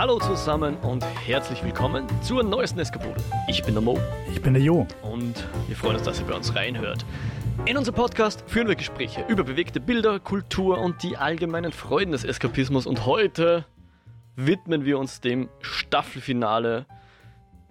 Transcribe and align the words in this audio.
Hallo 0.00 0.18
zusammen 0.18 0.78
und 0.78 1.04
herzlich 1.26 1.62
willkommen 1.62 2.06
zur 2.22 2.42
neuesten 2.42 2.78
Eskapode. 2.78 3.22
Ich 3.48 3.62
bin 3.62 3.74
der 3.74 3.82
Mo 3.82 3.98
Ich 4.30 4.40
bin 4.40 4.54
der 4.54 4.62
Jo. 4.62 4.86
und 5.02 5.46
wir 5.68 5.76
freuen 5.76 5.96
uns, 5.96 6.04
dass 6.04 6.18
ihr 6.18 6.26
bei 6.26 6.32
uns 6.32 6.54
reinhört. 6.56 7.04
In 7.66 7.76
unserem 7.76 7.96
Podcast 7.96 8.42
führen 8.46 8.66
wir 8.66 8.76
Gespräche 8.76 9.26
über 9.28 9.44
bewegte 9.44 9.78
Bilder, 9.78 10.18
Kultur 10.18 10.78
und 10.78 11.02
die 11.02 11.18
allgemeinen 11.18 11.70
Freuden 11.70 12.12
des 12.12 12.24
Eskapismus 12.24 12.86
und 12.86 13.04
heute 13.04 13.66
widmen 14.36 14.86
wir 14.86 14.98
uns 14.98 15.20
dem 15.20 15.50
Staffelfinale 15.60 16.86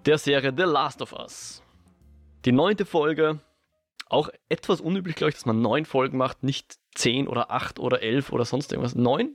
der 0.06 0.16
Serie 0.16 0.54
The 0.56 0.62
Last 0.62 1.02
of 1.02 1.12
Us. 1.12 1.64
Die 2.44 2.52
neunte 2.52 2.84
Folge, 2.86 3.40
auch 4.08 4.28
etwas 4.48 4.80
unüblich, 4.80 5.16
glaube 5.16 5.30
ich, 5.30 5.34
dass 5.34 5.46
man 5.46 5.60
neun 5.60 5.84
Folgen 5.84 6.16
macht, 6.16 6.44
nicht 6.44 6.76
zehn 6.94 7.26
oder 7.26 7.50
acht 7.50 7.80
oder 7.80 8.02
elf 8.02 8.30
oder 8.30 8.44
sonst 8.44 8.70
irgendwas. 8.70 8.94
Neun? 8.94 9.34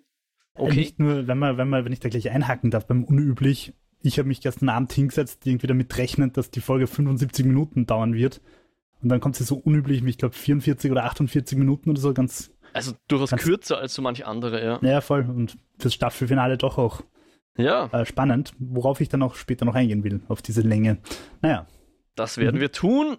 Okay. 0.56 0.76
Nicht 0.76 1.00
nur, 1.00 1.28
wenn 1.28 1.38
man, 1.38 1.58
wenn 1.58 1.70
man, 1.70 1.86
wenn 1.86 1.92
ich 1.94 2.00
da 2.00 2.10
gleich 2.10 2.30
einhaken 2.30 2.72
darf, 2.72 2.88
beim 2.88 3.04
Unüblich. 3.04 3.74
Ich 4.02 4.20
habe 4.20 4.28
mich 4.28 4.40
gestern 4.42 4.70
Abend 4.70 4.94
hingesetzt, 4.94 5.46
irgendwie 5.46 5.68
damit 5.68 5.98
rechnend, 5.98 6.38
dass 6.38 6.52
die 6.52 6.62
Folge 6.62 6.88
75 6.88 7.46
Minuten 7.46 7.86
dauern 7.86 8.14
wird. 8.14 8.40
Und 9.02 9.10
dann 9.10 9.20
kommt 9.20 9.36
sie 9.36 9.44
so 9.44 9.56
unüblich, 9.58 10.06
wie 10.06 10.10
ich 10.12 10.18
glaube 10.18 10.36
44 10.36 10.92
oder 10.92 11.04
48 11.06 11.58
Minuten 11.58 11.90
oder 11.90 12.00
so, 12.00 12.14
ganz, 12.14 12.52
Also 12.74 12.94
durchaus 13.08 13.32
Ganz- 13.32 13.44
kürzer 13.44 13.78
als 13.80 13.94
so 13.94 14.02
manch 14.02 14.26
andere, 14.26 14.64
ja. 14.64 14.80
naja, 14.82 15.02
voll. 15.02 15.22
Und 15.28 15.58
fürs 15.80 15.94
Staffelfinale 15.94 16.58
doch 16.58 16.78
auch 16.78 17.02
Ja, 17.58 17.88
äh, 17.94 18.06
spannend, 18.06 18.54
worauf 18.60 19.02
ich 19.02 19.10
dann 19.10 19.24
auch 19.24 19.36
später 19.36 19.66
noch 19.66 19.76
eingehen 19.76 20.04
will, 20.04 20.22
auf 20.28 20.42
diese 20.42 20.62
Länge. 20.62 20.98
Naja, 21.42 21.68
das 22.16 22.38
werden 22.38 22.58
Mhm. 22.58 22.62
wir 22.62 22.72
tun. 22.72 23.18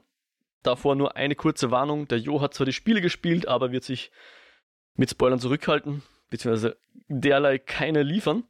Davor 0.62 0.94
nur 0.96 1.16
eine 1.16 1.34
kurze 1.36 1.70
Warnung. 1.70 2.08
Der 2.08 2.18
Jo 2.18 2.40
hat 2.40 2.54
zwar 2.54 2.64
die 2.66 2.72
Spiele 2.72 3.00
gespielt, 3.00 3.46
aber 3.48 3.70
wird 3.72 3.84
sich 3.84 4.10
mit 4.94 5.10
Spoilern 5.10 5.38
zurückhalten, 5.38 6.02
beziehungsweise 6.30 6.76
derlei 7.08 7.58
keine 7.58 8.02
liefern. 8.02 8.44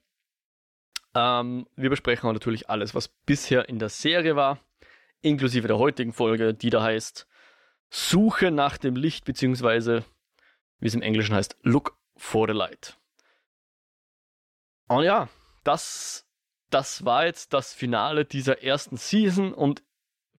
Ähm, 1.14 1.66
wir 1.76 1.90
besprechen 1.90 2.30
natürlich 2.32 2.68
alles, 2.68 2.94
was 2.94 3.08
bisher 3.08 3.68
in 3.68 3.78
der 3.78 3.88
Serie 3.88 4.36
war, 4.36 4.58
inklusive 5.22 5.68
der 5.68 5.78
heutigen 5.78 6.12
Folge, 6.12 6.54
die 6.54 6.70
da 6.70 6.82
heißt 6.82 7.26
Suche 7.88 8.50
nach 8.50 8.78
dem 8.78 8.96
Licht, 8.96 9.24
beziehungsweise 9.24 10.04
wie 10.78 10.88
es 10.88 10.94
im 10.94 11.02
Englischen 11.02 11.34
heißt, 11.34 11.56
Look 11.62 11.96
for 12.16 12.46
the 12.46 12.52
Light. 12.52 12.98
Und 14.88 15.04
ja, 15.04 15.28
das, 15.64 16.26
das 16.70 17.04
war 17.04 17.26
jetzt 17.26 17.52
das 17.52 17.72
Finale 17.74 18.24
dieser 18.24 18.62
ersten 18.62 18.96
Season 18.96 19.52
und 19.52 19.82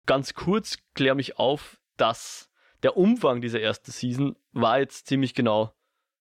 ganz 0.06 0.34
kurz 0.34 0.78
klär 0.94 1.16
mich 1.16 1.38
auf, 1.38 1.80
dass 1.98 2.50
der 2.84 2.96
Umfang 2.96 3.42
dieser 3.42 3.60
ersten 3.60 3.92
Season 3.92 4.36
war 4.52 4.80
jetzt 4.80 5.08
ziemlich 5.08 5.34
genau 5.34 5.74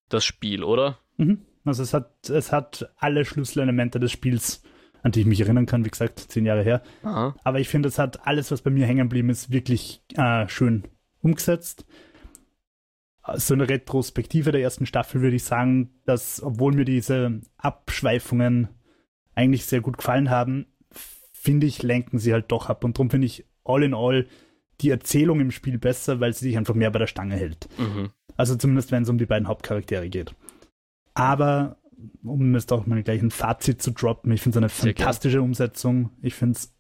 das 0.09 0.25
Spiel, 0.25 0.65
oder? 0.65 0.99
Mhm. 1.17 1.39
also 1.65 1.83
es 1.83 1.95
hat, 1.95 2.29
es 2.31 2.53
hat 2.53 2.93
alle 2.97 3.25
Schlüsselelemente 3.25 4.01
des 4.01 4.13
Spiels, 4.13 4.63
an 5.03 5.13
die 5.13 5.21
ich 5.21 5.27
mich 5.27 5.41
erinnern 5.41 5.67
kann, 5.67 5.85
wie 5.85 5.91
gesagt, 5.91 6.19
zehn 6.19 6.47
Jahre 6.47 6.63
her. 6.63 6.83
Aha. 7.03 7.35
Aber 7.45 7.61
ich 7.61 7.69
finde, 7.69 7.89
es 7.89 7.99
hat 7.99 8.27
alles, 8.27 8.51
was 8.51 8.63
bei 8.63 8.71
mir 8.71 8.87
hängen 8.87 9.09
geblieben 9.09 9.31
ist, 9.31 9.51
wirklich 9.51 10.03
äh, 10.15 10.49
schön 10.49 10.85
umgesetzt. 11.23 11.87
So 13.35 13.55
eine 13.55 13.69
Retrospektive 13.69 14.53
der 14.53 14.63
ersten 14.63 14.87
Staffel 14.87 15.21
würde 15.21 15.37
ich 15.37 15.45
sagen, 15.45 15.91
dass, 16.05 16.41
obwohl 16.43 16.73
mir 16.73 16.85
diese 16.85 17.41
Abschweifungen 17.57 18.69
eigentlich 19.35 19.67
sehr 19.67 19.81
gut 19.81 19.99
gefallen 19.99 20.31
haben, 20.31 20.67
finde 21.33 21.67
ich, 21.67 21.83
lenken 21.83 22.19
sie 22.19 22.33
halt 22.33 22.51
doch 22.53 22.69
ab. 22.69 22.85
Und 22.85 22.97
darum 22.97 23.11
finde 23.11 23.27
ich 23.27 23.45
all 23.65 23.83
in 23.83 23.95
all 23.95 24.27
die 24.81 24.91
Erzählung 24.91 25.41
im 25.41 25.51
Spiel 25.51 25.79
besser, 25.79 26.21
weil 26.21 26.33
sie 26.33 26.47
sich 26.47 26.57
einfach 26.57 26.75
mehr 26.75 26.91
bei 26.91 26.99
der 26.99 27.07
Stange 27.07 27.37
hält. 27.37 27.69
Mhm. 27.79 28.11
Also 28.37 28.57
zumindest, 28.57 28.93
wenn 28.93 29.05
es 29.05 29.09
um 29.09 29.19
die 29.19 29.27
beiden 29.27 29.49
Hauptcharaktere 29.49 30.09
geht. 30.09 30.35
Aber, 31.17 31.79
um 32.23 32.55
jetzt 32.55 32.73
auch 32.73 32.87
mal 32.87 33.03
gleich 33.03 33.23
ein 33.23 33.31
Fazit 33.31 33.81
zu 33.83 33.91
droppen, 33.91 34.31
ich 34.33 34.43
finde 34.43 34.59
es 34.59 34.63
eine 34.63 34.69
Sehr 34.69 34.95
fantastische 34.95 35.43
Umsetzung. 35.43 36.11
Ich 36.23 36.35
finde 36.35 36.57
es 36.57 36.75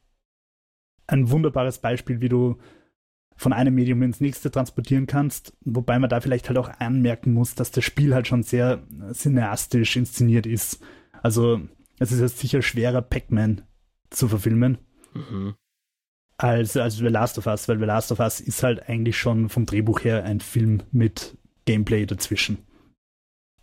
ein 1.07 1.31
wunderbares 1.31 1.79
Beispiel, 1.79 2.21
wie 2.21 2.29
du 2.29 2.59
von 3.37 3.53
einem 3.53 3.75
Medium 3.75 4.03
ins 4.03 4.21
nächste 4.21 4.51
transportieren 4.51 5.07
kannst, 5.07 5.55
wobei 5.65 5.99
man 5.99 6.11
da 6.11 6.21
vielleicht 6.21 6.49
halt 6.49 6.59
auch 6.59 6.69
anmerken 6.81 7.33
muss, 7.33 7.55
dass 7.55 7.71
das 7.71 7.85
Spiel 7.85 8.15
halt 8.15 8.27
schon 8.27 8.43
sehr 8.43 8.83
cineastisch 9.13 9.97
inszeniert 9.97 10.47
ist. 10.47 10.83
Also 11.23 11.61
es 11.99 12.13
ist 12.13 12.21
jetzt 12.21 12.39
sicher 12.39 12.63
schwerer, 12.63 13.03
Pac-Man 13.03 13.63
zu 14.11 14.29
verfilmen 14.29 14.79
Mhm. 15.15 15.55
als, 16.37 16.77
als 16.77 16.97
The 16.97 17.05
Last 17.05 17.39
of 17.39 17.47
Us, 17.47 17.69
weil 17.69 17.79
The 17.79 17.85
Last 17.87 18.13
of 18.13 18.21
Us 18.21 18.41
ist 18.41 18.63
halt 18.63 18.89
eigentlich 18.89 19.17
schon 19.17 19.49
vom 19.49 19.65
Drehbuch 19.65 20.05
her 20.05 20.25
ein 20.25 20.41
Film 20.41 20.83
mit 20.93 21.39
Gameplay 21.65 22.05
dazwischen. 22.05 22.66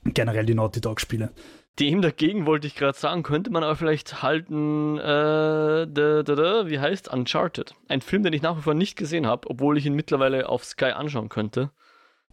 Generell 0.05 0.45
die 0.45 0.55
Naughty 0.55 0.81
Dog-Spiele. 0.81 1.31
Dem 1.79 2.03
dagegen 2.03 2.45
wollte 2.45 2.67
ich 2.67 2.75
gerade 2.75 2.97
sagen, 2.97 3.23
könnte 3.23 3.49
man 3.49 3.63
aber 3.63 3.75
vielleicht 3.75 4.21
halten, 4.21 4.99
äh, 4.99 5.87
da, 5.87 5.87
da, 5.87 6.23
da, 6.23 6.69
wie 6.69 6.79
heißt 6.79 7.11
Uncharted? 7.11 7.73
Ein 7.87 8.01
Film, 8.01 8.21
den 8.21 8.33
ich 8.33 8.43
nach 8.43 8.57
wie 8.57 8.61
vor 8.61 8.75
nicht 8.75 8.95
gesehen 8.95 9.25
habe, 9.25 9.49
obwohl 9.49 9.77
ich 9.77 9.85
ihn 9.85 9.95
mittlerweile 9.95 10.49
auf 10.49 10.63
Sky 10.65 10.91
anschauen 10.91 11.29
könnte. 11.29 11.71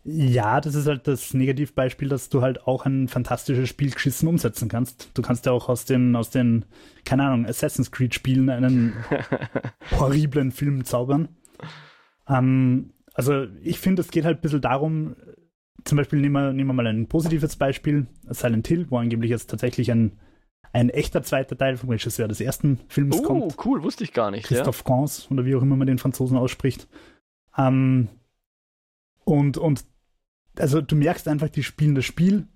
Ja, 0.04 0.60
das 0.60 0.74
ist 0.74 0.86
halt 0.86 1.06
das 1.06 1.34
Negativbeispiel, 1.34 2.08
dass 2.08 2.30
du 2.30 2.40
halt 2.40 2.66
auch 2.66 2.86
ein 2.86 3.08
fantastisches 3.08 3.68
Spiel 3.68 3.90
geschissen 3.90 4.28
umsetzen 4.28 4.68
kannst. 4.68 5.10
Du 5.14 5.22
kannst 5.22 5.44
ja 5.46 5.52
auch 5.52 5.68
aus 5.68 5.84
den, 5.84 6.16
aus 6.16 6.30
den, 6.30 6.64
keine 7.04 7.24
Ahnung, 7.24 7.46
Assassin's 7.46 7.90
Creed-Spielen 7.90 8.48
einen 8.48 8.94
horriblen 9.98 10.52
Film 10.52 10.84
zaubern. 10.84 11.28
Ähm, 12.28 12.92
also 13.12 13.46
ich 13.62 13.78
finde, 13.78 14.00
es 14.00 14.10
geht 14.10 14.24
halt 14.24 14.38
ein 14.38 14.40
bisschen 14.40 14.62
darum, 14.62 15.16
zum 15.84 15.96
Beispiel 15.96 16.20
nehmen 16.20 16.34
wir, 16.34 16.52
nehmen 16.52 16.68
wir 16.70 16.74
mal 16.74 16.86
ein 16.86 17.06
positives 17.08 17.56
Beispiel, 17.56 18.06
Silent 18.28 18.66
Hill, 18.68 18.86
wo 18.90 18.98
angeblich 18.98 19.30
jetzt 19.30 19.50
tatsächlich 19.50 19.90
ein, 19.90 20.18
ein 20.72 20.90
echter 20.90 21.22
zweiter 21.22 21.56
Teil 21.56 21.76
vom 21.76 21.90
Regisseur 21.90 22.28
des 22.28 22.40
ersten 22.40 22.80
Films 22.88 23.18
Oh, 23.18 23.22
kommt. 23.22 23.56
cool, 23.64 23.82
wusste 23.82 24.04
ich 24.04 24.12
gar 24.12 24.30
nicht. 24.30 24.50
Ja? 24.50 24.56
Christophe 24.56 24.84
Gans 24.84 25.30
oder 25.30 25.44
wie 25.44 25.54
auch 25.54 25.62
immer 25.62 25.76
man 25.76 25.86
den 25.86 25.98
Franzosen 25.98 26.36
ausspricht. 26.36 26.88
Ähm, 27.56 28.08
und, 29.24 29.58
und 29.58 29.84
also 30.58 30.80
du 30.80 30.96
merkst 30.96 31.28
einfach, 31.28 31.48
die 31.48 31.62
spielen 31.62 31.94
das 31.94 32.04
Spiel, 32.04 32.46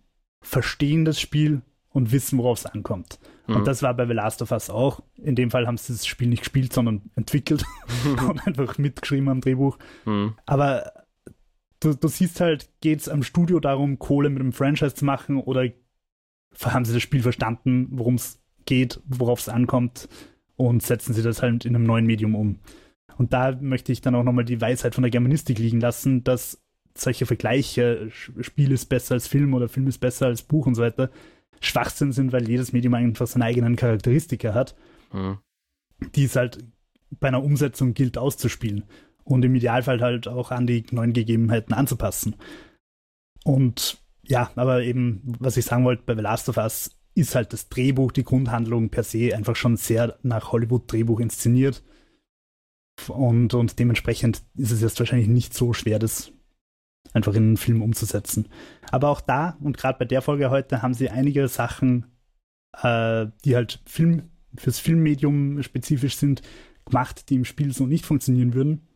verstehen 0.40 1.04
das 1.04 1.20
Spiel 1.20 1.62
und 1.90 2.12
wissen, 2.12 2.38
worauf 2.38 2.58
es 2.58 2.66
ankommt. 2.66 3.18
Mhm. 3.46 3.56
Und 3.56 3.66
das 3.66 3.82
war 3.82 3.94
bei 3.94 4.06
The 4.06 4.12
Last 4.12 4.42
of 4.42 4.50
Us 4.50 4.70
auch. 4.70 5.02
In 5.16 5.36
dem 5.36 5.50
Fall 5.50 5.66
haben 5.66 5.76
sie 5.76 5.92
das 5.92 6.06
Spiel 6.06 6.28
nicht 6.28 6.40
gespielt, 6.40 6.72
sondern 6.72 7.02
entwickelt 7.14 7.64
und 8.28 8.46
einfach 8.46 8.78
mitgeschrieben 8.78 9.28
am 9.28 9.40
Drehbuch. 9.40 9.78
Mhm. 10.04 10.34
Aber 10.46 11.03
du, 11.84 11.94
du 11.94 12.08
siehst 12.08 12.40
halt, 12.40 12.70
geht 12.80 13.00
es 13.00 13.08
am 13.08 13.22
Studio 13.22 13.60
darum, 13.60 13.98
Kohle 13.98 14.30
mit 14.30 14.40
dem 14.40 14.52
Franchise 14.52 14.94
zu 14.94 15.04
machen 15.04 15.38
oder 15.38 15.68
haben 16.60 16.84
sie 16.84 16.94
das 16.94 17.02
Spiel 17.02 17.22
verstanden, 17.22 17.88
worum 17.90 18.14
es 18.14 18.40
geht, 18.64 19.00
worauf 19.06 19.40
es 19.40 19.48
ankommt 19.48 20.08
und 20.56 20.82
setzen 20.82 21.12
sie 21.14 21.22
das 21.22 21.42
halt 21.42 21.64
in 21.64 21.74
einem 21.74 21.84
neuen 21.84 22.06
Medium 22.06 22.34
um. 22.34 22.60
Und 23.16 23.32
da 23.32 23.52
möchte 23.60 23.92
ich 23.92 24.00
dann 24.00 24.14
auch 24.14 24.22
nochmal 24.24 24.44
die 24.44 24.60
Weisheit 24.60 24.94
von 24.94 25.02
der 25.02 25.10
Germanistik 25.10 25.58
liegen 25.58 25.80
lassen, 25.80 26.24
dass 26.24 26.60
solche 26.96 27.26
Vergleiche, 27.26 28.08
Spiel 28.10 28.72
ist 28.72 28.86
besser 28.86 29.14
als 29.14 29.26
Film 29.26 29.54
oder 29.54 29.68
Film 29.68 29.86
ist 29.88 29.98
besser 29.98 30.26
als 30.26 30.42
Buch 30.42 30.66
und 30.66 30.76
so 30.76 30.82
weiter, 30.82 31.10
Schwachsinn 31.60 32.12
sind, 32.12 32.32
weil 32.32 32.48
jedes 32.48 32.72
Medium 32.72 32.94
einfach 32.94 33.26
seine 33.26 33.46
eigenen 33.46 33.76
Charakteristika 33.76 34.54
hat 34.54 34.74
Mhm. 35.12 35.38
die 36.16 36.24
es 36.24 36.34
halt 36.34 36.58
bei 37.20 37.28
einer 37.28 37.42
Umsetzung 37.42 37.94
gilt 37.94 38.18
auszuspielen 38.18 38.84
und 39.24 39.44
im 39.44 39.54
Idealfall 39.54 40.00
halt 40.00 40.28
auch 40.28 40.50
an 40.50 40.66
die 40.66 40.84
neuen 40.90 41.12
Gegebenheiten 41.12 41.74
anzupassen. 41.74 42.36
Und 43.44 43.98
ja, 44.22 44.50
aber 44.56 44.82
eben, 44.82 45.22
was 45.38 45.56
ich 45.56 45.64
sagen 45.64 45.84
wollte, 45.84 46.02
bei 46.04 46.14
The 46.14 46.22
Last 46.22 46.48
of 46.48 46.56
Us 46.56 46.96
ist 47.14 47.34
halt 47.34 47.52
das 47.52 47.68
Drehbuch, 47.68 48.12
die 48.12 48.24
Grundhandlung 48.24 48.90
per 48.90 49.04
se 49.04 49.34
einfach 49.34 49.56
schon 49.56 49.76
sehr 49.76 50.18
nach 50.22 50.52
Hollywood-Drehbuch 50.52 51.20
inszeniert. 51.20 51.82
Und, 53.08 53.54
und 53.54 53.78
dementsprechend 53.78 54.42
ist 54.56 54.70
es 54.70 54.80
jetzt 54.80 54.98
wahrscheinlich 54.98 55.28
nicht 55.28 55.54
so 55.54 55.72
schwer, 55.72 55.98
das 55.98 56.32
einfach 57.12 57.34
in 57.34 57.42
einen 57.42 57.56
Film 57.56 57.82
umzusetzen. 57.82 58.48
Aber 58.90 59.08
auch 59.10 59.20
da, 59.20 59.56
und 59.60 59.76
gerade 59.76 59.98
bei 59.98 60.04
der 60.04 60.22
Folge 60.22 60.50
heute, 60.50 60.82
haben 60.82 60.94
sie 60.94 61.10
einige 61.10 61.46
Sachen, 61.48 62.06
äh, 62.82 63.26
die 63.44 63.54
halt 63.54 63.80
Film, 63.86 64.30
fürs 64.56 64.78
Filmmedium 64.78 65.62
spezifisch 65.62 66.16
sind, 66.16 66.42
gemacht, 66.84 67.30
die 67.30 67.36
im 67.36 67.44
Spiel 67.44 67.72
so 67.72 67.86
nicht 67.86 68.06
funktionieren 68.06 68.54
würden. 68.54 68.88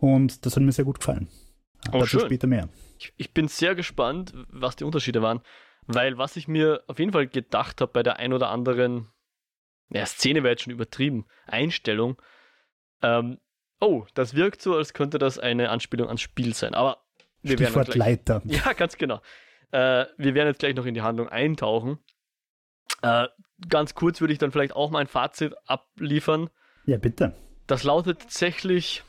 Und 0.00 0.44
das 0.44 0.56
hat 0.56 0.62
mir 0.62 0.72
sehr 0.72 0.84
gut 0.84 0.98
gefallen. 0.98 1.28
Oh, 1.88 1.98
Dazu 1.98 2.06
schön. 2.06 2.20
später 2.20 2.46
mehr. 2.46 2.68
Ich, 2.98 3.12
ich 3.16 3.32
bin 3.32 3.48
sehr 3.48 3.74
gespannt, 3.74 4.32
was 4.48 4.76
die 4.76 4.84
Unterschiede 4.84 5.22
waren, 5.22 5.40
weil 5.86 6.18
was 6.18 6.36
ich 6.36 6.48
mir 6.48 6.82
auf 6.86 6.98
jeden 6.98 7.12
Fall 7.12 7.26
gedacht 7.26 7.80
habe 7.80 7.92
bei 7.92 8.02
der 8.02 8.16
ein 8.16 8.32
oder 8.32 8.50
anderen, 8.50 9.08
ja, 9.90 10.04
Szene 10.06 10.42
wäre 10.42 10.52
jetzt 10.52 10.62
schon 10.62 10.72
übertrieben, 10.72 11.26
Einstellung, 11.46 12.20
ähm, 13.02 13.38
oh, 13.80 14.04
das 14.14 14.34
wirkt 14.34 14.62
so, 14.62 14.76
als 14.76 14.92
könnte 14.92 15.18
das 15.18 15.38
eine 15.38 15.70
Anspielung 15.70 16.08
ans 16.08 16.20
Spiel 16.20 16.54
sein, 16.54 16.74
aber 16.74 17.02
wir 17.42 17.58
werden 17.58 17.72
Stichwort 17.72 17.90
gleich, 17.90 18.08
Leiter. 18.08 18.42
Ja, 18.44 18.72
ganz 18.74 18.96
genau. 18.98 19.20
Äh, 19.70 20.06
wir 20.16 20.34
werden 20.34 20.48
jetzt 20.48 20.60
gleich 20.60 20.74
noch 20.74 20.84
in 20.84 20.94
die 20.94 21.02
Handlung 21.02 21.28
eintauchen. 21.28 21.98
Äh, 23.02 23.28
ganz 23.68 23.94
kurz 23.94 24.20
würde 24.20 24.32
ich 24.32 24.38
dann 24.38 24.52
vielleicht 24.52 24.74
auch 24.74 24.90
mein 24.90 25.06
Fazit 25.06 25.54
abliefern. 25.66 26.50
Ja, 26.84 26.98
bitte. 26.98 27.34
Das 27.66 27.84
lautet 27.84 28.20
tatsächlich, 28.20 29.02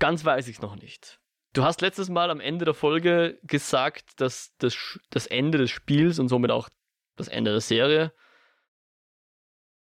ganz 0.00 0.24
weiß 0.24 0.48
ich 0.48 0.56
es 0.56 0.62
noch 0.62 0.74
nicht. 0.74 1.20
Du 1.52 1.62
hast 1.64 1.80
letztes 1.80 2.08
Mal 2.08 2.30
am 2.30 2.40
Ende 2.40 2.64
der 2.64 2.74
Folge 2.74 3.38
gesagt, 3.44 4.20
dass 4.20 4.54
das, 4.58 4.98
das 5.10 5.26
Ende 5.28 5.58
des 5.58 5.70
Spiels 5.70 6.18
und 6.18 6.28
somit 6.28 6.50
auch 6.50 6.68
das 7.16 7.28
Ende 7.28 7.52
der 7.52 7.60
Serie 7.60 8.12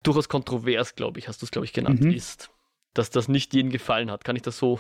durchaus 0.04 0.30
kontrovers, 0.30 0.96
glaube 0.96 1.18
ich, 1.20 1.28
hast 1.28 1.42
du 1.42 1.46
es, 1.46 1.52
glaube 1.52 1.66
ich, 1.66 1.74
genannt, 1.74 2.02
Mhm. 2.02 2.12
ist, 2.12 2.52
dass 2.94 3.10
das 3.10 3.28
nicht 3.28 3.54
jedem 3.54 3.72
gefallen 3.72 4.12
hat. 4.12 4.24
Kann 4.26 4.36
ich 4.36 4.42
das 4.42 4.58
so 4.58 4.80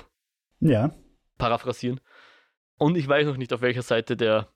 Ja. 0.59 0.93
paraphrasieren? 1.37 2.01
Und 2.77 2.95
ich 2.97 3.07
weiß 3.07 3.25
noch 3.27 3.37
nicht, 3.37 3.53
auf 3.53 3.61
welcher 3.61 3.83
Seite 3.83 4.17
der 4.17 4.51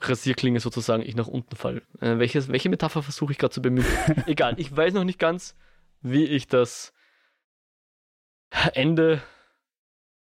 Rasierklinge 0.00 0.60
sozusagen 0.60 1.02
ich 1.02 1.14
nach 1.16 1.26
unten 1.26 1.56
falle. 1.56 1.82
Äh, 2.00 2.18
welches, 2.18 2.48
welche 2.48 2.68
Metapher 2.70 3.02
versuche 3.02 3.32
ich 3.32 3.38
gerade 3.38 3.52
zu 3.52 3.60
bemühen? 3.60 3.84
Egal, 4.26 4.58
ich 4.58 4.74
weiß 4.74 4.94
noch 4.94 5.04
nicht 5.04 5.18
ganz, 5.18 5.56
wie 6.00 6.24
ich 6.24 6.46
das 6.46 6.92
Ende 8.72 9.22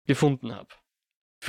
gefunden 0.07 0.55
habe. 0.55 0.69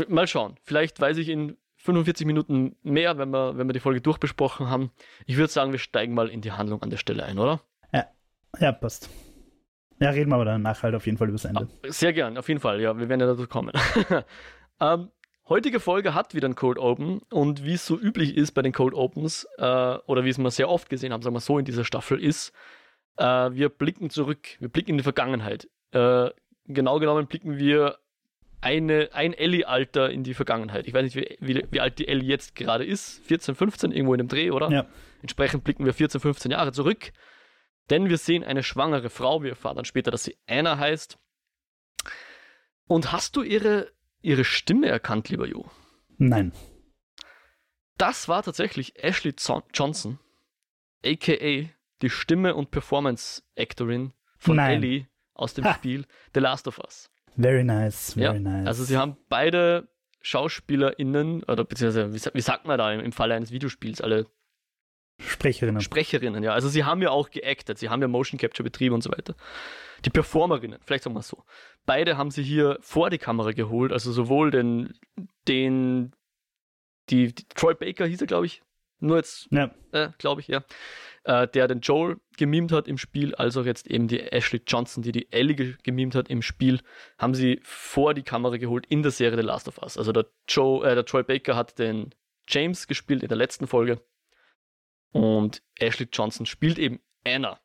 Mal 0.07 0.27
schauen. 0.27 0.57
Vielleicht 0.63 0.99
weiß 0.99 1.17
ich 1.17 1.29
in 1.29 1.57
45 1.77 2.25
Minuten 2.25 2.75
mehr, 2.81 3.17
wenn 3.17 3.29
wir, 3.29 3.57
wenn 3.57 3.67
wir 3.67 3.73
die 3.73 3.79
Folge 3.79 4.01
durchbesprochen 4.01 4.69
haben. 4.69 4.91
Ich 5.25 5.37
würde 5.37 5.51
sagen, 5.51 5.71
wir 5.71 5.79
steigen 5.79 6.13
mal 6.13 6.29
in 6.29 6.41
die 6.41 6.51
Handlung 6.51 6.81
an 6.81 6.89
der 6.89 6.97
Stelle 6.97 7.23
ein, 7.23 7.37
oder? 7.37 7.61
Ja, 8.59 8.71
passt. 8.71 9.09
Ja, 9.99 10.09
reden 10.09 10.29
wir 10.29 10.35
aber 10.35 10.45
danach 10.45 10.83
halt 10.83 10.95
auf 10.95 11.05
jeden 11.05 11.17
Fall 11.17 11.29
übers 11.29 11.45
Ende. 11.45 11.67
Sehr 11.87 12.13
gern, 12.13 12.37
auf 12.37 12.47
jeden 12.47 12.59
Fall. 12.59 12.81
Ja, 12.81 12.97
wir 12.97 13.09
werden 13.09 13.21
ja 13.21 13.27
dazu 13.27 13.47
kommen. 13.47 13.73
ähm, 14.81 15.09
heutige 15.47 15.79
Folge 15.79 16.13
hat 16.13 16.35
wieder 16.35 16.47
ein 16.47 16.55
Cold 16.55 16.77
Open 16.77 17.21
und 17.31 17.63
wie 17.63 17.73
es 17.73 17.85
so 17.85 17.97
üblich 17.97 18.35
ist 18.35 18.51
bei 18.51 18.61
den 18.61 18.73
Cold 18.73 18.93
Opens 18.93 19.47
äh, 19.57 19.63
oder 19.63 20.23
wie 20.23 20.29
es 20.29 20.37
wir 20.37 20.51
sehr 20.51 20.69
oft 20.69 20.89
gesehen 20.89 21.13
haben, 21.13 21.21
sagen 21.21 21.35
wir 21.35 21.39
so 21.39 21.57
in 21.57 21.65
dieser 21.65 21.85
Staffel 21.85 22.21
ist, 22.21 22.53
äh, 23.17 23.23
wir 23.23 23.69
blicken 23.69 24.09
zurück, 24.09 24.57
wir 24.59 24.69
blicken 24.69 24.91
in 24.91 24.97
die 24.97 25.03
Vergangenheit. 25.03 25.69
Äh, 25.91 26.29
genau 26.65 26.99
genommen 26.99 27.27
blicken 27.27 27.57
wir 27.57 27.97
eine, 28.63 29.09
ein 29.13 29.33
Ellie-Alter 29.33 30.09
in 30.09 30.23
die 30.23 30.33
Vergangenheit. 30.33 30.87
Ich 30.87 30.93
weiß 30.93 31.03
nicht, 31.03 31.15
wie, 31.15 31.37
wie, 31.39 31.65
wie 31.69 31.79
alt 31.81 31.99
die 31.99 32.07
Ellie 32.07 32.27
jetzt 32.27 32.55
gerade 32.55 32.85
ist. 32.85 33.19
14, 33.25 33.55
15, 33.55 33.91
irgendwo 33.91 34.13
in 34.13 34.19
dem 34.19 34.27
Dreh, 34.29 34.51
oder? 34.51 34.69
Ja. 34.69 34.87
Entsprechend 35.21 35.63
blicken 35.63 35.85
wir 35.85 35.93
14, 35.93 36.21
15 36.21 36.51
Jahre 36.51 36.71
zurück. 36.71 37.11
Denn 37.89 38.09
wir 38.09 38.17
sehen 38.17 38.43
eine 38.43 38.63
schwangere 38.63 39.09
Frau. 39.09 39.43
Wir 39.43 39.51
erfahren 39.51 39.75
dann 39.75 39.85
später, 39.85 40.11
dass 40.11 40.23
sie 40.23 40.37
Anna 40.47 40.77
heißt. 40.77 41.19
Und 42.87 43.11
hast 43.11 43.35
du 43.35 43.43
ihre, 43.43 43.91
ihre 44.21 44.45
Stimme 44.45 44.87
erkannt, 44.87 45.29
lieber 45.29 45.45
Jo? 45.45 45.69
Nein. 46.17 46.53
Das 47.97 48.27
war 48.27 48.43
tatsächlich 48.43 49.03
Ashley 49.03 49.33
Johnson, 49.73 50.19
a.k.a. 51.05 51.69
die 52.01 52.09
Stimme 52.09 52.55
und 52.55 52.71
Performance-Actorin 52.71 54.13
von 54.37 54.55
Nein. 54.55 54.71
Ellie 54.71 55.07
aus 55.33 55.53
dem. 55.53 55.65
Spiel 55.65 56.05
The 56.33 56.39
Last 56.39 56.67
of 56.67 56.79
Us. 56.79 57.09
Very 57.35 57.63
nice, 57.63 58.13
very 58.13 58.35
Ja, 58.35 58.39
nice. 58.39 58.67
Also 58.67 58.83
sie 58.83 58.97
haben 58.97 59.17
beide 59.29 59.87
SchauspielerInnen, 60.21 61.43
oder 61.43 61.65
beziehungsweise, 61.65 62.13
wie, 62.13 62.35
wie 62.35 62.41
sagt 62.41 62.65
man 62.65 62.77
da 62.77 62.91
im, 62.91 63.01
im 63.01 63.11
Falle 63.11 63.35
eines 63.35 63.51
Videospiels, 63.51 64.01
alle 64.01 64.27
Sprecherinnen. 65.19 65.81
Sprecherinnen, 65.81 66.43
ja. 66.43 66.53
Also 66.53 66.69
sie 66.69 66.83
haben 66.83 67.01
ja 67.01 67.11
auch 67.11 67.29
geactet, 67.29 67.77
sie 67.77 67.89
haben 67.89 68.01
ja 68.01 68.07
Motion 68.07 68.39
Capture 68.39 68.63
betrieben 68.63 68.95
und 68.95 69.03
so 69.03 69.11
weiter. 69.11 69.35
Die 70.05 70.09
Performerinnen, 70.09 70.79
vielleicht 70.83 71.03
sagen 71.03 71.15
wir 71.15 71.21
es 71.21 71.27
so. 71.27 71.43
Beide 71.85 72.17
haben 72.17 72.31
sie 72.31 72.43
hier 72.43 72.77
vor 72.81 73.09
die 73.09 73.19
Kamera 73.19 73.51
geholt, 73.51 73.91
also 73.91 74.11
sowohl 74.11 74.51
den, 74.51 74.93
den, 75.47 76.13
die, 77.09 77.33
die 77.33 77.45
Troy 77.55 77.75
Baker 77.75 78.05
hieß 78.05 78.21
er, 78.21 78.27
glaube 78.27 78.47
ich, 78.47 78.63
nur 78.99 79.17
jetzt, 79.17 79.47
ja. 79.51 79.71
äh, 79.91 80.09
glaube 80.17 80.41
ich, 80.41 80.47
ja, 80.47 80.63
äh, 81.23 81.47
der 81.47 81.67
den 81.67 81.79
Joel 81.79 82.17
gemimt 82.37 82.71
hat 82.71 82.87
im 82.87 82.97
Spiel, 82.97 83.33
als 83.35 83.57
auch 83.57 83.65
jetzt 83.65 83.87
eben 83.87 84.07
die 84.07 84.19
Ashley 84.19 84.61
Johnson, 84.65 85.03
die 85.03 85.11
die 85.11 85.31
Ellie 85.31 85.55
ge 85.55 85.75
gemimt 85.83 86.15
hat 86.15 86.29
im 86.29 86.41
Spiel, 86.41 86.81
haben 87.17 87.33
sie 87.33 87.59
vor 87.63 88.13
die 88.13 88.23
Kamera 88.23 88.57
geholt 88.57 88.85
in 88.87 89.03
der 89.03 89.11
Serie 89.11 89.37
The 89.37 89.43
Last 89.43 89.67
of 89.67 89.77
Us. 89.81 89.97
Also 89.97 90.11
der 90.11 90.25
Joe, 90.47 90.85
äh, 90.85 90.95
der 90.95 91.05
Troy 91.05 91.23
Baker 91.23 91.55
hat 91.55 91.79
den 91.79 92.13
James 92.47 92.87
gespielt 92.87 93.23
in 93.23 93.29
der 93.29 93.37
letzten 93.37 93.67
Folge 93.67 94.01
und 95.11 95.61
Ashley 95.79 96.07
Johnson 96.11 96.45
spielt 96.45 96.77
eben 96.77 96.99
Anna, 97.25 97.59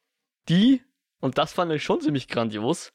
die, 0.49 0.83
und 1.21 1.39
das 1.39 1.53
fand 1.53 1.73
ich 1.73 1.83
schon 1.83 2.01
ziemlich 2.01 2.29
grandios, 2.29 2.93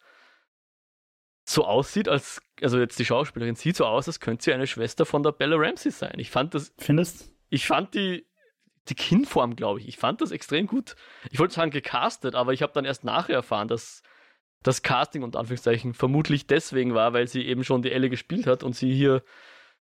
so 1.45 1.65
aussieht, 1.65 2.07
als, 2.07 2.41
also 2.61 2.79
jetzt 2.79 2.97
die 2.99 3.05
Schauspielerin 3.05 3.55
sieht 3.55 3.75
so 3.75 3.85
aus, 3.85 4.07
als 4.07 4.21
könnte 4.21 4.45
sie 4.45 4.53
eine 4.53 4.67
Schwester 4.67 5.05
von 5.05 5.23
der 5.23 5.33
Bella 5.33 5.57
Ramsey 5.57 5.91
sein. 5.91 6.13
Ich 6.17 6.31
fand 6.31 6.53
das 6.53 6.73
Findest? 6.77 7.33
ich 7.49 7.67
fand 7.67 7.93
die, 7.95 8.25
die 8.89 8.95
Kinnform, 8.95 9.55
glaube 9.55 9.79
ich, 9.79 9.87
ich 9.87 9.97
fand 9.97 10.21
das 10.21 10.31
extrem 10.31 10.67
gut. 10.67 10.95
Ich 11.31 11.39
wollte 11.39 11.53
sagen 11.53 11.71
gecastet, 11.71 12.35
aber 12.35 12.53
ich 12.53 12.61
habe 12.61 12.73
dann 12.73 12.85
erst 12.85 13.03
nachher 13.03 13.35
erfahren, 13.35 13.67
dass 13.67 14.03
das 14.61 14.81
Casting 14.81 15.23
unter 15.23 15.39
Anführungszeichen 15.39 15.93
vermutlich 15.93 16.47
deswegen 16.47 16.93
war, 16.93 17.13
weil 17.13 17.27
sie 17.27 17.45
eben 17.45 17.63
schon 17.63 17.81
die 17.81 17.91
Elle 17.91 18.09
gespielt 18.09 18.47
hat 18.47 18.63
und 18.63 18.75
sie 18.75 18.93
hier 18.93 19.23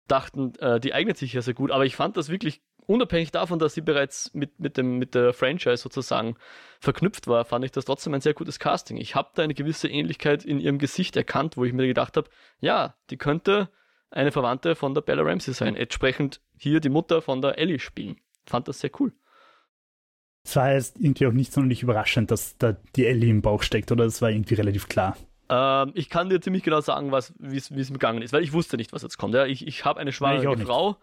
dachten, 0.06 0.55
äh, 0.61 0.81
die 0.81 0.95
eignet 0.95 1.19
sich 1.19 1.33
ja 1.33 1.43
sehr 1.43 1.55
gut. 1.55 1.71
Aber 1.71 1.85
ich 1.85 1.97
fand 1.97 2.17
das 2.17 2.29
wirklich, 2.29 2.62
unabhängig 2.87 3.31
davon, 3.31 3.59
dass 3.59 3.75
sie 3.75 3.83
bereits 3.83 4.33
mit, 4.35 4.59
mit, 4.59 4.77
dem, 4.77 4.99
mit 4.99 5.15
der 5.15 5.33
Franchise 5.35 5.77
sozusagen 5.77 6.37
verknüpft 6.81 7.27
war, 7.27 7.44
fand 7.44 7.65
ich 7.65 7.73
das 7.73 7.85
trotzdem 7.85 8.15
ein 8.15 8.21
sehr 8.21 8.35
gutes 8.35 8.59
Casting. 8.59 8.97
Ich 8.97 9.15
habe 9.15 9.31
da 9.35 9.43
eine 9.43 9.55
gewisse 9.55 9.89
Ähnlichkeit 9.89 10.44
in 10.44 10.59
ihrem 10.59 10.79
Gesicht 10.79 11.17
erkannt, 11.17 11.56
wo 11.56 11.65
ich 11.65 11.73
mir 11.73 11.87
gedacht 11.87 12.17
habe, 12.17 12.31
ja, 12.61 12.97
die 13.11 13.19
könnte 13.19 13.69
eine 14.11 14.33
Verwandte 14.33 14.75
von 14.75 14.94
der 14.94 15.03
Bella 15.03 15.23
Ramsey 15.23 15.53
sein. 15.53 15.77
Entsprechend 15.77 16.41
hier 16.56 16.81
die 16.81 16.89
Mutter 16.89 17.21
von 17.21 17.43
der 17.43 17.59
Ellie 17.59 17.79
spielen. 17.79 18.17
Fand 18.49 18.69
das 18.69 18.81
sehr 18.81 18.91
cool. 18.99 19.12
Es 20.45 20.56
war 20.56 20.73
jetzt 20.73 20.99
irgendwie 20.99 21.27
auch 21.27 21.33
nicht 21.33 21.53
sonderlich 21.53 21.83
überraschend, 21.83 22.31
dass 22.31 22.56
da 22.56 22.77
die 22.97 23.06
Ellie 23.06 23.31
im 23.31 23.43
Bauch 23.43 23.62
steckt, 23.62 23.93
oder? 23.93 24.05
Es 24.05 24.23
war 24.23 24.31
irgendwie 24.31 24.55
relativ 24.55 24.89
klar. 24.89 25.17
Ähm, 25.50 25.93
ich 25.95 26.09
kann 26.09 26.31
dir 26.31 26.41
ziemlich 26.41 26.62
genau 26.62 26.81
sagen, 26.81 27.12
was, 27.12 27.35
wie 27.39 27.56
es 27.56 27.69
gegangen 27.69 28.23
ist, 28.23 28.33
weil 28.33 28.43
ich 28.43 28.53
wusste 28.53 28.77
nicht, 28.77 28.93
was 28.93 29.03
jetzt 29.03 29.19
kommt. 29.19 29.35
Ja, 29.35 29.47
ich, 29.47 29.67
ich 29.67 29.85
habe 29.85 30.00
eine 30.00 30.12
schwangere 30.12 30.56
nicht. 30.56 30.67
Frau, 30.67 30.97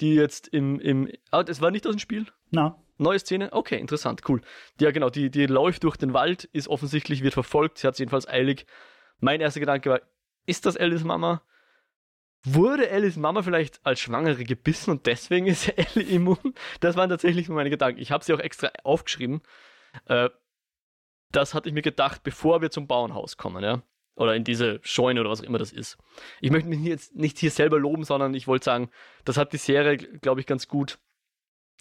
die 0.00 0.14
jetzt 0.14 0.48
im, 0.48 0.78
im. 0.80 1.08
Ah, 1.30 1.42
das 1.42 1.60
war 1.60 1.70
nicht 1.70 1.86
aus 1.86 1.94
dem 1.94 2.00
Spiel? 2.00 2.26
Na, 2.50 2.76
Neue 2.98 3.18
Szene? 3.18 3.52
Okay, 3.52 3.78
interessant, 3.78 4.22
cool. 4.28 4.40
Ja, 4.80 4.92
genau, 4.92 5.10
die, 5.10 5.30
die 5.30 5.46
läuft 5.46 5.82
durch 5.84 5.96
den 5.96 6.14
Wald, 6.14 6.44
ist 6.44 6.68
offensichtlich, 6.68 7.22
wird 7.22 7.34
verfolgt, 7.34 7.78
sie 7.78 7.86
hat 7.86 7.94
es 7.94 7.98
jedenfalls 7.98 8.28
eilig. 8.28 8.66
Mein 9.18 9.40
erster 9.40 9.60
Gedanke 9.60 9.90
war, 9.90 10.00
ist 10.46 10.66
das 10.66 10.76
Ellies 10.76 11.02
Mama? 11.02 11.42
Wurde 12.44 12.90
Ellies 12.90 13.16
Mama 13.16 13.42
vielleicht 13.42 13.80
als 13.84 14.00
Schwangere 14.00 14.42
gebissen 14.42 14.90
und 14.90 15.06
deswegen 15.06 15.46
ist 15.46 15.68
Ellie 15.94 16.16
immun? 16.16 16.54
Das 16.80 16.96
waren 16.96 17.08
tatsächlich 17.08 17.48
meine 17.48 17.70
Gedanken. 17.70 18.00
Ich 18.00 18.10
habe 18.10 18.24
sie 18.24 18.34
auch 18.34 18.40
extra 18.40 18.70
aufgeschrieben. 18.82 19.42
Äh, 20.06 20.28
das 21.30 21.54
hatte 21.54 21.68
ich 21.68 21.74
mir 21.74 21.82
gedacht, 21.82 22.22
bevor 22.24 22.60
wir 22.60 22.70
zum 22.70 22.86
Bauernhaus 22.86 23.36
kommen, 23.36 23.62
ja. 23.62 23.82
Oder 24.14 24.34
in 24.34 24.44
diese 24.44 24.80
Scheune 24.82 25.20
oder 25.20 25.30
was 25.30 25.40
auch 25.40 25.44
immer 25.44 25.58
das 25.58 25.72
ist. 25.72 25.96
Ich 26.40 26.50
möchte 26.50 26.68
mich 26.68 26.80
jetzt 26.80 27.14
nicht 27.14 27.38
hier 27.38 27.50
selber 27.50 27.78
loben, 27.78 28.04
sondern 28.04 28.34
ich 28.34 28.46
wollte 28.46 28.64
sagen, 28.64 28.90
das 29.24 29.38
hat 29.38 29.52
die 29.54 29.58
Serie, 29.58 29.96
glaube 29.96 30.40
ich, 30.40 30.46
ganz 30.46 30.68
gut 30.68 30.98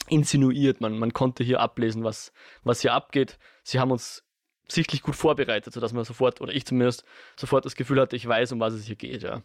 insinuiert. 0.08 0.80
Man, 0.80 0.98
man 0.98 1.12
konnte 1.12 1.44
hier 1.44 1.60
ablesen, 1.60 2.04
was, 2.04 2.32
was 2.64 2.82
hier 2.82 2.94
abgeht. 2.94 3.38
Sie 3.64 3.80
haben 3.80 3.92
uns 3.92 4.24
sichtlich 4.70 5.02
gut 5.02 5.16
vorbereitet, 5.16 5.74
sodass 5.74 5.92
man 5.92 6.06
sofort, 6.06 6.40
oder 6.40 6.54
ich 6.54 6.66
zumindest, 6.66 7.04
sofort 7.36 7.66
das 7.66 7.76
Gefühl 7.76 8.00
hatte, 8.00 8.16
ich 8.16 8.26
weiß, 8.26 8.54
um 8.54 8.62
was 8.62 8.74
es 8.74 8.86
hier 8.86 8.96
geht, 8.96 9.24
ja. 9.24 9.44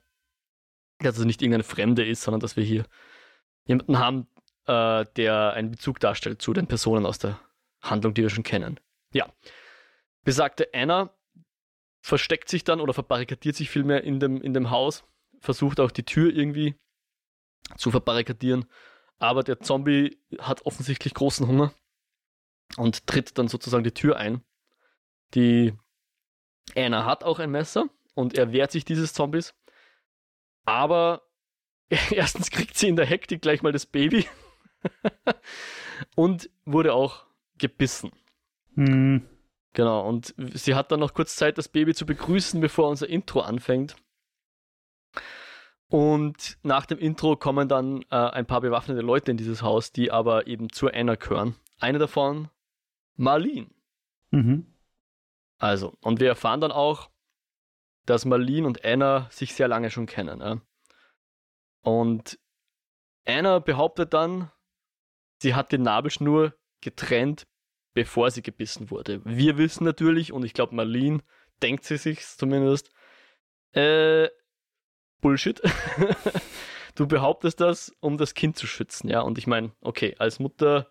Dass 0.99 1.19
es 1.19 1.25
nicht 1.25 1.43
irgendeine 1.43 1.65
Fremde 1.65 2.07
ist, 2.07 2.23
sondern 2.23 2.41
dass 2.41 2.57
wir 2.57 2.65
hier 2.65 2.85
jemanden 3.67 3.99
haben, 3.99 4.27
äh, 4.67 5.05
der 5.17 5.53
einen 5.53 5.71
Bezug 5.71 6.01
darstellt 6.01 6.41
zu 6.41 6.53
den 6.53 6.67
Personen 6.67 7.07
aus 7.07 7.19
der 7.19 7.41
Handlung, 7.83 8.15
die 8.15 8.23
wir 8.23 8.31
schon 8.31 8.45
kennen. 8.45 8.81
Ja. 9.13 9.29
Besagte 10.25 10.69
Anna 10.73 11.15
versteckt 12.01 12.49
sich 12.49 12.63
dann 12.63 12.81
oder 12.81 12.95
verbarrikadiert 12.95 13.57
sich 13.57 13.69
vielmehr 13.69 14.05
in 14.05 14.21
dem, 14.21 14.41
in 14.41 14.55
dem 14.55 14.71
Haus, 14.71 15.05
versucht 15.41 15.81
auch 15.81 15.91
die 15.91 16.05
Tür 16.05 16.33
irgendwie 16.33 16.77
zu 17.77 17.91
verbarrikadieren, 17.91 18.67
aber 19.19 19.43
der 19.43 19.61
Zombie 19.61 20.17
hat 20.39 20.65
offensichtlich 20.67 21.15
großen 21.15 21.49
Hunger 21.49 21.73
und 22.77 23.09
tritt 23.09 23.39
dann 23.39 23.49
sozusagen 23.49 23.83
die 23.83 23.93
Tür 23.95 24.19
ein. 24.19 24.43
Die 25.35 25.75
Anna 26.77 27.05
hat 27.05 27.25
auch 27.25 27.41
ein 27.41 27.51
Messer 27.51 27.89
und 28.15 28.35
er 28.35 28.53
wehrt 28.53 28.71
sich 28.71 28.85
dieses 28.85 29.13
Zombies, 29.13 29.55
aber 30.67 31.23
erstens 32.11 32.51
kriegt 32.51 32.77
sie 32.77 32.89
in 32.89 32.97
der 32.97 33.07
Hektik 33.07 33.41
gleich 33.41 33.63
mal 33.63 33.73
das 33.73 33.87
Baby 33.87 34.27
und 36.15 36.51
wurde 36.67 36.93
auch 36.93 37.25
gebissen. 37.59 38.13
hm, 38.75 39.27
Genau, 39.73 40.07
und 40.09 40.35
sie 40.37 40.75
hat 40.75 40.91
dann 40.91 41.01
noch 41.01 41.13
kurz 41.13 41.37
Zeit, 41.37 41.59
das 41.59 41.69
Baby 41.69 41.95
zu 41.95 42.07
begrüßen, 42.07 42.61
bevor 42.61 42.89
unser 42.89 43.09
Intro 43.09 43.41
anfängt. 43.41 43.97
Und 45.89 46.59
nach 46.63 46.87
dem 46.87 46.99
Intro 46.99 47.37
kommen 47.37 47.69
dann 47.69 48.03
äh, 48.11 48.17
ein 48.17 48.47
paar 48.47 48.61
bewaffnete 48.61 49.03
Leute 49.03 49.31
in 49.31 49.37
dieses 49.37 49.63
Haus, 49.63 49.93
die 49.93 50.11
aber 50.11 50.47
eben 50.47 50.71
zur 50.71 50.95
Anna 50.95 51.15
gehören. 51.15 51.55
Eine 51.79 51.99
davon, 51.99 52.49
Marlene. 53.17 53.69
mhm. 54.31 54.73
Also, 55.59 55.97
und 56.03 56.21
wir 56.21 56.29
erfahren 56.29 56.61
dann 56.61 56.73
auch, 56.73 57.11
dass 58.07 58.25
Marlene 58.25 58.67
und 58.67 58.85
Anna 58.85 59.29
sich 59.31 59.55
sehr 59.55 59.69
lange 59.69 59.91
schon 59.91 60.07
kennen. 60.07 60.41
Ja? 60.41 60.61
Und 61.83 62.39
Anna 63.27 63.59
behauptet 63.59 64.15
dann, 64.15 64.51
sie 65.43 65.55
hat 65.55 65.73
die 65.73 65.79
Nabelschnur 65.79 66.55
getrennt, 66.81 67.47
bevor 67.95 68.31
sie 68.31 68.43
gebissen 68.43 68.91
wurde. 68.91 69.21
Wir 69.25 69.59
wissen 69.59 69.85
natürlich, 69.85 70.33
und 70.33 70.45
ich 70.45 70.55
glaube, 70.55 70.75
Marlene 70.75 71.23
denkt 71.63 71.85
sie 71.85 71.97
sich 71.97 72.25
zumindest, 72.25 72.91
äh, 73.73 74.29
Bullshit. 75.21 75.61
du 76.95 77.07
behauptest 77.07 77.61
das, 77.61 77.95
um 78.01 78.17
das 78.19 78.35
Kind 78.35 78.57
zu 78.57 78.67
schützen, 78.67 79.09
ja. 79.09 79.21
Und 79.21 79.39
ich 79.39 79.47
meine, 79.47 79.73
okay, 79.81 80.15
als 80.19 80.39
Mutter, 80.39 80.91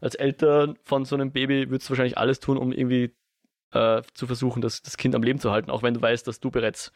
als 0.00 0.14
Eltern 0.14 0.78
von 0.82 1.04
so 1.04 1.14
einem 1.14 1.32
Baby 1.32 1.70
würdest 1.70 1.88
du 1.88 1.92
wahrscheinlich 1.92 2.18
alles 2.18 2.40
tun, 2.40 2.58
um 2.58 2.72
irgendwie 2.72 3.14
äh, 3.72 4.02
zu 4.14 4.26
versuchen, 4.26 4.62
das, 4.62 4.82
das 4.82 4.96
Kind 4.96 5.14
am 5.14 5.22
Leben 5.22 5.40
zu 5.40 5.50
halten, 5.50 5.70
auch 5.70 5.82
wenn 5.82 5.94
du 5.94 6.02
weißt, 6.02 6.26
dass 6.26 6.40
du 6.40 6.50
bereits, 6.50 6.92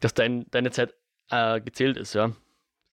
dass 0.00 0.14
dein, 0.14 0.46
deine 0.50 0.70
Zeit 0.70 0.94
äh, 1.30 1.60
gezählt 1.60 1.96
ist, 1.96 2.14
ja. 2.14 2.32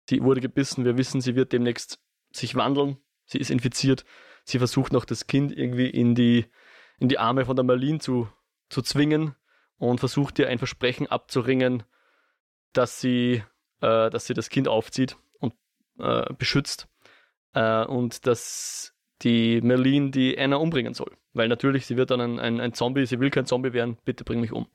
Sie 0.10 0.24
wurde 0.24 0.42
gebissen, 0.42 0.84
wir 0.84 0.98
wissen, 0.98 1.22
sie 1.22 1.36
wird 1.36 1.54
demnächst 1.54 2.00
sich 2.32 2.56
wandeln, 2.56 2.98
sie 3.26 3.38
ist 3.38 3.52
infiziert, 3.52 4.04
sie 4.44 4.58
versucht 4.58 4.94
noch 4.94 5.06
das 5.06 5.28
Kind 5.28 5.56
irgendwie 5.56 5.90
in 5.90 6.16
die, 6.16 6.48
in 7.00 7.08
die 7.08 7.20
Arme 7.20 7.46
von 7.46 7.56
der 7.56 7.64
Marlene 7.64 8.00
zu, 8.00 8.28
zu 8.70 8.82
zwingen 8.82 9.36
und 9.78 10.00
versucht 10.00 10.40
ihr 10.40 10.48
ein 10.50 10.58
Versprechen 10.58 11.08
abzuringen, 11.08 11.84
dass 12.74 13.00
sie, 13.00 13.44
äh, 13.82 14.10
dass 14.10 14.26
sie 14.26 14.34
das 14.34 14.50
Kind 14.50 14.68
aufzieht 14.68 15.18
und 15.40 15.54
äh, 16.00 16.34
beschützt 16.34 16.88
äh, 17.54 17.86
und 17.86 18.26
dass 18.28 18.94
die 19.22 19.62
Merlin 19.62 20.12
die 20.12 20.38
Anna 20.38 20.58
umbringen 20.58 20.94
soll. 20.94 21.16
Weil 21.34 21.48
natürlich, 21.48 21.86
sie 21.86 21.98
wird 21.98 22.12
dann 22.12 22.22
ein, 22.22 22.40
ein, 22.40 22.60
ein 22.60 22.74
Zombie, 22.74 23.06
sie 23.06 23.20
will 23.20 23.30
kein 23.30 23.46
Zombie 23.46 23.74
werden, 23.74 23.98
bitte 24.04 24.24
bring 24.24 24.42
mich 24.42 24.52
um. 24.52 24.68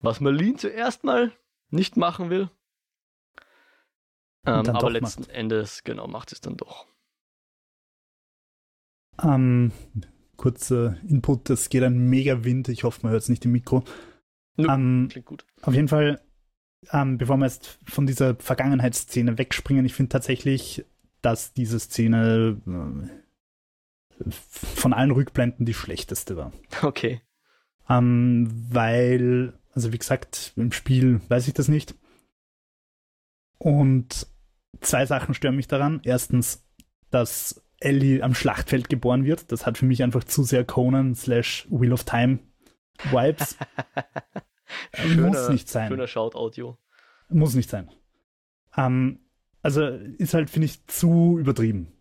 Was 0.00 0.20
Merlin 0.20 0.56
zuerst 0.56 1.04
mal 1.04 1.32
nicht 1.68 1.96
machen 1.96 2.30
will, 2.30 2.50
ähm, 4.46 4.66
aber 4.68 4.90
letzten 4.90 5.22
macht. 5.22 5.30
Endes, 5.30 5.84
genau, 5.84 6.06
macht 6.06 6.32
es 6.32 6.40
dann 6.40 6.56
doch. 6.56 6.86
Ähm, 9.22 9.72
kurzer 10.36 10.96
Input, 11.06 11.50
es 11.50 11.68
geht 11.68 11.82
ein 11.82 12.08
mega 12.08 12.42
Wind, 12.44 12.68
ich 12.68 12.84
hoffe, 12.84 13.00
man 13.02 13.12
hört 13.12 13.22
es 13.22 13.28
nicht 13.28 13.44
im 13.44 13.52
Mikro. 13.52 13.84
No, 14.56 14.72
ähm, 14.72 15.08
klingt 15.10 15.26
gut. 15.26 15.44
Auf 15.60 15.74
jeden 15.74 15.88
Fall, 15.88 16.22
ähm, 16.90 17.18
bevor 17.18 17.36
wir 17.36 17.44
jetzt 17.44 17.78
von 17.84 18.06
dieser 18.06 18.36
Vergangenheitsszene 18.36 19.36
wegspringen, 19.36 19.84
ich 19.84 19.94
finde 19.94 20.08
tatsächlich, 20.08 20.86
dass 21.20 21.52
diese 21.52 21.78
Szene 21.78 22.60
äh, 22.66 23.29
von 24.28 24.92
allen 24.92 25.10
Rückblenden 25.10 25.66
die 25.66 25.74
schlechteste 25.74 26.36
war. 26.36 26.52
Okay. 26.82 27.20
Ähm, 27.88 28.48
weil, 28.70 29.58
also 29.72 29.92
wie 29.92 29.98
gesagt, 29.98 30.52
im 30.56 30.72
Spiel 30.72 31.20
weiß 31.28 31.48
ich 31.48 31.54
das 31.54 31.68
nicht. 31.68 31.94
Und 33.58 34.26
zwei 34.80 35.06
Sachen 35.06 35.34
stören 35.34 35.56
mich 35.56 35.68
daran. 35.68 36.00
Erstens, 36.04 36.64
dass 37.10 37.62
Ellie 37.80 38.22
am 38.22 38.34
Schlachtfeld 38.34 38.88
geboren 38.88 39.24
wird. 39.24 39.50
Das 39.50 39.66
hat 39.66 39.78
für 39.78 39.86
mich 39.86 40.02
einfach 40.02 40.24
zu 40.24 40.44
sehr 40.44 40.64
Conan 40.64 41.14
slash 41.14 41.66
Wheel 41.70 41.92
of 41.92 42.04
Time 42.04 42.38
Vibes. 43.10 43.56
schöner, 44.94 45.28
Muss 45.28 45.48
nicht 45.48 45.68
sein. 45.68 45.88
Schöner 45.88 46.06
Shout-Audio. 46.06 46.78
Muss 47.28 47.54
nicht 47.54 47.70
sein. 47.70 47.90
Ähm, 48.76 49.20
also 49.62 49.86
ist 49.86 50.34
halt, 50.34 50.50
finde 50.50 50.66
ich, 50.66 50.86
zu 50.86 51.38
übertrieben. 51.38 51.92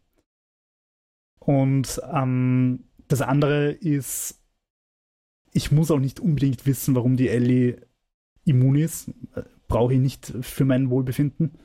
Und 1.39 2.01
ähm, 2.13 2.83
das 3.07 3.21
andere 3.21 3.71
ist, 3.71 4.39
ich 5.53 5.71
muss 5.71 5.91
auch 5.91 5.99
nicht 5.99 6.19
unbedingt 6.19 6.65
wissen, 6.65 6.95
warum 6.95 7.17
die 7.17 7.29
Ellie 7.29 7.81
immun 8.45 8.75
ist. 8.75 9.11
Brauche 9.67 9.93
ich 9.93 9.99
nicht 9.99 10.33
für 10.41 10.65
mein 10.65 10.89
Wohlbefinden. 10.89 11.57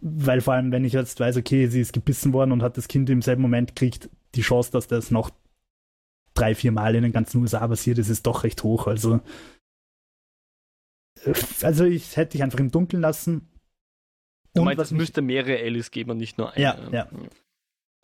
Weil 0.00 0.40
vor 0.40 0.54
allem, 0.54 0.72
wenn 0.72 0.84
ich 0.84 0.94
jetzt 0.94 1.20
weiß, 1.20 1.36
okay, 1.36 1.68
sie 1.68 1.80
ist 1.80 1.92
gebissen 1.92 2.32
worden 2.32 2.52
und 2.52 2.62
hat 2.62 2.76
das 2.76 2.88
Kind 2.88 3.08
im 3.08 3.22
selben 3.22 3.42
Moment 3.42 3.76
kriegt, 3.76 4.10
die 4.34 4.40
Chance, 4.40 4.72
dass 4.72 4.88
das 4.88 5.10
noch 5.10 5.30
drei, 6.34 6.54
vier 6.54 6.72
Mal 6.72 6.94
in 6.94 7.02
den 7.02 7.12
ganzen 7.12 7.40
USA 7.40 7.66
passiert 7.68 7.98
ist, 7.98 8.08
ist 8.08 8.26
doch 8.26 8.42
recht 8.42 8.62
hoch. 8.64 8.86
Also, 8.86 9.20
also 11.62 11.84
ich 11.84 12.16
hätte 12.16 12.32
dich 12.32 12.42
einfach 12.42 12.58
im 12.58 12.70
Dunkeln 12.70 13.00
lassen. 13.00 13.48
Du 14.54 14.62
meinst, 14.62 14.82
es 14.82 14.90
müsste 14.90 15.22
mehrere 15.22 15.58
Ellis 15.58 15.90
geben 15.90 16.10
und 16.10 16.18
nicht 16.18 16.36
nur 16.36 16.52
eine. 16.52 16.62
Ja, 16.62 16.90
ja. 16.90 17.08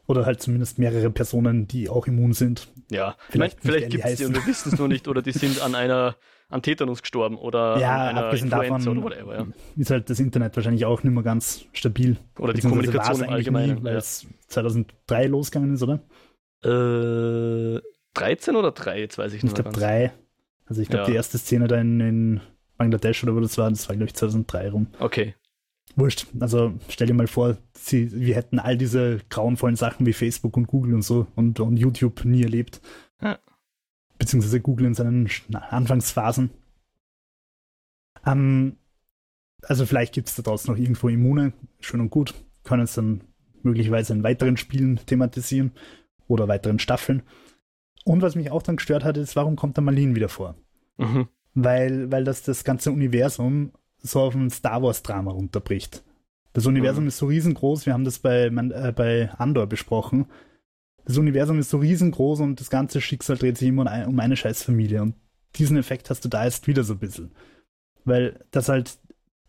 Oder 0.09 0.27
halt 0.27 0.43
zumindest 0.43 0.79
mehrere 0.79 1.11
Personen, 1.11 1.69
die 1.69 1.89
auch 1.89 2.07
immun 2.07 2.33
sind. 2.33 2.69
Ja, 2.91 3.17
vielleicht, 3.29 3.61
vielleicht 3.61 3.91
gibt 3.91 4.05
es 4.05 4.17
die 4.17 4.25
und 4.25 4.35
wir 4.35 4.47
wissen 4.47 4.73
es 4.73 4.79
nur 4.79 4.89
nicht 4.89 5.07
oder 5.07 5.23
die 5.23 5.33
sind 5.33 5.61
an 5.63 5.75
einer 5.75 6.17
an 6.49 6.63
Tetanus 6.63 7.03
gestorben 7.03 7.37
oder 7.37 7.79
ja, 7.79 8.09
an 8.09 8.17
einer 8.17 8.25
abgesehen 8.25 8.51
Influenza 8.51 8.79
davon 8.79 8.99
oder 8.99 9.05
whatever, 9.05 9.35
ja. 9.37 9.47
ist 9.77 9.91
halt 9.91 10.09
das 10.09 10.19
Internet 10.19 10.57
wahrscheinlich 10.57 10.87
auch 10.87 11.03
nicht 11.03 11.13
mehr 11.13 11.23
ganz 11.23 11.67
stabil. 11.75 12.17
Oder 12.39 12.55
die 12.55 12.63
Kommunikation 12.63 13.23
im 13.23 13.31
Allgemeinen. 13.31 13.85
weil 13.85 13.97
es 13.97 14.27
2003 14.47 15.27
losgegangen 15.27 15.75
ist, 15.75 15.83
oder? 15.83 16.01
Äh, 16.65 17.81
13 18.15 18.57
oder 18.57 18.73
3, 18.73 18.99
jetzt 18.99 19.19
weiß 19.19 19.35
ich 19.35 19.43
nicht. 19.43 19.59
Ich 19.59 19.63
glaube 19.63 19.79
3. 19.79 20.13
Also 20.65 20.83
ich 20.83 20.89
glaube, 20.89 21.05
ja. 21.05 21.11
die 21.11 21.17
erste 21.17 21.39
Szene 21.39 21.69
da 21.69 21.77
in, 21.77 22.01
in, 22.01 22.41
Bangladesch 22.79 23.25
oder 23.25 23.35
wo 23.35 23.41
das 23.41 23.59
war, 23.59 23.69
das 23.69 23.89
war 23.89 23.97
glaube 23.97 24.09
ich 24.09 24.15
2003 24.15 24.71
rum. 24.71 24.87
Okay. 25.01 25.35
Wurscht. 25.97 26.27
Also 26.39 26.75
stell 26.89 27.07
dir 27.07 27.15
mal 27.15 27.27
vor, 27.27 27.57
sie, 27.75 28.13
wir 28.13 28.35
hätten 28.35 28.59
all 28.59 28.77
diese 28.77 29.21
grauenvollen 29.31 29.77
Sachen 29.77 30.07
wie 30.07 30.13
Facebook 30.13 30.57
und 30.57 30.67
Google 30.67 30.95
und 30.95 31.03
so 31.03 31.27
und, 31.35 31.59
und 31.61 31.77
YouTube 31.77 32.25
nie 32.25 32.43
erlebt. 32.43 32.81
Ja 33.21 33.39
beziehungsweise 34.19 34.61
Google 34.61 34.87
in 34.87 34.95
seinen 34.95 35.29
Anfangsphasen. 35.53 36.51
Ähm, 38.27 38.77
also 39.63 39.87
vielleicht 39.87 40.13
gibt 40.15 40.29
es 40.29 40.35
da 40.35 40.43
draußen 40.43 40.73
noch 40.73 40.79
irgendwo 40.79 41.09
Immune, 41.09 41.53
schön 41.81 42.01
und 42.01 42.11
gut, 42.11 42.35
können 42.65 42.83
es 42.83 42.95
dann 42.95 43.23
möglicherweise 43.63 44.13
in 44.13 44.23
weiteren 44.23 44.57
Spielen 44.57 45.01
thematisieren 45.07 45.73
oder 46.27 46.49
weiteren 46.49 46.79
Staffeln. 46.79 47.23
Und 48.05 48.23
was 48.23 48.37
mich 48.37 48.51
auch 48.51 48.63
dann 48.63 48.77
gestört 48.77 49.05
hat, 49.05 49.17
ist, 49.17 49.37
warum 49.37 49.57
kommt 49.57 49.77
der 49.77 49.85
Malin 49.85 50.15
wieder 50.15 50.29
vor? 50.29 50.57
Mhm. 50.97 51.29
Weil, 51.55 52.11
weil 52.11 52.25
das 52.25 52.43
das 52.43 52.65
ganze 52.65 52.93
Universum 52.93 53.73
so 54.03 54.21
auf 54.21 54.35
ein 54.35 54.51
Star 54.51 54.83
Wars-Drama 54.83 55.33
runterbricht. 55.33 56.03
Das 56.53 56.67
Universum 56.67 57.05
mhm. 57.05 57.09
ist 57.09 57.19
so 57.19 57.27
riesengroß, 57.27 57.87
wir 57.87 57.93
haben 57.93 58.05
das 58.05 58.19
bei, 58.19 58.47
äh, 58.47 58.93
bei 58.95 59.31
Andor 59.39 59.67
besprochen 59.67 60.27
das 61.09 61.17
Universum 61.17 61.59
ist 61.59 61.71
so 61.71 61.79
riesengroß 61.79 62.41
und 62.41 62.61
das 62.61 62.69
ganze 62.69 63.01
Schicksal 63.01 63.39
dreht 63.39 63.57
sich 63.57 63.69
immer 63.69 63.83
um, 63.83 63.89
eine, 63.89 64.09
um 64.09 64.21
eine 64.21 64.37
Scheißfamilie. 64.37 65.01
Und 65.01 65.15
diesen 65.57 65.79
Effekt 65.79 66.11
hast 66.11 66.23
du 66.25 66.29
da 66.29 66.45
jetzt 66.45 66.67
wieder 66.67 66.85
so 66.85 66.93
ein 66.93 66.99
bisschen. 66.99 67.33
Weil 68.05 68.45
das 68.51 68.69
halt 68.69 68.99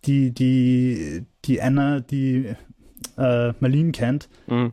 die, 0.05 0.31
die, 0.31 1.25
die 1.43 1.61
Anna, 1.61 1.99
die 1.99 2.55
äh, 3.17 3.53
Marlene 3.59 3.91
kennt 3.91 4.29
mhm. 4.47 4.71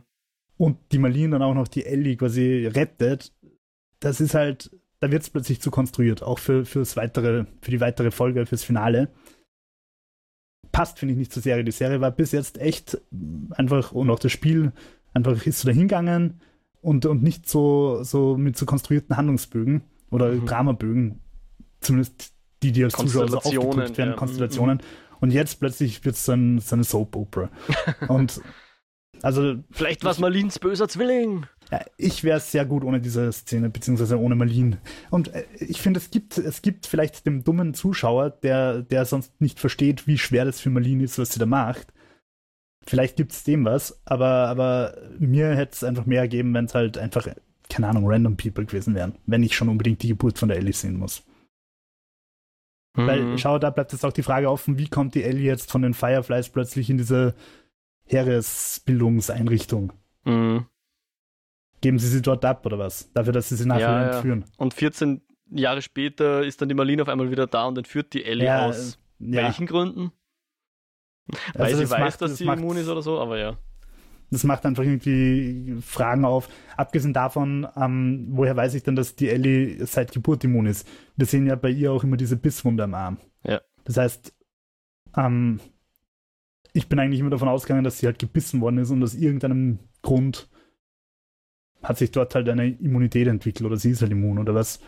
und 0.55 0.77
die 0.93 0.97
Marlene 0.97 1.31
dann 1.31 1.41
auch 1.41 1.53
noch 1.53 1.67
die 1.67 1.85
Ellie 1.85 2.15
quasi 2.15 2.67
rettet, 2.67 3.33
das 3.99 4.21
ist 4.21 4.33
halt, 4.33 4.71
da 5.01 5.11
wird 5.11 5.23
es 5.23 5.29
plötzlich 5.29 5.59
zu 5.59 5.71
konstruiert, 5.71 6.23
auch 6.23 6.39
für, 6.39 6.65
fürs 6.65 6.95
weitere, 6.95 7.47
für 7.61 7.71
die 7.71 7.81
weitere 7.81 8.11
Folge, 8.11 8.45
fürs 8.45 8.63
Finale. 8.63 9.09
Passt, 10.77 10.99
finde 10.99 11.13
ich, 11.13 11.17
nicht 11.17 11.33
zur 11.33 11.41
Serie. 11.41 11.63
Die 11.63 11.71
Serie 11.71 12.01
war 12.01 12.11
bis 12.11 12.31
jetzt 12.31 12.59
echt 12.59 12.99
einfach, 13.49 13.93
und 13.93 14.11
auch 14.11 14.19
das 14.19 14.31
Spiel, 14.31 14.73
einfach 15.11 15.43
ist 15.47 15.61
so 15.61 15.67
dahingegangen, 15.67 16.39
und, 16.81 17.07
und 17.07 17.23
nicht 17.23 17.49
so, 17.49 18.03
so 18.03 18.37
mit 18.37 18.57
so 18.57 18.67
konstruierten 18.67 19.17
Handlungsbögen 19.17 19.81
oder 20.11 20.31
mhm. 20.31 20.45
Dramabögen, 20.45 21.19
zumindest 21.81 22.31
die, 22.61 22.71
die 22.71 22.83
als 22.83 22.93
Zuschauer 22.93 23.27
so 23.27 23.37
aufgedrückt 23.37 23.97
werden, 23.97 24.11
ja. 24.11 24.15
Konstellationen. 24.15 24.77
Mhm. 24.77 25.17
Und 25.19 25.31
jetzt 25.31 25.59
plötzlich 25.59 26.05
wird 26.05 26.15
es 26.15 26.25
dann 26.25 26.59
so 26.59 26.75
eine 26.75 26.83
Soap-Opera. 26.83 27.49
und 28.07 28.39
also. 29.23 29.55
Vielleicht 29.71 30.03
war 30.03 30.11
es 30.11 30.19
Marlins 30.19 30.59
böser 30.59 30.87
Zwilling. 30.87 31.47
Ja, 31.71 31.81
ich 31.97 32.23
wäre 32.23 32.39
sehr 32.39 32.65
gut 32.65 32.83
ohne 32.83 33.01
diese 33.01 33.31
Szene, 33.33 33.69
beziehungsweise 33.69 34.19
ohne 34.19 34.35
Marlene. 34.35 34.77
Und 35.09 35.33
äh, 35.33 35.43
ich 35.59 35.81
finde, 35.81 35.99
es 35.99 36.11
gibt, 36.11 36.37
es 36.37 36.61
gibt 36.61 36.87
vielleicht 36.87 37.25
dem 37.25 37.43
dummen 37.43 37.73
Zuschauer, 37.73 38.29
der, 38.29 38.81
der 38.83 39.05
sonst 39.05 39.41
nicht 39.41 39.59
versteht, 39.59 40.07
wie 40.07 40.17
schwer 40.17 40.45
das 40.45 40.61
für 40.61 40.69
Marlene 40.69 41.03
ist, 41.03 41.19
was 41.19 41.31
sie 41.31 41.39
da 41.39 41.45
macht, 41.45 41.91
Vielleicht 42.87 43.17
gibt 43.17 43.33
es 43.33 43.43
dem 43.43 43.65
was, 43.65 44.01
aber, 44.05 44.47
aber 44.47 44.97
mir 45.19 45.53
hätte 45.55 45.73
es 45.73 45.83
einfach 45.83 46.05
mehr 46.05 46.21
gegeben, 46.21 46.53
wenn 46.53 46.65
es 46.65 46.73
halt 46.73 46.97
einfach, 46.97 47.27
keine 47.69 47.87
Ahnung, 47.89 48.05
random 48.07 48.37
people 48.37 48.65
gewesen 48.65 48.95
wären, 48.95 49.17
wenn 49.25 49.43
ich 49.43 49.57
schon 49.57 49.67
unbedingt 49.67 50.01
die 50.03 50.07
Geburt 50.07 50.39
von 50.39 50.47
der 50.47 50.57
Ellie 50.57 50.71
sehen 50.71 50.97
muss. 50.97 51.25
Mhm. 52.95 53.07
Weil, 53.07 53.37
schau, 53.37 53.59
da 53.59 53.71
bleibt 53.71 53.91
jetzt 53.91 54.05
auch 54.05 54.13
die 54.13 54.23
Frage 54.23 54.49
offen, 54.49 54.77
wie 54.77 54.87
kommt 54.87 55.15
die 55.15 55.23
Ellie 55.23 55.43
jetzt 55.43 55.69
von 55.69 55.81
den 55.81 55.93
Fireflies 55.93 56.47
plötzlich 56.47 56.89
in 56.89 56.97
diese 56.97 57.35
Heeresbildungseinrichtung? 58.05 59.91
Mhm. 60.23 60.65
Geben 61.81 61.99
sie 61.99 62.07
sie 62.07 62.21
dort 62.21 62.43
ab 62.43 62.65
oder 62.65 62.79
was? 62.79 63.11
Dafür, 63.13 63.33
dass 63.33 63.49
sie 63.49 63.55
sie 63.55 63.67
nachher 63.67 63.81
ja, 63.81 64.09
entführen. 64.11 64.45
Ja. 64.47 64.53
Und 64.57 64.73
14 64.73 65.21
Jahre 65.51 65.81
später 65.81 66.43
ist 66.43 66.61
dann 66.61 66.69
die 66.69 66.75
Marlene 66.75 67.01
auf 67.01 67.09
einmal 67.09 67.31
wieder 67.31 67.47
da 67.47 67.65
und 67.65 67.77
entführt 67.77 68.13
die 68.13 68.25
Ellie 68.25 68.45
ja, 68.45 68.65
aus 68.65 68.99
welchen 69.19 69.65
Gründen? 69.65 70.11
Weil 71.53 71.65
also 71.67 71.77
sie 71.77 71.89
weiß, 71.89 71.99
macht, 71.99 72.21
dass 72.21 72.31
das 72.31 72.37
sie 72.37 72.45
immun 72.45 72.77
ist 72.77 72.87
oder 72.87 73.01
so, 73.01 73.19
aber 73.19 73.37
ja. 73.37 73.57
Das 74.29 74.43
macht 74.43 74.65
einfach 74.65 74.83
irgendwie 74.83 75.77
Fragen 75.81 76.25
auf. 76.25 76.49
Abgesehen 76.75 77.13
davon, 77.13 77.65
ähm, 77.77 78.27
woher 78.31 78.55
weiß 78.57 78.73
ich 78.73 78.83
denn, 78.83 78.95
dass 78.95 79.15
die 79.15 79.29
Ellie 79.29 79.85
seit 79.85 80.11
Geburt 80.11 80.43
immun 80.43 80.65
ist? 80.65 80.87
Wir 81.15 81.25
sehen 81.25 81.47
ja 81.47 81.55
bei 81.55 81.69
ihr 81.69 81.93
auch 81.93 82.03
immer 82.03 82.17
diese 82.17 82.35
Bisswunde 82.35 82.83
am 82.83 82.93
Arm. 82.93 83.17
Ja. 83.43 83.61
Das 83.85 83.95
heißt, 83.95 84.33
ähm, 85.15 85.61
ich 86.73 86.89
bin 86.89 86.99
eigentlich 86.99 87.21
immer 87.21 87.29
davon 87.29 87.47
ausgegangen, 87.47 87.85
dass 87.85 87.99
sie 87.99 88.05
halt 88.05 88.19
gebissen 88.19 88.59
worden 88.59 88.79
ist 88.79 88.91
und 88.91 89.01
aus 89.01 89.15
irgendeinem 89.15 89.79
Grund 90.01 90.49
hat 91.83 91.97
sich 91.97 92.11
dort 92.11 92.35
halt 92.35 92.49
eine 92.49 92.67
Immunität 92.67 93.27
entwickelt 93.27 93.65
oder 93.65 93.77
sie 93.77 93.91
ist 93.91 94.01
halt 94.01 94.11
immun 94.11 94.39
oder 94.39 94.55
was. 94.55 94.79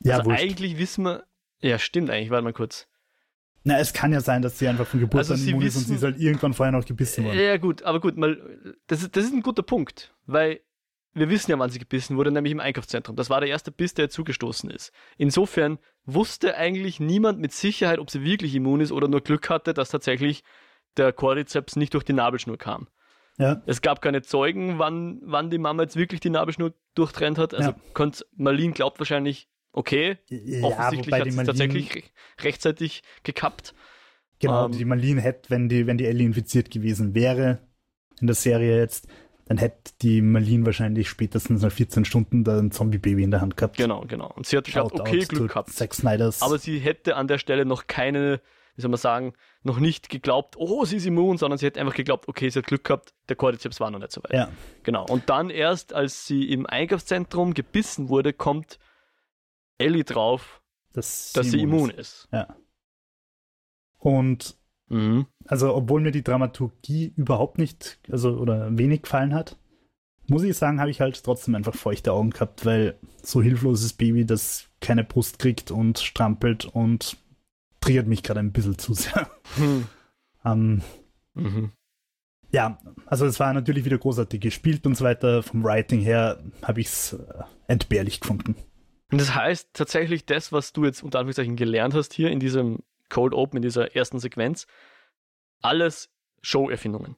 Ja, 0.00 0.18
also 0.18 0.30
eigentlich 0.30 0.78
wissen 0.78 1.04
wir, 1.04 1.24
ja 1.60 1.78
stimmt 1.78 2.10
eigentlich, 2.10 2.30
warte 2.30 2.44
mal 2.44 2.52
kurz. 2.52 2.88
Na, 3.64 3.78
es 3.78 3.92
kann 3.92 4.12
ja 4.12 4.20
sein, 4.20 4.40
dass 4.42 4.58
sie 4.58 4.68
einfach 4.68 4.86
von 4.86 5.00
Geburt 5.00 5.18
also 5.18 5.34
an 5.34 5.46
immun 5.46 5.62
ist 5.62 5.76
und 5.76 5.84
sie 5.84 5.96
ist 5.96 6.02
halt 6.02 6.18
irgendwann 6.18 6.54
vorher 6.54 6.72
noch 6.72 6.84
gebissen 6.84 7.24
worden. 7.24 7.38
Ja, 7.38 7.56
gut, 7.56 7.82
aber 7.82 8.00
gut, 8.00 8.16
mal, 8.16 8.38
das, 8.86 9.02
ist, 9.02 9.16
das 9.16 9.24
ist 9.24 9.34
ein 9.34 9.42
guter 9.42 9.62
Punkt, 9.62 10.14
weil 10.26 10.60
wir 11.12 11.28
wissen 11.30 11.50
ja, 11.50 11.58
wann 11.58 11.70
sie 11.70 11.78
gebissen 11.78 12.16
wurde, 12.16 12.30
nämlich 12.30 12.52
im 12.52 12.60
Einkaufszentrum. 12.60 13.16
Das 13.16 13.30
war 13.30 13.40
der 13.40 13.50
erste 13.50 13.72
Biss, 13.72 13.94
der 13.94 14.06
ihr 14.06 14.10
zugestoßen 14.10 14.70
ist. 14.70 14.92
Insofern 15.16 15.78
wusste 16.04 16.56
eigentlich 16.56 17.00
niemand 17.00 17.40
mit 17.40 17.52
Sicherheit, 17.52 17.98
ob 17.98 18.10
sie 18.10 18.22
wirklich 18.22 18.54
immun 18.54 18.80
ist 18.80 18.92
oder 18.92 19.08
nur 19.08 19.20
Glück 19.20 19.50
hatte, 19.50 19.74
dass 19.74 19.90
tatsächlich 19.90 20.44
der 20.96 21.12
Cordyceps 21.12 21.76
nicht 21.76 21.94
durch 21.94 22.04
die 22.04 22.12
Nabelschnur 22.12 22.56
kam. 22.58 22.88
Ja. 23.38 23.62
Es 23.66 23.80
gab 23.82 24.02
keine 24.02 24.22
Zeugen, 24.22 24.78
wann, 24.78 25.20
wann 25.24 25.48
die 25.50 25.58
Mama 25.58 25.82
jetzt 25.84 25.96
wirklich 25.96 26.20
die 26.20 26.30
Nabelschnur 26.30 26.74
durchtrennt 26.94 27.38
hat. 27.38 27.54
Also 27.54 27.70
Ja. 27.70 27.76
könnt, 27.94 28.26
Marlene 28.36 28.72
glaubt 28.72 28.98
wahrscheinlich, 28.98 29.48
okay, 29.72 30.18
Ja, 30.28 30.64
offensichtlich 30.66 31.14
hat 31.14 31.26
die 31.26 31.30
sie 31.30 31.36
Marlene- 31.36 31.46
tatsächlich 31.46 31.94
re 31.94 32.02
rechtzeitig 32.42 33.02
gekappt. 33.22 33.74
Genau, 34.40 34.66
Ähm, 34.66 34.72
die 34.72 34.84
Marlene 34.84 35.20
hätte, 35.20 35.50
wenn 35.50 35.68
die, 35.68 35.86
wenn 35.86 35.98
die 35.98 36.06
Ellie 36.06 36.26
infiziert 36.26 36.70
gewesen 36.70 37.14
wäre 37.14 37.58
in 38.20 38.26
der 38.26 38.34
Serie 38.36 38.76
jetzt, 38.78 39.06
dann 39.46 39.56
hätte 39.58 39.92
die 40.02 40.20
Marlene 40.20 40.66
wahrscheinlich 40.66 41.08
spätestens 41.08 41.62
nach 41.62 41.72
14 41.72 42.04
Stunden 42.04 42.44
da 42.44 42.58
ein 42.58 42.70
Zombie-Baby 42.70 43.22
in 43.22 43.30
der 43.30 43.40
Hand 43.40 43.56
gehabt. 43.56 43.76
Genau, 43.78 44.04
genau. 44.06 44.30
Und 44.34 44.46
sie 44.46 44.56
hat 44.56 44.68
Shout 44.68 44.90
okay, 44.92 45.20
Glück 45.20 45.48
gehabt. 45.48 45.70
Zack 45.70 45.94
Snyders. 45.94 46.42
Aber 46.42 46.58
sie 46.58 46.78
hätte 46.78 47.16
an 47.16 47.28
der 47.28 47.38
Stelle 47.38 47.64
noch 47.64 47.86
keine, 47.86 48.40
wie 48.76 48.82
soll 48.82 48.90
man 48.90 48.98
sagen, 48.98 49.32
noch 49.68 49.78
nicht 49.78 50.08
geglaubt, 50.08 50.56
oh, 50.58 50.84
sie 50.84 50.96
ist 50.96 51.06
immun, 51.06 51.38
sondern 51.38 51.58
sie 51.58 51.66
hätte 51.66 51.80
einfach 51.80 51.94
geglaubt, 51.94 52.26
okay, 52.26 52.48
sie 52.48 52.58
hat 52.58 52.66
Glück 52.66 52.84
gehabt, 52.84 53.14
der 53.28 53.36
Cordyceps 53.36 53.78
war 53.78 53.90
noch 53.90 54.00
nicht 54.00 54.10
so 54.10 54.22
weit. 54.24 54.32
ja, 54.32 54.50
Genau. 54.82 55.06
Und 55.06 55.28
dann 55.30 55.50
erst, 55.50 55.92
als 55.92 56.26
sie 56.26 56.50
im 56.50 56.66
Einkaufszentrum 56.66 57.54
gebissen 57.54 58.08
wurde, 58.08 58.32
kommt 58.32 58.78
Ellie 59.78 60.04
drauf, 60.04 60.60
dass, 60.92 61.32
dass 61.32 61.50
sie 61.50 61.60
immun 61.62 61.90
ist. 61.90 62.28
Ja. 62.32 62.56
Und 63.98 64.56
Mhm. 64.90 65.26
also, 65.44 65.74
obwohl 65.74 66.00
mir 66.00 66.12
die 66.12 66.24
Dramaturgie 66.24 67.12
überhaupt 67.14 67.58
nicht, 67.58 67.98
also 68.10 68.38
oder 68.38 68.76
wenig 68.78 69.02
gefallen 69.02 69.34
hat, 69.34 69.58
muss 70.28 70.42
ich 70.42 70.56
sagen, 70.56 70.80
habe 70.80 70.90
ich 70.90 71.00
halt 71.02 71.22
trotzdem 71.22 71.54
einfach 71.54 71.74
feuchte 71.74 72.12
Augen 72.12 72.30
gehabt, 72.30 72.64
weil 72.64 72.98
so 73.22 73.42
hilfloses 73.42 73.92
Baby, 73.92 74.24
das 74.24 74.70
keine 74.80 75.04
Brust 75.04 75.38
kriegt 75.38 75.70
und 75.70 75.98
strampelt 75.98 76.64
und 76.64 77.18
triggert 77.88 78.06
mich 78.06 78.22
gerade 78.22 78.40
ein 78.40 78.52
bisschen 78.52 78.78
zu 78.78 78.94
sehr. 78.94 79.30
Hm. 79.56 79.86
Ähm, 80.44 80.82
Mhm. 81.34 81.72
ja, 82.50 82.78
also 83.06 83.24
es 83.24 83.38
war 83.38 83.52
natürlich 83.52 83.84
wieder 83.84 83.98
großartig 83.98 84.40
gespielt 84.40 84.86
und 84.86 84.96
so 84.96 85.04
weiter. 85.04 85.42
Vom 85.42 85.62
Writing 85.64 86.00
her 86.00 86.42
habe 86.62 86.80
ich 86.80 86.88
es 86.88 87.12
äh, 87.12 87.42
entbehrlich 87.68 88.20
gefunden. 88.20 88.56
Und 89.10 89.20
das 89.20 89.34
heißt 89.34 89.70
tatsächlich, 89.72 90.26
das, 90.26 90.52
was 90.52 90.72
du 90.72 90.84
jetzt 90.84 91.02
unter 91.02 91.18
Anführungszeichen 91.20 91.56
gelernt 91.56 91.94
hast 91.94 92.12
hier 92.12 92.30
in 92.30 92.40
diesem 92.40 92.80
Cold 93.08 93.32
Open, 93.34 93.56
in 93.58 93.62
dieser 93.62 93.94
ersten 93.96 94.18
Sequenz, 94.18 94.66
alles 95.62 96.10
Show-Erfindungen. 96.42 97.16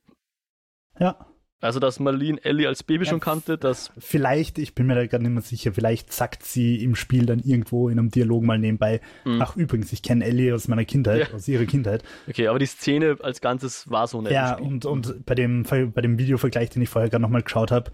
Ja, 0.98 1.26
Also, 1.62 1.78
dass 1.78 2.00
Marlene 2.00 2.42
Ellie 2.42 2.66
als 2.66 2.82
Baby 2.82 3.04
Ja, 3.04 3.10
schon 3.10 3.20
kannte, 3.20 3.58
dass 3.58 3.92
vielleicht, 3.98 4.58
ich 4.58 4.74
bin 4.74 4.86
mir 4.86 4.94
da 4.94 5.06
gerade 5.06 5.22
nicht 5.24 5.32
mehr 5.32 5.42
sicher, 5.42 5.72
vielleicht 5.74 6.10
sagt 6.12 6.42
sie 6.42 6.82
im 6.82 6.94
Spiel 6.94 7.26
dann 7.26 7.40
irgendwo 7.40 7.88
in 7.90 7.98
einem 7.98 8.10
Dialog 8.10 8.42
mal 8.44 8.58
nebenbei, 8.58 9.00
Mhm. 9.26 9.42
ach 9.42 9.56
übrigens, 9.56 9.92
ich 9.92 10.02
kenne 10.02 10.24
Ellie 10.24 10.54
aus 10.54 10.68
meiner 10.68 10.86
Kindheit, 10.86 11.28
Ja. 11.28 11.34
aus 11.34 11.46
ihrer 11.48 11.66
Kindheit. 11.66 12.02
Okay, 12.28 12.46
aber 12.48 12.58
die 12.58 12.66
Szene 12.66 13.18
als 13.22 13.40
Ganzes 13.42 13.90
war 13.90 14.06
so 14.06 14.22
nett. 14.22 14.30
im 14.32 14.34
Ja, 14.36 14.54
und, 14.58 14.86
und 14.86 15.26
bei 15.26 15.34
dem, 15.34 15.64
bei 15.64 16.00
dem 16.00 16.18
Videovergleich, 16.18 16.70
den 16.70 16.80
ich 16.82 16.88
vorher 16.88 17.10
gerade 17.10 17.22
nochmal 17.22 17.42
geschaut 17.42 17.70
habe, 17.70 17.90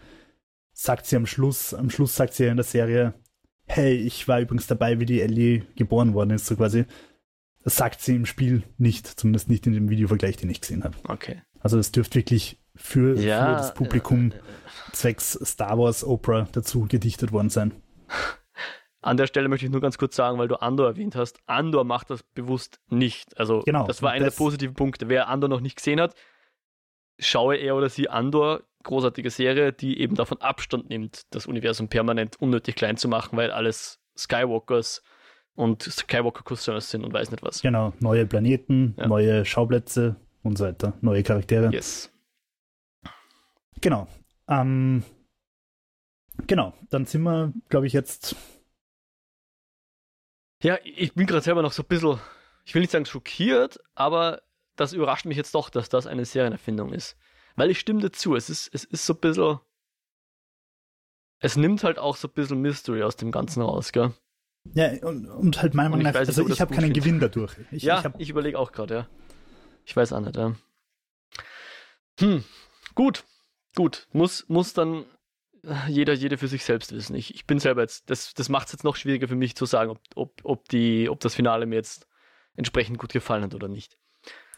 sagt 0.73 1.07
sie 1.07 1.17
am 1.17 1.27
Schluss, 1.27 1.75
am 1.75 1.91
Schluss 1.91 2.15
sagt 2.15 2.35
sie 2.35 2.45
ja 2.45 2.51
in 2.53 2.57
der 2.57 2.65
Serie, 2.65 3.15
hey, 3.67 3.95
ich 3.97 4.29
war 4.29 4.41
übrigens 4.41 4.69
dabei, 4.69 5.01
wie 5.01 5.07
die 5.07 5.21
Ellie 5.21 5.63
geboren 5.75 6.15
worden 6.15 6.31
ist, 6.31 6.47
so 6.47 6.55
quasi. 6.55 6.85
Das 7.65 7.77
sagt 7.77 8.01
sie 8.01 8.15
im 8.15 8.27
Spiel 8.27 8.63
nicht, 8.79 9.09
zumindest 9.09 9.49
nicht 9.49 9.67
in 9.67 9.73
dem 9.73 9.89
Videovergleich, 9.91 10.37
den 10.37 10.51
ich 10.51 10.61
gesehen 10.61 10.85
habe. 10.85 10.97
Okay. 11.09 11.43
Also 11.59 11.79
es 11.81 11.91
dürfte 11.91 12.21
wirklich 12.21 12.59
für, 12.77 13.17
Ja, 13.19 13.47
für 13.47 13.53
das 13.53 13.75
Publikum 13.75 14.31
äh, 14.33 14.37
äh, 14.37 14.41
zwecks 14.93 15.33
Star 15.45 15.79
Wars 15.79 16.05
Oprah 16.05 16.49
dazu 16.53 16.87
gedichtet 16.89 17.33
worden 17.33 17.51
sein. 17.51 17.73
An 19.03 19.17
der 19.17 19.27
Stelle 19.27 19.49
möchte 19.49 19.67
ich 19.67 19.73
nur 19.73 19.81
ganz 19.81 19.99
kurz 19.99 20.17
sagen, 20.17 20.39
weil 20.39 20.49
du 20.49 20.57
Andor 20.57 20.87
erwähnt 20.89 21.15
hast. 21.15 21.39
Andor 21.47 21.85
macht 21.85 22.11
das 22.11 22.23
bewusst 22.23 22.81
nicht. 22.89 23.39
Also, 23.39 23.63
Genau, 23.65 23.87
das 23.87 24.03
war 24.03 24.11
einer 24.11 24.25
der 24.25 24.33
positiven 24.33 24.75
Punkte. 24.75 25.09
Wer 25.09 25.29
Andor 25.29 25.49
noch 25.49 25.61
nicht 25.61 25.77
gesehen 25.77 26.01
hat, 26.01 26.15
schaue 27.19 27.57
er 27.57 27.77
oder 27.77 27.89
sie 27.89 28.09
Andor, 28.09 28.63
großartige 28.83 29.31
Serie, 29.31 29.73
die 29.73 30.01
eben 30.01 30.17
davon 30.17 30.39
Abstand 30.41 30.89
nimmt, 30.89 31.23
das 31.31 31.47
Universum 31.47 31.89
permanent 31.89 32.41
unnötig 32.41 32.75
klein 32.75 32.97
zu 32.97 33.09
machen, 33.09 33.37
weil 33.37 33.51
alles 33.53 34.01
Skywalkers 34.19 35.03
und 35.55 35.83
Skywalker-Cousins 35.83 36.91
sind 36.91 37.05
und 37.05 37.13
weiß 37.13 37.31
nicht 37.31 37.43
was. 37.43 37.63
Genau, 37.63 37.93
neue 38.01 38.27
Planeten, 38.27 38.95
Ja. 38.99 39.07
neue 39.07 39.45
Schauplätze 39.45 40.17
und 40.43 40.59
so 40.59 40.65
weiter, 40.65 40.95
neue 41.01 41.23
Charaktere. 41.23 41.71
Yes. 41.73 42.13
Genau. 43.81 44.09
Ähm, 44.49 45.05
genau, 46.47 46.75
dann 46.91 47.07
sind 47.07 47.23
wir, 47.23 47.53
glaube 47.69 47.87
ich, 47.87 47.93
jetzt. 47.93 48.37
Ja, 50.63 50.79
ich 50.85 51.15
bin 51.15 51.27
gerade 51.27 51.43
selber 51.43 51.63
noch 51.63 51.73
so 51.73 51.83
ein 51.83 51.89
bisschen, 51.89 52.19
ich 52.65 52.75
will 52.75 52.81
nicht 52.81 52.91
sagen 52.91 53.07
schockiert, 53.07 53.79
aber 53.95 54.43
das 54.77 54.93
überrascht 54.93 55.27
mich 55.27 55.37
jetzt 55.37 55.55
doch, 55.55 55.71
dass 55.71 55.89
das 55.89 56.07
eine 56.07 56.25
Serienerfindung 56.25 56.93
ist. 56.93 57.17
Weil 57.57 57.71
ich 57.71 57.79
stimme 57.79 58.01
dazu, 58.01 58.35
es 58.35 58.51
ist, 58.51 58.69
es 58.73 58.85
ist 58.85 59.07
so 59.07 59.15
ein 59.15 59.21
bisschen. 59.21 59.59
Es 61.39 61.57
nimmt 61.57 61.85
halt 61.85 61.99
auch 61.99 62.17
so 62.17 62.29
ein 62.29 62.35
bisschen 62.35 62.61
Mystery 62.61 63.03
aus 63.03 63.17
dem 63.17 63.31
Ganzen 63.31 63.63
raus, 63.63 63.93
gell? 63.93 64.15
Ja, 64.75 64.91
und, 65.07 65.27
und 65.29 65.63
halt 65.63 65.75
meiner 65.75 65.91
Meinung 65.91 66.05
nach, 66.05 66.15
also 66.15 66.49
ich 66.49 66.61
habe 66.61 66.75
keinen. 66.75 66.93
Gewinn 66.93 67.21
dadurch. 67.21 67.55
Ich, 67.71 67.83
ja, 67.83 68.01
ich 68.01 68.21
ich 68.23 68.31
überlege 68.31 68.59
auch 68.59 68.73
gerade, 68.73 68.95
ja. 68.95 69.09
Ich 69.85 69.95
weiß 69.95 70.13
auch 70.13 70.21
nicht, 70.21 70.37
ja. 70.37 70.55
Hm, 72.19 72.45
gut, 72.95 73.25
gut. 73.77 74.09
Muss, 74.13 74.49
muss 74.49 74.73
dann 74.73 75.05
äh, 75.63 75.89
jeder, 75.89 76.13
jede 76.15 76.39
für 76.39 76.49
sich 76.49 76.65
selbst 76.65 76.93
wissen. 76.93 77.15
Ich, 77.15 77.35
ich 77.35 77.47
bin 77.47 77.61
selber 77.61 77.83
jetzt, 77.83 78.11
das, 78.11 78.35
das 78.35 78.49
macht 78.49 78.67
es 78.67 78.73
jetzt 78.73 78.85
noch 78.85 78.97
schwieriger 78.97 79.29
für 79.29 79.37
mich 79.37 79.55
zu 79.55 79.67
sagen, 79.67 79.91
ob, 79.91 80.01
ob, 80.17 80.41
ob, 80.43 80.69
die, 80.69 81.09
ob 81.09 81.21
das 81.21 81.37
Finale 81.37 81.67
mir 81.67 81.77
jetzt 81.77 82.09
entsprechend 82.57 82.99
gut 82.99 83.13
gefallen 83.13 83.45
hat 83.45 83.55
oder 83.55 83.69
nicht. 83.69 83.97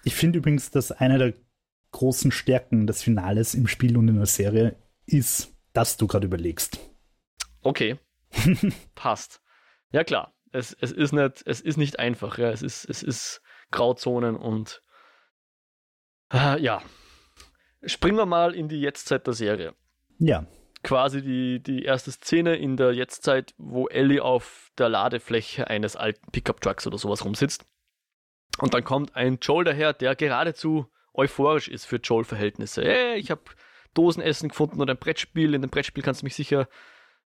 ich 0.04 0.14
finde 0.14 0.38
übrigens, 0.38 0.70
dass 0.70 0.92
eine 0.92 1.18
der 1.18 1.34
großen 1.90 2.30
Stärken 2.30 2.86
des 2.86 3.02
Finales 3.02 3.54
im 3.54 3.66
Spiel 3.66 3.96
und 3.96 4.08
in 4.08 4.16
der 4.16 4.26
Serie 4.26 4.76
ist, 5.06 5.54
dass 5.72 5.96
du 5.96 6.06
gerade 6.06 6.26
überlegst. 6.26 6.78
Okay, 7.62 7.98
passt. 8.94 9.40
Ja 9.90 10.04
klar, 10.04 10.34
es, 10.52 10.76
es, 10.80 10.92
ist 10.92 11.12
nicht, 11.12 11.42
es 11.46 11.60
ist 11.60 11.76
nicht 11.76 11.98
einfach, 11.98 12.38
ja. 12.38 12.50
es, 12.50 12.62
ist, 12.62 12.88
es 12.88 13.02
ist 13.02 13.42
Grauzonen 13.70 14.36
und 14.36 14.82
äh, 16.32 16.60
ja. 16.60 16.82
Springen 17.84 18.16
wir 18.16 18.26
mal 18.26 18.54
in 18.54 18.68
die 18.68 18.80
Jetztzeit 18.80 19.26
der 19.26 19.34
Serie. 19.34 19.74
Ja, 20.18 20.46
quasi 20.82 21.22
die, 21.22 21.62
die 21.62 21.84
erste 21.84 22.10
Szene 22.12 22.56
in 22.56 22.76
der 22.76 22.92
Jetztzeit, 22.92 23.54
wo 23.58 23.88
Ellie 23.88 24.22
auf 24.22 24.70
der 24.78 24.88
Ladefläche 24.88 25.68
eines 25.68 25.96
alten 25.96 26.30
Pickup-Trucks 26.30 26.86
oder 26.86 26.98
sowas 26.98 27.24
rumsitzt. 27.24 27.66
Und 28.58 28.74
dann 28.74 28.84
kommt 28.84 29.14
ein 29.14 29.38
Joel 29.40 29.64
daher, 29.64 29.92
der 29.92 30.16
geradezu 30.16 30.86
euphorisch 31.14 31.68
ist 31.68 31.84
für 31.84 31.96
Joel-Verhältnisse. 31.96 32.82
Hey, 32.82 33.18
ich 33.18 33.30
habe 33.30 33.42
Dosenessen 33.94 34.48
gefunden 34.48 34.80
und 34.80 34.90
ein 34.90 34.96
Brettspiel. 34.96 35.54
In 35.54 35.62
dem 35.62 35.70
Brettspiel 35.70 36.02
kannst 36.02 36.22
du 36.22 36.26
mich 36.26 36.34
sicher 36.34 36.68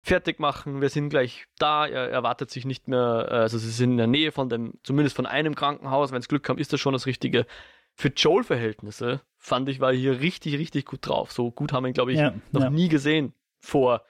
fertig 0.01 0.39
machen. 0.39 0.81
Wir 0.81 0.89
sind 0.89 1.09
gleich 1.09 1.45
da. 1.57 1.87
Er 1.87 2.09
erwartet 2.09 2.49
sich 2.49 2.65
nicht 2.65 2.87
mehr, 2.87 3.27
äh, 3.29 3.35
also 3.35 3.57
sie 3.57 3.69
sind 3.69 3.91
in 3.91 3.97
der 3.97 4.07
Nähe 4.07 4.31
von 4.31 4.49
dem, 4.49 4.73
zumindest 4.83 5.15
von 5.15 5.25
einem 5.25 5.55
Krankenhaus. 5.55 6.11
Wenn 6.11 6.19
es 6.19 6.27
Glück 6.27 6.47
haben, 6.49 6.59
ist 6.59 6.73
das 6.73 6.79
schon 6.79 6.93
das 6.93 7.05
Richtige. 7.05 7.45
Für 7.95 8.09
Joel-Verhältnisse 8.09 9.21
fand 9.37 9.69
ich, 9.69 9.79
war 9.79 9.93
hier 9.93 10.19
richtig, 10.19 10.57
richtig 10.57 10.85
gut 10.85 11.07
drauf. 11.07 11.31
So 11.31 11.51
gut 11.51 11.73
haben 11.73 11.83
wir 11.83 11.89
ihn, 11.89 11.93
glaube 11.93 12.13
ich, 12.13 12.19
ja, 12.19 12.33
noch 12.51 12.61
ja. 12.61 12.69
nie 12.69 12.87
gesehen 12.89 13.33
vor 13.59 14.03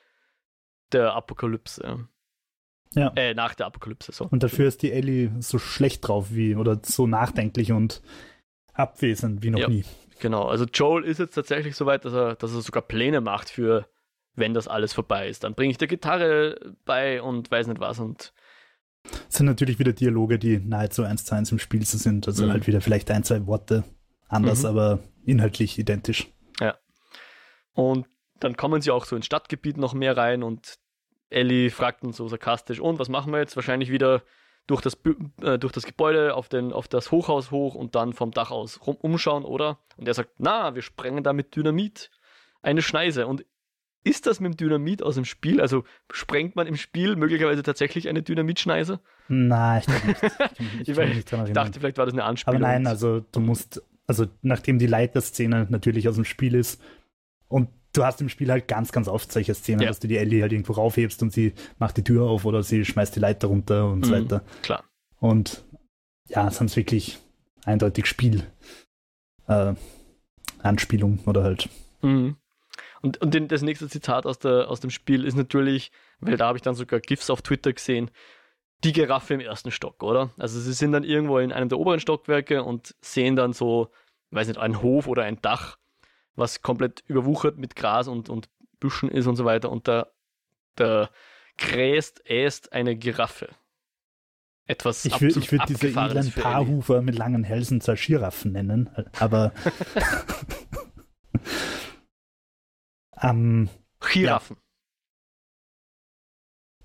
der 0.92 1.14
Apokalypse. 1.14 2.08
ja. 2.94 3.12
Äh, 3.16 3.34
nach 3.34 3.56
der 3.56 3.66
Apokalypse, 3.66 4.12
so. 4.12 4.26
Und 4.26 4.44
dafür 4.44 4.68
ist 4.68 4.82
die 4.84 4.92
Ellie 4.92 5.32
so 5.40 5.58
schlecht 5.60 6.08
drauf 6.08 6.28
wie, 6.32 6.56
oder 6.56 6.80
so 6.84 7.08
nachdenklich 7.08 7.72
und 7.72 8.02
abwesend 8.74 9.44
wie 9.44 9.50
noch 9.50 9.60
Ja. 9.60 9.68
nie. 9.68 9.84
Genau, 10.20 10.44
also 10.48 10.66
Joel 10.66 11.04
ist 11.04 11.20
jetzt 11.20 11.34
tatsächlich 11.36 11.76
so 11.76 11.86
weit, 11.86 12.06
dass 12.06 12.14
er, 12.14 12.36
dass 12.36 12.54
er 12.54 12.62
sogar 12.62 12.84
Pläne 12.84 13.20
macht 13.20 13.50
für, 13.50 13.88
wenn 14.36 14.54
das 14.54 14.68
alles 14.68 14.94
vorbei 14.94 15.28
ist. 15.28 15.44
Dann 15.44 15.54
bringe 15.56 15.72
ich 15.72 15.78
der 15.78 15.88
Gitarre 15.88 16.76
bei 16.86 17.22
und 17.22 17.52
weiß 17.52 17.68
nicht 17.68 17.80
was. 17.80 18.00
Und 18.00 18.34
Das 19.04 19.36
sind 19.38 19.46
natürlich 19.48 19.80
wieder 19.80 19.94
Dialoge, 19.94 20.40
die 20.40 20.60
nahezu 20.60 21.04
eins 21.04 21.26
zu 21.26 21.36
eins 21.36 21.52
im 21.52 21.60
Spiel 21.60 21.86
sind. 21.86 22.28
Also 22.28 22.46
Mhm. 22.46 22.52
halt 22.52 22.68
wieder 22.68 22.82
vielleicht 22.82 23.12
ein, 23.12 23.24
zwei 23.24 23.46
Worte 23.48 23.84
anders, 24.30 24.64
Mhm. 24.64 24.70
aber 24.70 25.00
inhaltlich 25.26 25.78
identisch. 25.78 26.28
Und 27.76 28.06
dann 28.40 28.56
kommen 28.56 28.82
sie 28.82 28.92
auch 28.92 29.06
so 29.06 29.16
ins 29.16 29.26
Stadtgebiet 29.26 29.78
noch 29.78 29.94
mehr 29.96 30.16
rein 30.16 30.44
und 30.44 30.78
Ellie 31.32 31.72
fragt 31.72 32.04
dann 32.04 32.14
so 32.14 32.28
sarkastisch, 32.28 32.80
und 32.80 33.00
was 33.00 33.10
machen 33.10 33.32
wir 33.34 33.40
jetzt? 33.40 33.56
Wahrscheinlich 33.56 33.90
wieder 33.90 34.22
durch 34.68 34.82
das, 34.82 34.96
äh, 35.42 35.58
durch 35.58 35.74
das 35.74 35.84
Gebäude 35.86 36.36
auf, 36.36 36.50
den, 36.50 36.72
auf 36.72 36.88
das 36.88 37.10
Hochhaus 37.10 37.50
hoch 37.50 37.74
und 37.74 37.96
dann 37.96 38.14
vom 38.14 38.30
Dach 38.30 38.52
aus 38.52 38.86
rum, 38.86 38.96
umschauen, 38.98 39.44
oder? 39.44 39.80
Und 39.98 40.08
er 40.08 40.14
sagt, 40.14 40.30
na, 40.38 40.76
wir 40.76 40.84
sprengen 40.84 41.24
da 41.24 41.34
mit 41.34 41.56
Dynamit 41.56 42.12
eine 42.62 42.84
Schneise. 42.84 43.26
Und 43.26 43.44
ist 44.04 44.26
das 44.26 44.40
mit 44.40 44.54
dem 44.54 44.58
Dynamit 44.58 45.04
aus 45.04 45.16
dem 45.16 45.26
Spiel? 45.26 45.62
Also 45.62 45.84
sprengt 46.12 46.56
man 46.56 46.68
im 46.68 46.76
Spiel 46.76 47.16
möglicherweise 47.16 47.64
tatsächlich 47.64 48.10
eine 48.10 48.22
Dynamitschneise? 48.22 49.00
Nein, 49.28 49.82
ich 49.82 49.86
glaube 49.86 50.08
nicht. 50.08 50.20
Ich 50.82 50.90
Ich 50.90 50.98
nicht 50.98 51.34
Ich 51.34 51.54
dachte, 51.54 51.80
vielleicht 51.80 51.98
war 51.98 52.06
das 52.06 52.14
eine 52.14 52.24
aber 52.24 52.30
Anspielung. 52.30 52.62
nein, 52.62 52.88
also 52.88 53.22
du 53.32 53.40
musst, 53.40 53.82
also 54.08 54.26
nachdem 54.42 54.80
die 54.80 54.88
Leiterszene 54.88 55.68
natürlich 55.70 56.10
aus 56.10 56.16
dem 56.16 56.26
Spiel 56.26 56.56
ist 56.56 56.82
und 57.48 57.70
du 57.94 58.04
hast 58.04 58.20
im 58.22 58.30
Spiel 58.30 58.52
halt 58.52 58.68
ganz, 58.68 58.92
ganz 58.92 59.08
oft 59.08 59.32
solche 59.32 59.54
Szenen, 59.54 59.82
ja. 59.82 59.88
dass 59.88 60.00
du 60.00 60.08
die 60.08 60.18
Ellie 60.18 60.42
halt 60.42 60.52
irgendwo 60.52 60.74
raufhebst 60.74 61.22
und 61.24 61.32
sie 61.32 61.54
macht 61.78 61.98
die 61.98 62.04
Tür 62.04 62.24
auf 62.24 62.46
oder 62.46 62.64
sie 62.64 62.84
schmeißt 62.84 63.16
die 63.16 63.20
Leiter 63.20 63.48
runter 63.48 63.90
und 63.90 64.00
mhm, 64.00 64.04
so 64.04 64.12
weiter. 64.12 64.44
Klar. 64.64 64.84
Und 65.20 65.64
ja, 66.28 66.48
es 66.48 66.58
sind 66.58 66.76
wirklich 66.76 67.20
eindeutig 67.64 68.08
Spiel. 68.08 68.44
Äh, 69.48 69.76
Anspielung 70.60 71.20
oder 71.26 71.44
halt. 71.44 71.70
Mhm. 72.02 72.38
Und, 73.04 73.22
und 73.22 73.34
den, 73.34 73.50
das 73.50 73.62
nächste 73.62 73.90
Zitat 73.90 74.26
aus, 74.26 74.40
der, 74.40 74.70
aus 74.70 74.80
dem 74.80 74.90
Spiel 74.90 75.26
ist 75.26 75.36
natürlich, 75.36 75.92
weil 76.22 76.38
da 76.38 76.48
habe 76.48 76.58
ich 76.58 76.62
dann 76.62 76.74
sogar 76.74 77.02
GIFs 77.02 77.30
auf 77.30 77.42
Twitter 77.42 77.74
gesehen, 77.74 78.10
die 78.86 78.94
Giraffe 78.94 79.34
im 79.34 79.42
ersten 79.42 79.72
Stock, 79.72 80.02
oder? 80.04 80.32
Also 80.38 80.58
sie 80.60 80.72
sind 80.72 80.94
dann 80.94 81.04
irgendwo 81.04 81.38
in 81.40 81.52
einem 81.52 81.68
der 81.68 81.80
oberen 81.80 82.00
Stockwerke 82.00 82.64
und 82.64 82.96
sehen 83.02 83.36
dann 83.36 83.52
so, 83.52 83.92
weiß 84.32 84.48
nicht, 84.48 84.58
einen 84.58 84.82
Hof 84.82 85.08
oder 85.08 85.24
ein 85.24 85.42
Dach, 85.42 85.78
was 86.36 86.62
komplett 86.62 87.04
überwuchert 87.06 87.58
mit 87.58 87.76
Gras 87.76 88.08
und, 88.08 88.30
und 88.30 88.48
Büschen 88.80 89.10
ist 89.10 89.28
und 89.28 89.36
so 89.36 89.44
weiter. 89.44 89.70
Und 89.70 89.90
da, 89.90 90.08
da 90.76 91.10
gräst, 91.58 92.22
äst 92.26 92.72
eine 92.72 92.96
Giraffe. 92.96 93.50
Etwas 94.66 95.04
Ich, 95.04 95.20
würde 95.20 95.42
diese 95.68 95.88
edlen 95.90 96.32
Paarhufer 96.32 97.02
mit 97.02 97.18
langen 97.18 97.44
Hälsen 97.44 97.82
zwar 97.82 97.96
Giraffen 97.96 98.54
nennen, 98.54 98.90
aber 99.20 99.52
Ähm, 103.24 103.70
Giraffen. 104.00 104.58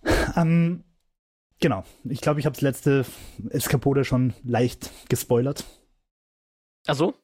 Ja. 0.05 0.33
Ähm, 0.37 0.85
genau. 1.61 1.85
Ich 2.05 2.20
glaube, 2.20 2.40
ich 2.40 2.46
habe 2.46 2.55
das 2.55 2.62
letzte 2.62 3.05
Eskapode 3.51 4.05
schon 4.05 4.35
leicht 4.44 4.90
gespoilert. 5.09 5.64
Ach 6.87 6.94
so? 6.94 7.14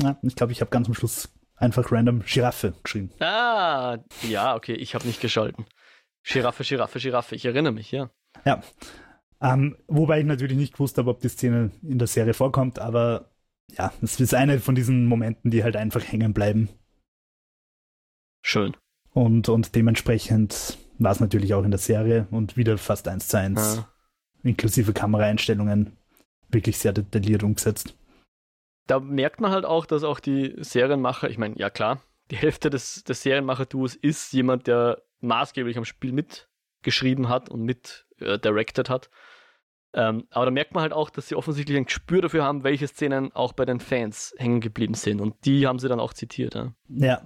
Ja, 0.00 0.18
ich 0.22 0.36
glaube, 0.36 0.52
ich 0.52 0.60
habe 0.60 0.70
ganz 0.70 0.86
am 0.86 0.94
Schluss 0.94 1.30
einfach 1.56 1.90
random 1.90 2.22
Giraffe 2.22 2.74
geschrieben. 2.82 3.10
Ah, 3.20 3.98
ja, 4.22 4.54
okay, 4.54 4.74
ich 4.74 4.94
habe 4.94 5.06
nicht 5.06 5.20
geschalten. 5.20 5.66
Giraffe, 6.22 6.62
Giraffe, 6.62 6.98
Giraffe, 6.98 7.34
ich 7.34 7.44
erinnere 7.44 7.72
mich, 7.72 7.90
ja. 7.90 8.10
Ja. 8.44 8.62
Ähm, 9.40 9.76
wobei 9.86 10.20
ich 10.20 10.26
natürlich 10.26 10.56
nicht 10.56 10.74
gewusst 10.74 10.98
habe, 10.98 11.10
ob 11.10 11.20
die 11.20 11.28
Szene 11.28 11.70
in 11.82 11.98
der 11.98 12.08
Serie 12.08 12.34
vorkommt, 12.34 12.78
aber 12.78 13.30
ja, 13.70 13.92
es 14.02 14.20
ist 14.20 14.34
eine 14.34 14.60
von 14.60 14.74
diesen 14.74 15.06
Momenten, 15.06 15.50
die 15.50 15.62
halt 15.62 15.76
einfach 15.76 16.04
hängen 16.04 16.32
bleiben. 16.32 16.68
Schön. 18.48 18.74
Und, 19.12 19.50
und 19.50 19.74
dementsprechend 19.74 20.78
war 20.98 21.12
es 21.12 21.20
natürlich 21.20 21.52
auch 21.52 21.64
in 21.64 21.70
der 21.70 21.76
Serie 21.76 22.26
und 22.30 22.56
wieder 22.56 22.78
fast 22.78 23.06
eins 23.06 23.28
zu 23.28 23.38
eins, 23.38 23.76
ja. 23.76 23.88
inklusive 24.42 24.94
Kameraeinstellungen, 24.94 25.98
wirklich 26.48 26.78
sehr 26.78 26.94
detailliert 26.94 27.42
umgesetzt. 27.42 27.94
Da 28.86 29.00
merkt 29.00 29.42
man 29.42 29.50
halt 29.50 29.66
auch, 29.66 29.84
dass 29.84 30.02
auch 30.02 30.18
die 30.18 30.54
Serienmacher, 30.60 31.28
ich 31.28 31.36
meine, 31.36 31.58
ja 31.58 31.68
klar, 31.68 32.00
die 32.30 32.36
Hälfte 32.36 32.70
des, 32.70 33.04
des 33.04 33.22
Serienmacher-Duos 33.22 33.94
ist 33.96 34.32
jemand, 34.32 34.66
der 34.66 35.02
maßgeblich 35.20 35.76
am 35.76 35.84
Spiel 35.84 36.12
mitgeschrieben 36.12 37.28
hat 37.28 37.50
und 37.50 37.60
mit 37.64 38.06
äh, 38.18 38.38
directed 38.38 38.88
hat. 38.88 39.10
Ähm, 39.92 40.26
aber 40.30 40.46
da 40.46 40.50
merkt 40.50 40.72
man 40.72 40.80
halt 40.80 40.94
auch, 40.94 41.10
dass 41.10 41.28
sie 41.28 41.34
offensichtlich 41.34 41.76
ein 41.76 41.84
Gespür 41.84 42.22
dafür 42.22 42.44
haben, 42.44 42.64
welche 42.64 42.88
Szenen 42.88 43.30
auch 43.32 43.52
bei 43.52 43.66
den 43.66 43.80
Fans 43.80 44.34
hängen 44.38 44.62
geblieben 44.62 44.94
sind. 44.94 45.20
Und 45.20 45.34
die 45.44 45.66
haben 45.66 45.78
sie 45.78 45.88
dann 45.88 46.00
auch 46.00 46.14
zitiert. 46.14 46.54
Ja, 46.54 46.72
ja 46.88 47.22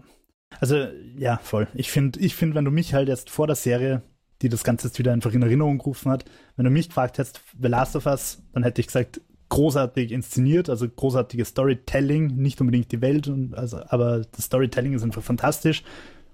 also, 0.60 0.86
ja, 1.16 1.38
voll. 1.38 1.68
Ich 1.74 1.90
finde, 1.90 2.20
ich 2.20 2.34
find, 2.34 2.54
wenn 2.54 2.64
du 2.64 2.70
mich 2.70 2.94
halt 2.94 3.08
erst 3.08 3.30
vor 3.30 3.46
der 3.46 3.56
Serie, 3.56 4.02
die 4.42 4.48
das 4.48 4.64
Ganze 4.64 4.88
jetzt 4.88 4.98
wieder 4.98 5.12
einfach 5.12 5.32
in 5.32 5.42
Erinnerung 5.42 5.78
gerufen 5.78 6.10
hat, 6.10 6.24
wenn 6.56 6.64
du 6.64 6.70
mich 6.70 6.88
gefragt 6.88 7.18
hättest, 7.18 7.40
The 7.60 7.68
Last 7.68 7.96
of 7.96 8.06
Us, 8.06 8.42
dann 8.52 8.62
hätte 8.62 8.80
ich 8.80 8.88
gesagt, 8.88 9.20
großartig 9.48 10.12
inszeniert, 10.12 10.70
also 10.70 10.88
großartiges 10.88 11.48
Storytelling, 11.48 12.28
nicht 12.28 12.60
unbedingt 12.60 12.90
die 12.90 13.02
Welt, 13.02 13.28
und 13.28 13.54
also, 13.54 13.82
aber 13.86 14.22
das 14.32 14.46
Storytelling 14.46 14.94
ist 14.94 15.02
einfach 15.02 15.22
fantastisch. 15.22 15.82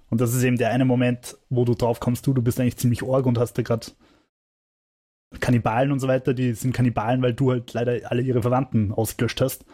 Und 0.09 0.21
das 0.21 0.33
ist 0.33 0.43
eben 0.43 0.57
der 0.57 0.71
eine 0.71 0.85
Moment, 0.85 1.37
wo 1.51 1.65
du 1.65 1.75
drauf 1.75 2.01
kommst, 2.01 2.27
du, 2.27 2.33
du 2.33 2.43
bist 2.43 2.61
eigentlich 2.61 2.77
ziemlich 2.77 3.03
org 3.03 3.27
und 3.27 3.39
hast 3.39 3.55
da 3.55 3.63
gerade 3.63 3.89
Kannibalen 5.41 5.93
und 5.93 6.01
so 6.01 6.09
weiter, 6.09 6.33
die 6.33 6.55
sind 6.55 6.73
Kannibalen, 6.73 7.21
weil 7.21 7.35
du 7.35 7.51
halt 7.51 7.73
leider 7.75 8.11
alle 8.11 8.23
ihre 8.23 8.41
Verwandten 8.41 8.93
ausgelöscht 8.93 9.41
hast. 9.41 9.65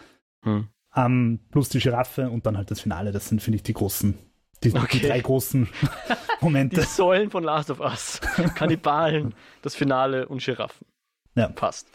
Hm. 0.43 0.69
Um, 0.97 1.03
ähm, 1.05 1.41
plus 1.51 1.69
die 1.69 1.81
Giraffe 1.81 2.31
und 2.31 2.47
dann 2.47 2.57
halt 2.57 2.71
das 2.71 2.81
Finale, 2.81 3.11
das 3.11 3.29
sind, 3.29 3.43
finde 3.43 3.57
ich, 3.57 3.63
die 3.63 3.73
großen 3.73 4.17
die, 4.65 4.75
okay. 4.75 4.99
die 4.99 5.07
drei 5.07 5.21
großen 5.21 5.69
Momente. 6.41 6.81
Die 6.81 6.87
Säulen 6.87 7.31
von 7.31 7.45
Last 7.45 7.71
of 7.71 7.81
Us. 7.81 8.21
Kannibalen, 8.55 9.35
das 9.63 9.75
Finale 9.75 10.29
und 10.29 10.43
Giraffen. 10.43 10.87
Ja. 11.35 11.49
Passt. 11.49 11.89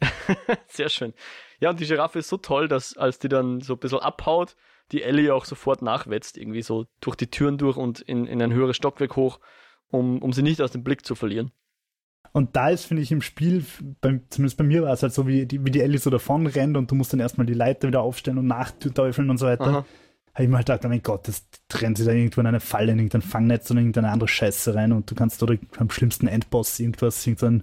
Sehr 0.68 0.88
schön. 0.88 1.14
Ja, 1.60 1.70
und 1.70 1.80
die 1.80 1.86
Giraffe 1.86 2.18
ist 2.18 2.28
so 2.28 2.36
toll, 2.36 2.68
dass 2.68 2.96
als 2.96 3.18
die 3.18 3.28
dann 3.28 3.60
so 3.60 3.74
ein 3.74 3.78
bisschen 3.78 4.00
abhaut, 4.00 4.56
die 4.92 5.02
Ellie 5.02 5.34
auch 5.34 5.44
sofort 5.44 5.82
nachwetzt, 5.82 6.36
irgendwie 6.36 6.62
so 6.62 6.86
durch 7.00 7.16
die 7.16 7.30
Türen 7.30 7.56
durch 7.56 7.76
und 7.76 8.00
in, 8.00 8.26
in 8.26 8.42
ein 8.42 8.52
höheres 8.52 8.76
Stockwerk 8.76 9.16
hoch, 9.16 9.40
um, 9.90 10.20
um 10.20 10.32
sie 10.32 10.42
nicht 10.42 10.60
aus 10.60 10.72
dem 10.72 10.84
Blick 10.84 11.06
zu 11.06 11.14
verlieren. 11.14 11.52
Und 12.32 12.56
da 12.56 12.68
ist, 12.68 12.86
finde 12.86 13.02
ich, 13.02 13.12
im 13.12 13.22
Spiel, 13.22 13.64
beim, 14.00 14.28
zumindest 14.28 14.58
bei 14.58 14.64
mir 14.64 14.82
war 14.82 14.92
es 14.92 15.02
halt 15.02 15.14
so, 15.14 15.26
wie 15.28 15.46
die, 15.46 15.64
wie 15.64 15.70
die 15.70 15.80
Ellie 15.80 15.98
so 15.98 16.10
davon 16.10 16.46
rennt 16.48 16.76
und 16.76 16.90
du 16.90 16.96
musst 16.96 17.12
dann 17.12 17.20
erstmal 17.20 17.46
die 17.46 17.54
Leiter 17.54 17.86
wieder 17.86 18.02
aufstellen 18.02 18.38
und 18.38 18.46
nachteufeln 18.46 19.30
und 19.30 19.38
so 19.38 19.46
weiter. 19.46 19.66
Aha 19.66 19.84
habe 20.34 20.42
ich 20.44 20.48
mir 20.48 20.56
halt 20.56 20.66
gedacht, 20.66 20.84
oh 20.84 20.88
mein 20.88 21.02
Gott, 21.02 21.28
das 21.28 21.46
trennt 21.68 21.96
sich 21.96 22.06
da 22.06 22.12
irgendwo 22.12 22.40
in 22.40 22.48
eine 22.48 22.60
Falle, 22.60 22.92
in 22.92 22.98
irgendein 22.98 23.22
Fangnetz 23.22 23.70
oder 23.70 23.80
irgendeine 23.80 24.10
andere 24.10 24.28
Scheiße 24.28 24.74
rein 24.74 24.92
und 24.92 25.08
du 25.08 25.14
kannst 25.14 25.42
oder 25.42 25.56
am 25.78 25.90
schlimmsten 25.90 26.26
Endboss 26.26 26.80
irgendwas, 26.80 27.24
irgendein 27.24 27.62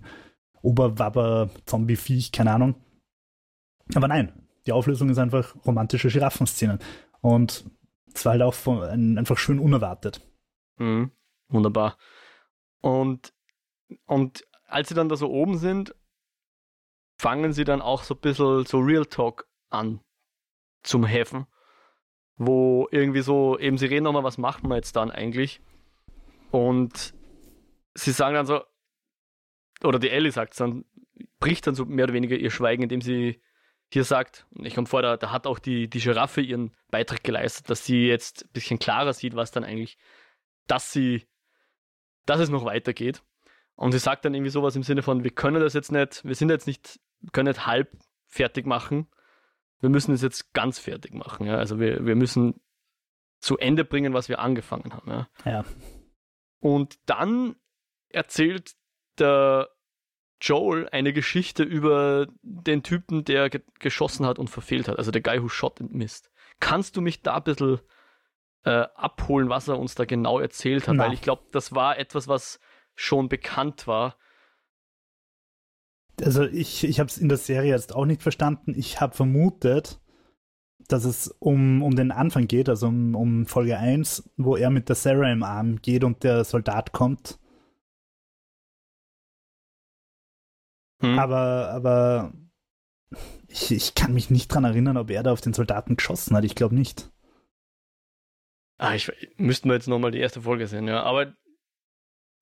Oberwabber-Zombie-Viech, 0.61 2.31
keine 2.31 2.53
Ahnung. 2.53 2.75
Aber 3.93 4.07
nein, 4.07 4.47
die 4.65 4.71
Auflösung 4.71 5.09
ist 5.09 5.17
einfach 5.17 5.53
romantische 5.65 6.07
Giraffenszenen. 6.07 6.79
Und 7.19 7.65
es 8.13 8.23
war 8.23 8.33
halt 8.33 8.41
auch 8.41 8.53
von, 8.53 8.83
ein, 8.83 9.17
einfach 9.17 9.37
schön 9.37 9.59
unerwartet. 9.59 10.21
Mhm, 10.77 11.11
wunderbar. 11.49 11.97
Und, 12.79 13.33
und 14.05 14.47
als 14.65 14.87
sie 14.87 14.95
dann 14.95 15.09
da 15.09 15.17
so 15.17 15.29
oben 15.29 15.57
sind, 15.57 15.93
fangen 17.17 17.51
sie 17.51 17.65
dann 17.65 17.81
auch 17.81 18.03
so 18.03 18.15
ein 18.15 18.21
bisschen 18.21 18.65
so 18.65 18.79
Real 18.79 19.05
Talk 19.05 19.45
an 19.69 19.99
zum 20.83 21.05
Häfen 21.05 21.47
wo 22.45 22.87
irgendwie 22.91 23.21
so, 23.21 23.59
eben 23.59 23.77
sie 23.77 23.85
reden 23.85 24.03
nochmal, 24.03 24.23
was 24.23 24.37
machen 24.37 24.67
wir 24.69 24.75
jetzt 24.75 24.95
dann 24.95 25.11
eigentlich? 25.11 25.61
Und 26.49 27.13
sie 27.93 28.11
sagen 28.11 28.33
dann 28.33 28.47
so, 28.47 28.61
oder 29.83 29.99
die 29.99 30.09
Ellie 30.09 30.31
sagt 30.31 30.59
dann, 30.59 30.85
bricht 31.39 31.67
dann 31.67 31.75
so 31.75 31.85
mehr 31.85 32.05
oder 32.05 32.13
weniger 32.13 32.35
ihr 32.35 32.49
Schweigen, 32.49 32.83
indem 32.83 33.01
sie 33.01 33.41
hier 33.93 34.03
sagt, 34.03 34.47
ich 34.59 34.73
komme 34.73 34.87
vor, 34.87 35.01
da, 35.01 35.17
da 35.17 35.31
hat 35.31 35.45
auch 35.45 35.59
die, 35.59 35.87
die 35.89 35.99
Giraffe 35.99 36.41
ihren 36.41 36.75
Beitrag 36.89 37.23
geleistet, 37.23 37.69
dass 37.69 37.85
sie 37.85 38.07
jetzt 38.07 38.45
ein 38.45 38.51
bisschen 38.53 38.79
klarer 38.79 39.13
sieht, 39.13 39.35
was 39.35 39.51
dann 39.51 39.63
eigentlich, 39.63 39.97
dass 40.65 40.91
sie, 40.91 41.27
dass 42.25 42.39
es 42.39 42.49
noch 42.49 42.65
weitergeht. 42.65 43.21
Und 43.75 43.91
sie 43.91 43.99
sagt 43.99 44.25
dann 44.25 44.33
irgendwie 44.33 44.51
sowas 44.51 44.75
im 44.75 44.83
Sinne 44.83 45.03
von, 45.03 45.23
wir 45.23 45.31
können 45.31 45.61
das 45.61 45.73
jetzt 45.73 45.91
nicht, 45.91 46.23
wir 46.23 46.35
sind 46.35 46.49
jetzt 46.49 46.67
nicht, 46.67 46.99
können 47.33 47.49
nicht 47.49 47.67
halb 47.67 47.91
fertig 48.27 48.65
machen, 48.65 49.07
wir 49.81 49.89
müssen 49.89 50.13
es 50.13 50.21
jetzt 50.21 50.53
ganz 50.53 50.79
fertig 50.79 51.13
machen. 51.13 51.45
Ja? 51.45 51.57
Also 51.57 51.79
wir, 51.79 52.05
wir 52.05 52.15
müssen 52.15 52.61
zu 53.39 53.57
Ende 53.57 53.83
bringen, 53.83 54.13
was 54.13 54.29
wir 54.29 54.39
angefangen 54.39 54.93
haben. 54.93 55.09
Ja? 55.09 55.27
ja. 55.45 55.65
Und 56.59 56.99
dann 57.07 57.55
erzählt 58.09 58.75
der 59.17 59.69
Joel 60.39 60.87
eine 60.89 61.13
Geschichte 61.13 61.63
über 61.63 62.27
den 62.41 62.83
Typen, 62.83 63.25
der 63.25 63.49
ge 63.49 63.61
geschossen 63.79 64.25
hat 64.25 64.39
und 64.39 64.49
verfehlt 64.49 64.87
hat. 64.87 64.97
Also 64.97 65.11
der 65.11 65.21
Guy 65.21 65.41
who 65.41 65.49
shot 65.49 65.81
and 65.81 65.93
missed. 65.93 66.31
Kannst 66.59 66.95
du 66.95 67.01
mich 67.01 67.21
da 67.21 67.37
ein 67.37 67.43
bisschen 67.43 67.79
äh, 68.63 68.85
abholen, 68.95 69.49
was 69.49 69.67
er 69.67 69.79
uns 69.79 69.95
da 69.95 70.05
genau 70.05 70.39
erzählt 70.39 70.87
hat? 70.87 70.95
Na. 70.95 71.05
Weil 71.05 71.13
ich 71.13 71.21
glaube, 71.21 71.43
das 71.51 71.73
war 71.73 71.97
etwas, 71.97 72.27
was 72.27 72.59
schon 72.95 73.29
bekannt 73.29 73.87
war 73.87 74.17
also 76.23 76.43
ich, 76.43 76.83
ich 76.83 76.99
habe 76.99 77.09
es 77.09 77.17
in 77.17 77.29
der 77.29 77.37
Serie 77.37 77.71
jetzt 77.71 77.93
auch 77.93 78.05
nicht 78.05 78.21
verstanden. 78.21 78.73
Ich 78.77 79.01
habe 79.01 79.15
vermutet, 79.15 79.99
dass 80.87 81.05
es 81.05 81.27
um, 81.39 81.81
um 81.81 81.95
den 81.95 82.11
Anfang 82.11 82.47
geht, 82.47 82.69
also 82.69 82.87
um, 82.87 83.15
um 83.15 83.45
Folge 83.45 83.77
1, 83.77 84.31
wo 84.37 84.55
er 84.55 84.69
mit 84.69 84.89
der 84.89 84.95
Sarah 84.95 85.31
im 85.31 85.43
Arm 85.43 85.81
geht 85.81 86.03
und 86.03 86.23
der 86.23 86.43
Soldat 86.43 86.91
kommt. 86.91 87.39
Hm. 91.01 91.17
Aber, 91.17 91.69
aber 91.71 92.33
ich, 93.47 93.71
ich 93.71 93.95
kann 93.95 94.13
mich 94.13 94.29
nicht 94.29 94.47
dran 94.47 94.63
erinnern, 94.63 94.97
ob 94.97 95.09
er 95.09 95.23
da 95.23 95.31
auf 95.31 95.41
den 95.41 95.53
Soldaten 95.53 95.97
geschossen 95.97 96.35
hat. 96.35 96.45
Ich 96.45 96.55
glaube 96.55 96.75
nicht. 96.75 97.11
Ah, 98.77 98.95
ich 98.95 99.11
müssten 99.37 99.69
wir 99.69 99.75
jetzt 99.75 99.87
nochmal 99.87 100.11
die 100.11 100.19
erste 100.19 100.41
Folge 100.41 100.67
sehen, 100.67 100.87
ja. 100.87 101.03
Aber 101.03 101.33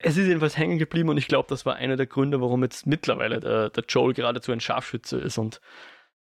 es 0.02 0.16
ist 0.16 0.26
jedenfalls 0.26 0.56
hängen 0.56 0.78
geblieben 0.78 1.08
und 1.08 1.16
ich 1.16 1.28
glaube, 1.28 1.48
das 1.48 1.66
war 1.66 1.76
einer 1.76 1.96
der 1.96 2.06
Gründe, 2.06 2.40
warum 2.40 2.62
jetzt 2.62 2.86
mittlerweile 2.86 3.40
der, 3.40 3.70
der 3.70 3.84
Joel 3.88 4.14
geradezu 4.14 4.52
ein 4.52 4.60
Scharfschütze 4.60 5.18
ist 5.18 5.38
und 5.38 5.60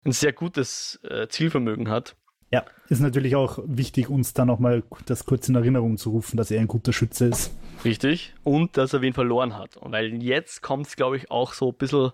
ein 0.05 0.13
sehr 0.13 0.33
gutes 0.33 1.01
äh, 1.05 1.29
Zielvermögen 1.29 1.91
hat. 1.91 2.17
Ja, 2.51 2.65
ist 2.89 3.01
natürlich 3.01 3.35
auch 3.35 3.59
wichtig, 3.67 4.09
uns 4.09 4.33
da 4.33 4.45
nochmal 4.45 4.85
das 5.07 5.27
kurz 5.27 5.49
in 5.49 5.57
Erinnerung 5.57 5.97
zu 5.97 6.11
rufen, 6.11 6.37
dass 6.37 6.51
er 6.51 6.61
ein 6.61 6.69
guter 6.69 6.93
Schütze 6.93 7.27
ist. 7.27 7.57
Richtig. 7.85 8.35
Und 8.45 8.77
dass 8.77 8.93
er 8.93 9.03
wen 9.03 9.13
verloren 9.13 9.57
hat. 9.57 9.77
Und 9.77 9.93
weil 9.93 10.23
jetzt 10.23 10.63
kommt 10.63 10.87
es, 10.87 10.97
glaube 10.97 11.17
ich, 11.17 11.31
auch 11.31 11.53
so 11.53 11.71
ein 11.71 11.77
bisschen, 11.77 12.13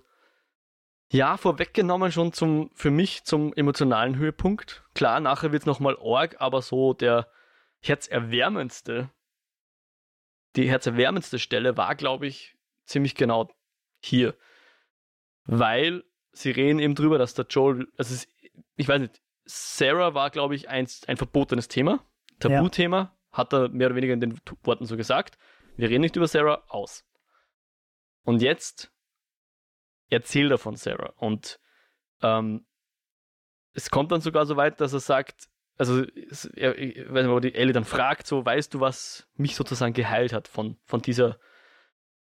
ja, 1.11 1.37
vorweggenommen 1.37 2.11
schon 2.11 2.33
zum, 2.33 2.71
für 2.75 2.91
mich 2.91 3.25
zum 3.25 3.53
emotionalen 3.53 4.17
Höhepunkt. 4.17 4.85
Klar, 4.95 5.21
nachher 5.21 5.53
wird 5.53 5.63
es 5.63 5.67
nochmal 5.67 5.97
Org, 5.97 6.37
aber 6.41 6.63
so 6.63 6.95
der, 6.95 7.29
herzerwärmendste, 7.83 9.11
die 10.57 10.69
herzerwärmendste 10.69 11.39
Stelle 11.39 11.77
war, 11.77 11.95
glaube 11.95 12.27
ich, 12.27 12.57
ziemlich 12.85 13.15
genau 13.15 13.51
hier. 14.01 14.37
Weil 15.45 16.05
sie 16.33 16.51
reden 16.51 16.79
eben 16.79 16.95
drüber, 16.95 17.19
dass 17.19 17.35
der 17.35 17.47
Joel, 17.49 17.89
also 17.97 18.15
es, 18.15 18.29
ich 18.77 18.89
weiß 18.89 19.01
nicht, 19.01 19.21
Sarah 19.45 20.15
war, 20.15 20.31
glaube 20.31 20.55
ich, 20.55 20.69
ein, 20.69 20.87
ein 21.07 21.17
verbotenes 21.17 21.69
Thema, 21.69 22.05
Tabuthema, 22.39 22.99
ja. 22.99 23.19
hat 23.33 23.53
er 23.53 23.69
mehr 23.69 23.89
oder 23.89 23.97
weniger 23.97 24.15
in 24.15 24.21
den 24.21 24.41
Worten 24.63 24.87
so 24.87 24.97
gesagt. 24.97 25.39
Wir 25.77 25.89
reden 25.89 26.03
nicht 26.03 26.17
über 26.17 26.29
Sarah, 26.29 26.63
aus. 26.69 27.05
Und 28.25 28.43
jetzt 28.43 28.93
erzählt 30.11 30.51
er 30.51 30.59
von 30.59 30.77
Sarah. 30.77 31.13
Und 31.17 31.59
ähm, 32.23 32.67
es 33.73 33.91
kommt 33.91 34.13
dann 34.13 34.21
sogar 34.21 34.47
so 34.47 34.57
weit, 34.57 34.81
dass 34.81 34.93
er 34.93 35.01
sagt, 35.01 35.49
also 35.83 36.05
er, 36.55 36.79
ich 36.79 36.97
weiß 37.13 37.25
nicht, 37.25 37.35
wo 37.35 37.41
die 37.41 37.57
Ellie 37.57 37.73
dann 37.73 37.85
fragt, 37.85 38.29
so, 38.29 38.45
weißt 38.45 38.73
du, 38.73 38.79
was 38.79 39.27
mich 39.35 39.57
sozusagen 39.57 39.95
geheilt 39.95 40.33
hat 40.33 40.47
von, 40.47 40.77
von 40.85 41.03
dieser 41.03 41.39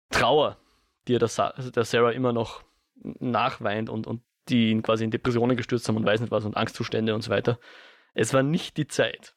Trauer, 0.09 0.57
die 1.07 1.15
er 1.15 1.19
der, 1.19 1.29
also 1.55 1.69
der 1.69 1.85
Sarah 1.85 2.11
immer 2.11 2.33
noch 2.33 2.63
nachweint 2.95 3.87
und, 3.87 4.07
und 4.07 4.23
die 4.49 4.71
ihn 4.71 4.81
quasi 4.81 5.03
in 5.03 5.11
Depressionen 5.11 5.55
gestürzt 5.55 5.87
haben 5.87 5.97
und 5.97 6.05
weiß 6.05 6.21
nicht 6.21 6.31
was 6.31 6.43
und 6.43 6.57
Angstzustände 6.57 7.13
und 7.13 7.21
so 7.21 7.29
weiter. 7.29 7.59
Es 8.15 8.33
war 8.33 8.41
nicht 8.41 8.77
die 8.77 8.87
Zeit. 8.87 9.35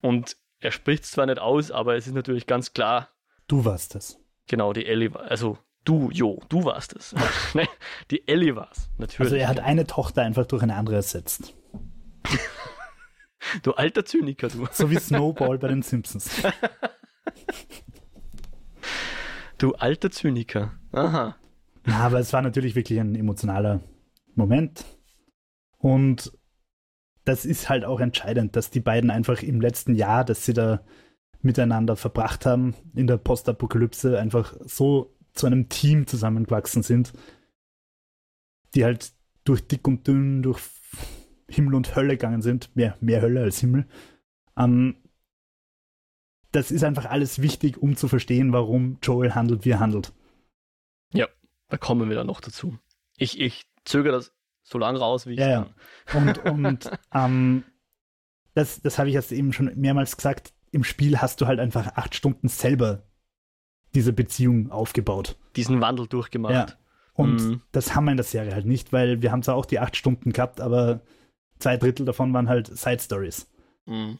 Und 0.00 0.36
er 0.60 0.70
spricht 0.70 1.02
es 1.02 1.10
zwar 1.10 1.26
nicht 1.26 1.40
aus, 1.40 1.72
aber 1.72 1.96
es 1.96 2.06
ist 2.06 2.14
natürlich 2.14 2.46
ganz 2.46 2.72
klar. 2.72 3.08
Du 3.48 3.64
warst 3.64 3.96
es. 3.96 4.20
Genau, 4.46 4.72
die 4.72 4.86
Ellie 4.86 5.12
war, 5.12 5.22
also 5.22 5.58
du, 5.84 6.08
Jo, 6.12 6.40
du 6.48 6.64
warst 6.64 6.94
es. 6.94 7.16
die 8.12 8.28
Ellie 8.28 8.54
war 8.54 8.70
es, 8.70 8.90
natürlich. 8.96 9.32
Also 9.32 9.34
er 9.34 9.48
hat 9.48 9.58
eine 9.58 9.88
Tochter 9.88 10.22
einfach 10.22 10.46
durch 10.46 10.62
eine 10.62 10.76
andere 10.76 10.96
ersetzt. 10.96 11.52
Du 13.62 13.72
alter 13.72 14.04
Zyniker, 14.04 14.48
du. 14.48 14.66
So 14.72 14.90
wie 14.90 14.98
Snowball 14.98 15.58
bei 15.58 15.68
den 15.68 15.82
Simpsons. 15.82 16.30
du 19.58 19.74
alter 19.74 20.10
Zyniker. 20.10 20.72
Aha. 20.92 21.36
Aber 21.86 22.18
es 22.18 22.32
war 22.32 22.42
natürlich 22.42 22.74
wirklich 22.74 23.00
ein 23.00 23.14
emotionaler 23.14 23.80
Moment. 24.34 24.84
Und 25.78 26.32
das 27.24 27.44
ist 27.44 27.68
halt 27.68 27.84
auch 27.84 28.00
entscheidend, 28.00 28.56
dass 28.56 28.70
die 28.70 28.80
beiden 28.80 29.10
einfach 29.10 29.42
im 29.42 29.60
letzten 29.60 29.94
Jahr, 29.94 30.24
dass 30.24 30.44
sie 30.44 30.54
da 30.54 30.84
miteinander 31.40 31.96
verbracht 31.96 32.46
haben, 32.46 32.74
in 32.94 33.06
der 33.06 33.18
Postapokalypse 33.18 34.18
einfach 34.18 34.54
so 34.64 35.14
zu 35.34 35.46
einem 35.46 35.68
Team 35.68 36.06
zusammengewachsen 36.06 36.82
sind, 36.82 37.12
die 38.74 38.84
halt 38.84 39.12
durch 39.44 39.66
dick 39.66 39.86
und 39.86 40.06
dünn, 40.06 40.42
durch 40.42 40.60
Himmel 41.48 41.74
und 41.74 41.94
Hölle 41.94 42.10
gegangen 42.10 42.42
sind, 42.42 42.74
mehr, 42.74 42.96
mehr 43.00 43.20
Hölle 43.20 43.42
als 43.42 43.60
Himmel. 43.60 43.86
Ähm, 44.56 44.96
das 46.52 46.70
ist 46.70 46.84
einfach 46.84 47.06
alles 47.06 47.42
wichtig, 47.42 47.78
um 47.78 47.96
zu 47.96 48.08
verstehen, 48.08 48.52
warum 48.52 48.98
Joel 49.02 49.34
handelt, 49.34 49.64
wie 49.64 49.70
er 49.70 49.80
handelt. 49.80 50.12
Ja, 51.12 51.28
da 51.68 51.76
kommen 51.76 52.08
wir 52.08 52.16
dann 52.16 52.28
noch 52.28 52.40
dazu. 52.40 52.78
Ich, 53.16 53.40
ich 53.40 53.66
zögere 53.84 54.12
das 54.12 54.32
so 54.62 54.78
lange 54.78 54.98
raus, 54.98 55.26
wie 55.26 55.34
ich 55.34 55.40
ja, 55.40 55.68
kann. 56.06 56.26
Ja. 56.28 56.42
Und, 56.42 56.44
und 56.44 56.90
ähm, 57.14 57.64
das, 58.54 58.80
das 58.80 58.98
habe 58.98 59.08
ich 59.08 59.14
jetzt 59.14 59.32
eben 59.32 59.52
schon 59.52 59.72
mehrmals 59.74 60.16
gesagt, 60.16 60.54
im 60.70 60.84
Spiel 60.84 61.18
hast 61.18 61.40
du 61.40 61.46
halt 61.46 61.60
einfach 61.60 61.96
acht 61.96 62.14
Stunden 62.14 62.48
selber 62.48 63.02
diese 63.94 64.12
Beziehung 64.12 64.70
aufgebaut. 64.70 65.36
Diesen 65.56 65.80
Wandel 65.80 66.08
durchgemacht. 66.08 66.54
Ja. 66.54 66.66
Und 67.12 67.36
mhm. 67.36 67.62
das 67.70 67.94
haben 67.94 68.04
wir 68.04 68.10
in 68.10 68.16
der 68.16 68.24
Serie 68.24 68.52
halt 68.52 68.66
nicht, 68.66 68.92
weil 68.92 69.22
wir 69.22 69.30
haben 69.30 69.42
zwar 69.42 69.54
auch 69.54 69.66
die 69.66 69.78
acht 69.78 69.96
Stunden 69.96 70.32
gehabt, 70.32 70.60
aber 70.60 71.02
zwei 71.58 71.76
Drittel 71.76 72.06
davon 72.06 72.32
waren 72.32 72.48
halt 72.48 72.66
Side 72.66 73.00
Stories. 73.00 73.50
Mhm. 73.86 74.18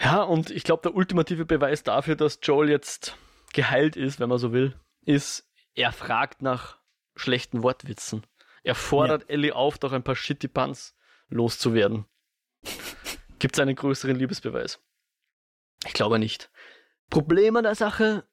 Ja, 0.00 0.22
und 0.22 0.50
ich 0.50 0.64
glaube, 0.64 0.82
der 0.82 0.94
ultimative 0.94 1.44
Beweis 1.44 1.84
dafür, 1.84 2.16
dass 2.16 2.40
Joel 2.42 2.68
jetzt 2.68 3.16
geheilt 3.52 3.96
ist, 3.96 4.18
wenn 4.18 4.28
man 4.28 4.38
so 4.38 4.52
will, 4.52 4.74
ist, 5.04 5.48
er 5.74 5.92
fragt 5.92 6.42
nach 6.42 6.78
schlechten 7.14 7.62
Wortwitzen. 7.62 8.26
Er 8.64 8.74
fordert 8.74 9.22
ja. 9.22 9.28
Ellie 9.30 9.54
auf, 9.54 9.78
doch 9.78 9.92
ein 9.92 10.02
paar 10.02 10.16
Shitty 10.16 10.48
Puns 10.48 10.94
loszuwerden. 11.28 12.06
Gibt 13.38 13.56
es 13.56 13.60
einen 13.60 13.76
größeren 13.76 14.16
Liebesbeweis? 14.16 14.80
Ich 15.86 15.92
glaube 15.92 16.18
nicht. 16.18 16.50
Problem 17.10 17.56
an 17.56 17.64
der 17.64 17.74
Sache, 17.74 18.24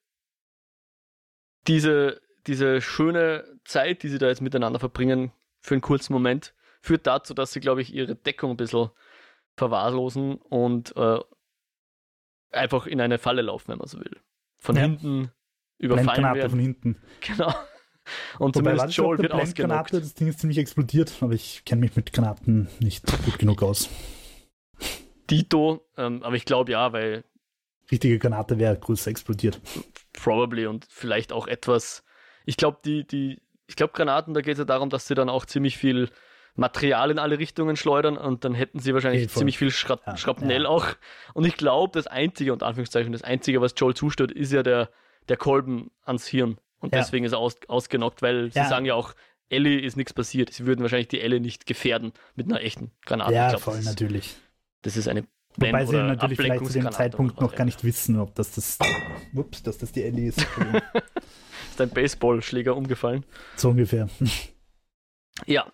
diese, 1.67 2.22
diese 2.48 2.82
schöne 2.82 3.60
Zeit, 3.65 4.04
die 4.04 4.10
sie 4.10 4.17
da 4.17 4.28
jetzt 4.28 4.41
miteinander 4.41 4.80
verbringen, 4.80 5.34
für 5.62 5.74
einen 5.74 5.82
kurzen 5.82 6.13
Moment, 6.13 6.54
führt 6.82 7.08
dazu, 7.08 7.34
dass 7.34 7.52
sie, 7.52 7.60
glaube 7.60 7.82
ich, 7.82 7.94
ihre 7.94 8.15
Deckung 8.15 8.52
ein 8.52 8.58
bisschen 8.58 8.89
verwahrlosen 9.56 10.36
und 10.36 10.96
äh, 10.96 11.20
einfach 12.52 12.88
in 12.88 13.02
eine 13.02 13.18
Falle 13.18 13.42
laufen, 13.42 13.70
wenn 13.70 13.78
man 13.78 13.88
so 13.88 14.00
will. 14.00 14.18
Von 14.58 14.76
ja. 14.76 14.84
hinten 14.84 15.32
überfallen 15.78 16.36
werden. 16.36 16.50
von 16.50 16.60
hinten. 16.60 17.02
Genau. 17.22 17.54
Und 18.39 18.56
Wobei, 18.56 18.72
zumindest 18.72 18.98
Joel 18.98 19.20
wird 19.20 19.34
ausgenockt. 19.34 19.94
Das 19.94 20.15
Ding 20.15 20.28
ist 20.28 20.39
ziemlich 20.39 20.58
explodiert, 20.58 21.13
aber 21.22 21.34
ich 21.34 21.63
kenne 21.63 21.82
mich 21.82 21.96
mit 21.96 22.12
Granaten 22.12 22.68
nicht 22.80 23.06
gut 23.24 23.38
genug 23.38 23.62
aus. 23.62 23.88
Dito, 25.30 25.88
ähm, 25.96 26.24
aber 26.24 26.36
ich 26.36 26.46
glaube 26.46 26.72
ja, 26.72 26.92
weil. 26.92 27.24
Richtige 27.92 28.18
Granate 28.18 28.58
wäre 28.58 28.78
größer 28.78 29.12
explodiert. 29.12 29.62
Probably 30.13 30.65
und 30.65 30.88
vielleicht 30.89 31.32
auch 31.32 31.46
etwas. 31.46 32.04
Ich 32.46 32.58
glaube, 32.58 32.80
die, 32.84 33.06
die, 33.06 33.42
ich 33.68 33.76
glaube, 33.76 33.94
Granaten, 33.94 34.34
da 34.34 34.42
geht 34.42 34.54
es 34.54 34.60
ja 34.60 34.65
darum, 34.65 34.89
dass 34.89 35.08
sie 35.08 35.15
dann 35.15 35.30
auch 35.30 35.46
ziemlich 35.46 35.78
viel 35.78 36.10
Material 36.56 37.12
in 37.12 37.20
alle 37.20 37.40
Richtungen 37.40 37.76
schleudern 37.76 38.18
und 38.18 38.44
dann 38.44 38.54
hätten 38.54 38.80
sie 38.80 38.94
wahrscheinlich 38.94 39.26
okay, 39.26 39.34
ziemlich 39.34 39.58
viel 39.58 39.72
Schra 39.72 40.00
ja, 40.06 40.18
Schrapnell 40.18 40.64
ja. 40.64 40.70
auch. 40.70 40.88
Und 41.34 41.46
ich 41.46 41.56
glaube, 41.56 41.92
das 41.94 42.08
Einzige, 42.08 42.54
unter 42.54 42.68
Anführungszeichen, 42.68 43.12
das 43.12 43.24
Einzige, 43.24 43.62
was 43.62 43.74
Joel 43.78 43.94
zustört, 43.94 44.32
ist 44.32 44.52
ja 44.52 44.64
der, 44.64 44.90
der 45.30 45.38
Kolben 45.38 45.92
ans 46.04 46.28
Hirn. 46.28 46.58
Und 46.80 46.94
ja. 46.94 47.00
deswegen 47.00 47.26
ist 47.26 47.34
er 47.34 47.40
aus, 47.40 47.58
ausgenockt, 47.68 48.22
weil 48.22 48.52
sie 48.52 48.64
sagen 48.66 48.86
ja 48.86 48.96
auch, 48.96 49.14
Ellie 49.50 49.80
ist 49.80 49.98
nichts 49.98 50.14
passiert. 50.14 50.54
Sie 50.54 50.66
würden 50.66 50.82
wahrscheinlich 50.82 51.08
die 51.08 51.22
Ellie 51.22 51.40
nicht 51.40 51.66
gefährden 51.66 52.14
mit 52.36 52.48
einer 52.48 52.62
echten 52.62 52.92
Granate. 53.06 53.34
Ja, 53.34 53.50
glaub, 53.50 53.62
voll, 53.62 53.76
das 53.76 53.86
ist, 53.86 53.90
natürlich. 53.90 54.36
Das 54.82 54.96
ist 54.96 55.08
eine 55.08 55.26
Wobei 55.56 55.86
sie 55.86 55.96
natürlich 55.96 56.38
vielleicht 56.38 56.66
zu 56.66 56.74
dem 56.74 56.92
Zeitpunkt 56.92 57.42
noch 57.42 57.56
gar 57.56 57.66
nicht 57.66 57.84
wissen, 57.84 58.20
ob 58.20 58.36
das 58.36 58.52
das, 58.52 58.78
ups, 59.34 59.64
dass 59.64 59.78
das 59.78 59.92
die 59.92 60.04
Ellie 60.04 60.30
ist. 60.30 60.40
ist 61.72 61.82
ein 61.82 61.90
Baseballschläger 61.90 62.76
umgefallen? 62.76 63.26
So 63.56 63.70
ungefähr. 63.70 64.10
Ja, 65.46 65.72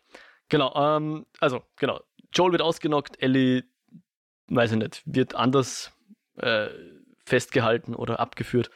genau. 0.49 0.73
Ähm, 0.75 1.25
also, 1.39 1.61
genau. 1.77 2.01
Joel 2.33 2.51
wird 2.51 2.61
ausgenockt, 2.61 3.21
Ellie, 3.21 3.63
weiß 4.47 4.73
ich 4.73 4.77
nicht, 4.77 5.03
wird 5.05 5.35
anders 5.35 5.91
äh, 6.37 6.67
festgehalten 7.25 7.95
oder 7.95 8.19
abgeführt. 8.19 8.69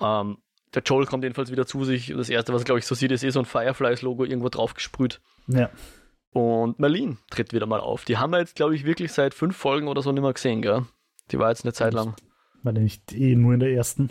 Ähm, 0.00 0.38
der 0.74 0.82
Joel 0.82 1.06
kommt 1.06 1.24
jedenfalls 1.24 1.50
wieder 1.50 1.66
zu 1.66 1.84
sich. 1.84 2.08
Das 2.08 2.28
erste, 2.28 2.52
was 2.52 2.64
glaube 2.64 2.78
ich 2.78 2.86
so 2.86 2.94
sieht, 2.94 3.10
ist 3.10 3.24
eh 3.24 3.30
so 3.30 3.40
ein 3.40 3.46
Fireflies-Logo 3.46 4.24
irgendwo 4.24 4.48
drauf 4.48 4.74
gesprüht. 4.74 5.20
Ja. 5.46 5.70
Und 6.30 6.78
Marlene 6.78 7.16
tritt 7.30 7.52
wieder 7.52 7.66
mal 7.66 7.80
auf. 7.80 8.04
Die 8.04 8.18
haben 8.18 8.30
wir 8.30 8.38
jetzt, 8.38 8.56
glaube 8.56 8.74
ich, 8.74 8.84
wirklich 8.84 9.12
seit 9.12 9.34
fünf 9.34 9.56
Folgen 9.56 9.88
oder 9.88 10.02
so 10.02 10.12
nicht 10.12 10.22
mehr 10.22 10.32
gesehen, 10.32 10.60
gell? 10.60 10.84
Die 11.30 11.38
war 11.38 11.48
jetzt 11.48 11.64
eine 11.64 11.72
Zeit 11.72 11.94
lang. 11.94 12.14
War 12.62 12.72
der 12.72 12.82
nicht 12.82 13.12
eh 13.12 13.34
nur 13.34 13.54
in 13.54 13.60
der 13.60 13.72
ersten? 13.72 14.10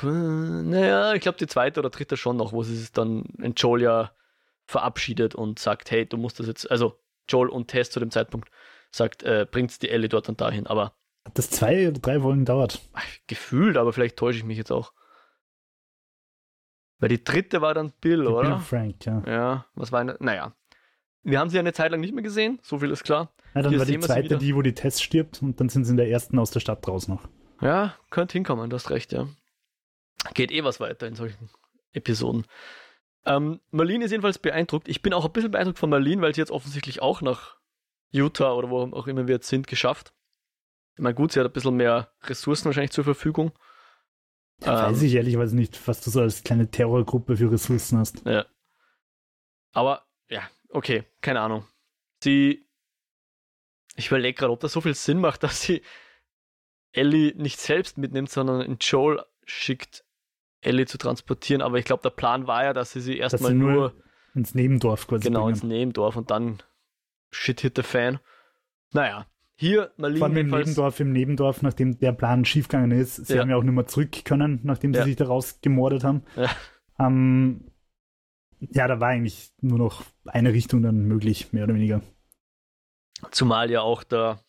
Puh, 0.00 0.06
naja, 0.06 1.14
ich 1.14 1.22
glaube 1.22 1.38
die 1.38 1.46
zweite 1.46 1.80
oder 1.80 1.90
dritte 1.90 2.16
schon 2.16 2.36
noch, 2.36 2.52
wo 2.52 2.62
sie 2.62 2.76
sich 2.76 2.92
dann 2.92 3.24
in 3.38 3.54
Joel 3.54 3.82
ja 3.82 4.12
verabschiedet 4.72 5.34
und 5.34 5.58
sagt, 5.58 5.90
hey, 5.90 6.06
du 6.06 6.16
musst 6.16 6.40
das 6.40 6.46
jetzt, 6.48 6.70
also 6.70 6.98
Joel 7.28 7.48
und 7.48 7.68
Tess 7.68 7.90
zu 7.90 8.00
dem 8.00 8.10
Zeitpunkt 8.10 8.50
sagt, 8.90 9.22
äh, 9.22 9.46
bringt 9.48 9.80
die 9.82 9.88
Ellie 9.88 10.08
dort 10.08 10.28
und 10.28 10.40
dahin, 10.40 10.66
aber. 10.66 10.94
Hat 11.24 11.38
das 11.38 11.50
zwei 11.50 11.88
oder 11.88 12.00
drei 12.00 12.20
Folgen 12.20 12.44
dauert? 12.44 12.80
Gefühlt, 13.28 13.76
aber 13.76 13.92
vielleicht 13.92 14.16
täusche 14.16 14.38
ich 14.38 14.44
mich 14.44 14.58
jetzt 14.58 14.72
auch. 14.72 14.92
Weil 16.98 17.08
die 17.08 17.22
dritte 17.22 17.60
war 17.60 17.74
dann 17.74 17.92
Bill, 18.00 18.22
die 18.22 18.26
oder? 18.26 18.50
Bill 18.50 18.58
Frank, 18.58 19.06
ja. 19.06 19.22
Ja, 19.26 19.66
was 19.74 19.92
war 19.92 20.00
eine, 20.00 20.16
naja. 20.20 20.54
Wir 21.22 21.38
haben 21.38 21.50
sie 21.50 21.58
eine 21.58 21.72
Zeit 21.72 21.92
lang 21.92 22.00
nicht 22.00 22.14
mehr 22.14 22.22
gesehen, 22.22 22.58
so 22.62 22.78
viel 22.78 22.90
ist 22.90 23.04
klar. 23.04 23.32
Ja, 23.54 23.62
dann 23.62 23.70
Hier 23.70 23.78
war 23.78 23.86
die 23.86 24.00
zweite 24.00 24.38
die, 24.38 24.54
wo 24.56 24.62
die 24.62 24.74
Tess 24.74 25.00
stirbt 25.00 25.40
und 25.42 25.60
dann 25.60 25.68
sind 25.68 25.84
sie 25.84 25.92
in 25.92 25.96
der 25.96 26.08
ersten 26.08 26.38
aus 26.38 26.50
der 26.50 26.60
Stadt 26.60 26.86
raus 26.88 27.06
noch. 27.06 27.28
Ja, 27.60 27.94
könnte 28.10 28.32
hinkommen, 28.32 28.70
du 28.70 28.74
hast 28.74 28.90
recht, 28.90 29.12
ja. 29.12 29.28
Geht 30.34 30.50
eh 30.50 30.64
was 30.64 30.80
weiter 30.80 31.06
in 31.06 31.14
solchen 31.14 31.50
Episoden. 31.92 32.46
Ähm, 33.24 33.60
Marlene 33.70 34.04
ist 34.04 34.10
jedenfalls 34.10 34.38
beeindruckt. 34.38 34.88
Ich 34.88 35.02
bin 35.02 35.12
auch 35.12 35.24
ein 35.24 35.32
bisschen 35.32 35.50
beeindruckt 35.50 35.78
von 35.78 35.90
Marlene, 35.90 36.22
weil 36.22 36.34
sie 36.34 36.40
jetzt 36.40 36.50
offensichtlich 36.50 37.02
auch 37.02 37.22
nach 37.22 37.56
Utah 38.10 38.52
oder 38.52 38.70
wo 38.70 38.82
auch 38.96 39.06
immer 39.06 39.26
wir 39.26 39.36
jetzt 39.36 39.48
sind, 39.48 39.66
geschafft. 39.66 40.12
Ich 40.94 41.02
meine, 41.02 41.14
gut, 41.14 41.32
sie 41.32 41.40
hat 41.40 41.46
ein 41.46 41.52
bisschen 41.52 41.76
mehr 41.76 42.12
Ressourcen 42.24 42.66
wahrscheinlich 42.66 42.90
zur 42.90 43.04
Verfügung. 43.04 43.52
Ja, 44.60 44.90
weiß 44.90 45.00
ähm, 45.00 45.06
ich 45.06 45.14
ehrlicherweise 45.14 45.56
nicht, 45.56 45.86
was 45.88 46.00
du 46.02 46.10
so 46.10 46.20
als 46.20 46.42
kleine 46.42 46.70
Terrorgruppe 46.70 47.36
für 47.36 47.50
Ressourcen 47.50 47.98
hast. 47.98 48.24
Ja. 48.26 48.46
Aber, 49.72 50.06
ja, 50.28 50.42
okay, 50.68 51.04
keine 51.20 51.40
Ahnung. 51.40 51.66
Sie. 52.22 52.66
Ich 53.96 54.08
überlege 54.08 54.38
gerade, 54.38 54.52
ob 54.52 54.60
das 54.60 54.72
so 54.72 54.80
viel 54.80 54.94
Sinn 54.94 55.18
macht, 55.18 55.42
dass 55.42 55.62
sie 55.62 55.82
Ellie 56.92 57.34
nicht 57.36 57.58
selbst 57.58 57.98
mitnimmt, 57.98 58.30
sondern 58.30 58.60
in 58.60 58.76
Joel 58.78 59.24
schickt, 59.44 60.04
Ellie 60.62 60.86
zu 60.86 60.96
transportieren. 60.96 61.60
Aber 61.60 61.78
ich 61.78 61.84
glaube, 61.84 62.02
der 62.02 62.10
Plan 62.10 62.46
war 62.46 62.64
ja, 62.64 62.72
dass 62.72 62.92
sie 62.92 63.00
sie 63.00 63.18
erstmal 63.18 63.52
nur, 63.54 63.72
nur, 63.72 63.92
ins 64.34 64.54
Nebendorf 64.54 65.06
quasi 65.06 65.24
Genau, 65.24 65.42
bringen. 65.44 65.54
ins 65.54 65.62
Nebendorf 65.62 66.16
und 66.16 66.30
dann 66.30 66.62
shit 67.30 67.60
hit 67.60 67.76
the 67.76 67.82
fan. 67.82 68.18
Naja, 68.92 69.26
hier 69.56 69.92
Marlene 69.96 70.18
Vor 70.18 70.28
allem 70.28 70.36
im 70.38 70.50
Nebendorf, 70.50 71.00
im 71.00 71.12
Nebendorf, 71.12 71.62
nachdem 71.62 71.98
der 71.98 72.12
Plan 72.12 72.44
schiefgegangen 72.44 72.90
ist. 72.90 73.16
Sie 73.16 73.34
Ja. 73.34 73.42
haben 73.42 73.50
ja 73.50 73.56
auch 73.56 73.62
nicht 73.62 73.74
mehr 73.74 73.86
zurück 73.86 74.24
können, 74.24 74.60
nachdem 74.62 74.92
sie 74.94 74.98
Ja. 75.00 75.04
sich 75.04 75.16
da 75.16 75.26
rausgemordet 75.26 76.04
haben. 76.04 76.22
Ja. 76.36 76.48
Ähm, 76.98 77.70
ja, 78.60 78.86
da 78.86 79.00
war 79.00 79.08
eigentlich 79.08 79.52
nur 79.60 79.78
noch 79.78 80.04
eine 80.26 80.52
Richtung 80.52 80.82
dann 80.82 81.04
möglich, 81.06 81.52
mehr 81.52 81.64
oder 81.64 81.74
weniger. 81.74 82.00
Zumal 83.30 83.70
ja 83.70 83.80
auch 83.82 84.02
der 84.04 84.40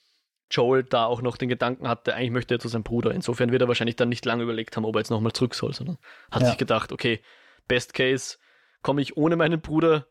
Joel 0.55 0.83
da 0.83 1.05
auch 1.05 1.21
noch 1.21 1.37
den 1.37 1.49
Gedanken 1.49 1.87
hatte, 1.87 2.13
eigentlich 2.15 2.31
möchte 2.31 2.55
er 2.55 2.59
zu 2.59 2.67
seinem 2.67 2.83
Bruder. 2.83 3.11
Insofern 3.11 3.51
wird 3.51 3.61
er 3.61 3.67
wahrscheinlich 3.67 3.95
dann 3.95 4.09
nicht 4.09 4.23
lange 4.25 4.43
überlegt 4.43 4.75
haben, 4.77 4.85
ob 4.85 4.95
er 4.95 4.99
jetzt 4.99 5.09
nochmal 5.09 5.33
zurück 5.33 5.55
soll, 5.55 5.73
sondern 5.73 5.97
hat 6.31 6.41
Ja. 6.43 6.49
sich 6.49 6.57
gedacht, 6.57 6.91
okay, 6.91 7.21
Best 7.67 7.93
Case 7.93 8.37
komme 8.81 9.01
ich 9.01 9.17
ohne 9.17 9.35
meinen 9.35 9.61
Bruder 9.61 10.07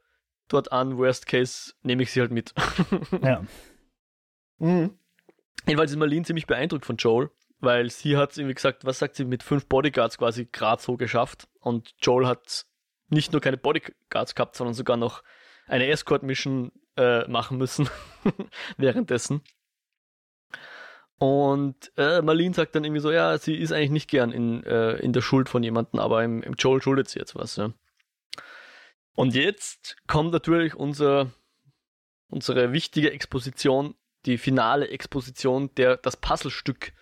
dort 0.49 0.73
an, 0.73 0.99
Worst 0.99 1.27
Case 1.27 1.75
nehme 1.83 2.03
ich 2.03 2.11
sie 2.13 2.21
halt 2.21 2.33
mit. 2.33 2.53
Ja. 3.23 3.45
Mhm. 4.59 4.99
Jedenfalls 5.67 5.91
ist 5.93 5.97
Marlene 5.97 6.25
ziemlich 6.25 6.47
beeindruckt 6.47 6.87
von 6.87 6.97
Joel, 6.97 7.31
weil 7.61 7.89
sie 7.91 8.17
hat 8.17 8.37
irgendwie 8.37 8.55
gesagt, 8.55 8.85
was 8.85 8.99
sagt 8.99 9.15
sie, 9.17 9.25
mit 9.25 9.43
fünf 9.43 9.67
Bodyguards 9.67 10.19
quasi 10.19 10.47
gerade 10.51 10.83
so 10.83 10.97
geschafft. 10.97 11.49
Und 11.61 11.95
Joel 12.01 12.27
hat 12.27 12.67
nicht 13.09 13.33
nur 13.33 13.41
keine 13.41 13.57
Bodyguards 13.57 14.35
gehabt, 14.35 14.57
sondern 14.57 14.75
sogar 14.75 14.97
noch 14.97 15.23
eine 15.67 15.87
Escort-Mission 15.87 16.73
äh, 16.97 17.27
machen 17.29 17.59
müssen 17.59 17.89
währenddessen. 18.77 19.43
Und 21.23 21.93
äh, 21.97 22.21
Marlene 22.21 22.53
sagt 22.53 22.75
dann 22.75 22.83
irgendwie 22.83 23.01
so, 23.01 23.13
ja, 23.13 23.39
sie 23.39 23.55
ist 23.55 23.71
eigentlich 23.71 23.93
nicht 23.93 24.11
gern 24.11 24.33
in, 24.33 24.65
äh, 24.65 24.95
in 24.95 25.13
der 25.13 25.21
Schuld 25.21 25.49
von 25.49 25.63
jemandem, 25.63 26.01
aber 26.01 26.25
im, 26.25 26.43
im 26.43 26.55
Joel 26.55 26.83
schuldet 26.83 27.09
sie 27.09 27.21
jetzt 27.21 27.37
was. 27.37 27.55
Ja. 27.55 27.73
Und 29.15 29.33
jetzt 29.37 29.97
kommt 30.09 30.33
natürlich 30.33 30.75
unser, 30.75 31.31
unsere 32.27 32.73
wichtige 32.73 33.13
Exposition, 33.13 33.95
die 34.27 34.37
finale 34.37 34.89
Exposition, 34.89 35.73
der, 35.77 35.97
das 35.97 36.17
Puzzlestück, 36.17 36.93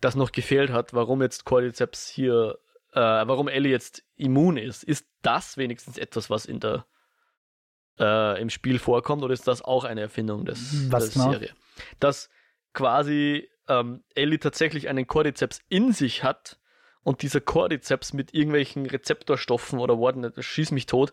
das 0.00 0.14
noch 0.14 0.32
gefehlt 0.32 0.70
hat, 0.70 0.94
warum 0.94 1.20
jetzt 1.20 1.44
Cordyceps 1.44 2.08
hier, 2.08 2.58
äh, 2.94 3.00
warum 3.00 3.48
Ellie 3.48 3.70
jetzt 3.70 4.02
immun 4.16 4.56
ist. 4.56 4.82
Ist 4.82 5.06
das 5.20 5.58
wenigstens 5.58 5.98
etwas, 5.98 6.30
was 6.30 6.46
in 6.46 6.58
der 6.58 6.86
äh, 7.98 8.40
im 8.40 8.48
Spiel 8.48 8.78
vorkommt, 8.78 9.22
oder 9.22 9.34
ist 9.34 9.46
das 9.46 9.60
auch 9.60 9.84
eine 9.84 10.00
Erfindung 10.00 10.46
des, 10.46 10.90
Was 10.90 11.10
der? 11.10 11.22
Serie? 11.22 11.50
Dass 12.00 12.30
quasi 12.72 13.48
ähm, 13.68 14.02
Ellie 14.14 14.38
tatsächlich 14.38 14.88
einen 14.88 15.06
Cordyceps 15.06 15.60
in 15.68 15.92
sich 15.92 16.24
hat 16.24 16.58
und 17.02 17.22
dieser 17.22 17.40
Cordyceps 17.40 18.12
mit 18.12 18.34
irgendwelchen 18.34 18.86
Rezeptorstoffen 18.86 19.78
oder 19.78 19.98
Worten, 19.98 20.22
das 20.22 20.44
schieß 20.44 20.70
mich 20.72 20.86
tot, 20.86 21.12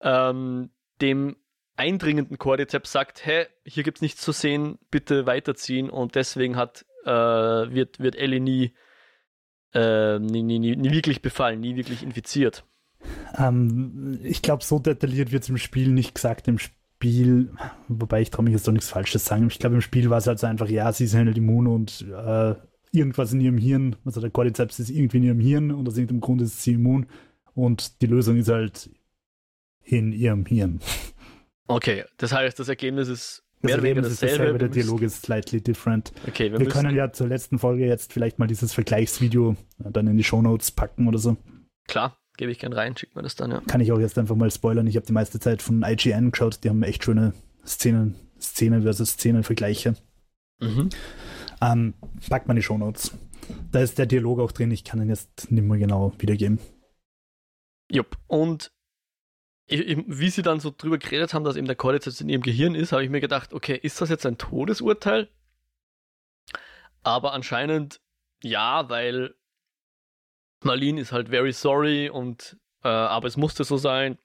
ähm, 0.00 0.70
dem 1.00 1.36
eindringenden 1.76 2.38
Cordyceps 2.38 2.92
sagt, 2.92 3.24
hä, 3.24 3.46
hier 3.64 3.82
gibt's 3.82 4.02
nichts 4.02 4.20
zu 4.22 4.32
sehen, 4.32 4.78
bitte 4.90 5.26
weiterziehen 5.26 5.90
und 5.90 6.14
deswegen 6.14 6.56
hat, 6.56 6.84
äh, 7.04 7.10
wird, 7.10 7.98
wird 7.98 8.16
Ellie 8.16 8.40
nie, 8.40 8.74
äh, 9.74 10.18
nie, 10.18 10.42
nie, 10.42 10.58
nie, 10.58 10.76
nie 10.76 10.90
wirklich 10.90 11.22
befallen, 11.22 11.60
nie 11.60 11.76
wirklich 11.76 12.02
infiziert. 12.02 12.64
Ähm, 13.36 14.20
ich 14.22 14.42
glaube, 14.42 14.64
so 14.64 14.78
detailliert 14.78 15.32
wird 15.32 15.44
es 15.44 15.48
im 15.48 15.58
Spiel 15.58 15.88
nicht 15.88 16.14
gesagt. 16.14 16.46
Im 16.48 16.58
Spiel, 17.02 17.50
wobei 17.88 18.20
ich 18.22 18.30
traue 18.30 18.44
mich 18.44 18.52
jetzt 18.52 18.68
doch 18.68 18.72
nichts 18.72 18.88
Falsches 18.88 19.24
sagen. 19.24 19.48
Ich 19.48 19.58
glaube, 19.58 19.74
im 19.74 19.80
Spiel 19.80 20.08
war 20.08 20.18
es 20.18 20.28
halt 20.28 20.38
so 20.38 20.46
einfach, 20.46 20.68
ja, 20.68 20.92
sie 20.92 21.04
ist 21.04 21.14
halt 21.16 21.36
immun 21.36 21.66
und 21.66 22.02
äh, 22.02 22.54
irgendwas 22.92 23.32
in 23.32 23.40
ihrem 23.40 23.58
Hirn, 23.58 23.96
also 24.04 24.20
der 24.20 24.30
Cordyceps 24.30 24.78
ist 24.78 24.88
irgendwie 24.88 25.16
in 25.16 25.22
ihrem 25.24 25.40
Hirn 25.40 25.72
und 25.72 25.88
aus 25.88 25.96
irgendeinem 25.96 26.20
Grund 26.20 26.42
ist 26.42 26.62
sie 26.62 26.74
immun 26.74 27.06
und 27.54 28.00
die 28.02 28.06
Lösung 28.06 28.36
ist 28.36 28.48
halt 28.48 28.88
in 29.82 30.12
ihrem 30.12 30.46
Hirn. 30.46 30.78
Okay, 31.66 32.04
das 32.18 32.32
heißt, 32.32 32.60
das 32.60 32.68
Ergebnis 32.68 33.08
ist 33.08 33.42
Das 33.62 33.68
mehr 33.68 33.74
oder 33.74 33.82
weniger 33.82 34.02
Ergebnis 34.02 34.12
ist 34.12 34.22
dasselbe. 34.22 34.58
der 34.58 34.68
Dialog 34.68 35.02
ist 35.02 35.22
slightly 35.22 35.60
different. 35.60 36.12
Okay, 36.28 36.52
wir, 36.52 36.60
Wir 36.60 36.68
können 36.68 36.94
ja 36.94 37.10
zur 37.10 37.26
letzten 37.26 37.58
Folge 37.58 37.84
jetzt 37.84 38.12
vielleicht 38.12 38.38
mal 38.38 38.46
dieses 38.46 38.72
Vergleichsvideo 38.74 39.56
dann 39.78 40.06
in 40.06 40.16
die 40.16 40.24
Shownotes 40.24 40.70
packen 40.70 41.08
oder 41.08 41.18
so. 41.18 41.36
klar, 41.88 42.16
gebe 42.36 42.50
ich 42.50 42.58
gern 42.58 42.72
rein, 42.72 42.96
schickt 42.96 43.14
mir 43.16 43.22
das 43.22 43.36
dann, 43.36 43.50
ja. 43.50 43.60
Kann 43.60 43.80
ich 43.80 43.92
auch 43.92 43.98
jetzt 43.98 44.18
einfach 44.18 44.36
mal 44.36 44.50
spoilern. 44.50 44.86
Ich 44.86 44.96
habe 44.96 45.06
die 45.06 45.12
meiste 45.12 45.40
Zeit 45.40 45.62
von 45.62 45.82
IGN 45.82 46.30
geschaut. 46.30 46.64
Die 46.64 46.68
haben 46.68 46.82
echt 46.82 47.04
schöne 47.04 47.34
Szenen, 47.66 48.14
Szene 48.40 48.82
versus 48.82 49.10
Szenen-Vergleiche. 49.10 49.94
Mhm. 50.60 50.88
Ähm, 51.60 51.94
packt 52.28 52.48
mal 52.48 52.54
in 52.54 52.56
die 52.56 52.62
Shownotes. 52.62 53.12
Da 53.70 53.80
ist 53.80 53.98
der 53.98 54.06
Dialog 54.06 54.40
auch 54.40 54.52
drin. 54.52 54.70
Ich 54.70 54.84
kann 54.84 55.00
ihn 55.00 55.08
jetzt 55.08 55.50
nicht 55.50 55.64
mehr 55.64 55.78
genau 55.78 56.12
wiedergeben. 56.18 56.58
Jupp. 57.90 58.16
Und 58.26 58.72
wie 59.68 60.28
sie 60.28 60.42
dann 60.42 60.60
so 60.60 60.72
drüber 60.76 60.98
geredet 60.98 61.32
haben, 61.34 61.44
dass 61.44 61.56
eben 61.56 61.66
der 61.66 61.76
Cordyceps 61.76 62.20
in 62.20 62.28
ihrem 62.28 62.42
Gehirn 62.42 62.74
ist, 62.74 62.92
habe 62.92 63.04
ich 63.04 63.10
mir 63.10 63.20
gedacht, 63.20 63.54
okay, 63.54 63.78
ist 63.80 64.00
das 64.00 64.10
jetzt 64.10 64.26
ein 64.26 64.38
Todesurteil? 64.38 65.28
Aber 67.02 67.32
anscheinend 67.32 68.00
ja, 68.42 68.88
weil 68.88 69.34
Marlene 70.64 71.00
ist 71.00 71.12
halt 71.12 71.28
very 71.28 71.52
sorry 71.52 72.08
und 72.08 72.56
äh, 72.84 72.88
aber 72.88 73.28
es 73.28 73.36
musste 73.36 73.64
so 73.64 73.76
sein. 73.76 74.18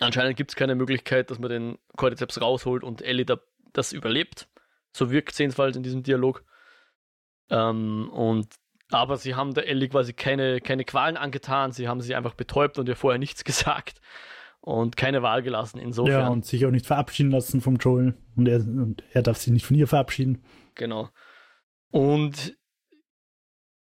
Anscheinend 0.00 0.36
gibt 0.36 0.50
es 0.50 0.56
keine 0.56 0.74
Möglichkeit, 0.74 1.30
dass 1.30 1.38
man 1.38 1.50
den 1.50 1.78
Cordyceps 1.96 2.40
rausholt 2.40 2.82
und 2.82 3.02
Ellie 3.02 3.26
da, 3.26 3.38
das 3.72 3.92
überlebt. 3.92 4.48
So 4.92 5.10
wirkt 5.10 5.32
es 5.32 5.38
jedenfalls 5.38 5.76
in 5.76 5.82
diesem 5.82 6.02
Dialog. 6.02 6.44
Ähm, 7.50 8.08
und 8.10 8.48
aber 8.90 9.16
sie 9.16 9.34
haben 9.34 9.54
der 9.54 9.68
Ellie 9.68 9.88
quasi 9.88 10.12
keine, 10.12 10.60
keine 10.60 10.84
Qualen 10.84 11.16
angetan, 11.16 11.70
sie 11.70 11.86
haben 11.86 12.00
sie 12.00 12.14
einfach 12.14 12.34
betäubt 12.34 12.78
und 12.78 12.88
ihr 12.88 12.96
vorher 12.96 13.18
nichts 13.18 13.44
gesagt 13.50 14.00
und 14.60 14.96
keine 14.96 15.22
Wahl 15.22 15.42
gelassen. 15.42 15.78
Insofern, 15.78 16.20
Ja, 16.20 16.28
und 16.28 16.44
sich 16.44 16.66
auch 16.66 16.70
nicht 16.70 16.86
verabschieden 16.86 17.30
lassen 17.30 17.60
vom 17.60 17.76
Joel. 17.76 18.14
Und 18.36 18.48
er, 18.48 18.60
und 18.60 19.02
er 19.12 19.22
darf 19.22 19.38
sich 19.38 19.52
nicht 19.52 19.66
von 19.66 19.76
ihr 19.76 19.86
verabschieden. 19.86 20.42
genau. 20.74 21.08
Und 21.92 22.56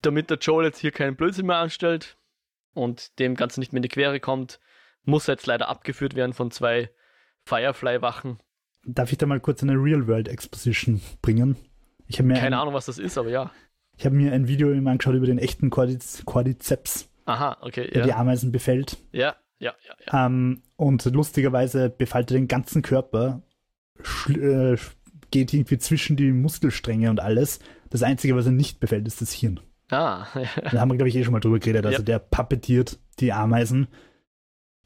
damit 0.02 0.30
der 0.30 0.38
Joel 0.38 0.66
jetzt 0.66 0.78
hier 0.78 0.90
keinen 0.90 1.16
Blödsinn 1.16 1.46
mehr 1.46 1.56
anstellt 1.56 2.16
und 2.74 3.18
dem 3.18 3.34
Ganzen 3.34 3.60
nicht 3.60 3.72
mehr 3.72 3.78
in 3.78 3.82
die 3.82 3.88
Quere 3.88 4.20
kommt, 4.20 4.60
muss 5.04 5.28
er 5.28 5.34
jetzt 5.34 5.46
leider 5.46 5.68
abgeführt 5.68 6.14
werden 6.14 6.32
von 6.32 6.50
zwei 6.50 6.90
Firefly-Wachen. 7.44 8.38
Darf 8.84 9.12
ich 9.12 9.18
da 9.18 9.26
mal 9.26 9.40
kurz 9.40 9.62
eine 9.62 9.74
Real-World-Exposition 9.74 11.00
bringen? 11.22 11.56
Ich 12.06 12.18
habe 12.18 12.28
mir, 12.28 12.34
Keine 12.34 12.56
ein, 12.56 12.62
Ahnung, 12.62 12.74
was 12.74 12.86
das 12.86 12.98
ist, 12.98 13.16
aber 13.18 13.30
ja. 13.30 13.50
ich 13.96 14.04
hab 14.06 14.12
mir 14.12 14.32
ein 14.32 14.48
Video 14.48 14.72
eben 14.72 14.86
angeschaut 14.88 15.14
über 15.14 15.26
den 15.26 15.38
echten 15.38 15.70
Cordyc- 15.70 16.24
Cordyceps, 16.24 17.08
Aha, 17.24 17.58
okay. 17.60 17.88
der 17.90 18.02
die 18.02 18.08
Ja, 18.10 18.16
Ameisen 18.16 18.52
befällt. 18.52 18.98
ja, 19.12 19.36
ja, 19.58 19.74
ja. 19.86 19.94
ja. 20.06 20.26
Ähm, 20.26 20.62
und 20.76 21.04
lustigerweise 21.04 21.88
befällt 21.90 22.30
er 22.32 22.34
den 22.38 22.48
ganzen 22.48 22.82
Körper, 22.82 23.42
äh, 24.28 24.76
geht 25.30 25.54
irgendwie 25.54 25.78
zwischen 25.78 26.16
die 26.16 26.32
Muskelstränge 26.32 27.08
und 27.10 27.20
alles. 27.20 27.60
Das 27.90 28.02
Einzige, 28.02 28.34
was 28.34 28.46
er 28.46 28.52
nicht 28.52 28.80
befällt, 28.80 29.06
ist 29.06 29.20
das 29.20 29.32
Hirn. 29.32 29.60
Ah, 29.92 30.26
Da 30.72 30.81
haben 30.81 30.90
wir, 30.90 30.96
glaube 30.96 31.09
ich, 31.09 31.16
eh 31.16 31.22
schon 31.24 31.33
mal 31.33 31.40
drüber 31.40 31.59
geredet. 31.59 31.85
Also 31.87 31.98
Ja. 31.98 32.05
der 32.05 32.18
puppetiert 32.18 32.98
die 33.20 33.33
Ameisen. 33.33 33.88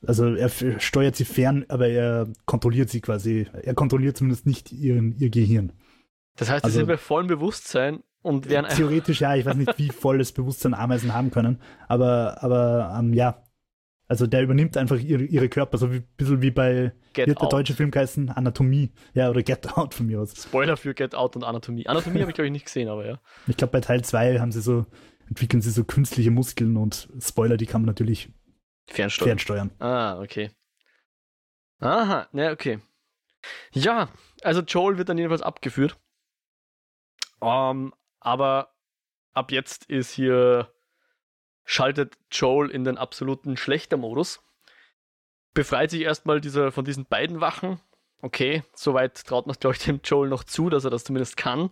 Also 0.07 0.35
er 0.35 0.49
steuert 0.49 1.17
sie 1.17 1.25
fern, 1.25 1.65
aber 1.69 1.89
er 1.89 2.29
kontrolliert 2.45 2.91
sie 2.91 3.01
quasi. 3.01 3.47
Er 3.63 3.75
kontrolliert 3.75 4.17
zumindest 4.17 4.47
nicht 4.47 4.73
ihren, 4.73 5.13
ihr 5.19 5.31
Gehirn. 5.31 5.73
das 6.37 6.51
heißt, 6.51 6.65
sie 6.65 6.67
Also- 6.67 6.79
sind 6.81 6.87
bei 6.89 6.97
vollem 6.99 7.29
Bewusstsein 7.29 8.01
und 8.21 8.49
werden. 8.51 8.67
Theoretisch 8.75 9.21
ja, 9.21 9.35
ich 9.37 9.47
weiß 9.47 9.57
nicht, 9.57 9.79
wie 9.79 9.89
volles 9.89 10.33
Bewusstsein 10.33 10.75
Ameisen 10.75 11.15
haben 11.15 11.31
können, 11.31 11.61
aber, 11.89 12.43
aber 12.43 12.95
ähm, 12.99 13.15
ja. 13.15 13.43
Also 14.09 14.27
der 14.27 14.43
übernimmt 14.43 14.77
einfach 14.77 14.99
ihre, 14.99 15.25
ihre 15.25 15.49
Körper, 15.49 15.79
so 15.79 15.87
ein 15.87 16.07
bisschen 16.17 16.41
wie 16.41 16.53
bei, 16.53 16.93
Get 17.13 17.27
wird 17.27 17.39
der 17.39 17.47
Out. 17.47 17.53
deutsche 17.53 17.75
Film 17.75 17.91
heißen, 17.93 18.31
Anatomie. 18.31 18.93
Ja, 19.15 19.31
oder 19.31 19.43
Get 19.43 19.77
Out 19.77 19.95
von 19.95 20.07
mir 20.07 20.21
aus. 20.21 20.35
Spoiler 20.41 20.77
für 20.77 20.95
Get 20.95 21.15
Out 21.15 21.35
und 21.35 21.43
Anatomie. 21.43 21.87
Anatomie 21.89 22.21
habe 22.21 22.31
ich, 22.31 22.35
glaube 22.35 22.47
ich, 22.47 22.53
nicht 22.53 22.67
gesehen, 22.67 22.89
aber 22.89 23.05
ja. 23.07 23.21
Ich 23.49 23.57
glaube, 23.57 23.73
bei 23.73 23.81
Teil 23.81 24.05
2 24.05 24.39
haben 24.39 24.53
sie 24.53 24.61
so, 24.61 24.87
entwickeln 25.29 25.61
sie 25.61 25.71
so 25.71 25.83
künstliche 25.85 26.31
Muskeln 26.31 26.77
und 26.77 27.09
Spoiler, 27.21 27.57
die 27.57 27.67
kann 27.67 27.83
man 27.83 27.87
natürlich 27.87 28.31
Fernsteuern. 28.89 29.29
fernsteuern. 29.29 29.71
Ah, 29.81 30.21
okay. 30.21 30.51
Aha, 31.81 32.29
ne, 32.33 32.53
okay. 32.53 32.79
Ja, 33.73 34.09
also 34.43 34.61
Joel 34.63 34.99
wird 34.99 35.09
dann 35.09 35.19
jedenfalls 35.19 35.43
abgeführt. 35.43 35.99
Ähm, 37.43 37.93
aber 38.21 38.73
ab 39.33 39.53
jetzt 39.53 39.85
ist 39.91 40.13
hier, 40.13 40.73
schaltet 41.67 42.17
Joel 42.31 42.71
in 42.71 42.85
den 42.85 42.97
absoluten 42.97 43.57
Schlechter-Modus. 43.59 44.41
Befreit 45.53 45.91
sich 45.91 46.03
erstmal 46.03 46.41
dieser, 46.41 46.73
von 46.73 46.85
diesen 46.85 47.05
beiden 47.07 47.41
Wachen. 47.41 47.81
Okay, 48.23 48.63
soweit 48.75 49.27
traut 49.27 49.47
man 49.47 49.57
glaube 49.57 49.77
ich, 49.77 49.85
dem 49.85 50.01
Joel 50.03 50.31
noch 50.31 50.45
zu, 50.45 50.71
dass 50.71 50.85
er 50.85 50.91
das 50.91 51.05
zumindest 51.05 51.37
kann. 51.37 51.71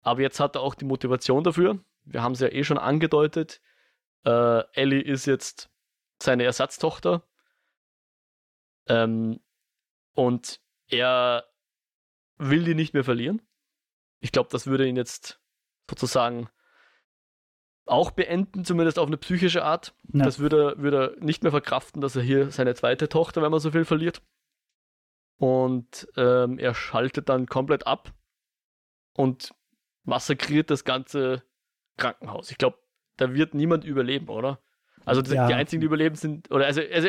Aber 0.00 0.22
jetzt 0.22 0.40
hat 0.40 0.56
er 0.56 0.62
auch 0.62 0.74
die 0.74 0.86
Motivation 0.86 1.44
dafür. 1.44 1.78
Wir 2.04 2.22
haben 2.22 2.32
es 2.32 2.40
ja 2.40 2.48
eh 2.48 2.64
schon 2.64 2.78
angedeutet. 2.78 3.60
Äh, 4.24 4.64
Ellie 4.72 5.02
ist 5.02 5.26
jetzt 5.26 5.70
seine 6.20 6.44
Ersatztochter. 6.44 7.22
Ähm, 8.88 9.40
und 10.14 10.60
er 10.88 11.44
will 12.38 12.64
die 12.64 12.74
nicht 12.74 12.94
mehr 12.94 13.04
verlieren. 13.04 13.42
Ich 14.20 14.32
glaube, 14.32 14.48
das 14.50 14.66
würde 14.66 14.88
ihn 14.88 14.96
jetzt 14.96 15.40
sozusagen 15.88 16.48
auch 17.86 18.10
beenden, 18.10 18.64
zumindest 18.64 18.98
auf 18.98 19.06
eine 19.06 19.16
psychische 19.16 19.64
Art. 19.64 19.94
Ja. 20.12 20.24
Das 20.24 20.38
würde, 20.38 20.74
würde 20.78 21.14
er 21.16 21.24
nicht 21.24 21.42
mehr 21.42 21.52
verkraften, 21.52 22.00
dass 22.00 22.16
er 22.16 22.22
hier 22.22 22.50
seine 22.50 22.74
zweite 22.74 23.08
Tochter, 23.08 23.42
wenn 23.42 23.50
man 23.50 23.60
so 23.60 23.70
viel 23.70 23.84
verliert. 23.84 24.22
Und 25.38 26.08
ähm, 26.16 26.58
er 26.58 26.74
schaltet 26.74 27.28
dann 27.28 27.46
komplett 27.46 27.86
ab 27.86 28.12
und 29.14 29.52
massakriert 30.04 30.70
das 30.70 30.84
ganze 30.84 31.42
Krankenhaus. 31.96 32.50
Ich 32.50 32.58
glaube, 32.58 32.78
da 33.16 33.34
wird 33.34 33.54
niemand 33.54 33.84
überleben, 33.84 34.28
oder? 34.28 34.60
Also 35.04 35.22
ja. 35.22 35.48
die 35.48 35.54
einzigen, 35.54 35.80
die 35.80 35.86
überleben, 35.86 36.14
sind, 36.14 36.50
oder 36.50 36.66
also, 36.66 36.80
also 36.80 37.08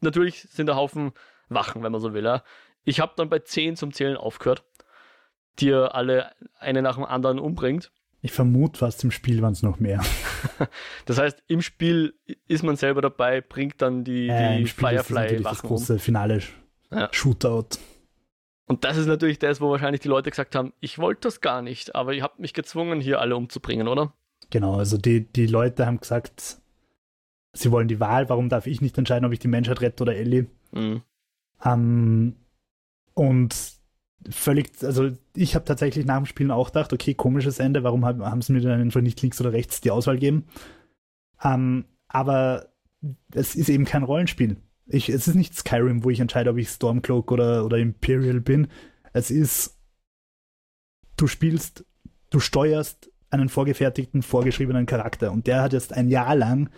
natürlich 0.00 0.42
sind 0.42 0.66
da 0.66 0.76
Haufen 0.76 1.12
Wachen, 1.48 1.82
wenn 1.82 1.92
man 1.92 2.00
so 2.00 2.14
will. 2.14 2.24
Ja. 2.24 2.42
Ich 2.84 3.00
habe 3.00 3.14
dann 3.16 3.28
bei 3.28 3.40
10 3.40 3.76
zum 3.76 3.92
Zählen 3.92 4.16
aufgehört, 4.16 4.64
die 5.58 5.70
er 5.70 5.94
alle 5.94 6.32
eine 6.58 6.82
nach 6.82 6.96
dem 6.96 7.04
anderen 7.04 7.38
umbringt. 7.38 7.92
Ich 8.26 8.32
vermute 8.32 8.80
fast 8.80 9.04
im 9.04 9.12
Spiel 9.12 9.40
waren 9.40 9.52
es 9.52 9.62
noch 9.62 9.78
mehr. 9.78 10.02
das 11.04 11.18
heißt, 11.18 11.44
im 11.46 11.62
Spiel 11.62 12.14
ist 12.48 12.64
man 12.64 12.74
selber 12.74 13.00
dabei, 13.00 13.40
bringt 13.40 13.80
dann 13.80 14.02
die, 14.02 14.26
äh, 14.26 14.58
die 14.58 14.66
Firefly-Wachen 14.66 15.44
das 15.44 15.62
große 15.62 15.92
um. 15.92 15.98
finale 16.00 16.42
ja. 16.90 17.08
Shootout. 17.12 17.78
Und 18.66 18.82
das 18.82 18.96
ist 18.96 19.06
natürlich 19.06 19.38
das, 19.38 19.60
wo 19.60 19.70
wahrscheinlich 19.70 20.00
die 20.00 20.08
Leute 20.08 20.30
gesagt 20.30 20.56
haben, 20.56 20.72
ich 20.80 20.98
wollte 20.98 21.20
das 21.28 21.40
gar 21.40 21.62
nicht, 21.62 21.94
aber 21.94 22.14
ihr 22.14 22.24
habt 22.24 22.40
mich 22.40 22.52
gezwungen, 22.52 23.00
hier 23.00 23.20
alle 23.20 23.36
umzubringen, 23.36 23.86
oder? 23.86 24.12
Genau, 24.50 24.74
also 24.76 24.98
die, 24.98 25.32
die 25.32 25.46
Leute 25.46 25.86
haben 25.86 26.00
gesagt, 26.00 26.56
sie 27.52 27.70
wollen 27.70 27.86
die 27.86 28.00
Wahl, 28.00 28.28
warum 28.28 28.48
darf 28.48 28.66
ich 28.66 28.80
nicht 28.80 28.98
entscheiden, 28.98 29.24
ob 29.24 29.32
ich 29.32 29.38
die 29.38 29.46
Menschheit 29.46 29.82
rette 29.82 30.02
oder 30.02 30.16
Ellie? 30.16 30.46
Mhm. 30.72 31.02
Um, 31.64 32.34
und 33.14 33.54
völlig, 34.30 34.70
also 34.82 35.10
ich 35.34 35.54
habe 35.54 35.64
tatsächlich 35.64 36.06
nach 36.06 36.16
dem 36.16 36.26
Spielen 36.26 36.50
auch 36.50 36.68
gedacht, 36.68 36.92
okay, 36.92 37.14
komisches 37.14 37.58
Ende, 37.58 37.84
warum 37.84 38.04
haben, 38.04 38.42
sie 38.42 38.52
mir 38.52 38.60
dann 38.60 38.80
einfach 38.80 39.00
nicht 39.00 39.20
links 39.22 39.40
oder 39.40 39.52
rechts 39.52 39.80
die 39.80 39.90
Auswahl 39.90 40.16
gegeben? 40.16 40.46
Um, 41.42 41.84
aber 42.08 42.72
es 43.32 43.54
ist 43.54 43.68
eben 43.68 43.84
kein 43.84 44.02
Rollenspiel. 44.02 44.56
Ich, 44.86 45.08
es 45.08 45.28
ist 45.28 45.34
nicht 45.34 45.54
Skyrim, 45.54 46.04
wo 46.04 46.10
ich 46.10 46.20
entscheide, 46.20 46.50
ob 46.50 46.56
ich 46.58 46.68
Stormcloak 46.68 47.30
oder, 47.32 47.64
oder 47.64 47.78
Imperial 47.78 48.40
bin. 48.40 48.68
Es 49.12 49.30
ist, 49.30 49.78
du 51.16 51.26
spielst, 51.26 51.84
du 52.30 52.40
steuerst 52.40 53.10
einen 53.30 53.48
vorgefertigten, 53.48 54.22
vorgeschriebenen 54.22 54.86
Charakter. 54.86 55.32
Und 55.32 55.46
der 55.46 55.62
hat 55.62 55.72
jetzt 55.72 55.92
ein 55.92 56.08
Jahr 56.08 56.36
lang 56.36 56.70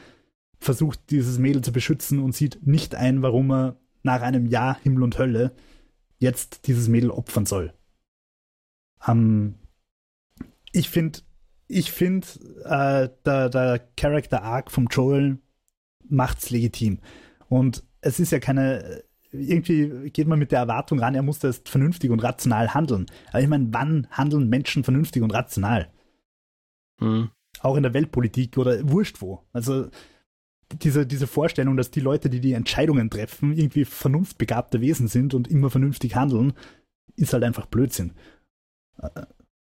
versucht, 0.59 1.11
dieses 1.11 1.39
Mädel 1.39 1.63
zu 1.63 1.73
beschützen 1.73 2.19
und 2.19 2.35
sieht 2.35 2.67
nicht 2.67 2.95
ein, 2.95 3.23
warum 3.23 3.51
er 3.51 3.77
nach 4.03 4.23
einem 4.23 4.47
Jahr 4.47 4.79
Himmel 4.83 5.03
und 5.03 5.19
Hölle 5.19 5.53
jetzt 6.19 6.67
dieses 6.67 6.89
Mädel 6.89 7.11
opfern 7.11 7.47
soll. 7.47 7.73
Ähm, 9.07 9.55
ich 10.73 10.89
finde, 10.89 11.21
ich 11.69 11.93
finde, 11.93 12.27
äh, 12.65 13.09
der, 13.25 13.49
der 13.49 13.79
Character 13.97 14.43
Arc 14.43 14.71
vom 14.71 14.89
Joel 14.91 15.39
macht's 16.09 16.51
legitim. 16.51 16.99
Und 17.49 17.85
es 18.01 18.21
ist 18.21 18.33
ja 18.33 18.41
keine, 18.41 19.03
irgendwie 19.31 20.11
geht 20.11 20.27
man 20.27 20.39
mit 20.39 20.53
der 20.53 20.61
Erwartung 20.61 20.99
ran, 21.01 21.15
er 21.15 21.23
muss 21.23 21.39
das 21.39 21.63
vernünftig 21.65 22.11
und 22.11 22.23
rational 22.23 22.75
handeln. 22.75 23.07
Aber 23.29 23.41
ich 23.41 23.49
meine, 23.49 23.69
wann 23.71 24.07
handeln 24.11 24.49
Menschen 24.49 24.85
vernünftig 24.85 25.23
und 25.23 25.33
rational? 25.33 25.91
Hm. 27.01 27.31
Auch 27.61 27.77
in 27.77 27.83
der 27.83 27.95
Weltpolitik 27.95 28.57
oder 28.57 28.89
wurscht 28.89 29.21
wo. 29.21 29.45
Also 29.53 29.89
diese, 30.73 31.07
diese 31.07 31.27
Vorstellung, 31.27 31.77
dass 31.77 31.91
die 31.91 32.01
Leute, 32.01 32.29
die 32.29 32.41
die 32.41 32.53
Entscheidungen 32.53 33.11
treffen, 33.11 33.53
irgendwie 33.53 33.85
vernunftbegabte 33.85 34.81
Wesen 34.81 35.09
sind 35.09 35.35
und 35.35 35.49
immer 35.49 35.71
vernünftig 35.71 36.15
handeln, 36.15 36.53
ist 37.17 37.33
halt 37.33 37.45
einfach 37.45 37.67
Blödsinn. 37.67 38.15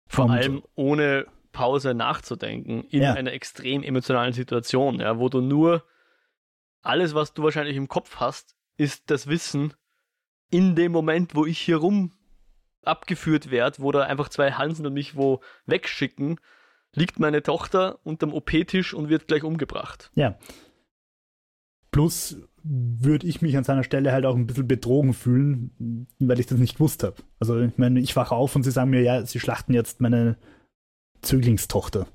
Vor 0.06 0.26
und 0.26 0.30
allem 0.30 0.62
ohne 0.74 1.26
Pause 1.52 1.94
nachzudenken 1.94 2.84
in 2.84 3.02
ja. 3.02 3.14
einer 3.14 3.32
extrem 3.32 3.82
emotionalen 3.82 4.32
Situation, 4.32 5.00
ja, 5.00 5.18
wo 5.18 5.28
du 5.28 5.40
nur 5.40 5.84
alles, 6.82 7.14
was 7.14 7.34
du 7.34 7.42
wahrscheinlich 7.42 7.76
im 7.76 7.88
Kopf 7.88 8.16
hast, 8.16 8.56
ist 8.76 9.10
das 9.10 9.26
Wissen, 9.26 9.74
in 10.50 10.74
dem 10.74 10.92
Moment, 10.92 11.34
wo 11.34 11.46
ich 11.46 11.58
hier 11.58 11.76
rum 11.76 12.12
abgeführt 12.82 13.50
werde, 13.50 13.82
wo 13.82 13.92
da 13.92 14.02
einfach 14.02 14.28
zwei 14.28 14.52
Hansen 14.52 14.86
und 14.86 14.94
mich 14.94 15.16
wo 15.16 15.40
wegschicken, 15.66 16.40
liegt 16.94 17.20
meine 17.20 17.42
Tochter 17.42 17.98
unterm 18.04 18.32
OP-Tisch 18.32 18.94
und 18.94 19.08
wird 19.08 19.28
gleich 19.28 19.44
umgebracht. 19.44 20.10
Ja. 20.14 20.38
Plus 21.90 22.36
würde 22.62 23.26
ich 23.26 23.42
mich 23.42 23.56
an 23.56 23.64
seiner 23.64 23.84
Stelle 23.84 24.12
halt 24.12 24.26
auch 24.26 24.36
ein 24.36 24.46
bisschen 24.46 24.68
betrogen 24.68 25.14
fühlen, 25.14 26.06
weil 26.18 26.40
ich 26.40 26.46
das 26.46 26.58
nicht 26.58 26.74
gewusst 26.74 27.02
habe. 27.02 27.16
Also 27.38 27.58
ich 27.60 27.78
meine, 27.78 28.00
ich 28.00 28.14
wache 28.16 28.34
auf 28.34 28.54
und 28.54 28.62
sie 28.62 28.70
sagen 28.70 28.90
mir, 28.90 29.02
ja, 29.02 29.24
sie 29.24 29.40
schlachten 29.40 29.72
jetzt 29.72 30.00
meine 30.00 30.36
Zöglingstochter. 31.22 32.06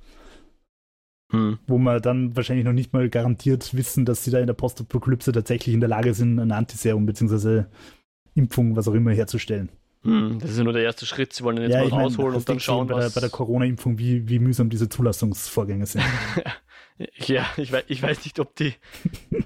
Hm. 1.32 1.58
Wo 1.66 1.78
man 1.80 2.02
dann 2.02 2.36
wahrscheinlich 2.36 2.66
noch 2.66 2.74
nicht 2.74 2.94
mal 2.94 3.10
garantiert 3.10 3.76
wissen, 3.76 4.06
dass 4.06 4.24
sie 4.24 4.32
da 4.32 4.40
in 4.40 4.48
der 4.48 4.54
Postapokalypse 4.54 5.32
tatsächlich 5.32 5.74
in 5.74 5.80
der 5.80 5.90
Lage 5.90 6.14
sind, 6.14 6.40
ein 6.40 6.52
Antiserum 6.52 7.06
bzw. 7.08 7.64
Impfung, 8.36 8.76
was 8.76 8.88
auch 8.88 8.94
immer, 8.94 9.12
herzustellen. 9.12 9.70
Hm, 10.04 10.38
das 10.40 10.52
ist 10.52 10.58
ja 10.60 10.64
nur 10.64 10.74
der 10.74 10.84
erste 10.84 11.08
Schritt. 11.08 11.34
Sie 11.34 11.44
wollen 11.44 11.56
den 11.56 11.72
jetzt 11.72 11.74
ja, 11.74 11.90
mal 11.90 12.04
rausholen 12.04 12.32
mein, 12.32 12.40
und 12.40 12.50
dann 12.50 12.60
schauen, 12.60 12.88
bei 12.88 12.96
was... 12.96 13.14
Der, 13.14 13.20
bei 13.20 13.22
der 13.22 13.32
Corona-Impfung, 13.32 13.98
wie, 13.98 14.30
wie 14.30 14.38
mühsam 14.38 14.70
diese 14.70 14.88
Zulassungsvorgänge 14.88 15.88
sind. 15.88 16.04
ja, 16.98 17.46
ich 17.58 17.72
weiß, 17.72 17.86
ich 17.88 18.02
weiß 18.02 18.24
nicht, 18.24 18.40
ob 18.40 18.56
die, 18.56 18.74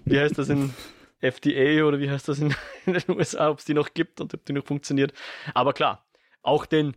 wie 0.06 0.20
heißt 0.20 0.38
das 0.38 0.50
in 0.50 0.74
FDA 1.22 1.84
oder 1.84 2.00
wie 2.00 2.10
heißt 2.10 2.28
das 2.28 2.39
in, 2.39 2.54
in 2.86 2.93
den 2.93 3.10
USA, 3.10 3.50
ob 3.50 3.60
es 3.60 3.66
die 3.66 3.74
noch 3.74 3.93
gibt 3.93 4.22
und 4.22 4.34
ob 4.34 4.45
die 4.45 4.54
noch 4.54 4.66
funktioniert. 4.66 5.14
Aber 5.54 5.74
klar, 5.74 6.06
auch 6.41 6.66
den, 6.66 6.95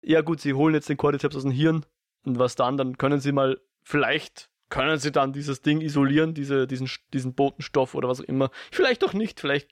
ja 0.00 0.20
gut, 0.20 0.40
sie 0.40 0.54
holen 0.54 0.74
jetzt 0.74 0.88
den 0.88 0.96
Cordyceps 0.96 1.36
aus 1.36 1.42
dem 1.42 1.52
Hirn 1.52 1.84
und 2.24 2.38
was 2.38 2.54
dann, 2.54 2.76
dann 2.76 2.96
können 2.96 3.20
sie 3.20 3.32
mal 3.32 3.60
vielleicht 3.82 4.50
können 4.68 4.98
sie 4.98 5.12
dann 5.12 5.34
dieses 5.34 5.60
Ding 5.60 5.82
isolieren, 5.82 6.32
diese, 6.32 6.66
diesen, 6.66 6.88
diesen 7.12 7.34
Botenstoff 7.34 7.94
oder 7.94 8.08
was 8.08 8.22
auch 8.22 8.24
immer. 8.24 8.50
Vielleicht 8.70 9.04
auch 9.04 9.12
nicht, 9.12 9.38
vielleicht 9.38 9.68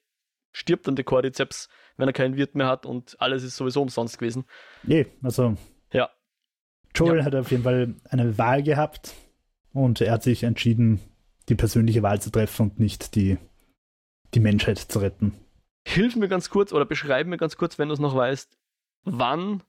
stirbt 0.53 0.87
dann 0.87 0.95
der 0.95 1.07
Cordyceps, 1.07 1.71
wenn 1.97 2.07
er 2.07 2.13
keinen 2.13 2.37
Wirt 2.37 2.55
mehr 2.55 2.67
hat 2.67 2.85
und 2.85 3.17
alles 3.19 3.43
ist 3.43 3.57
sowieso 3.57 3.81
umsonst 3.81 4.19
gewesen. 4.19 4.45
Nee, 4.83 5.07
also. 5.23 5.57
Ja. 5.91 6.11
Joel 6.95 7.21
ja. 7.21 7.25
hat 7.25 7.35
auf 7.35 7.51
jeden 7.51 7.63
Fall 7.63 7.95
eine 8.11 8.37
Wahl 8.37 8.63
gehabt 8.63 9.15
und 9.73 10.01
er 10.01 10.13
hat 10.13 10.23
sich 10.23 10.43
entschieden, 10.43 11.01
die 11.49 11.55
persönliche 11.55 12.03
Wahl 12.03 12.21
zu 12.21 12.31
treffen 12.31 12.71
und 12.71 12.81
nicht 12.81 13.15
die, 13.15 13.39
die 14.35 14.41
Menschheit 14.41 14.79
zu 14.79 14.99
retten. 14.99 15.35
Hilf 15.87 16.17
mir 16.17 16.29
ganz 16.29 16.51
kurz 16.51 16.73
oder 16.73 16.85
beschreib 16.85 17.27
mir 17.27 17.39
ganz 17.39 17.57
kurz, 17.57 17.79
wenn 17.79 17.89
du 17.89 17.95
es 17.95 18.01
noch 18.01 18.15
weißt, 18.15 18.57
wann 19.05 19.63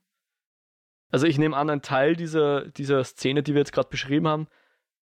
also 1.12 1.26
ich 1.26 1.38
nehme 1.38 1.56
an, 1.56 1.70
ein 1.70 1.82
Teil 1.82 2.16
dieser, 2.16 2.66
dieser 2.66 3.04
Szene, 3.04 3.42
die 3.42 3.52
wir 3.52 3.60
jetzt 3.60 3.72
gerade 3.72 3.88
beschrieben 3.90 4.26
haben, 4.26 4.48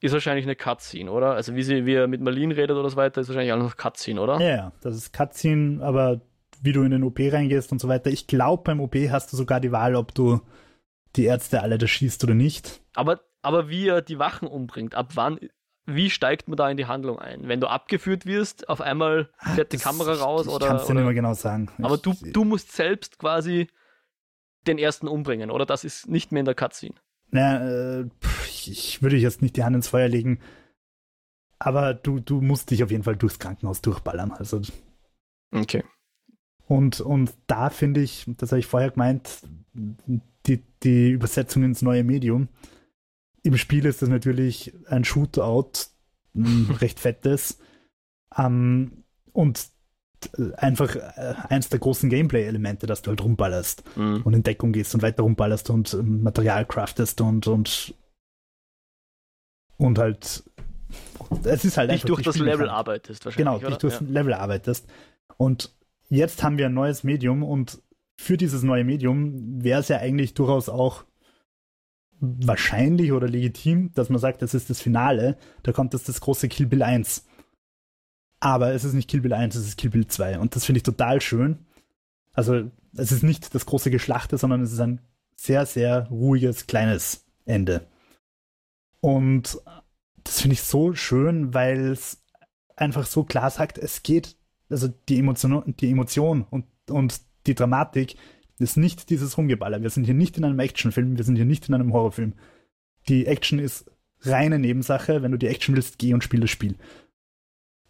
ist 0.01 0.13
wahrscheinlich 0.13 0.45
eine 0.45 0.55
Cutscene, 0.55 1.11
oder? 1.11 1.33
Also 1.33 1.57
wie, 1.57 1.63
sie, 1.63 1.87
wie 1.87 1.95
er 1.95 2.07
mit 2.07 2.21
Marlene 2.21 2.57
redet 2.57 2.77
oder 2.77 2.91
so 2.91 2.97
weiter, 2.97 3.23
ist 3.23 3.29
wahrscheinlich 3.29 3.53
alles 3.53 3.65
noch 3.65 3.77
Cutscene, 3.77 4.21
oder? 4.21 4.39
Ja, 4.39 4.73
das 4.83 4.97
ist 4.97 5.15
Cutscene, 5.15 5.83
aber 5.83 6.21
wie 6.61 6.73
du 6.73 6.83
in 6.83 6.91
den 6.91 7.05
OP 7.05 7.19
reingehst 7.19 7.73
und 7.73 7.81
so 7.81 7.89
weiter. 7.89 8.11
Ich 8.11 8.27
glaube, 8.27 8.63
beim 8.65 8.81
OP 8.81 8.95
hast 9.11 9.33
du 9.33 9.37
sogar 9.39 9.61
die 9.61 9.73
Wahl, 9.73 9.97
ob 9.97 10.15
du 10.15 10.43
die 11.17 11.25
Ärzte 11.25 11.63
alle 11.63 11.79
da 11.79 11.87
schießt 11.87 12.23
oder 12.25 12.35
nicht. 12.35 12.83
Aber, 12.95 13.21
aber 13.45 13.69
wie 13.69 13.89
er 13.89 14.03
die 14.03 14.19
Wachen 14.19 14.49
umbringt, 14.49 14.95
ab 14.95 15.13
wann, 15.15 15.39
wie 15.87 16.11
steigt 16.11 16.49
man 16.49 16.57
da 16.57 16.71
in 16.71 16.77
die 16.77 16.87
Handlung 16.87 17.19
ein? 17.19 17.47
Wenn 17.47 17.61
du 17.61 17.67
abgeführt 17.67 18.27
wirst, 18.27 18.69
auf 18.69 18.81
einmal 18.81 19.31
ah, 19.39 19.55
fährt 19.55 19.73
die 19.73 19.79
Kamera 19.79 20.15
raus 20.15 20.47
ich, 20.47 20.53
oder. 20.53 20.67
Ich 20.67 20.69
kann 20.69 20.77
es 20.79 20.87
dir 20.87 20.95
nicht 20.95 21.05
mehr 21.05 21.15
genau 21.15 21.35
sagen. 21.35 21.71
Aber 21.83 21.99
du, 21.99 22.15
du 22.33 22.45
musst 22.45 22.73
selbst 22.73 23.19
quasi 23.19 23.69
den 24.67 24.79
ersten 24.79 25.09
umbringen, 25.09 25.51
oder? 25.51 25.67
Das 25.67 25.85
ist 25.85 26.09
nicht 26.09 26.33
mehr 26.33 26.41
in 26.41 26.47
der 26.47 26.55
Cutscene. 26.55 26.95
Na, 27.31 28.01
äh, 28.01 28.09
ich 28.67 29.03
würde 29.03 29.17
jetzt 29.17 29.43
nicht 29.43 29.57
die 29.57 29.65
Hand 29.65 29.77
ins 29.77 29.89
Feuer 29.89 30.09
legen, 30.09 30.41
aber 31.59 31.95
du, 31.95 32.21
du 32.21 32.41
musst 32.41 32.71
dich 32.71 32.83
auf 32.83 32.91
jeden 32.91 33.05
Fall 33.05 33.17
durchs 33.17 33.39
Krankenhaus 33.39 33.83
durchballern. 33.83 34.33
Also. 34.33 34.63
Okay. 35.53 35.85
Und, 36.67 37.01
und 37.01 37.35
da 37.47 37.69
finde 37.71 38.01
ich, 38.01 38.25
das 38.39 38.53
habe 38.53 38.61
ich 38.61 38.67
vorher 38.67 38.91
gemeint, 38.91 39.43
die, 40.47 40.63
die 40.83 41.11
Übersetzung 41.11 41.63
ins 41.63 41.83
neue 41.83 42.05
Medium. 42.05 42.49
Im 43.45 43.57
Spiel 43.57 43.85
ist 43.85 44.03
das 44.03 44.09
natürlich 44.09 44.73
ein 44.89 45.05
Shootout, 45.05 45.71
ein 46.35 46.71
recht 46.81 46.99
fettes. 46.99 47.59
Um, 48.37 49.05
und 49.33 49.69
einfach 50.57 50.97
äh, 50.97 51.35
eins 51.51 51.69
der 51.69 51.79
großen 51.79 52.11
Gameplay-Elemente, 52.11 52.87
dass 52.87 53.03
du 53.03 53.11
halt 53.11 53.23
rumballerst 53.23 53.85
mhm. 53.97 54.23
und 54.25 54.33
in 54.33 54.43
Deckung 54.43 54.73
gehst 54.73 54.95
und 54.95 55.03
weiter 55.03 55.23
rumballerst 55.23 55.71
und 55.71 55.95
ähm, 55.95 56.23
Material 56.23 56.65
craftest 56.65 57.21
und, 57.21 57.47
und, 57.47 57.95
und 59.77 59.99
halt 59.99 60.45
es 61.45 61.65
ist 61.65 61.77
halt 61.77 61.91
dich 61.91 62.05
durch 62.05 62.23
das 62.23 62.39
Level 62.39 62.69
arbeitest 62.69 63.25
wahrscheinlich. 63.25 63.61
Genau, 63.61 63.71
dich 63.71 63.79
durch 63.79 63.99
das 63.99 64.09
Level 64.09 64.35
arbeitest. 64.35 64.87
Und 65.37 65.75
jetzt 66.09 66.43
haben 66.43 66.59
wir 66.59 66.67
ein 66.67 66.75
neues 66.75 67.05
Medium 67.05 67.43
und 67.43 67.83
für 68.17 68.37
dieses 68.37 68.63
neue 68.63 68.85
Medium 68.85 69.63
wäre 69.63 69.81
es 69.81 69.89
ja 69.89 69.99
eigentlich 69.99 70.35
durchaus 70.35 70.69
auch 70.69 71.05
wahrscheinlich 72.21 73.13
oder 73.13 73.29
legitim, 73.29 73.93
dass 73.95 74.09
man 74.09 74.21
sagt, 74.21 74.43
das 74.43 74.55
ist 74.55 74.71
das 74.71 74.81
Finale, 74.81 75.37
da 75.63 75.73
kommt 75.73 75.93
jetzt 75.93 76.09
das 76.09 76.21
große 76.21 76.49
Kill 76.49 76.67
Bill 76.67 76.83
1. 76.83 77.25
Aber 78.41 78.73
es 78.73 78.85
ist 78.85 78.95
nicht 78.95 79.09
Kill 79.09 79.21
Bill 79.21 79.33
1, 79.33 79.55
es 79.55 79.67
ist 79.67 79.79
Kill 79.79 79.91
Bill 79.91 80.07
2. 80.07 80.39
Und 80.39 80.55
das 80.55 80.65
finde 80.65 80.79
ich 80.79 80.83
total 80.83 81.21
schön. 81.21 81.59
Also, 82.33 82.71
es 82.97 83.13
ist 83.13 83.23
nicht 83.23 83.55
das 83.55 83.67
große 83.67 83.91
Geschlachte, 83.91 84.39
sondern 84.39 84.63
es 84.63 84.73
ist 84.73 84.81
ein 84.81 85.01
sehr, 85.37 85.67
sehr 85.67 86.09
ruhiges, 86.09 86.67
kleines 86.67 87.25
Ende. 87.45 87.87
Und 89.01 89.59
das 90.23 90.41
finde 90.41 90.55
ich 90.55 90.63
so 90.63 90.95
schön, 90.95 91.55
weil 91.55 91.91
es 91.93 92.23
einfach 92.77 93.07
so 93.07 93.25
klar 93.25 93.51
sagt, 93.51 93.79
es 93.79 94.03
geht, 94.03 94.37
also 94.71 94.89
die 94.89 95.19
Emotion, 95.19 95.75
die 95.79 95.91
Emotion 95.91 96.47
und, 96.49 96.67
und 96.91 97.21
die 97.47 97.55
Dramatik 97.55 98.17
Das 98.59 98.71
ist 98.71 98.77
nicht 98.77 99.11
dieses 99.11 99.37
Rumgeballer. 99.37 99.83
Wir 99.83 99.91
sind 99.91 100.05
hier 100.05 100.15
nicht 100.15 100.39
in 100.39 100.45
einem 100.45 100.61
Actionfilm, 100.61 101.17
wir 101.17 101.25
sind 101.25 101.37
hier 101.37 101.45
nicht 101.45 101.69
in 101.69 101.75
einem 101.75 101.93
Horrorfilm. 101.93 102.35
Die 103.09 103.27
Action 103.27 103.59
ist 103.59 103.91
reine 104.21 104.59
Nebensache. 104.59 105.23
Wenn 105.23 105.33
du 105.33 105.39
die 105.39 105.49
Action 105.49 105.75
willst, 105.75 105.99
geh 105.99 106.15
und 106.15 106.23
spiel 106.23 106.41
das 106.41 106.51
Spiel. 106.51 106.77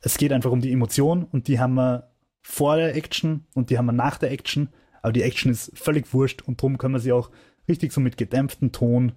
Es 0.01 0.19
geht 0.19 0.33
einfach 0.33 0.51
um 0.51 0.61
die 0.61 0.73
Emotion 0.73 1.25
und 1.25 1.49
die 1.49 1.59
haben 1.59 1.75
wir 1.75 2.11
vor 2.43 2.77
der 2.77 2.95
Action 2.95 3.47
und 3.55 3.71
die 3.71 3.79
haben 3.79 3.87
wir 3.87 3.93
nach 3.93 4.19
der 4.19 4.31
Action. 4.33 4.69
Aber 5.03 5.13
die 5.13 5.23
Action 5.23 5.51
ist 5.51 5.77
völlig 5.79 6.13
wurscht 6.13 6.43
und 6.43 6.61
darum 6.61 6.79
können 6.79 6.95
wir 6.95 7.01
sie 7.01 7.13
auch 7.13 7.31
richtig 7.69 7.93
so 7.93 8.01
mit 8.01 8.17
gedämpftem 8.17 8.73
Ton 8.73 9.13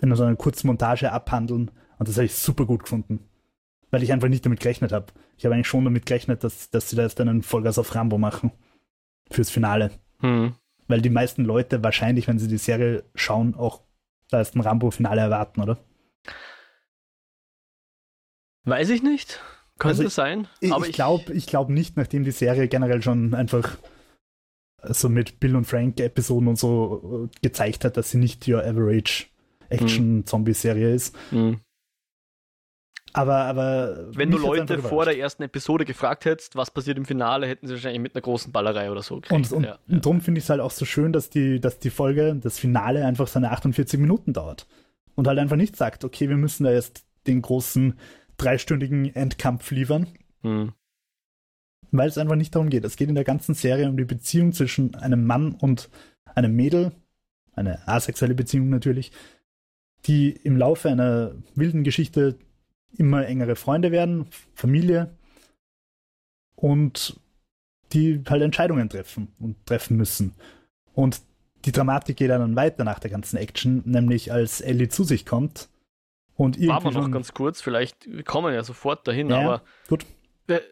in 0.00 0.14
so 0.14 0.24
einer 0.24 0.36
kurzen 0.36 0.66
Montage 0.66 1.12
abhandeln. 1.12 1.70
Und 1.98 2.08
das 2.08 2.16
habe 2.16 2.26
ich 2.26 2.34
super 2.34 2.66
gut 2.66 2.84
gefunden. 2.84 3.20
Weil 3.90 4.02
ich 4.02 4.12
einfach 4.12 4.28
nicht 4.28 4.46
damit 4.46 4.60
gerechnet 4.60 4.92
habe. 4.92 5.06
Ich 5.36 5.44
habe 5.44 5.54
eigentlich 5.54 5.66
schon 5.66 5.84
damit 5.84 6.06
gerechnet, 6.06 6.44
dass, 6.44 6.70
dass 6.70 6.90
sie 6.90 6.96
da 6.96 7.02
jetzt 7.02 7.20
einen 7.20 7.42
Vollgas 7.42 7.78
auf 7.78 7.94
Rambo 7.94 8.18
machen. 8.18 8.52
Fürs 9.30 9.50
Finale. 9.50 9.90
Hm. 10.20 10.54
Weil 10.88 11.02
die 11.02 11.10
meisten 11.10 11.44
Leute 11.44 11.82
wahrscheinlich, 11.82 12.26
wenn 12.28 12.38
sie 12.38 12.48
die 12.48 12.58
Serie 12.58 13.04
schauen, 13.14 13.54
auch 13.54 13.82
da 14.28 14.40
ist 14.40 14.54
ein 14.54 14.60
Rambo-Finale 14.60 15.20
erwarten, 15.20 15.60
oder? 15.60 15.78
Weiß 18.64 18.90
ich 18.90 19.02
nicht. 19.02 19.40
Könnte 19.78 20.04
also, 20.04 20.08
sein. 20.08 20.46
Ich, 20.60 20.72
aber 20.72 20.86
ich 20.86 20.92
glaube 20.92 21.32
ich 21.32 21.46
glaub 21.46 21.70
nicht, 21.70 21.96
nachdem 21.96 22.24
die 22.24 22.30
Serie 22.30 22.68
generell 22.68 23.02
schon 23.02 23.34
einfach 23.34 23.78
so 24.82 25.08
mit 25.08 25.40
Bill 25.40 25.56
und 25.56 25.64
Frank 25.64 25.98
Episoden 26.00 26.48
und 26.48 26.58
so 26.58 27.28
äh, 27.32 27.38
gezeigt 27.42 27.84
hat, 27.84 27.96
dass 27.96 28.10
sie 28.10 28.18
nicht 28.18 28.46
your 28.46 28.62
average 28.64 29.26
Action-Zombie-Serie 29.68 30.94
ist. 30.94 31.16
Mhm. 31.30 31.60
Aber, 33.12 33.36
aber. 33.36 34.06
Wenn 34.14 34.30
du 34.30 34.38
Leute 34.38 34.78
vor 34.78 35.04
der 35.04 35.18
ersten 35.18 35.42
Episode 35.42 35.84
gefragt 35.84 36.24
hättest, 36.24 36.56
was 36.56 36.70
passiert 36.70 36.96
im 36.96 37.04
Finale, 37.04 37.46
hätten 37.46 37.66
sie 37.66 37.74
wahrscheinlich 37.74 38.00
mit 38.00 38.14
einer 38.14 38.22
großen 38.22 38.52
Ballerei 38.52 38.90
oder 38.90 39.02
so 39.02 39.16
gekriegt. 39.16 39.32
Und, 39.32 39.52
und, 39.52 39.64
ja, 39.64 39.78
und 39.88 40.04
darum 40.04 40.20
finde 40.20 40.38
ich 40.38 40.44
es 40.44 40.50
halt 40.50 40.60
auch 40.60 40.70
so 40.70 40.84
schön, 40.84 41.12
dass 41.12 41.30
die, 41.30 41.60
dass 41.60 41.78
die 41.78 41.90
Folge, 41.90 42.36
das 42.40 42.58
Finale 42.58 43.04
einfach 43.04 43.26
seine 43.26 43.50
48 43.50 43.98
Minuten 43.98 44.32
dauert. 44.32 44.66
Und 45.14 45.26
halt 45.26 45.38
einfach 45.38 45.56
nicht 45.56 45.76
sagt, 45.76 46.04
okay, 46.04 46.28
wir 46.28 46.36
müssen 46.36 46.64
da 46.64 46.72
jetzt 46.72 47.04
den 47.26 47.42
großen 47.42 47.98
dreistündigen 48.36 49.14
Endkampf 49.14 49.70
liefern. 49.70 50.06
Mhm. 50.42 50.72
Weil 51.90 52.08
es 52.08 52.18
einfach 52.18 52.36
nicht 52.36 52.54
darum 52.54 52.70
geht. 52.70 52.84
Es 52.84 52.96
geht 52.96 53.08
in 53.08 53.16
der 53.16 53.24
ganzen 53.24 53.54
Serie 53.54 53.88
um 53.88 53.96
die 53.96 54.04
Beziehung 54.04 54.52
zwischen 54.52 54.94
einem 54.94 55.26
Mann 55.26 55.52
und 55.52 55.90
einem 56.34 56.54
Mädel, 56.54 56.92
eine 57.52 57.86
asexuelle 57.88 58.34
Beziehung 58.34 58.70
natürlich, 58.70 59.10
die 60.06 60.30
im 60.30 60.56
Laufe 60.56 60.88
einer 60.88 61.34
wilden 61.54 61.84
Geschichte 61.84 62.38
immer 62.96 63.26
engere 63.26 63.56
Freunde 63.56 63.92
werden, 63.92 64.26
Familie 64.54 65.10
und 66.56 67.18
die 67.92 68.22
halt 68.28 68.42
Entscheidungen 68.42 68.88
treffen 68.88 69.28
und 69.38 69.66
treffen 69.66 69.96
müssen. 69.96 70.34
Und 70.94 71.22
die 71.64 71.72
Dramatik 71.72 72.16
geht 72.16 72.30
dann 72.30 72.56
weiter 72.56 72.84
nach 72.84 72.98
der 72.98 73.10
ganzen 73.10 73.36
Action, 73.36 73.82
nämlich 73.84 74.32
als 74.32 74.60
Ellie 74.60 74.88
zu 74.88 75.04
sich 75.04 75.26
kommt 75.26 75.68
und 76.40 76.56
irgendwie 76.56 76.68
Waren 76.68 76.94
wir 76.94 77.00
noch 77.02 77.10
ganz 77.10 77.34
kurz, 77.34 77.60
vielleicht, 77.60 78.10
wir 78.10 78.22
kommen 78.22 78.54
ja 78.54 78.64
sofort 78.64 79.06
dahin, 79.06 79.28
ja, 79.28 79.40
aber 79.40 79.62
gut. 79.88 80.06
Wir, 80.46 80.62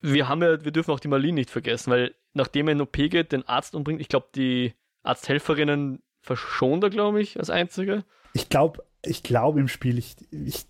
wir, 0.00 0.28
haben 0.28 0.42
ja, 0.42 0.64
wir 0.64 0.72
dürfen 0.72 0.92
auch 0.92 1.00
die 1.00 1.08
Marlene 1.08 1.34
nicht 1.34 1.50
vergessen, 1.50 1.90
weil 1.90 2.14
nachdem 2.32 2.68
er 2.68 2.72
in 2.72 2.80
OP 2.80 2.94
geht, 2.94 3.32
den 3.32 3.46
Arzt 3.46 3.74
umbringt, 3.74 4.00
ich 4.00 4.08
glaube, 4.08 4.28
die 4.34 4.72
Arzthelferinnen 5.02 6.02
verschont 6.22 6.82
er, 6.84 6.88
glaube 6.88 7.20
ich, 7.20 7.38
als 7.38 7.50
einzige. 7.50 8.06
Ich 8.32 8.48
glaube, 8.48 8.82
ich 9.04 9.22
glaube 9.22 9.60
im 9.60 9.68
Spiel, 9.68 9.98
ich, 9.98 10.16
ich, 10.30 10.64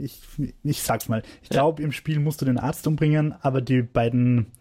ich, 0.00 0.20
ich 0.62 0.82
sag's 0.82 1.08
mal, 1.08 1.22
ich 1.42 1.48
glaube, 1.48 1.82
im 1.82 1.92
Spiel 1.92 2.18
musst 2.18 2.40
du 2.40 2.44
den 2.44 2.58
Arzt 2.58 2.86
umbringen, 2.86 3.34
aber 3.42 3.60
die 3.60 3.82
beiden 3.82 4.52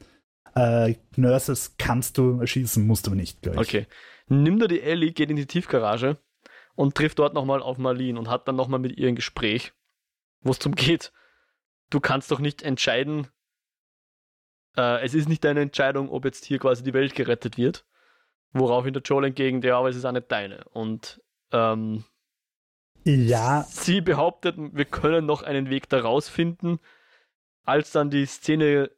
äh, 0.55 0.95
Nurses 1.15 1.75
kannst 1.77 2.17
du 2.17 2.39
erschießen, 2.39 2.85
musst 2.85 3.07
du 3.07 3.15
nicht, 3.15 3.41
glaube 3.41 3.61
ich. 3.61 3.67
Okay. 3.67 3.87
Nimm 4.27 4.59
da 4.59 4.67
die 4.67 4.81
Ellie, 4.81 5.11
geht 5.11 5.29
in 5.29 5.35
die 5.35 5.45
Tiefgarage 5.45 6.17
und 6.75 6.95
trifft 6.95 7.19
dort 7.19 7.33
nochmal 7.33 7.61
auf 7.61 7.77
Marlene 7.77 8.17
und 8.17 8.29
hat 8.29 8.47
dann 8.47 8.55
nochmal 8.55 8.79
mit 8.79 8.97
ihr 8.97 9.07
ein 9.07 9.15
Gespräch, 9.15 9.73
wo 10.41 10.51
es 10.51 10.59
darum 10.59 10.75
geht. 10.75 11.11
Du 11.89 11.99
kannst 11.99 12.31
doch 12.31 12.39
nicht 12.39 12.61
entscheiden, 12.61 13.27
äh, 14.77 15.03
es 15.03 15.13
ist 15.13 15.27
nicht 15.27 15.43
deine 15.43 15.61
Entscheidung, 15.61 16.09
ob 16.09 16.25
jetzt 16.25 16.45
hier 16.45 16.59
quasi 16.59 16.83
die 16.83 16.93
Welt 16.93 17.15
gerettet 17.15 17.57
wird. 17.57 17.85
Woraufhin 18.53 18.93
der 18.93 19.03
Joel 19.03 19.25
entgegen, 19.25 19.61
ja, 19.61 19.77
aber 19.77 19.89
es 19.89 19.95
ist 19.95 20.05
auch 20.05 20.11
nicht 20.11 20.31
deine. 20.31 20.65
Und 20.69 21.21
ähm, 21.51 22.03
ja. 23.03 23.65
sie 23.69 24.01
behauptet, 24.01 24.55
wir 24.57 24.85
können 24.85 25.25
noch 25.25 25.43
einen 25.43 25.69
Weg 25.69 25.89
daraus 25.89 26.29
finden. 26.29 26.79
Als 27.63 27.91
dann 27.91 28.09
die 28.09 28.25
Szene 28.25 28.91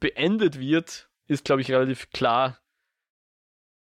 beendet 0.00 0.58
wird, 0.58 1.10
ist, 1.26 1.44
glaube 1.44 1.62
ich, 1.62 1.70
relativ 1.70 2.10
klar, 2.10 2.58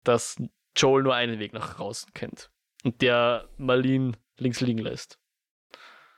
dass 0.04 0.38
Joel 0.76 1.04
nur 1.04 1.16
einen 1.16 1.39
Weg 1.39 1.54
nach 1.54 1.76
draußen 1.76 2.14
kennt. 2.14 2.52
Und 2.84 3.02
der 3.02 3.50
Marlene 3.58 4.14
links 4.38 4.62
liegen 4.62 4.80
lässt. 4.80 5.20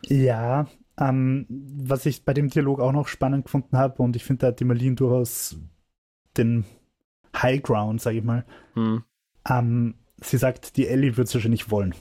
Ja, 0.03 0.67
ähm, 0.99 1.45
was 1.49 2.05
ich 2.05 2.25
bei 2.25 2.33
dem 2.33 2.49
Dialog 2.49 2.79
auch 2.79 2.91
noch 2.91 3.07
spannend 3.07 3.45
gefunden 3.45 3.77
habe, 3.77 4.01
und 4.01 4.15
ich 4.15 4.23
finde, 4.23 4.41
da 4.41 4.47
hat 4.47 4.59
die 4.59 4.65
Marlene 4.65 4.95
durchaus 4.95 5.57
den 6.37 6.65
High 7.35 7.61
Ground, 7.61 8.01
sage 8.01 8.17
ich 8.17 8.23
mal. 8.23 8.45
Hm. 8.73 9.03
Ähm, 9.47 9.95
sie 10.17 10.37
sagt, 10.37 10.77
die 10.77 10.87
Ellie 10.87 11.17
wird 11.17 11.27
es 11.27 11.33
wahrscheinlich 11.33 11.71
wollen. 11.71 11.95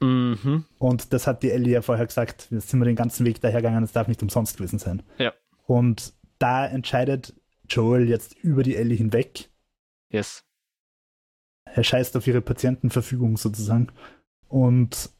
Mhm. 0.00 0.64
Und 0.78 1.12
das 1.12 1.26
hat 1.26 1.42
die 1.42 1.50
Ellie 1.50 1.72
ja 1.72 1.82
vorher 1.82 2.06
gesagt. 2.06 2.48
Jetzt 2.50 2.68
sind 2.68 2.80
wir 2.80 2.84
den 2.84 2.96
ganzen 2.96 3.26
Weg 3.26 3.40
dahergegangen, 3.40 3.84
es 3.84 3.92
darf 3.92 4.08
nicht 4.08 4.22
umsonst 4.22 4.56
gewesen 4.56 4.78
sein. 4.78 5.02
Ja. 5.18 5.32
Und 5.66 6.14
da 6.38 6.66
entscheidet 6.66 7.34
Joel 7.68 8.08
jetzt 8.08 8.34
über 8.36 8.62
die 8.62 8.76
Ellie 8.76 8.96
hinweg. 8.96 9.50
Yes. 10.10 10.44
Er 11.64 11.84
scheißt 11.84 12.16
auf 12.16 12.26
ihre 12.26 12.40
Patientenverfügung 12.40 13.36
sozusagen. 13.36 13.88
Und 14.46 15.10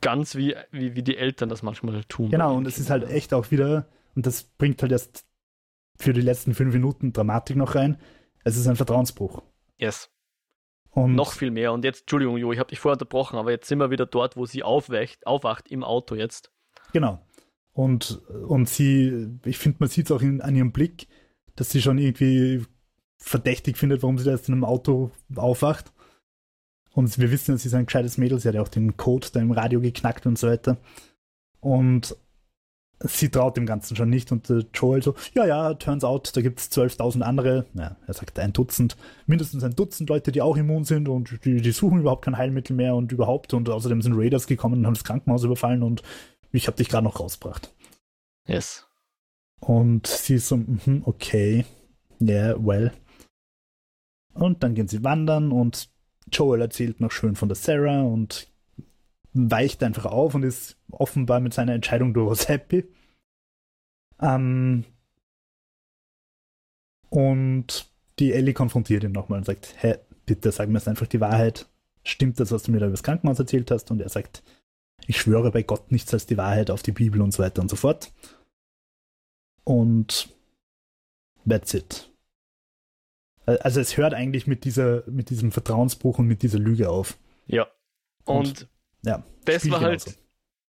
ganz 0.00 0.34
wie, 0.34 0.56
wie, 0.70 0.96
wie 0.96 1.02
die 1.02 1.16
Eltern 1.16 1.48
das 1.48 1.62
manchmal 1.62 2.04
tun. 2.04 2.30
Genau, 2.30 2.56
und 2.56 2.66
es 2.66 2.78
ist 2.78 2.90
halt 2.90 3.04
echt 3.04 3.32
auch 3.32 3.50
wieder, 3.50 3.88
und 4.14 4.26
das 4.26 4.42
bringt 4.42 4.82
halt 4.82 4.92
erst 4.92 5.24
für 5.96 6.12
die 6.12 6.20
letzten 6.20 6.54
fünf 6.54 6.74
Minuten 6.74 7.12
Dramatik 7.12 7.56
noch 7.56 7.74
rein. 7.74 7.98
Es 8.42 8.56
ist 8.56 8.66
ein 8.66 8.76
Vertrauensbruch. 8.76 9.42
Yes. 9.78 10.10
Und 10.94 11.14
noch 11.14 11.32
viel 11.32 11.50
mehr. 11.50 11.72
Und 11.72 11.84
jetzt, 11.84 12.02
Entschuldigung, 12.02 12.36
Jo, 12.36 12.52
ich 12.52 12.58
habe 12.58 12.70
dich 12.70 12.78
vorher 12.78 12.94
unterbrochen, 12.94 13.38
aber 13.38 13.50
jetzt 13.50 13.68
sind 13.68 13.78
wir 13.78 13.90
wieder 13.90 14.06
dort, 14.06 14.36
wo 14.36 14.46
sie 14.46 14.62
aufwacht, 14.62 15.26
aufwacht 15.26 15.70
im 15.70 15.82
Auto 15.82 16.14
jetzt. 16.14 16.52
Genau. 16.92 17.20
Und, 17.72 18.22
und 18.28 18.68
sie, 18.68 19.28
ich 19.44 19.58
finde, 19.58 19.78
man 19.80 19.88
sieht 19.88 20.06
es 20.06 20.12
auch 20.12 20.22
in, 20.22 20.40
an 20.40 20.54
ihrem 20.54 20.72
Blick, 20.72 21.08
dass 21.56 21.70
sie 21.70 21.82
schon 21.82 21.98
irgendwie 21.98 22.64
verdächtig 23.18 23.76
findet, 23.76 24.02
warum 24.02 24.18
sie 24.18 24.24
da 24.24 24.30
jetzt 24.32 24.48
in 24.48 24.54
einem 24.54 24.64
Auto 24.64 25.10
aufwacht. 25.34 25.92
Und 26.92 27.18
wir 27.18 27.32
wissen, 27.32 27.58
sie 27.58 27.66
ist 27.66 27.74
ein 27.74 27.86
gescheites 27.86 28.18
Mädel, 28.18 28.38
sie 28.38 28.48
hat 28.48 28.54
ja 28.54 28.62
auch 28.62 28.68
den 28.68 28.96
Code 28.96 29.26
da 29.32 29.40
im 29.40 29.50
Radio 29.50 29.80
geknackt 29.80 30.26
und 30.26 30.38
so 30.38 30.46
weiter. 30.46 30.78
Und 31.58 32.16
sie 33.04 33.28
traut 33.28 33.56
dem 33.56 33.66
Ganzen 33.66 33.96
schon 33.96 34.10
nicht. 34.10 34.32
Und 34.32 34.50
äh, 34.50 34.64
Joel 34.74 35.02
so, 35.02 35.14
ja, 35.34 35.46
ja, 35.46 35.74
turns 35.74 36.04
out, 36.04 36.34
da 36.34 36.40
gibt 36.40 36.60
es 36.60 36.70
12.000 36.70 37.22
andere, 37.22 37.66
ja, 37.74 37.96
er 38.06 38.14
sagt 38.14 38.38
ein 38.38 38.52
Dutzend, 38.52 38.96
mindestens 39.26 39.62
ein 39.64 39.76
Dutzend 39.76 40.08
Leute, 40.08 40.32
die 40.32 40.42
auch 40.42 40.56
immun 40.56 40.84
sind 40.84 41.08
und 41.08 41.44
die, 41.44 41.60
die 41.60 41.72
suchen 41.72 42.00
überhaupt 42.00 42.24
kein 42.24 42.36
Heilmittel 42.36 42.74
mehr 42.74 42.94
und 42.94 43.12
überhaupt. 43.12 43.54
Und 43.54 43.68
außerdem 43.68 44.02
sind 44.02 44.14
Raiders 44.16 44.46
gekommen 44.46 44.78
und 44.78 44.86
haben 44.86 44.94
das 44.94 45.04
Krankenhaus 45.04 45.44
überfallen 45.44 45.82
und 45.82 46.02
ich 46.52 46.66
habe 46.66 46.76
dich 46.76 46.88
gerade 46.88 47.04
noch 47.04 47.20
rausgebracht. 47.20 47.72
Yes. 48.46 48.86
Und 49.60 50.06
sie 50.06 50.34
ist 50.34 50.48
so, 50.48 50.56
mm 50.56 51.02
okay, 51.04 51.64
yeah, 52.20 52.56
well. 52.58 52.92
Und 54.34 54.62
dann 54.62 54.74
gehen 54.74 54.88
sie 54.88 55.04
wandern 55.04 55.52
und 55.52 55.88
Joel 56.32 56.60
erzählt 56.60 57.00
noch 57.00 57.12
schön 57.12 57.36
von 57.36 57.48
der 57.48 57.56
Sarah 57.56 58.02
und 58.02 58.48
weicht 59.34 59.82
einfach 59.82 60.06
auf 60.06 60.34
und 60.34 60.44
ist 60.44 60.76
offenbar 60.90 61.40
mit 61.40 61.52
seiner 61.52 61.74
Entscheidung 61.74 62.14
durchaus 62.14 62.48
happy. 62.48 62.88
Ähm, 64.20 64.84
und 67.10 67.90
die 68.18 68.32
Ellie 68.32 68.54
konfrontiert 68.54 69.04
ihn 69.04 69.12
nochmal 69.12 69.38
und 69.38 69.44
sagt, 69.44 69.74
hä, 69.82 69.96
bitte 70.24 70.52
sag 70.52 70.68
mir 70.68 70.78
jetzt 70.78 70.88
einfach 70.88 71.06
die 71.06 71.20
Wahrheit. 71.20 71.68
Stimmt 72.04 72.38
das, 72.38 72.52
was 72.52 72.62
du 72.62 72.72
mir 72.72 72.78
da 72.78 72.86
über 72.86 72.92
das 72.92 73.02
Krankenhaus 73.02 73.38
erzählt 73.38 73.70
hast? 73.70 73.90
Und 73.90 74.00
er 74.00 74.08
sagt, 74.08 74.42
ich 75.06 75.18
schwöre 75.18 75.50
bei 75.50 75.62
Gott 75.62 75.90
nichts 75.90 76.12
als 76.14 76.26
die 76.26 76.36
Wahrheit 76.36 76.70
auf 76.70 76.82
die 76.82 76.92
Bibel 76.92 77.20
und 77.20 77.32
so 77.32 77.42
weiter 77.42 77.60
und 77.60 77.68
so 77.68 77.76
fort. 77.76 78.12
Und 79.64 80.28
that's 81.48 81.74
it. 81.74 82.10
Also 83.46 83.80
es 83.80 83.96
hört 83.96 84.14
eigentlich 84.14 84.46
mit 84.46 84.64
dieser, 84.64 85.08
mit 85.10 85.28
diesem 85.28 85.52
Vertrauensbruch 85.52 86.18
und 86.18 86.26
mit 86.26 86.42
dieser 86.42 86.58
Lüge 86.58 86.88
auf. 86.88 87.18
Ja. 87.46 87.66
Und, 88.24 88.62
und 88.62 88.68
ja, 89.04 89.22
das 89.44 89.70
war 89.70 89.80
halt, 89.80 90.18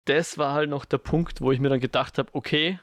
das 0.05 0.37
war 0.37 0.53
halt 0.53 0.69
noch 0.69 0.85
der 0.85 0.97
Punkt, 0.97 1.41
wo 1.41 1.51
ich 1.51 1.59
mir 1.59 1.69
dann 1.69 1.79
gedacht 1.79 2.17
habe, 2.17 2.29
okay, 2.33 2.79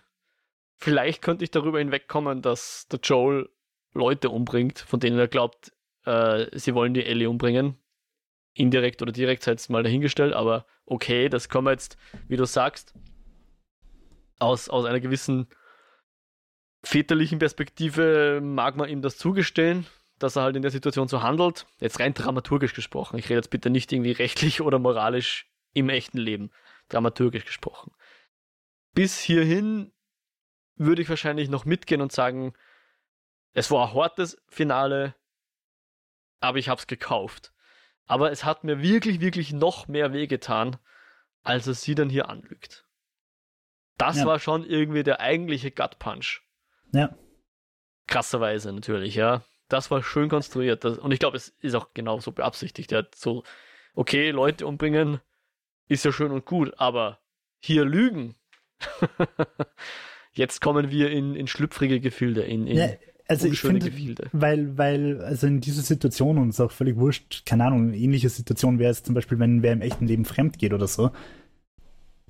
vielleicht 0.77 1.23
könnte 1.23 1.45
ich 1.45 1.51
darüber 1.51 1.79
hinwegkommen, 1.79 2.43
dass 2.43 2.87
der 2.89 3.01
Joel 3.03 3.49
Leute 3.95 4.31
umbringt, 4.31 4.79
von 4.79 5.01
denen 5.01 5.19
er 5.19 5.29
glaubt, 5.29 5.73
äh, 6.05 6.47
sie 6.57 6.75
wollen 6.75 6.95
die 6.95 7.05
Ellie 7.05 7.29
umbringen. 7.29 7.77
Indirekt 8.55 9.03
oder 9.03 9.13
direkt, 9.13 9.45
sei 9.45 9.53
jetzt 9.53 9.71
mal 9.71 9.83
dahingestellt, 9.83 10.35
aber 10.35 10.67
okay, 10.85 11.29
das 11.29 11.49
kann 11.49 11.65
man 11.65 11.75
jetzt, 11.75 11.97
wie 12.27 12.37
du 12.37 12.45
sagst, 12.45 12.95
aus, 14.39 14.69
aus 14.69 14.85
einer 14.85 15.01
gewissen 15.01 15.49
väterlichen 16.83 17.39
Perspektive 17.39 18.41
mag 18.43 18.77
man 18.77 18.89
ihm 18.89 19.03
das 19.03 19.17
zugestehen, 19.17 19.87
dass 20.19 20.37
er 20.37 20.43
halt 20.43 20.57
in 20.57 20.63
der 20.63 20.71
Situation 20.71 21.09
so 21.09 21.23
handelt. 21.23 21.67
Jetzt 21.81 22.01
rein 22.01 22.15
dramaturgisch 22.15 22.75
gesprochen. 22.75 23.19
Ich 23.19 23.27
rede 23.27 23.37
jetzt 23.37 23.51
bitte 23.51 23.71
nicht 23.71 23.93
irgendwie 23.93 24.13
rechtlich 24.13 24.61
oder 24.63 24.79
moralisch 24.79 25.51
im 25.75 25.89
echten 25.89 26.19
Leben. 26.19 26.51
Dramaturgisch 26.89 27.45
gesprochen. 27.45 27.93
Bis 28.95 29.19
hierhin 29.19 29.93
würde 30.77 31.03
ich 31.03 31.09
wahrscheinlich 31.09 31.49
noch 31.49 31.65
mitgehen 31.65 32.01
und 32.01 32.13
sagen, 32.13 32.55
es 33.53 33.71
war 33.71 33.89
ein 33.89 33.95
hartes 33.95 34.41
Finale, 34.49 35.15
aber 36.41 36.59
ich 36.59 36.69
habe 36.69 36.81
es 36.81 36.87
gekauft. 36.87 37.53
Aber 38.07 38.31
es 38.31 38.45
hat 38.45 38.65
mir 38.65 38.81
wirklich, 38.83 39.21
wirklich 39.21 39.53
noch 39.53 39.89
mehr 39.89 40.13
wehgetan, 40.13 40.77
als 41.43 41.67
es 41.67 41.83
sie 41.83 41.95
dann 41.95 42.09
hier 42.09 42.29
anlügt. 42.29 42.87
Das 43.99 44.19
ja. 44.19 44.27
war 44.27 44.39
schon 44.39 44.65
irgendwie 44.65 45.03
der 45.03 45.21
eigentliche 45.21 45.71
Gut 45.71 45.99
Punch. 45.99 46.43
Ja. 46.93 47.15
Krasserweise 48.07 48.73
natürlich, 48.73 49.17
ja. 49.17 49.43
Das 49.69 49.91
war 49.91 50.03
schön 50.03 50.29
konstruiert. 50.29 50.85
Das, 50.85 50.99
und 50.99 51.13
ich 51.13 51.19
glaube, 51.19 51.37
es 51.37 51.55
ist 51.61 51.75
auch 51.75 51.89
genauso 51.95 52.33
beabsichtigt. 52.33 52.93
Er 52.93 52.99
hat 52.99 53.15
so, 53.15 53.45
okay, 53.95 54.31
Leute 54.31 54.67
umbringen 54.67 55.21
ist 55.89 56.05
ja 56.05 56.13
schön 56.13 56.33
und 56.33 56.45
gut, 56.45 56.75
aber 56.79 57.19
hier 57.61 57.85
lügen. 57.85 58.35
Jetzt 60.33 60.61
kommen 60.61 60.91
wir 60.91 61.11
in, 61.11 61.35
in 61.35 61.47
schlüpfrige 61.47 62.01
Gefilde, 62.01 62.43
in, 62.43 62.67
in 62.67 62.77
ja, 62.77 62.89
also 63.27 63.49
ich 63.49 63.61
finde, 63.61 63.91
Gefilde. 63.91 64.29
Weil, 64.33 64.79
weil, 64.79 65.21
also 65.23 65.47
in 65.47 65.61
dieser 65.61 65.83
Situation, 65.83 66.39
und 66.39 66.49
es 66.49 66.57
ist 66.57 66.61
auch 66.61 66.71
völlig 66.71 66.97
wurscht, 66.97 67.45
keine 67.45 67.65
Ahnung, 67.65 67.89
eine 67.89 67.97
ähnliche 67.97 68.31
Situation 68.31 68.79
wäre 68.79 68.91
es 68.91 69.03
zum 69.03 69.15
Beispiel, 69.15 69.39
wenn 69.39 69.63
wer 69.63 69.73
im 69.73 69.83
echten 69.83 70.07
Leben 70.07 70.25
fremd 70.25 70.59
geht 70.59 70.73
oder 70.73 70.87
so. 70.87 71.11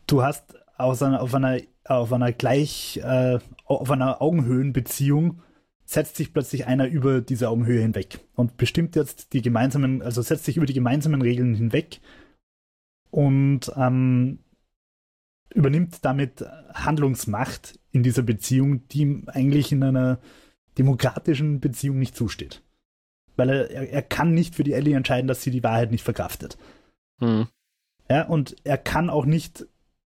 Du 0.06 0.22
hast 0.22 0.56
aus 0.76 1.02
einer, 1.02 1.20
auf 1.20 1.34
einer, 1.34 1.60
auf 1.84 2.12
einer 2.12 2.32
gleich, 2.32 2.98
äh, 3.02 3.38
auf 3.64 3.90
einer 3.90 4.20
Augenhöhenbeziehung 4.22 5.42
setzt 5.88 6.16
sich 6.16 6.34
plötzlich 6.34 6.66
einer 6.66 6.86
über 6.86 7.22
diese 7.22 7.48
Augenhöhe 7.48 7.80
hinweg 7.80 8.20
und 8.34 8.58
bestimmt 8.58 8.94
jetzt 8.94 9.32
die 9.32 9.40
gemeinsamen, 9.40 10.02
also 10.02 10.20
setzt 10.20 10.44
sich 10.44 10.58
über 10.58 10.66
die 10.66 10.74
gemeinsamen 10.74 11.22
Regeln 11.22 11.54
hinweg 11.54 12.00
und 13.10 13.72
ähm, 13.74 14.40
übernimmt 15.54 16.04
damit 16.04 16.44
Handlungsmacht 16.74 17.80
in 17.90 18.02
dieser 18.02 18.20
Beziehung, 18.20 18.86
die 18.88 19.00
ihm 19.00 19.24
eigentlich 19.28 19.72
in 19.72 19.82
einer 19.82 20.18
demokratischen 20.76 21.58
Beziehung 21.58 21.98
nicht 21.98 22.14
zusteht. 22.14 22.62
Weil 23.36 23.48
er, 23.48 23.88
er, 23.88 24.02
kann 24.02 24.34
nicht 24.34 24.56
für 24.56 24.64
die 24.64 24.74
Ellie 24.74 24.94
entscheiden, 24.94 25.26
dass 25.26 25.42
sie 25.42 25.50
die 25.50 25.62
Wahrheit 25.62 25.90
nicht 25.90 26.04
verkraftet. 26.04 26.58
Hm. 27.18 27.48
Ja, 28.10 28.26
und 28.26 28.56
er 28.62 28.76
kann 28.76 29.08
auch 29.08 29.24
nicht, 29.24 29.66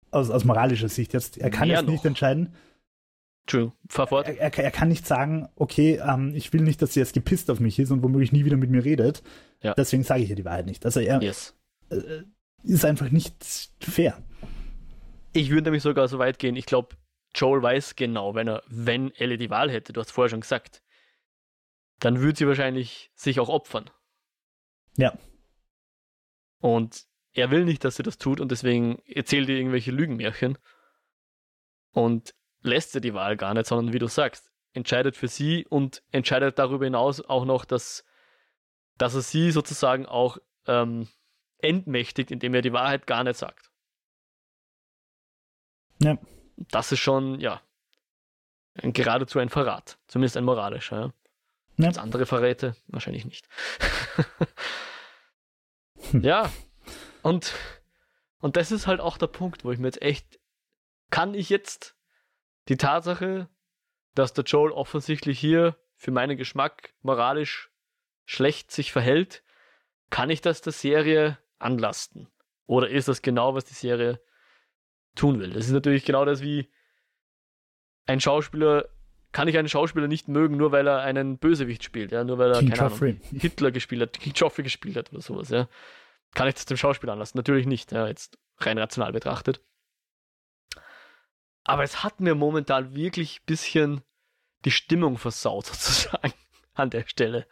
aus, 0.10 0.32
aus 0.32 0.44
moralischer 0.44 0.90
Sicht 0.90 1.14
jetzt, 1.14 1.38
er 1.38 1.52
kann 1.52 1.68
Mehr 1.68 1.78
jetzt 1.78 1.86
noch. 1.86 1.92
nicht 1.92 2.06
entscheiden. 2.06 2.56
True, 3.48 3.72
fahr 3.88 4.08
fort. 4.08 4.28
Er, 4.28 4.38
er, 4.38 4.58
er, 4.58 4.72
kann 4.72 4.90
nicht 4.90 5.08
sagen, 5.08 5.48
okay, 5.56 6.02
ähm, 6.06 6.34
ich 6.36 6.52
will 6.52 6.62
nicht, 6.62 6.82
dass 6.82 6.94
sie 6.94 7.00
jetzt 7.00 7.14
gepisst 7.14 7.50
auf 7.50 7.62
mich 7.62 7.80
ist 7.80 7.92
und 7.92 8.04
womöglich 8.04 8.34
nie 8.34 8.44
wieder 8.44 8.58
mit 8.58 8.70
mir 8.70 8.84
redet. 8.84 9.24
Ja. 9.62 9.74
Deswegen 9.74 10.04
sage 10.04 10.24
ich 10.24 10.30
ihr 10.30 10.36
die 10.36 10.46
Wahrheit 10.46 10.66
nicht. 10.66 10.86
Also 10.86 11.00
er 11.00 11.22
yes. 11.22 11.56
äh, 11.90 12.24
ist 12.64 12.84
einfach 12.84 13.10
nicht 13.10 13.72
fair. 13.80 14.22
Ich 15.32 15.50
würde 15.50 15.64
nämlich 15.64 15.84
sogar 15.84 16.10
so 16.10 16.20
weit 16.20 16.40
gehen, 16.40 16.58
ich 16.58 16.66
glaube, 16.66 16.96
Joel 17.34 17.62
weiß 17.62 17.96
genau, 17.96 18.36
wenn 18.36 18.48
er, 18.50 18.64
wenn 18.68 19.12
Ellie 19.12 19.38
die 19.38 19.50
Wahl 19.50 19.72
hätte, 19.72 19.94
du 19.94 20.02
hast 20.02 20.12
vorher 20.12 20.30
schon 20.30 20.42
gesagt, 20.42 20.84
dann 22.00 22.20
würde 22.20 22.38
sie 22.38 22.48
wahrscheinlich 22.48 23.12
sich 23.16 23.40
auch 23.40 23.50
opfern. 23.50 23.90
Ja. 24.98 25.18
Und 26.60 27.06
er 27.34 27.52
will 27.52 27.64
nicht, 27.66 27.84
dass 27.84 27.96
sie 27.96 28.04
das 28.04 28.18
tut 28.18 28.42
und 28.42 28.52
deswegen 28.52 29.00
erzählt 29.06 29.48
ihr 29.48 29.58
irgendwelche 29.58 29.92
Lügenmärchen 29.92 30.58
und 31.92 32.34
lässt 32.62 32.92
sie 32.92 33.02
die 33.02 33.14
Wahl 33.14 33.38
gar 33.38 33.54
nicht, 33.54 33.68
sondern 33.68 33.94
wie 33.94 34.00
du 34.00 34.08
sagst, 34.08 34.52
entscheidet 34.74 35.16
für 35.16 35.28
sie 35.28 35.66
und 35.68 36.04
entscheidet 36.12 36.60
darüber 36.60 36.86
hinaus 36.86 37.22
auch 37.22 37.46
noch, 37.46 37.66
dass, 37.66 38.06
dass 38.98 39.16
er 39.16 39.22
sie 39.22 39.52
sozusagen 39.52 40.06
auch 40.06 40.38
ähm, 40.68 41.08
entmächtigt, 41.60 42.32
indem 42.32 42.54
er 42.54 42.62
die 42.62 42.74
Wahrheit 42.74 43.08
gar 43.08 43.24
nicht 43.24 43.38
sagt. 43.38 43.72
Ja 46.00 46.18
das 46.58 46.92
ist 46.92 47.00
schon, 47.00 47.40
ja, 47.40 47.62
geradezu 48.76 49.40
ein 49.40 49.50
Verrat. 49.50 49.98
Zumindest 50.08 50.38
ein 50.38 50.44
moralischer. 50.44 51.00
Ja. 51.00 51.14
Ja. 51.80 51.88
Als 51.88 52.00
andere 52.00 52.26
Verräte 52.26 52.76
wahrscheinlich 52.88 53.26
nicht. 53.26 53.48
ja, 56.12 56.52
und, 57.22 57.54
und 58.40 58.58
das 58.58 58.72
ist 58.72 58.88
halt 58.88 59.00
auch 59.00 59.18
der 59.20 59.28
Punkt, 59.28 59.64
wo 59.64 59.72
ich 59.72 59.78
mir 59.78 59.88
jetzt 59.88 60.02
echt, 60.02 60.40
kann 61.12 61.36
ich 61.36 61.50
jetzt 61.50 61.96
die 62.70 62.78
Tatsache, 62.78 63.50
dass 64.16 64.34
der 64.34 64.44
Joel 64.44 64.72
offensichtlich 64.72 65.40
hier 65.40 65.76
für 65.96 66.12
meinen 66.12 66.38
Geschmack 66.38 66.94
moralisch 67.02 67.72
schlecht 68.26 68.72
sich 68.72 68.92
verhält, 68.92 69.44
kann 70.10 70.30
ich 70.30 70.42
das 70.42 70.62
der 70.62 70.74
Serie 70.74 71.38
anlasten? 71.60 72.28
Oder 72.66 72.90
ist 72.90 73.08
das 73.08 73.22
genau, 73.22 73.56
was 73.56 73.66
die 73.66 73.74
Serie 73.74 74.20
tun 75.18 75.40
will. 75.40 75.50
Das 75.52 75.66
ist 75.66 75.72
natürlich 75.72 76.06
genau 76.06 76.24
das 76.24 76.42
wie 76.42 76.70
ein 78.06 78.22
Schauspieler, 78.22 78.88
kann 79.32 79.48
ich 79.48 79.58
einen 79.58 79.68
Schauspieler 79.68 80.08
nicht 80.08 80.28
mögen, 80.28 80.56
nur 80.56 80.72
weil 80.72 80.88
er 80.88 81.02
einen 81.02 81.38
Bösewicht 81.38 81.84
spielt, 81.84 82.12
ja, 82.12 82.24
nur 82.24 82.38
weil 82.38 82.52
er 82.52 82.60
keine 82.60 82.94
Ahnung, 82.94 83.20
Hitler 83.32 83.72
gespielt 83.72 84.02
hat, 84.02 84.20
King 84.20 84.34
Joffrey 84.34 84.64
gespielt 84.64 84.96
hat 84.96 85.12
oder 85.12 85.22
sowas, 85.22 85.50
ja. 85.50 85.68
Kann 86.34 86.48
ich 86.48 86.56
das 86.56 86.66
dem 86.66 86.78
Schauspieler 86.78 87.14
anlassen? 87.14 87.38
Natürlich 87.38 87.66
nicht, 87.66 87.92
ja, 87.92 88.08
jetzt 88.08 88.38
rein 88.60 88.78
rational 88.78 89.12
betrachtet. 89.12 89.62
Aber 91.68 91.84
es 91.84 92.02
hat 92.04 92.22
mir 92.22 92.34
momentan 92.34 92.96
wirklich 92.96 93.42
ein 93.42 93.46
bisschen 93.46 94.02
die 94.66 94.72
Stimmung 94.72 95.18
versaut, 95.18 95.66
sozusagen, 95.68 96.34
an 96.74 96.90
der 96.90 97.06
Stelle. 97.08 97.46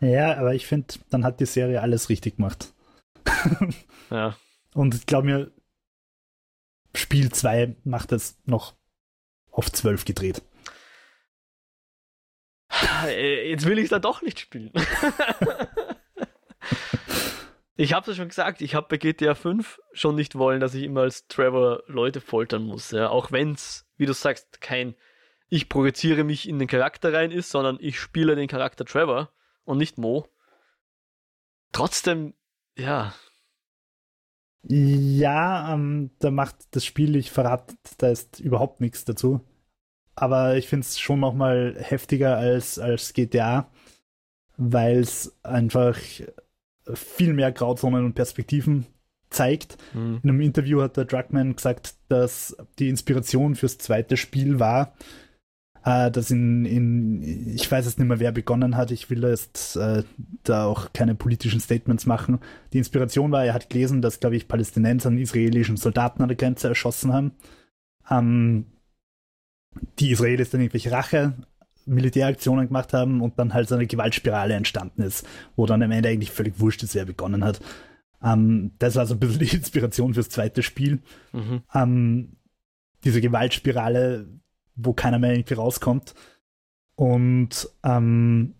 Ja, 0.00 0.36
aber 0.36 0.54
ich 0.54 0.66
finde, 0.66 0.94
dann 1.10 1.24
hat 1.24 1.40
die 1.40 1.46
Serie 1.46 1.80
alles 1.80 2.08
richtig 2.08 2.36
gemacht. 2.36 2.74
ja. 4.10 4.36
Und 4.74 4.94
ich 4.94 5.06
glaube 5.06 5.26
mir, 5.26 5.52
Spiel 6.94 7.30
2 7.30 7.76
macht 7.84 8.12
es 8.12 8.38
noch 8.44 8.74
auf 9.52 9.70
12 9.70 10.04
gedreht. 10.04 10.42
Äh, 13.04 13.50
jetzt 13.50 13.66
will 13.66 13.78
ich 13.78 13.84
es 13.84 13.90
da 13.90 13.98
doch 13.98 14.22
nicht 14.22 14.40
spielen. 14.40 14.72
ich 17.80 17.94
habe 17.94 18.02
es 18.02 18.16
ja 18.16 18.20
schon 18.20 18.28
gesagt, 18.28 18.60
ich 18.60 18.74
habe 18.74 18.88
bei 18.90 18.96
GTA 18.98 19.34
5 19.34 19.80
schon 19.92 20.14
nicht 20.14 20.36
wollen, 20.36 20.60
dass 20.60 20.74
ich 20.74 20.82
immer 20.84 21.00
als 21.02 21.26
Trevor 21.28 21.82
Leute 21.86 22.20
foltern 22.20 22.64
muss. 22.64 22.90
Ja? 22.90 23.08
Auch 23.08 23.32
wenn 23.32 23.52
es, 23.52 23.86
wie 23.96 24.06
du 24.06 24.12
sagst, 24.12 24.60
kein 24.60 24.94
ich 25.48 25.68
projiziere 25.68 26.22
mich 26.22 26.48
in 26.48 26.58
den 26.58 26.68
Charakter 26.68 27.12
rein 27.12 27.32
ist, 27.32 27.50
sondern 27.50 27.78
ich 27.80 27.98
spiele 27.98 28.36
den 28.36 28.48
Charakter 28.48 28.84
Trevor 28.84 29.32
und 29.64 29.78
nicht 29.78 29.98
Mo. 29.98 30.28
Trotzdem, 31.72 32.34
ja, 32.76 33.14
ja, 34.62 35.72
ähm, 35.72 36.10
da 36.18 36.30
macht 36.30 36.56
das 36.72 36.84
Spiel, 36.84 37.16
ich 37.16 37.30
verrate, 37.30 37.76
da 37.96 38.10
ist 38.10 38.40
überhaupt 38.40 38.80
nichts 38.80 39.06
dazu. 39.06 39.40
Aber 40.14 40.56
ich 40.56 40.68
finde 40.68 40.84
es 40.84 41.00
schon 41.00 41.20
nochmal 41.20 41.76
heftiger 41.78 42.36
als, 42.36 42.78
als 42.78 43.14
GTA, 43.14 43.70
weil 44.58 44.98
es 44.98 45.38
einfach 45.42 45.96
viel 46.94 47.32
mehr 47.32 47.52
Grauzonen 47.52 48.04
und 48.04 48.14
Perspektiven 48.14 48.86
zeigt. 49.30 49.78
Mhm. 49.94 50.20
In 50.22 50.30
einem 50.30 50.40
Interview 50.40 50.82
hat 50.82 50.96
der 50.96 51.04
Druckmann 51.04 51.56
gesagt, 51.56 51.94
dass 52.08 52.56
die 52.78 52.88
Inspiration 52.88 53.54
fürs 53.54 53.78
zweite 53.78 54.16
Spiel 54.16 54.58
war, 54.58 54.94
äh, 55.84 56.10
dass 56.10 56.30
in, 56.30 56.64
in, 56.64 57.54
ich 57.54 57.70
weiß 57.70 57.86
jetzt 57.86 57.98
nicht 57.98 58.08
mehr, 58.08 58.20
wer 58.20 58.32
begonnen 58.32 58.76
hat, 58.76 58.90
ich 58.90 59.08
will 59.08 59.22
jetzt 59.22 59.76
äh, 59.76 60.02
da 60.42 60.66
auch 60.66 60.92
keine 60.92 61.14
politischen 61.14 61.60
Statements 61.60 62.06
machen. 62.06 62.40
Die 62.72 62.78
Inspiration 62.78 63.32
war, 63.32 63.44
er 63.44 63.54
hat 63.54 63.70
gelesen, 63.70 64.02
dass, 64.02 64.20
glaube 64.20 64.36
ich, 64.36 64.48
Palästinenser 64.48 65.08
einen 65.08 65.18
israelischen 65.18 65.76
Soldaten 65.76 66.22
an 66.22 66.28
der 66.28 66.36
Grenze 66.36 66.68
erschossen 66.68 67.12
haben. 67.12 67.32
Ähm, 68.10 68.66
die 69.98 70.10
Israelis 70.10 70.50
dann 70.50 70.60
irgendwelche 70.60 70.90
Rache, 70.90 71.34
Militäraktionen 71.90 72.66
gemacht 72.68 72.92
haben 72.92 73.20
und 73.20 73.38
dann 73.38 73.54
halt 73.54 73.68
so 73.68 73.74
eine 73.74 73.86
Gewaltspirale 73.86 74.54
entstanden 74.54 75.02
ist, 75.02 75.26
wo 75.56 75.66
dann 75.66 75.82
am 75.82 75.90
Ende 75.90 76.08
eigentlich 76.08 76.30
völlig 76.30 76.58
wurscht 76.60 76.82
ist, 76.82 76.94
wer 76.94 77.04
begonnen 77.04 77.44
hat. 77.44 77.60
Ähm, 78.22 78.72
das 78.78 78.96
war 78.96 79.06
so 79.06 79.14
ein 79.14 79.20
bisschen 79.20 79.40
die 79.40 79.48
Inspiration 79.56 80.14
fürs 80.14 80.28
zweite 80.28 80.62
Spiel. 80.62 81.00
Mhm. 81.32 81.62
Ähm, 81.74 82.36
diese 83.04 83.20
Gewaltspirale 83.20 84.26
wo 84.84 84.92
keiner 84.92 85.18
mehr 85.18 85.32
irgendwie 85.32 85.54
rauskommt. 85.54 86.14
Und 86.94 87.68
ähm, 87.82 88.54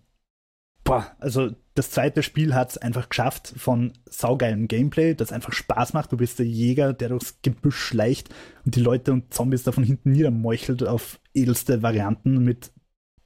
boah, 0.83 1.11
also 1.19 1.51
das 1.73 1.91
zweite 1.91 2.23
Spiel 2.23 2.53
hat 2.53 2.71
es 2.71 2.77
einfach 2.77 3.09
geschafft 3.09 3.53
von 3.55 3.93
saugeilem 4.05 4.67
Gameplay, 4.67 5.13
das 5.15 5.31
einfach 5.31 5.53
Spaß 5.53 5.93
macht. 5.93 6.11
Du 6.11 6.17
bist 6.17 6.39
der 6.39 6.45
Jäger, 6.45 6.93
der 6.93 7.09
durchs 7.09 7.41
Gebüsch 7.41 7.77
schleicht 7.77 8.29
und 8.65 8.75
die 8.75 8.81
Leute 8.81 9.13
und 9.13 9.33
Zombies 9.33 9.63
da 9.63 9.71
von 9.71 9.83
hinten 9.83 10.11
niedermeuchelt 10.11 10.85
auf 10.85 11.19
edelste 11.33 11.81
Varianten 11.81 12.43
mit 12.43 12.71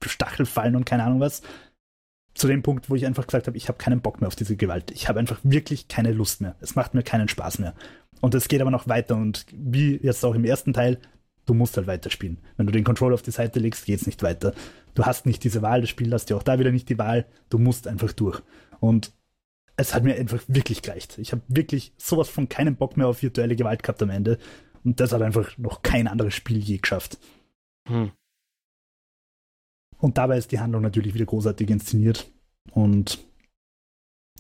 Stachelfallen 0.04 0.76
und 0.76 0.86
keine 0.86 1.04
Ahnung 1.04 1.20
was. 1.20 1.42
Zu 2.34 2.48
dem 2.48 2.64
Punkt, 2.64 2.90
wo 2.90 2.96
ich 2.96 3.06
einfach 3.06 3.28
gesagt 3.28 3.48
habe, 3.48 3.58
ich 3.58 3.70
habe 3.70 3.78
keinen 3.78 4.02
Bock 4.02 4.20
mehr 4.20 4.28
auf 4.28 4.36
diese 4.36 4.58
Gewalt. 4.58 4.92
Ich 4.92 5.08
habe 5.08 5.20
einfach 5.20 5.40
wirklich 5.44 5.88
keine 5.88 6.12
Lust 6.12 6.42
mehr. 6.42 6.56
Es 6.60 6.76
macht 6.76 6.94
mir 6.94 7.04
keinen 7.04 7.30
Spaß 7.30 7.60
mehr. 7.60 7.74
Und 8.22 8.36
es 8.36 8.48
geht 8.48 8.62
aber 8.62 8.72
noch 8.72 8.88
weiter 8.88 9.16
und 9.16 9.46
wie 9.54 9.98
jetzt 10.02 10.24
auch 10.26 10.36
im 10.36 10.46
ersten 10.46 10.74
Teil, 10.74 11.00
du 11.46 11.54
musst 11.54 11.78
halt 11.78 11.88
weiterspielen. 11.88 12.40
Wenn 12.58 12.66
du 12.66 12.74
den 12.74 12.84
Controller 12.84 13.14
auf 13.14 13.22
die 13.22 13.32
Seite 13.32 13.60
legst, 13.60 13.86
geht 13.86 14.02
es 14.02 14.06
nicht 14.08 14.24
weiter. 14.24 14.54
du 14.96 15.06
hast 15.06 15.26
nicht 15.26 15.44
diese 15.44 15.62
Wahl, 15.62 15.82
das 15.82 15.90
Spiel 15.90 16.12
hast 16.14 16.30
ja 16.30 16.36
auch 16.36 16.44
da 16.44 16.60
wieder 16.60 16.72
nicht 16.72 16.90
die 16.90 16.98
Wahl, 16.98 17.26
du 17.50 17.58
musst 17.58 17.88
einfach 17.88 18.14
durch. 18.14 18.42
Und 18.80 19.12
es 19.78 19.94
hat 19.94 20.04
mir 20.04 20.16
einfach 20.16 20.42
wirklich 20.48 20.82
gereicht. 20.82 21.18
Ich 21.18 21.32
habe 21.32 21.42
wirklich 21.48 21.94
sowas 21.98 22.30
von 22.30 22.50
keinem 22.50 22.76
Bock 22.76 22.98
mehr 22.98 23.08
auf 23.08 23.22
virtuelle 23.22 23.56
Gewalt 23.56 23.84
gehabt 23.84 24.02
am 24.02 24.10
Ende. 24.10 24.38
Und 24.84 25.00
das 25.00 25.12
hat 25.12 25.22
einfach 25.22 25.58
noch 25.58 25.82
kein 25.82 26.08
anderes 26.08 26.34
Spiel 26.34 26.58
je 26.58 26.78
geschafft. 26.78 27.18
Hm. 27.88 28.12
Und 30.06 30.20
dabei 30.20 30.38
ist 30.38 30.52
die 30.52 30.60
Handlung 30.60 30.84
natürlich 30.84 31.16
wieder 31.16 31.26
großartig 31.26 31.68
inszeniert. 31.68 32.32
Und 32.70 33.26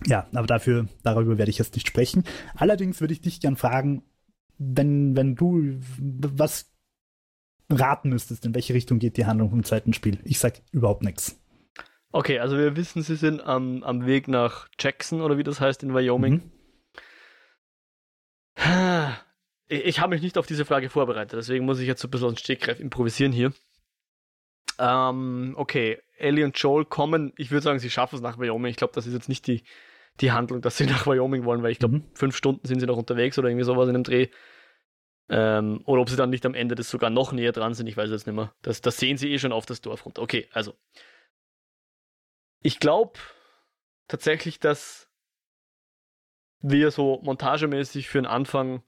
ja, 0.05 0.27
aber 0.31 0.45
dafür, 0.45 0.87
darüber 1.01 1.39
werde 1.39 1.49
ich 1.49 1.57
jetzt 1.57 1.73
nicht 1.73 1.87
sprechen. 1.87 2.23
Allerdings 2.53 3.01
würde 3.01 3.13
ich 3.13 3.21
dich 3.21 3.39
gern 3.39 3.55
fragen, 3.55 4.03
wenn, 4.59 5.17
wenn 5.17 5.33
du 5.33 5.79
was 5.97 6.71
raten 7.67 8.09
müsstest, 8.09 8.45
in 8.45 8.53
welche 8.53 8.75
Richtung 8.75 8.99
geht 8.99 9.17
die 9.17 9.25
Handlung 9.25 9.49
vom 9.49 9.63
zweiten 9.63 9.93
Spiel. 9.93 10.19
Ich 10.23 10.37
sag 10.37 10.61
überhaupt 10.71 11.01
nichts. 11.01 11.41
Okay, 12.11 12.37
also 12.37 12.59
wir 12.59 12.75
wissen, 12.75 13.01
sie 13.01 13.15
sind 13.15 13.41
am, 13.41 13.81
am 13.81 14.05
Weg 14.05 14.27
nach 14.27 14.67
Jackson 14.79 15.19
oder 15.19 15.39
wie 15.39 15.43
das 15.43 15.61
heißt 15.61 15.81
in 15.81 15.95
Wyoming. 15.95 16.43
Mhm. 18.55 19.15
Ich, 19.67 19.83
ich 19.83 19.99
habe 19.99 20.13
mich 20.13 20.21
nicht 20.21 20.37
auf 20.37 20.45
diese 20.45 20.63
Frage 20.63 20.91
vorbereitet, 20.91 21.39
deswegen 21.39 21.65
muss 21.65 21.79
ich 21.79 21.87
jetzt 21.87 22.03
so 22.03 22.07
ein 22.07 22.11
bisschen 22.11 22.27
aus 22.27 22.39
Stegreif 22.39 22.79
improvisieren 22.79 23.31
hier. 23.31 23.51
Ähm, 24.79 25.53
okay, 25.57 26.01
Ellie 26.17 26.45
und 26.45 26.57
Joel 26.57 26.85
kommen, 26.85 27.33
ich 27.37 27.51
würde 27.51 27.63
sagen, 27.63 27.79
sie 27.79 27.89
schaffen 27.89 28.15
es 28.15 28.21
nach 28.21 28.37
Wyoming. 28.37 28.71
Ich 28.71 28.77
glaube, 28.77 28.93
das 28.93 29.07
ist 29.07 29.13
jetzt 29.13 29.29
nicht 29.29 29.47
die, 29.47 29.63
die 30.21 30.31
Handlung, 30.31 30.61
dass 30.61 30.77
sie 30.77 30.85
nach 30.85 31.05
Wyoming 31.05 31.45
wollen, 31.45 31.63
weil 31.63 31.71
ich 31.71 31.79
glaube, 31.79 31.97
mhm. 31.97 32.11
fünf 32.13 32.35
Stunden 32.35 32.65
sind 32.67 32.79
sie 32.79 32.85
noch 32.85 32.97
unterwegs 32.97 33.37
oder 33.37 33.49
irgendwie 33.49 33.65
sowas 33.65 33.87
in 33.87 33.93
dem 33.93 34.03
Dreh. 34.03 34.27
Ähm, 35.27 35.81
oder 35.85 36.01
ob 36.01 36.09
sie 36.09 36.15
dann 36.15 36.29
nicht 36.29 36.45
am 36.45 36.53
Ende 36.53 36.75
des 36.75 36.89
sogar 36.89 37.09
noch 37.09 37.31
näher 37.31 37.51
dran 37.51 37.73
sind, 37.73 37.87
ich 37.87 37.97
weiß 37.97 38.11
jetzt 38.11 38.27
nicht 38.27 38.35
mehr. 38.35 38.53
Das, 38.61 38.81
das 38.81 38.97
sehen 38.97 39.17
sie 39.17 39.31
eh 39.31 39.39
schon 39.39 39.51
auf 39.51 39.65
das 39.65 39.81
Dorf 39.81 40.05
runter. 40.05 40.21
Okay, 40.21 40.47
also 40.51 40.75
ich 42.61 42.79
glaube 42.79 43.19
tatsächlich, 44.07 44.59
dass 44.59 45.09
wir 46.59 46.91
so 46.91 47.21
montagemäßig 47.23 48.07
für 48.07 48.19
den 48.19 48.25
Anfang 48.27 48.83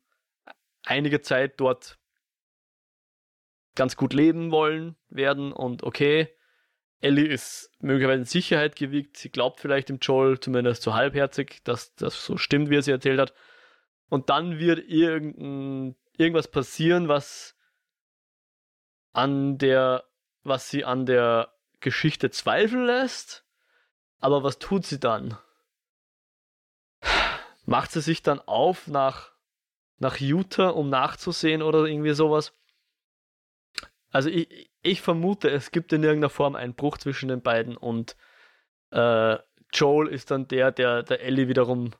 einige 0.83 1.21
Zeit 1.21 1.59
dort 1.59 1.96
ganz 3.77 3.95
gut 3.95 4.13
leben 4.13 4.51
wollen 4.51 4.97
werden 5.09 5.53
und 5.53 5.83
okay, 5.83 6.27
Ellie 6.99 7.27
ist 7.27 7.71
möglicherweise 7.79 8.19
in 8.19 8.25
Sicherheit 8.25 8.75
gewiegt, 8.75 9.15
sie 9.15 9.29
glaubt 9.29 9.61
vielleicht 9.61 9.87
dem 9.87 9.99
Joel 9.99 10.39
zumindest 10.39 10.83
so 10.83 10.93
halbherzig, 10.93 11.63
dass 11.63 11.95
das 11.95 12.25
so 12.25 12.37
stimmt, 12.37 12.69
wie 12.69 12.75
er 12.75 12.81
sie 12.81 12.91
erzählt 12.91 13.19
hat. 13.19 13.33
Und 14.09 14.29
dann 14.29 14.59
wird 14.59 14.79
irgendein, 14.89 15.95
irgendwas 16.17 16.49
passieren, 16.49 17.07
was 17.07 17.55
an 19.13 19.57
der, 19.57 20.03
was 20.43 20.69
sie 20.69 20.83
an 20.83 21.05
der 21.05 21.53
Geschichte 21.79 22.31
zweifeln 22.31 22.85
lässt 22.85 23.47
aber 24.19 24.43
was 24.43 24.59
tut 24.59 24.85
sie 24.85 24.99
dann? 24.99 25.37
Macht 27.65 27.91
sie 27.91 28.01
sich 28.01 28.21
dann 28.23 28.39
auf 28.39 28.87
nach, 28.87 29.31
nach 29.99 30.17
Utah, 30.17 30.69
um 30.69 30.89
nachzusehen 30.89 31.61
oder 31.61 31.85
irgendwie 31.85 32.13
sowas? 32.13 32.53
Also 34.11 34.29
ich, 34.29 34.69
ich 34.81 35.01
vermute, 35.01 35.49
es 35.49 35.71
gibt 35.71 35.93
in 35.93 36.03
irgendeiner 36.03 36.29
Form 36.29 36.55
einen 36.55 36.75
Bruch 36.75 36.97
zwischen 36.97 37.29
den 37.29 37.41
beiden 37.41 37.75
und 37.75 38.15
äh, 38.91 39.37
Joel 39.73 40.07
ist 40.07 40.31
dann 40.31 40.47
der, 40.47 40.71
der 40.71 41.03
der 41.03 41.21
Ellie 41.21 41.47
wiederum 41.47 41.91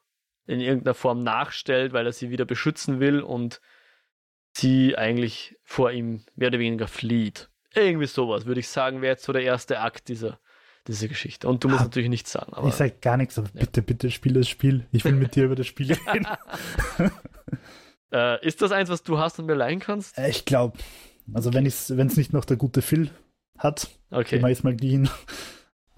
in 0.46 0.62
irgendeiner 0.62 0.94
Form 0.94 1.24
nachstellt, 1.24 1.94
weil 1.94 2.06
er 2.06 2.14
sie 2.14 2.30
wieder 2.30 2.46
beschützen 2.46 3.00
will 3.00 3.20
und 3.20 3.60
sie 4.54 4.98
eigentlich 4.98 5.58
vor 5.64 5.92
ihm 5.92 6.26
mehr 6.36 6.48
oder 6.48 6.60
weniger 6.60 6.88
flieht. 6.88 7.50
Irgendwie 7.76 8.08
sowas, 8.08 8.46
würde 8.46 8.62
ich 8.62 8.70
sagen, 8.70 9.02
wäre 9.02 9.14
jetzt 9.14 9.26
so 9.26 9.34
der 9.34 9.44
erste 9.44 9.82
Akt 9.82 10.08
dieser, 10.08 10.40
diese 10.88 11.08
Geschichte. 11.10 11.48
Und 11.48 11.64
du 11.64 11.68
musst 11.68 11.82
ah, 11.82 11.86
natürlich 11.86 12.10
nichts 12.10 12.32
sagen. 12.32 12.54
Aber, 12.54 12.70
ich 12.70 12.74
sage 12.74 12.96
gar 13.02 13.18
nichts, 13.18 13.38
aber 13.38 13.50
ja. 13.54 13.60
bitte, 13.60 13.82
bitte 13.82 14.10
spiel 14.10 14.34
das 14.34 14.48
Spiel. 14.48 14.88
Ich 14.92 15.04
will 15.06 15.14
mit 15.14 15.36
dir 15.36 15.46
über 15.46 15.56
das 15.56 15.68
Spiel 15.68 15.94
reden. 16.14 16.28
äh, 18.12 18.46
ist 18.46 18.62
das 18.62 18.72
eins, 18.72 18.90
was 18.90 19.04
du 19.04 19.20
hast 19.20 19.38
und 19.40 19.46
mir 19.46 19.56
leihen 19.56 19.80
kannst? 19.80 20.18
Äh, 20.18 20.30
ich 20.30 20.46
glaube. 20.46 20.78
Also 21.34 21.54
wenn 21.54 21.66
es 21.66 22.18
nicht 22.18 22.34
noch 22.34 22.46
der 22.46 22.58
gute 22.58 22.82
Phil 22.82 23.10
hat, 23.58 23.90
okay. 24.12 24.40
den 24.40 24.48
ich 24.48 24.64
mal 24.64 24.76
gehen. 24.76 25.10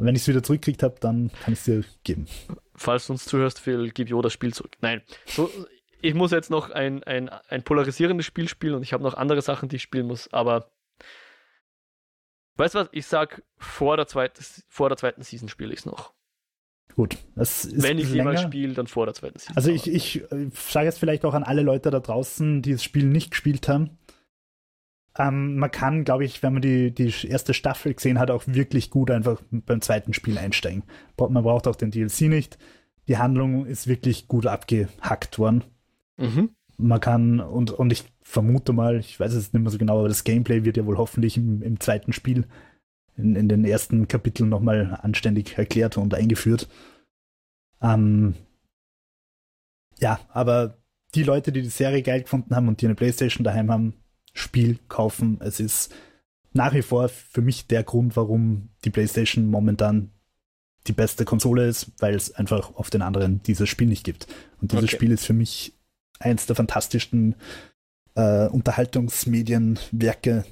Wenn 0.02 0.16
ich 0.16 0.22
es 0.22 0.28
wieder 0.30 0.42
zurückkriegt 0.42 0.82
habe, 0.82 0.96
dann 1.02 1.30
kann 1.44 1.52
ich 1.52 1.60
es 1.60 1.66
dir 1.66 1.84
geben. 2.06 2.26
Falls 2.74 3.08
du 3.08 3.14
uns 3.14 3.26
zuhörst, 3.26 3.60
Phil, 3.60 3.92
gib 3.92 4.10
Jo 4.10 4.22
das 4.22 4.32
Spiel 4.32 4.54
zurück. 4.54 4.78
Nein. 4.80 5.02
So, 5.26 5.52
ich 6.02 6.14
muss 6.14 6.32
jetzt 6.32 6.50
noch 6.50 6.70
ein, 6.70 7.04
ein, 7.04 7.28
ein 7.28 7.64
polarisierendes 7.64 8.26
Spiel 8.26 8.48
spielen 8.48 8.76
und 8.76 8.84
ich 8.84 8.94
habe 8.94 9.04
noch 9.04 9.16
andere 9.16 9.42
Sachen, 9.42 9.68
die 9.68 9.76
ich 9.76 9.82
spielen 9.82 10.08
muss, 10.08 10.32
aber 10.32 10.72
Weißt 12.60 12.76
du 12.76 12.80
was? 12.80 12.90
Ich 12.92 13.06
sag, 13.06 13.42
vor 13.58 13.96
der, 13.96 14.06
zweiten, 14.06 14.44
vor 14.68 14.90
der 14.90 14.98
zweiten 14.98 15.24
Season 15.24 15.48
spiele 15.48 15.72
ich 15.72 15.80
es 15.80 15.86
noch. 15.86 16.12
Gut. 16.94 17.18
Wenn 17.36 17.98
ich 17.98 18.12
jemals 18.12 18.42
spiele, 18.42 18.74
dann 18.74 18.88
vor 18.88 19.06
der 19.06 19.16
zweiten 19.16 19.40
Season. 19.40 19.56
Also 19.56 19.72
ich, 19.72 19.88
ich, 19.88 20.22
ich 20.30 20.60
sage 20.60 20.86
jetzt 20.86 21.00
vielleicht 21.00 21.24
auch 21.24 21.34
an 21.34 21.44
alle 21.44 21.62
Leute 21.62 21.90
da 21.90 22.02
draußen, 22.02 22.62
die 22.62 22.74
das 22.74 22.84
Spiel 22.84 23.06
nicht 23.06 23.32
gespielt 23.32 23.70
haben. 23.70 23.98
Ähm, 25.20 25.58
man 25.58 25.70
kann, 25.70 26.06
glaube 26.06 26.24
ich, 26.24 26.42
wenn 26.42 26.54
man 26.54 26.62
die, 26.62 26.92
die 26.92 27.14
erste 27.28 27.54
Staffel 27.54 27.94
gesehen 27.94 28.20
hat, 28.20 28.32
auch 28.32 28.44
wirklich 28.48 28.90
gut 28.90 29.12
einfach 29.12 29.42
beim 29.52 29.82
zweiten 29.82 30.14
Spiel 30.14 30.38
einsteigen. 30.38 30.84
Man 31.18 31.44
braucht 31.44 31.68
auch 31.68 31.76
den 31.76 31.92
DLC 31.92 32.22
nicht. 32.22 32.58
Die 33.10 33.18
Handlung 33.18 33.66
ist 33.66 33.88
wirklich 33.88 34.30
gut 34.30 34.46
abgehackt 34.46 35.38
worden. 35.38 35.66
Mhm. 36.18 36.52
Man 36.78 37.02
kann, 37.02 37.42
und, 37.42 37.72
und 37.72 37.92
ich 37.92 38.06
vermute 38.22 38.72
mal, 38.72 38.98
ich 38.98 39.20
weiß 39.20 39.34
es 39.34 39.52
nicht 39.52 39.62
mehr 39.62 39.72
so 39.72 39.78
genau, 39.78 40.00
aber 40.00 40.08
das 40.08 40.24
Gameplay 40.24 40.64
wird 40.64 40.78
ja 40.78 40.86
wohl 40.86 40.98
hoffentlich 40.98 41.36
im, 41.36 41.62
im 41.62 41.82
zweiten 41.82 42.14
Spiel 42.14 42.48
in, 43.18 43.36
in 43.36 43.50
den 43.50 43.66
ersten 43.66 44.08
Kapiteln 44.08 44.48
nochmal 44.48 45.00
anständig 45.02 45.58
erklärt 45.58 45.98
und 45.98 46.14
eingeführt. 46.14 46.70
Ähm, 47.82 48.36
ja, 50.00 50.22
aber 50.30 50.78
die 51.14 51.24
Leute, 51.24 51.52
die 51.52 51.62
die 51.62 51.68
Serie 51.68 52.04
geil 52.04 52.22
gefunden 52.22 52.56
haben 52.56 52.70
und 52.70 52.80
die 52.80 52.86
eine 52.86 52.96
Playstation 52.96 53.44
daheim 53.44 53.70
haben, 53.70 53.94
Spiel 54.34 54.80
kaufen. 54.88 55.40
Es 55.42 55.60
ist 55.60 55.94
nach 56.54 56.74
wie 56.74 56.82
vor 56.82 57.10
für 57.10 57.42
mich 57.42 57.68
der 57.68 57.84
Grund, 57.84 58.16
warum 58.16 58.70
die 58.84 58.90
Playstation 58.90 59.48
momentan 59.48 60.12
die 60.88 60.94
beste 60.94 61.26
Konsole 61.26 61.68
ist, 61.68 61.92
weil 62.00 62.16
es 62.16 62.34
einfach 62.34 62.76
auf 62.76 62.90
den 62.90 63.02
anderen 63.02 63.44
dieses 63.44 63.70
Spiel 63.70 63.88
nicht 63.88 64.04
gibt. 64.04 64.28
Und 64.62 64.72
dieses 64.72 64.86
okay. 64.86 64.96
Spiel 64.96 65.12
ist 65.12 65.26
für 65.26 65.34
mich 65.34 65.74
eins 66.20 66.46
der 66.46 66.56
fantastischsten 66.56 67.36
äh, 68.16 68.48
Unterhaltungsmedienwerke 68.48 70.46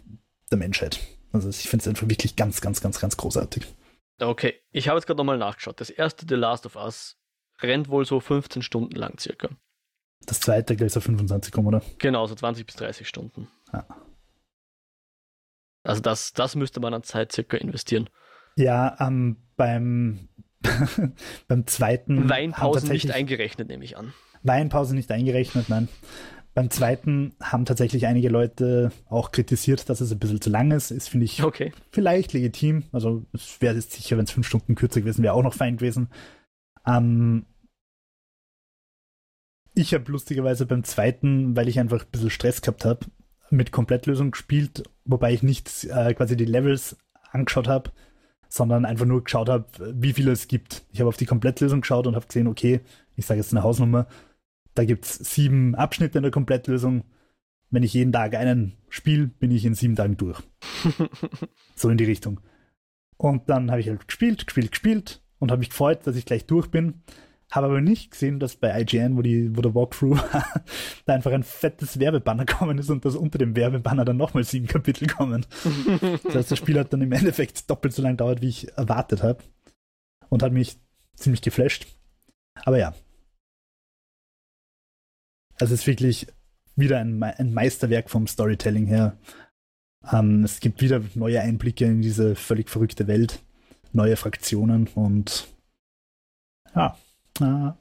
der 0.52 0.58
Menschheit. 0.58 1.00
Also 1.32 1.50
ich 1.50 1.68
finde 1.70 1.84
es 1.84 1.88
einfach 1.88 2.08
wirklich 2.10 2.36
ganz, 2.36 2.62
ganz, 2.62 2.82
ganz, 2.82 3.00
ganz 3.00 3.18
großartig. 3.18 3.66
Okay, 4.20 4.56
ich 4.72 4.88
habe 4.88 4.98
jetzt 4.98 5.06
gerade 5.06 5.18
nochmal 5.18 5.38
nachgeschaut. 5.38 5.80
Das 5.80 5.90
erste 5.90 6.26
The 6.28 6.36
Last 6.36 6.66
of 6.66 6.76
Us 6.76 7.18
rennt 7.62 7.90
wohl 7.90 8.06
so 8.06 8.20
15 8.20 8.62
Stunden 8.62 8.96
lang 8.96 9.20
circa. 9.20 9.50
Das 10.26 10.40
zweite 10.40 10.76
gleich 10.76 10.94
so 10.94 11.00
25 11.00 11.54
kommen, 11.54 11.68
oder? 11.68 11.82
Genau, 12.00 12.26
so 12.26 12.36
20 12.36 12.66
bis 12.66 12.76
30 12.76 13.08
Stunden. 13.08 13.48
Ja. 13.74 13.86
Also 15.84 16.02
das, 16.02 16.34
das 16.34 16.56
müsste 16.56 16.80
man 16.80 16.94
an 16.94 17.04
Zeit 17.04 17.32
circa 17.32 17.58
investieren. 17.58 18.10
Ja, 18.58 18.98
ähm, 19.00 19.38
beim, 19.56 20.28
beim 21.48 21.66
zweiten. 21.68 22.30
Weinpause 22.30 22.88
nicht 22.92 23.12
eingerechnet, 23.12 23.70
nehme 23.70 23.86
ich 23.86 23.98
an. 23.98 24.14
Weinpause 24.44 24.96
nicht 24.96 25.12
eingerechnet, 25.12 25.70
nein. 25.70 25.88
Beim 26.54 26.72
zweiten 26.72 27.36
haben 27.40 27.66
tatsächlich 27.66 28.08
einige 28.08 28.30
Leute 28.30 28.92
auch 29.10 29.32
kritisiert, 29.32 29.90
dass 29.90 30.02
es 30.02 30.12
ein 30.12 30.18
bisschen 30.18 30.42
zu 30.42 30.50
lang 30.50 30.72
ist. 30.72 30.90
Ist, 30.90 31.08
finde 31.08 31.26
ich, 31.26 31.44
okay. 31.44 31.72
vielleicht 31.92 32.34
legitim. 32.34 32.86
Also 32.92 33.28
es 33.32 33.62
wäre 33.62 33.76
jetzt 33.76 33.92
sicher, 33.92 34.18
wenn 34.18 34.26
es 34.26 34.32
fünf 34.32 34.48
Stunden 34.48 34.74
kürzer 34.74 35.02
gewesen 35.02 35.22
wäre, 35.24 35.36
auch 35.36 35.44
noch 35.44 35.54
fein 35.54 35.78
gewesen. 35.78 36.10
Ähm, 36.88 37.46
ich 39.76 39.94
habe 39.94 40.12
lustigerweise 40.12 40.66
beim 40.66 40.84
zweiten, 40.84 41.56
weil 41.56 41.68
ich 41.68 41.80
einfach 41.80 42.04
ein 42.04 42.12
bisschen 42.12 42.32
Stress 42.32 42.64
gehabt 42.64 42.86
habe, 42.86 43.06
mit 43.50 43.72
Komplettlösung 43.72 44.32
gespielt, 44.32 44.84
wobei 45.06 45.34
ich 45.34 45.44
nicht 45.44 45.86
äh, 45.86 46.14
quasi 46.14 46.36
die 46.36 46.46
Levels 46.46 46.98
angeschaut 47.32 47.68
habe, 47.68 47.92
sondern 48.50 48.86
einfach 48.86 49.06
nur 49.06 49.24
geschaut 49.24 49.50
habe, 49.50 49.66
wie 49.94 50.14
viele 50.14 50.32
es 50.32 50.48
gibt. 50.48 50.84
Ich 50.92 51.00
habe 51.00 51.10
auf 51.10 51.18
die 51.18 51.26
Komplettlösung 51.26 51.82
geschaut 51.82 52.08
und 52.08 52.16
habe 52.16 52.28
gesehen, 52.28 52.48
okay, 52.48 52.82
ich 53.16 53.26
sage 53.26 53.40
jetzt 53.40 53.54
eine 53.54 53.64
Hausnummer, 53.64 54.08
da 54.74 54.86
gibt 54.86 55.06
es 55.06 55.16
sieben 55.16 55.76
Abschnitte 55.76 56.20
in 56.20 56.24
der 56.24 56.32
Komplettlösung. 56.32 57.04
Wenn 57.70 57.84
ich 57.84 57.94
jeden 57.94 58.14
Tag 58.14 58.36
einen 58.36 58.78
spiele, 58.90 59.28
bin 59.28 59.52
ich 59.52 59.66
in 59.66 59.74
sieben 59.74 59.96
Tagen 59.96 60.18
durch. 60.18 60.42
so 61.76 61.90
in 61.90 61.98
die 61.98 62.06
Richtung. 62.06 62.40
Und 63.18 63.50
dann 63.50 63.72
habe 63.72 63.82
ich 63.82 63.90
halt 63.90 64.08
gespielt, 64.08 64.46
gespielt, 64.46 64.72
gespielt 64.72 65.22
und 65.40 65.52
habe 65.52 65.60
mich 65.60 65.72
gefreut, 65.72 66.06
dass 66.06 66.16
ich 66.16 66.26
gleich 66.26 66.46
durch 66.46 66.68
bin. 66.68 67.02
Habe 67.52 67.68
aber 67.68 67.82
nicht 67.82 68.12
gesehen, 68.12 68.40
dass 68.40 68.58
bei 68.58 68.82
IGN, 68.82 69.16
wo, 69.16 69.22
die, 69.22 69.56
wo 69.56 69.62
der 69.62 69.74
Walkthrough 69.74 70.22
da 71.06 71.14
einfach 71.14 71.32
ein 71.32 71.44
fettes 71.44 72.00
Werbebanner 72.00 72.46
gekommen 72.46 72.78
ist 72.78 72.90
und 72.90 73.06
dass 73.06 73.16
unter 73.16 73.38
dem 73.38 73.56
Werbebanner 73.56 74.04
dann 74.04 74.18
nochmal 74.18 74.44
sieben 74.44 74.68
Kapitel 74.68 75.08
kommen. 75.08 75.46
das 76.24 76.36
heißt, 76.36 76.52
das 76.52 76.58
Spiel 76.58 76.78
hat 76.78 76.92
dann 76.92 77.02
im 77.02 77.12
Endeffekt 77.12 77.70
doppelt 77.70 77.94
so 77.94 78.02
lange 78.02 78.18
dauert, 78.18 78.42
wie 78.42 78.50
ich 78.50 78.78
erwartet 78.78 79.24
habe. 79.24 79.44
Und 80.30 80.44
hat 80.44 80.52
mich 80.52 80.78
ziemlich 81.16 81.42
geflasht. 81.42 81.88
Aber 82.66 82.78
ja, 82.78 82.94
also 85.60 85.74
es 85.74 85.82
ist 85.82 85.88
wirklich 85.88 86.28
wieder 86.76 87.00
ein, 87.00 87.22
ein 87.24 87.54
Meisterwerk 87.54 88.10
vom 88.10 88.28
Storytelling 88.28 88.86
her. 88.86 89.18
Ähm, 90.12 90.44
es 90.44 90.60
gibt 90.60 90.82
wieder 90.82 91.02
neue 91.16 91.42
Einblicke 91.42 91.86
in 91.86 92.02
diese 92.02 92.36
völlig 92.36 92.70
verrückte 92.70 93.08
Welt, 93.08 93.44
neue 93.94 94.16
Fraktionen 94.16 94.88
und 94.88 95.48
ja, 96.76 96.96
äh, 97.42 97.74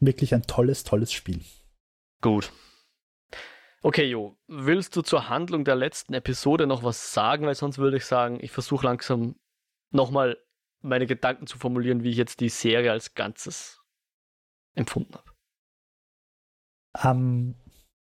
wirklich 0.00 0.34
ein 0.34 0.42
tolles, 0.42 0.84
tolles 0.84 1.12
Spiel. 1.12 1.40
Gut. 2.20 2.52
Okay, 3.82 4.04
Jo, 4.06 4.36
willst 4.46 4.96
du 4.96 5.02
zur 5.02 5.28
Handlung 5.28 5.64
der 5.64 5.76
letzten 5.76 6.14
Episode 6.14 6.66
noch 6.66 6.82
was 6.82 7.12
sagen? 7.12 7.46
Weil 7.46 7.54
sonst 7.54 7.76
würde 7.78 7.98
ich 7.98 8.06
sagen, 8.06 8.38
ich 8.40 8.50
versuche 8.50 8.86
langsam 8.86 9.36
nochmal 9.90 10.38
meine 10.80 11.06
Gedanken 11.06 11.46
zu 11.46 11.58
formulieren, 11.58 12.02
wie 12.02 12.10
ich 12.10 12.16
jetzt 12.16 12.40
die 12.40 12.48
Serie 12.48 12.92
als 12.92 13.14
Ganzes 13.14 13.80
empfunden 14.74 15.14
habe. 15.14 15.30
Ähm, 17.02 17.54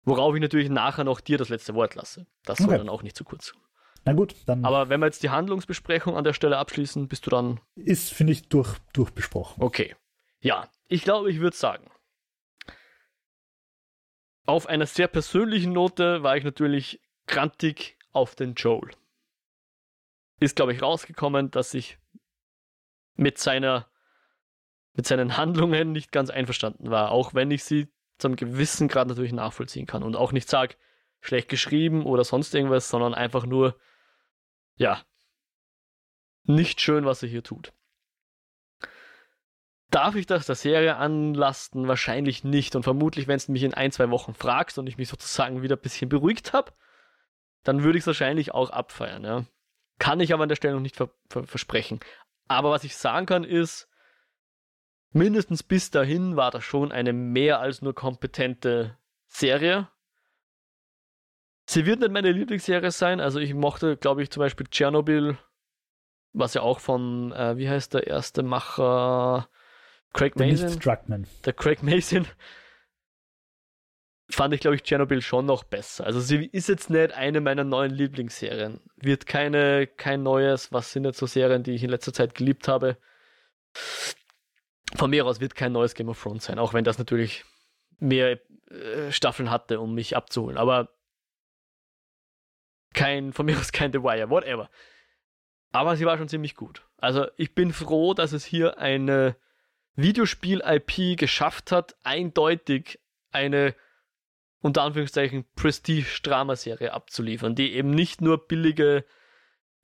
Worauf 0.05 0.35
ich 0.35 0.41
natürlich 0.41 0.69
nachher 0.69 1.05
noch 1.05 1.21
dir 1.21 1.39
das 1.39 1.49
letzte 1.49 1.75
Wort 1.75 1.95
lasse. 1.95 2.27
Das 2.45 2.59
soll 2.59 2.69
Okay. 2.69 2.79
dann 2.79 2.89
auch 2.89 3.03
nicht 3.03 3.17
zu 3.17 3.25
kurz 3.25 3.53
na 4.07 4.13
gut, 4.13 4.35
dann 4.45 4.67
Aber 4.67 4.91
wenn 4.91 5.01
wir 5.01 5.07
jetzt 5.07 5.23
die 5.23 5.31
Handlungsbesprechung 5.31 6.15
an 6.15 6.25
der 6.25 6.35
Stelle 6.35 6.59
abschließen, 6.59 7.09
bist 7.09 7.25
du 7.25 7.31
dann 7.31 7.59
ist, 7.75 8.13
finde 8.13 8.35
ich, 8.35 8.49
durch, 8.51 8.77
durchbesprochen. 8.93 9.63
okay. 9.63 9.97
Ja, 10.41 10.69
ich 10.89 11.03
glaube, 11.03 11.31
ich 11.31 11.41
würde 11.41 11.57
sagen, 11.57 11.91
auf 14.47 14.67
einer 14.67 14.87
sehr 14.87 15.09
persönlichen 15.09 15.73
Note 15.73 16.23
war 16.23 16.37
ich 16.37 16.45
natürlich 16.45 17.01
grantig 17.27 17.99
auf 18.13 18.35
den 18.35 18.55
Joel. 18.55 18.91
Ist, 20.41 20.57
glaube 20.57 20.73
ich, 20.73 20.83
rausgekommen, 20.83 21.51
dass 21.51 21.73
ich 21.75 21.99
mit 23.15 23.39
seiner 23.39 23.89
mit 24.95 25.07
seinen 25.07 25.37
Handlungen 25.37 25.93
nicht 25.93 26.13
ganz 26.13 26.31
einverstanden 26.31 26.91
war, 26.91 27.11
auch 27.11 27.35
wenn 27.35 27.51
ich 27.51 27.65
sie 27.65 27.89
zum 28.19 28.37
gewissen 28.37 28.89
Grad 28.89 29.09
natürlich 29.09 29.33
nachvollziehen 29.33 29.87
kann 29.87 30.03
und 30.03 30.17
auch 30.17 30.33
nicht 30.33 30.49
sage, 30.49 30.77
schlecht 31.21 31.49
geschrieben 31.49 32.05
oder 32.05 32.23
sonst 32.23 32.55
irgendwas, 32.55 32.89
sondern 32.89 33.13
einfach 33.13 33.45
nur, 33.45 33.77
ja, 34.77 35.03
nicht 36.45 36.81
schön, 36.81 37.05
was 37.05 37.23
er 37.23 37.29
hier 37.29 37.43
tut. 37.43 37.73
Darf 39.95 40.17
ich 40.17 40.27
das 40.27 40.47
der 40.47 40.57
Serie 40.57 40.97
anlasten? 40.97 41.87
Wahrscheinlich 41.87 42.43
nicht. 42.43 42.75
Und 42.75 42.83
vermutlich, 42.83 43.29
wenn 43.29 43.37
es 43.37 43.47
mich 43.47 43.63
in 43.63 43.75
ein, 43.75 43.93
zwei 43.93 44.11
Wochen 44.11 44.35
fragst 44.35 44.77
und 44.77 44.89
ich 44.89 44.99
mich 44.99 45.09
sozusagen 45.09 45.63
wieder 45.63 45.77
ein 45.77 45.83
bisschen 45.83 46.09
beruhigt 46.09 46.53
habe, 46.53 46.73
dann 47.63 47.85
würde 47.85 47.97
ich 47.97 48.03
es 48.03 48.09
wahrscheinlich 48.09 48.53
auch 48.53 48.71
abfeiern. 48.71 49.23
Ja. 49.23 49.45
Kann 50.01 50.19
ich 50.19 50.35
aber 50.35 50.43
an 50.43 50.49
der 50.49 50.57
Stelle 50.57 50.75
noch 50.75 50.81
nicht 50.81 50.97
ver 50.97 51.11
ver 51.31 51.47
versprechen. 51.47 52.01
Aber 52.49 52.73
was 52.73 52.83
ich 52.83 52.97
sagen 52.97 53.27
kann 53.27 53.45
ist, 53.45 53.89
mindestens 55.13 55.63
bis 55.63 55.93
dahin 55.93 56.35
war 56.35 56.51
das 56.51 56.65
schon 56.65 56.91
eine 56.91 57.13
mehr 57.13 57.61
als 57.61 57.81
nur 57.81 57.95
kompetente 57.95 58.99
Serie. 59.29 59.89
Sie 61.67 61.87
wird 61.87 62.01
nicht 62.01 62.11
meine 62.11 62.33
Lieblingsserie 62.33 62.91
sein. 62.91 63.21
Also 63.21 63.39
ich 63.39 63.55
mochte, 63.55 63.97
glaube 63.97 64.25
ich, 64.25 64.31
zum 64.33 64.41
Beispiel 64.41 64.67
Tschernobyl, 64.67 65.39
was 66.33 66.55
ja 66.55 66.63
auch 66.63 66.81
von, 66.81 67.31
äh, 67.31 67.57
wie 67.59 67.69
heißt 67.69 67.95
der 67.95 68.09
erste 68.09 68.43
Macher? 68.43 69.49
Craig 70.15 70.37
Mason. 70.37 70.67
nicht 70.67 70.81
Struckman. 70.81 71.27
Der 71.45 71.53
Craig 71.53 71.83
Mason 71.83 72.27
fand 74.31 74.55
ich, 74.55 74.61
glaube 74.61 74.77
ich, 74.77 74.83
Tschernobyl 74.83 75.21
schon 75.21 75.45
noch 75.45 75.65
besser. 75.65 76.07
Also 76.07 76.21
sie 76.21 76.47
ist 76.47 76.69
jetzt 76.69 76.89
nicht 76.89 77.13
eine 77.13 77.41
meiner 77.41 77.65
neuen 77.65 77.91
Lieblingsserien. 77.91 78.81
Wird 78.97 79.27
keine, 79.27 79.87
kein 79.87 80.23
neues, 80.23 80.73
was 80.73 80.93
sind 80.93 81.05
jetzt 81.05 81.19
so 81.19 81.27
Serien, 81.27 81.63
die 81.63 81.73
ich 81.73 81.85
in 81.85 81.91
letzter 81.91 82.13
Zeit 82.13 82.35
geliebt 82.35 82.69
habe. 82.69 82.97
Von 84.95 85.11
mir 85.11 85.27
aus 85.27 85.41
wird 85.41 85.55
kein 85.55 85.73
neues 85.73 85.95
Game 85.95 86.09
of 86.09 86.23
Thrones 86.23 86.45
sein, 86.45 86.59
auch 86.59 86.73
wenn 86.73 86.85
das 86.85 86.99
natürlich 86.99 87.45
mehr 87.99 88.39
äh, 88.71 89.11
Staffeln 89.11 89.51
hatte, 89.51 89.81
um 89.81 89.95
mich 89.95 90.17
abzuholen. 90.17 90.57
Aber 90.57 90.91
kein, 92.95 93.33
von 93.33 93.47
mir 93.47 93.59
aus 93.59 93.73
kein 93.73 93.93
The 93.93 94.03
Wire, 94.03 94.31
whatever. 94.31 94.71
Aber 95.73 95.97
sie 95.97 96.07
war 96.07 96.17
schon 96.17 96.29
ziemlich 96.29 96.55
gut. 96.55 96.87
Also 96.99 97.27
ich 97.37 97.55
bin 97.55 97.73
froh, 97.73 98.15
dass 98.15 98.33
es 98.33 98.45
hier 98.45 98.79
eine 98.79 99.37
Videospiel-IP 99.97 101.19
geschafft 101.19 101.73
hat, 101.73 101.97
eindeutig 102.03 103.01
eine 103.31 103.75
unter 104.61 104.83
Anführungszeichen 104.83 105.45
Prestige-Drama-Serie 105.57 106.93
abzuliefern, 106.93 107.55
die 107.55 107.75
eben 107.75 107.91
nicht 107.91 108.23
nur 108.23 108.47
billige 108.49 109.05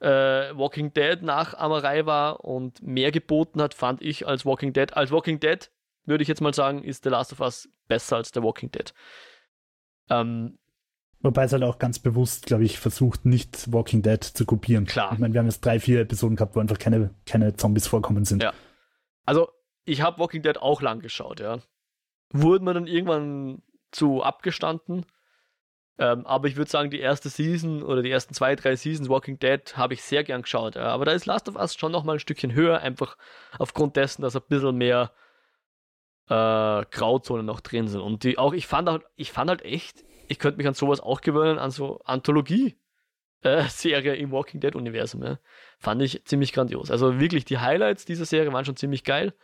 äh, 0.00 0.08
Walking 0.56 0.94
Dead-Nachahmerei 0.94 2.06
war 2.06 2.44
und 2.44 2.82
mehr 2.82 3.12
geboten 3.12 3.60
hat, 3.60 3.74
fand 3.74 4.00
ich 4.00 4.26
als 4.26 4.46
Walking 4.46 4.72
Dead. 4.72 4.96
Als 4.96 5.10
Walking 5.10 5.38
Dead 5.38 5.70
würde 6.06 6.22
ich 6.22 6.28
jetzt 6.28 6.40
mal 6.40 6.54
sagen, 6.54 6.82
ist 6.82 7.04
The 7.04 7.10
Last 7.10 7.32
of 7.32 7.40
Us 7.40 7.68
besser 7.88 8.16
als 8.16 8.30
The 8.32 8.42
Walking 8.42 8.70
Dead. 8.70 8.94
Ähm, 10.08 10.58
Wobei 11.22 11.44
es 11.44 11.52
halt 11.52 11.62
auch 11.62 11.78
ganz 11.78 11.98
bewusst, 11.98 12.46
glaube 12.46 12.64
ich, 12.64 12.78
versucht, 12.78 13.26
nicht 13.26 13.70
Walking 13.70 14.00
Dead 14.00 14.24
zu 14.24 14.46
kopieren. 14.46 14.86
Klar. 14.86 15.12
Ich 15.12 15.18
meine, 15.18 15.34
wir 15.34 15.40
haben 15.40 15.46
jetzt 15.46 15.60
drei, 15.60 15.78
vier 15.78 16.00
Episoden 16.00 16.36
gehabt, 16.36 16.56
wo 16.56 16.60
einfach 16.60 16.78
keine, 16.78 17.14
keine 17.26 17.54
Zombies 17.54 17.86
vorkommen 17.86 18.24
sind. 18.24 18.42
Ja. 18.42 18.54
also, 19.26 19.50
ich 19.84 20.02
habe 20.02 20.18
Walking 20.18 20.42
Dead 20.42 20.58
auch 20.58 20.82
lang 20.82 21.00
geschaut, 21.00 21.40
ja. 21.40 21.58
Wurde 22.32 22.64
mir 22.64 22.74
dann 22.74 22.86
irgendwann 22.86 23.62
zu 23.90 24.22
abgestanden. 24.22 25.04
Ähm, 25.98 26.24
aber 26.26 26.48
ich 26.48 26.56
würde 26.56 26.70
sagen, 26.70 26.90
die 26.90 27.00
erste 27.00 27.28
Season 27.28 27.82
oder 27.82 28.02
die 28.02 28.10
ersten 28.10 28.32
zwei, 28.32 28.56
drei 28.56 28.74
Seasons 28.74 29.10
Walking 29.10 29.38
Dead 29.38 29.76
habe 29.76 29.92
ich 29.94 30.02
sehr 30.02 30.24
gern 30.24 30.42
geschaut. 30.42 30.74
Ja. 30.74 30.84
Aber 30.84 31.04
da 31.04 31.12
ist 31.12 31.26
Last 31.26 31.48
of 31.48 31.56
Us 31.56 31.74
schon 31.74 31.92
noch 31.92 32.04
mal 32.04 32.14
ein 32.14 32.20
Stückchen 32.20 32.54
höher, 32.54 32.80
einfach 32.80 33.18
aufgrund 33.58 33.96
dessen, 33.96 34.22
dass 34.22 34.34
ein 34.34 34.42
bisschen 34.48 34.76
mehr 34.76 35.12
äh, 36.28 36.84
Grauzonen 36.90 37.44
noch 37.44 37.60
drin 37.60 37.88
sind. 37.88 38.00
Und 38.00 38.24
die 38.24 38.38
auch, 38.38 38.54
ich 38.54 38.66
fand 38.66 38.88
halt, 38.88 39.02
ich 39.16 39.30
fand 39.30 39.50
halt 39.50 39.62
echt, 39.62 40.04
ich 40.28 40.38
könnte 40.38 40.56
mich 40.56 40.66
an 40.66 40.74
sowas 40.74 41.00
auch 41.00 41.20
gewöhnen, 41.20 41.58
an 41.58 41.70
so 41.70 42.00
Anthologie. 42.04 42.76
Äh, 43.42 43.64
Serie 43.68 44.14
im 44.14 44.32
Walking 44.32 44.60
Dead 44.60 44.74
Universum, 44.74 45.22
ja. 45.22 45.38
Fand 45.78 46.00
ich 46.00 46.24
ziemlich 46.24 46.52
grandios. 46.52 46.90
Also 46.90 47.20
wirklich, 47.20 47.44
die 47.44 47.58
Highlights 47.58 48.04
dieser 48.04 48.24
Serie 48.24 48.52
waren 48.52 48.64
schon 48.64 48.76
ziemlich 48.76 49.04
geil. 49.04 49.34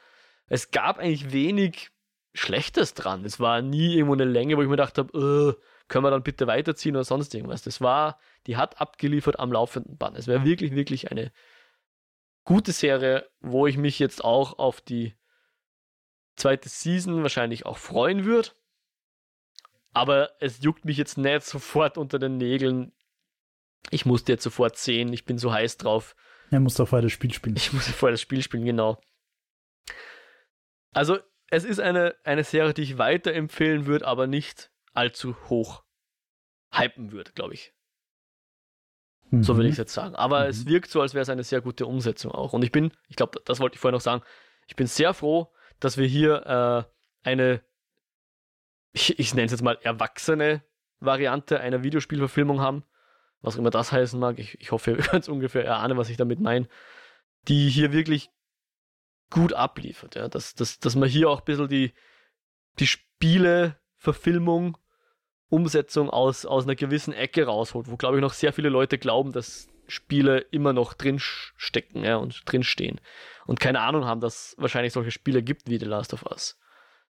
Es 0.48 0.70
gab 0.70 0.98
eigentlich 0.98 1.32
wenig 1.32 1.90
Schlechtes 2.34 2.94
dran. 2.94 3.24
Es 3.24 3.40
war 3.40 3.62
nie 3.62 3.94
irgendwo 3.94 4.14
eine 4.14 4.24
Länge, 4.24 4.56
wo 4.56 4.62
ich 4.62 4.68
mir 4.68 4.76
gedacht 4.76 4.98
habe, 4.98 5.56
äh, 5.58 5.62
können 5.88 6.04
wir 6.04 6.10
dann 6.10 6.22
bitte 6.22 6.46
weiterziehen 6.46 6.96
oder 6.96 7.04
sonst 7.04 7.34
irgendwas. 7.34 7.62
Das 7.62 7.80
war, 7.80 8.18
die 8.46 8.56
hat 8.56 8.80
abgeliefert 8.80 9.38
am 9.38 9.52
laufenden 9.52 9.96
Band. 9.96 10.18
Es 10.18 10.26
wäre 10.26 10.44
wirklich, 10.44 10.72
wirklich 10.72 11.10
eine 11.10 11.32
gute 12.44 12.72
Serie, 12.72 13.28
wo 13.40 13.66
ich 13.66 13.76
mich 13.76 13.98
jetzt 13.98 14.24
auch 14.24 14.58
auf 14.58 14.80
die 14.80 15.14
zweite 16.36 16.68
Season 16.68 17.22
wahrscheinlich 17.22 17.66
auch 17.66 17.78
freuen 17.78 18.24
würde. 18.24 18.50
Aber 19.92 20.30
es 20.40 20.62
juckt 20.62 20.84
mich 20.84 20.98
jetzt 20.98 21.16
nicht 21.16 21.42
sofort 21.42 21.96
unter 21.96 22.18
den 22.18 22.36
Nägeln. 22.36 22.92
Ich 23.90 24.04
musste 24.04 24.32
jetzt 24.32 24.44
sofort 24.44 24.76
sehen, 24.76 25.12
ich 25.12 25.24
bin 25.24 25.38
so 25.38 25.52
heiß 25.52 25.78
drauf. 25.78 26.14
Er 26.50 26.60
muss 26.60 26.74
doch 26.74 26.88
vorher 26.88 27.02
das 27.02 27.12
Spiel 27.12 27.32
spielen. 27.32 27.56
Ich 27.56 27.72
muss 27.72 27.88
vorher 27.88 28.12
das 28.12 28.20
Spiel 28.20 28.42
spielen, 28.42 28.64
genau. 28.64 29.00
Also, 30.96 31.18
es 31.48 31.64
ist 31.64 31.78
eine, 31.78 32.14
eine 32.24 32.42
Serie, 32.42 32.74
die 32.74 32.82
ich 32.82 32.98
weiterempfehlen 32.98 33.86
würde, 33.86 34.06
aber 34.06 34.26
nicht 34.26 34.70
allzu 34.94 35.36
hoch 35.48 35.84
hypen 36.72 37.12
würde, 37.12 37.32
glaube 37.32 37.54
ich. 37.54 37.74
So 39.30 39.52
Mhm. 39.52 39.58
würde 39.58 39.68
ich 39.68 39.72
es 39.72 39.78
jetzt 39.78 39.92
sagen. 39.94 40.14
Aber 40.14 40.44
Mhm. 40.44 40.50
es 40.50 40.66
wirkt 40.66 40.90
so, 40.90 41.00
als 41.00 41.14
wäre 41.14 41.22
es 41.22 41.28
eine 41.28 41.44
sehr 41.44 41.60
gute 41.60 41.86
Umsetzung 41.86 42.32
auch. 42.32 42.52
Und 42.52 42.64
ich 42.64 42.72
bin, 42.72 42.92
ich 43.08 43.16
glaube, 43.16 43.40
das 43.44 43.60
wollte 43.60 43.74
ich 43.74 43.80
vorher 43.80 43.96
noch 43.96 44.00
sagen, 44.00 44.22
ich 44.66 44.76
bin 44.76 44.86
sehr 44.86 45.14
froh, 45.14 45.52
dass 45.80 45.96
wir 45.98 46.06
hier 46.06 46.86
äh, 47.24 47.28
eine, 47.28 47.60
ich, 48.92 49.18
ich 49.18 49.34
nenne 49.34 49.46
es 49.46 49.52
jetzt 49.52 49.62
mal 49.62 49.78
erwachsene 49.82 50.62
Variante 51.00 51.60
einer 51.60 51.82
Videospielverfilmung 51.82 52.60
haben. 52.60 52.84
Was 53.42 53.54
auch 53.54 53.58
immer 53.58 53.70
das 53.70 53.92
heißen 53.92 54.18
mag. 54.18 54.38
Ich, 54.38 54.60
ich 54.60 54.72
hoffe, 54.72 54.92
ihr 54.92 54.96
könnt 54.98 55.28
ungefähr 55.28 55.64
erahnen, 55.64 55.98
was 55.98 56.08
ich 56.08 56.16
damit 56.16 56.40
meine. 56.40 56.68
Die 57.48 57.68
hier 57.68 57.92
wirklich 57.92 58.30
gut 59.30 59.52
abliefert. 59.52 60.14
Ja? 60.14 60.28
Dass, 60.28 60.54
dass, 60.54 60.78
dass 60.78 60.96
man 60.96 61.08
hier 61.08 61.30
auch 61.30 61.40
ein 61.40 61.44
bisschen 61.44 61.68
die, 61.68 61.92
die 62.78 62.86
Spiele-Verfilmung 62.86 64.78
Umsetzung 65.48 66.10
aus, 66.10 66.44
aus 66.44 66.64
einer 66.64 66.74
gewissen 66.74 67.12
Ecke 67.12 67.44
rausholt, 67.46 67.88
wo, 67.88 67.96
glaube 67.96 68.16
ich, 68.16 68.20
noch 68.20 68.32
sehr 68.32 68.52
viele 68.52 68.68
Leute 68.68 68.98
glauben, 68.98 69.32
dass 69.32 69.68
Spiele 69.86 70.38
immer 70.50 70.72
noch 70.72 70.94
drin 70.94 71.18
stecken 71.20 72.02
ja, 72.02 72.16
und 72.16 72.42
drin 72.44 72.64
stehen 72.64 73.00
und 73.46 73.60
keine 73.60 73.80
Ahnung 73.80 74.04
haben, 74.04 74.20
dass 74.20 74.48
es 74.48 74.54
wahrscheinlich 74.58 74.92
solche 74.92 75.12
Spiele 75.12 75.44
gibt 75.44 75.70
wie 75.70 75.78
The 75.78 75.84
Last 75.84 76.12
of 76.12 76.24
Us. 76.26 76.58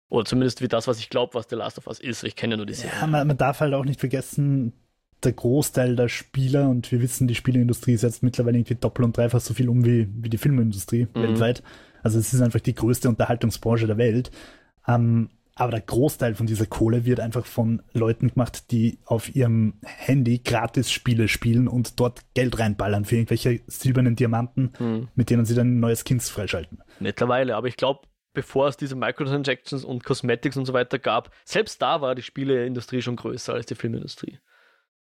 Oder 0.08 0.26
zumindest 0.26 0.62
wie 0.62 0.70
das, 0.70 0.88
was 0.88 1.00
ich 1.00 1.10
glaube, 1.10 1.34
was 1.34 1.48
The 1.50 1.56
Last 1.56 1.78
of 1.78 1.88
Us 1.88 2.00
ist. 2.00 2.24
Ich 2.24 2.36
kenne 2.36 2.54
ja 2.54 2.58
nur 2.58 2.66
die 2.66 2.74
Serie. 2.74 2.98
Ja, 3.00 3.08
man, 3.08 3.28
man 3.28 3.38
darf 3.38 3.60
halt 3.60 3.74
auch 3.74 3.86
nicht 3.86 4.00
vergessen, 4.00 4.74
der 5.24 5.34
Großteil 5.34 5.96
der 5.96 6.08
Spieler, 6.08 6.70
und 6.70 6.92
wir 6.92 7.02
wissen, 7.02 7.28
die 7.28 7.36
Spieleindustrie 7.36 7.96
setzt 7.98 8.24
mittlerweile 8.24 8.58
irgendwie 8.58 8.76
doppelt 8.76 9.06
und 9.06 9.18
dreifach 9.18 9.40
so 9.40 9.54
viel 9.54 9.70
um 9.70 9.86
wie, 9.86 10.08
wie 10.14 10.30
die 10.30 10.38
Filmindustrie 10.38 11.08
Mhm. 11.14 11.22
weltweit. 11.22 11.64
Also 12.04 12.20
es 12.20 12.34
ist 12.34 12.42
einfach 12.42 12.60
die 12.62 12.76
größte 12.76 13.10
Unterhaltungsbranche 13.10 13.88
der 13.88 13.98
Welt. 13.98 14.32
Ähm, 14.88 15.30
aber 15.56 15.72
der 15.72 15.82
Großteil 15.82 16.34
von 16.34 16.48
dieser 16.48 16.66
Kohle 16.66 17.06
wird 17.06 17.20
einfach 17.20 17.46
von 17.46 17.82
Leuten 17.94 18.30
gemacht, 18.30 18.72
die 18.72 19.00
auf 19.06 19.36
ihrem 19.36 19.74
Handy 19.86 20.40
gratis 20.40 20.90
Spiele 20.92 21.28
spielen 21.28 21.68
und 21.68 22.00
dort 22.00 22.22
Geld 22.34 22.58
reinballern 22.58 23.06
für 23.06 23.18
irgendwelche 23.18 23.60
silbernen 23.68 24.16
Diamanten, 24.16 24.72
Hm. 24.78 25.10
mit 25.14 25.30
denen 25.30 25.46
sie 25.46 25.54
dann 25.54 25.80
neue 25.80 25.96
Skins 25.98 26.30
freischalten. 26.30 26.80
Mittlerweile, 27.00 27.56
aber 27.58 27.68
ich 27.68 27.76
glaube, 27.78 28.08
bevor 28.34 28.70
es 28.70 28.78
diese 28.78 28.96
Microtransactions 28.96 29.84
und 29.84 30.06
Cosmetics 30.06 30.56
und 30.56 30.66
so 30.66 30.72
weiter 30.74 30.98
gab, 31.00 31.32
selbst 31.44 31.82
da 31.82 32.00
war 32.02 32.16
die 32.16 32.22
Spieleindustrie 32.24 33.02
schon 33.02 33.18
größer 33.18 33.54
als 33.54 33.66
die 33.66 33.76
Filmindustrie. 33.76 34.40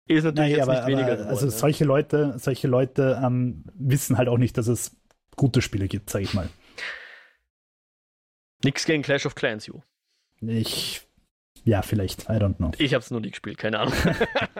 ist 0.06 0.24
natürlich 0.24 0.52
jetzt 0.52 0.62
aber, 0.62 0.72
nicht 0.72 0.86
weniger 0.86 1.06
aber 1.08 1.16
geworden. 1.16 1.30
also 1.30 1.44
ja. 1.46 1.52
solche 1.52 1.84
Leute, 1.84 2.34
solche 2.38 2.66
Leute 2.68 3.20
ähm, 3.22 3.64
wissen 3.74 4.16
halt 4.16 4.28
auch 4.28 4.38
nicht, 4.38 4.56
dass 4.56 4.66
es 4.66 4.96
gute 5.36 5.60
Spiele 5.60 5.88
gibt, 5.88 6.08
sag 6.08 6.22
ich 6.22 6.32
mal. 6.32 6.48
Nix 8.64 8.84
gegen 8.84 9.02
Clash 9.02 9.26
of 9.26 9.34
Clans, 9.34 9.66
you. 9.66 9.80
Ich, 10.40 11.02
ja, 11.64 11.82
vielleicht, 11.82 12.24
I 12.24 12.32
don't 12.32 12.56
know. 12.56 12.70
Ich 12.78 12.94
habe 12.94 13.02
es 13.02 13.10
noch 13.10 13.20
nie 13.20 13.30
gespielt, 13.30 13.58
keine 13.58 13.80
Ahnung. 13.80 13.94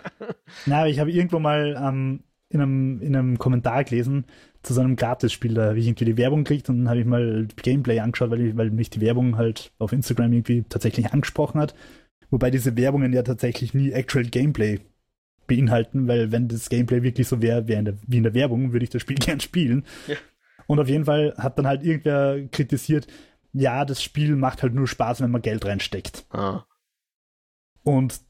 Na, 0.67 0.81
aber 0.81 0.89
ich 0.89 0.99
habe 0.99 1.11
irgendwo 1.11 1.39
mal 1.39 1.77
ähm, 1.81 2.25
in, 2.51 2.61
einem, 2.61 3.03
in 3.03 3.17
einem 3.17 3.39
Kommentar 3.39 3.85
gelesen 3.85 4.25
zu 4.63 4.75
so 4.75 4.81
einem 4.81 4.97
Gratis-Spiel, 4.97 5.55
da 5.55 5.67
habe 5.67 5.79
ich 5.79 5.87
irgendwie 5.87 6.05
die 6.05 6.17
Werbung 6.17 6.45
gekriegt 6.45 6.69
und 6.69 6.79
dann 6.79 6.89
habe 6.89 7.01
ich 7.01 7.07
mal 7.07 7.47
Gameplay 7.63 8.01
angeschaut, 8.01 8.31
weil, 8.31 8.41
ich, 8.41 8.57
weil 8.57 8.71
mich 8.71 8.91
die 8.91 9.01
Werbung 9.01 9.37
halt 9.37 9.73
auf 9.79 9.93
Instagram 9.93 10.33
irgendwie 10.33 10.65
tatsächlich 10.69 11.13
angesprochen 11.13 11.61
hat. 11.61 11.75
Wobei 12.31 12.51
diese 12.51 12.77
Werbungen 12.77 13.13
ja 13.13 13.23
tatsächlich 13.23 13.73
nie 13.73 13.93
Actual 13.93 14.25
Gameplay 14.25 14.81
beinhalten, 15.47 16.09
weil 16.09 16.31
wenn 16.31 16.49
das 16.49 16.69
Gameplay 16.69 17.03
wirklich 17.03 17.27
so 17.27 17.41
wäre 17.41 17.69
wär 17.69 17.83
wie 18.07 18.19
in 18.19 18.23
der 18.23 18.35
Werbung, 18.35 18.73
würde 18.73 18.85
ich 18.85 18.91
das 18.91 19.03
Spiel 19.03 19.17
gern 19.21 19.41
spielen. 19.41 19.85
Ja. 20.07 20.17
Und 20.67 20.81
auf 20.81 20.89
jeden 20.89 21.07
Fall 21.07 21.35
hat 21.39 21.59
dann 21.59 21.67
halt 21.67 21.83
irgendwer 21.83 22.47
kritisiert, 22.49 23.07
ja, 23.53 23.85
das 23.85 24.03
Spiel 24.03 24.37
macht 24.37 24.63
halt 24.63 24.75
nur 24.75 24.87
Spaß, 24.87 25.21
wenn 25.21 25.31
man 25.31 25.43
Geld 25.43 25.65
reinsteckt. 25.65 26.27
ah. 26.31 26.65
Und 27.83 28.21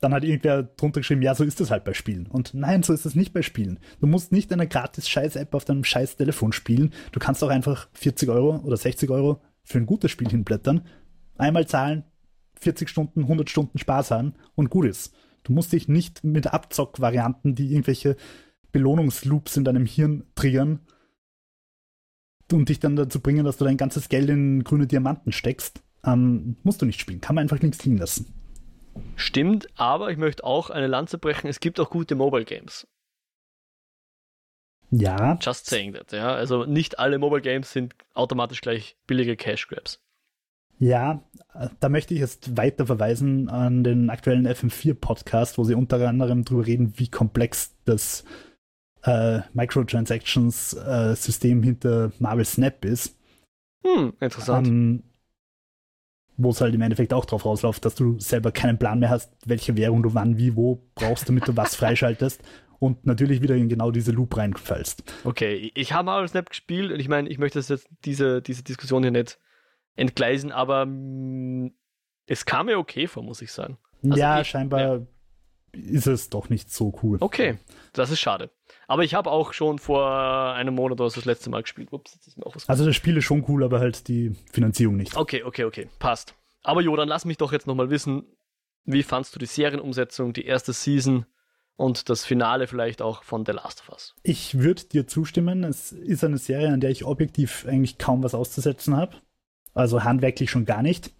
dann 0.00 0.12
hat 0.12 0.24
irgendwer 0.24 0.64
drunter 0.64 1.00
geschrieben, 1.00 1.22
ja, 1.22 1.32
so 1.34 1.44
ist 1.44 1.60
das 1.60 1.70
halt 1.70 1.84
bei 1.84 1.94
Spielen. 1.94 2.26
Und 2.26 2.54
nein, 2.54 2.82
so 2.82 2.92
ist 2.92 3.06
es 3.06 3.14
nicht 3.14 3.32
bei 3.32 3.42
Spielen. 3.42 3.78
Du 4.00 4.08
musst 4.08 4.32
nicht 4.32 4.52
eine 4.52 4.66
gratis 4.66 5.08
Scheiß-App 5.08 5.54
auf 5.54 5.64
deinem 5.64 5.84
scheiß 5.84 6.16
Telefon 6.16 6.52
spielen. 6.52 6.92
Du 7.12 7.20
kannst 7.20 7.44
auch 7.44 7.50
einfach 7.50 7.88
40 7.92 8.28
Euro 8.28 8.56
oder 8.64 8.76
60 8.76 9.10
Euro 9.10 9.40
für 9.62 9.78
ein 9.78 9.86
gutes 9.86 10.10
Spiel 10.10 10.28
hinblättern, 10.28 10.84
einmal 11.38 11.68
zahlen, 11.68 12.02
40 12.58 12.88
Stunden, 12.88 13.22
100 13.22 13.48
Stunden 13.48 13.78
Spaß 13.78 14.10
haben 14.10 14.34
und 14.56 14.70
gut 14.70 14.86
ist. 14.86 15.14
Du 15.44 15.52
musst 15.52 15.72
dich 15.72 15.86
nicht 15.86 16.24
mit 16.24 16.52
Abzock-Varianten, 16.52 17.54
die 17.54 17.70
irgendwelche 17.70 18.16
Belohnungsloops 18.72 19.56
in 19.56 19.64
deinem 19.64 19.86
Hirn 19.86 20.24
triggern 20.34 20.80
und 22.52 22.68
dich 22.68 22.80
dann 22.80 22.96
dazu 22.96 23.20
bringen, 23.20 23.44
dass 23.44 23.56
du 23.56 23.64
dein 23.64 23.76
ganzes 23.76 24.08
Geld 24.08 24.28
in 24.28 24.64
grüne 24.64 24.86
Diamanten 24.86 25.32
steckst. 25.32 25.82
Ähm, 26.04 26.56
musst 26.62 26.82
du 26.82 26.86
nicht 26.86 27.00
spielen. 27.00 27.20
Kann 27.20 27.34
man 27.34 27.42
einfach 27.42 27.60
links 27.60 27.84
liegen 27.84 27.98
lassen. 27.98 28.32
Stimmt, 29.16 29.68
aber 29.76 30.10
ich 30.10 30.18
möchte 30.18 30.44
auch 30.44 30.70
eine 30.70 30.86
Lanze 30.86 31.18
brechen. 31.18 31.48
Es 31.48 31.60
gibt 31.60 31.80
auch 31.80 31.90
gute 31.90 32.14
Mobile 32.14 32.44
Games. 32.44 32.86
Ja, 34.90 35.38
Just 35.40 35.66
saying 35.66 35.94
that. 35.94 36.12
Ja? 36.12 36.34
Also 36.34 36.66
nicht 36.66 36.98
alle 36.98 37.18
Mobile 37.18 37.40
Games 37.40 37.72
sind 37.72 37.94
automatisch 38.12 38.60
gleich 38.60 38.96
billige 39.06 39.36
Cash 39.36 39.68
Grabs. 39.68 40.00
Ja, 40.78 41.22
äh, 41.54 41.68
da 41.80 41.88
möchte 41.88 42.12
ich 42.12 42.20
jetzt 42.20 42.56
weiter 42.56 42.86
verweisen 42.86 43.48
an 43.48 43.84
den 43.84 44.10
aktuellen 44.10 44.46
FM4-Podcast, 44.46 45.56
wo 45.56 45.64
sie 45.64 45.74
unter 45.74 46.06
anderem 46.06 46.44
darüber 46.44 46.66
reden, 46.66 46.92
wie 46.96 47.08
komplex 47.08 47.74
das 47.84 48.24
äh, 49.04 49.40
Microtransactions-System 49.52 51.62
hinter 51.62 52.12
Marvel 52.18 52.44
Snap 52.44 52.84
ist. 52.84 53.16
Hm, 53.84 54.12
interessant. 54.20 54.66
Ähm, 54.68 55.02
wo 56.36 56.50
es 56.50 56.60
halt 56.60 56.74
im 56.74 56.80
Endeffekt 56.80 57.12
auch 57.12 57.24
drauf 57.24 57.44
rausläuft, 57.44 57.84
dass 57.84 57.94
du 57.94 58.18
selber 58.18 58.52
keinen 58.52 58.78
Plan 58.78 58.98
mehr 58.98 59.10
hast, 59.10 59.32
welche 59.44 59.76
Währung 59.76 60.02
du 60.02 60.14
wann, 60.14 60.38
wie, 60.38 60.56
wo 60.56 60.82
brauchst, 60.94 61.28
damit 61.28 61.46
du 61.46 61.56
was 61.56 61.76
freischaltest 61.76 62.42
und 62.78 63.06
natürlich 63.06 63.42
wieder 63.42 63.54
in 63.54 63.68
genau 63.68 63.90
diese 63.90 64.12
Loop 64.12 64.36
reinfällst. 64.36 65.04
Okay, 65.24 65.70
ich 65.74 65.92
habe 65.92 66.06
Marvel 66.06 66.28
Snap 66.28 66.48
gespielt 66.48 66.90
und 66.90 67.00
ich 67.00 67.08
meine, 67.08 67.28
ich 67.28 67.38
möchte 67.38 67.58
jetzt 67.60 67.86
diese, 68.04 68.42
diese 68.42 68.64
Diskussion 68.64 69.02
hier 69.02 69.12
nicht 69.12 69.38
entgleisen, 69.94 70.50
aber 70.52 70.86
mh, 70.86 71.70
es 72.26 72.44
kam 72.44 72.66
mir 72.66 72.78
okay 72.78 73.06
vor, 73.06 73.22
muss 73.22 73.42
ich 73.42 73.52
sagen. 73.52 73.78
Also 74.02 74.16
ja, 74.16 74.40
ich- 74.40 74.48
scheinbar 74.48 75.06
ist 75.72 76.06
es 76.06 76.30
doch 76.30 76.48
nicht 76.48 76.70
so 76.70 76.94
cool. 77.02 77.18
Okay, 77.20 77.58
das 77.92 78.10
ist 78.10 78.20
schade. 78.20 78.50
Aber 78.86 79.04
ich 79.04 79.14
habe 79.14 79.30
auch 79.30 79.52
schon 79.52 79.78
vor 79.78 80.54
einem 80.54 80.74
Monat 80.74 81.00
oder 81.00 81.10
so 81.10 81.16
das 81.16 81.24
letzte 81.24 81.50
Mal 81.50 81.62
gespielt. 81.62 81.92
Ups, 81.92 82.14
jetzt 82.14 82.26
ist 82.26 82.38
mir 82.38 82.46
auch 82.46 82.54
was. 82.54 82.68
Also 82.68 82.84
das 82.84 82.94
Spiel 82.94 83.16
ist 83.16 83.24
schon 83.24 83.44
cool, 83.48 83.64
aber 83.64 83.80
halt 83.80 84.08
die 84.08 84.34
Finanzierung 84.52 84.96
nicht. 84.96 85.16
Okay, 85.16 85.42
okay, 85.44 85.64
okay, 85.64 85.88
passt. 85.98 86.34
Aber 86.62 86.80
Jo, 86.80 86.94
dann 86.96 87.08
lass 87.08 87.24
mich 87.24 87.38
doch 87.38 87.52
jetzt 87.52 87.66
nochmal 87.66 87.90
wissen, 87.90 88.24
wie 88.84 89.02
fandst 89.02 89.34
du 89.34 89.38
die 89.38 89.46
Serienumsetzung, 89.46 90.32
die 90.32 90.44
erste 90.44 90.72
Season 90.72 91.26
und 91.76 92.08
das 92.08 92.24
Finale 92.24 92.66
vielleicht 92.66 93.00
auch 93.02 93.22
von 93.22 93.46
The 93.46 93.52
Last 93.52 93.80
of 93.80 93.90
Us? 93.90 94.14
Ich 94.22 94.58
würde 94.58 94.84
dir 94.84 95.06
zustimmen. 95.06 95.64
Es 95.64 95.92
ist 95.92 96.24
eine 96.24 96.38
Serie, 96.38 96.72
an 96.72 96.80
der 96.80 96.90
ich 96.90 97.04
objektiv 97.04 97.64
eigentlich 97.66 97.98
kaum 97.98 98.22
was 98.22 98.34
auszusetzen 98.34 98.96
habe. 98.96 99.16
Also 99.74 100.04
handwerklich 100.04 100.50
schon 100.50 100.66
gar 100.66 100.82
nicht. 100.82 101.12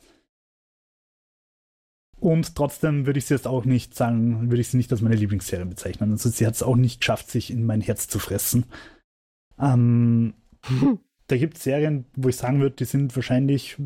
Und 2.22 2.54
trotzdem 2.54 3.04
würde 3.04 3.18
ich 3.18 3.26
sie 3.26 3.34
jetzt 3.34 3.48
auch 3.48 3.64
nicht 3.64 3.96
sagen, 3.96 4.48
würde 4.48 4.60
ich 4.60 4.68
sie 4.68 4.76
nicht 4.76 4.92
als 4.92 5.00
meine 5.00 5.16
Lieblingsserie 5.16 5.66
bezeichnen. 5.66 6.12
Also 6.12 6.28
sie 6.28 6.46
hat 6.46 6.54
es 6.54 6.62
auch 6.62 6.76
nicht 6.76 7.00
geschafft, 7.00 7.28
sich 7.28 7.50
in 7.50 7.66
mein 7.66 7.80
Herz 7.80 8.06
zu 8.06 8.20
fressen. 8.20 8.66
Ähm, 9.58 10.34
da 11.26 11.36
gibt 11.36 11.56
es 11.56 11.64
Serien, 11.64 12.04
wo 12.14 12.28
ich 12.28 12.36
sagen 12.36 12.60
würde, 12.60 12.76
die 12.76 12.84
sind 12.84 13.16
wahrscheinlich 13.16 13.76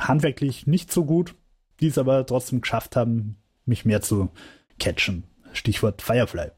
handwerklich 0.00 0.66
nicht 0.66 0.90
so 0.90 1.04
gut, 1.04 1.34
die 1.80 1.88
es 1.88 1.98
aber 1.98 2.24
trotzdem 2.24 2.62
geschafft 2.62 2.96
haben, 2.96 3.36
mich 3.66 3.84
mehr 3.84 4.00
zu 4.00 4.30
catchen. 4.78 5.24
Stichwort 5.52 6.00
Firefly. 6.00 6.50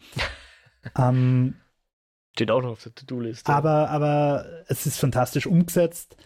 ähm, 0.97 1.57
Steht 2.37 2.53
auch 2.53 2.63
noch 2.63 2.71
auf 2.71 2.85
der 2.85 2.95
To-Do-Liste. 2.95 3.53
aber, 3.53 3.91
aber 3.91 4.47
es 4.69 4.87
ist 4.87 5.01
fantastisch 5.01 5.49
umgesetzt. 5.49 6.17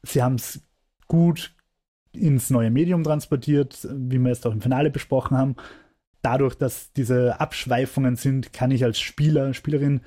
Sie 0.00 0.22
haben 0.22 0.36
es 0.36 0.62
gut 1.08 1.53
ins 2.16 2.50
neue 2.50 2.70
Medium 2.70 3.04
transportiert, 3.04 3.86
wie 3.90 4.18
wir 4.18 4.32
es 4.32 4.44
auch 4.46 4.52
im 4.52 4.60
Finale 4.60 4.90
besprochen 4.90 5.36
haben. 5.36 5.56
Dadurch, 6.22 6.54
dass 6.54 6.92
diese 6.92 7.40
Abschweifungen 7.40 8.16
sind, 8.16 8.52
kann 8.52 8.70
ich 8.70 8.84
als 8.84 8.98
Spieler, 8.98 9.52
Spielerin 9.54 10.00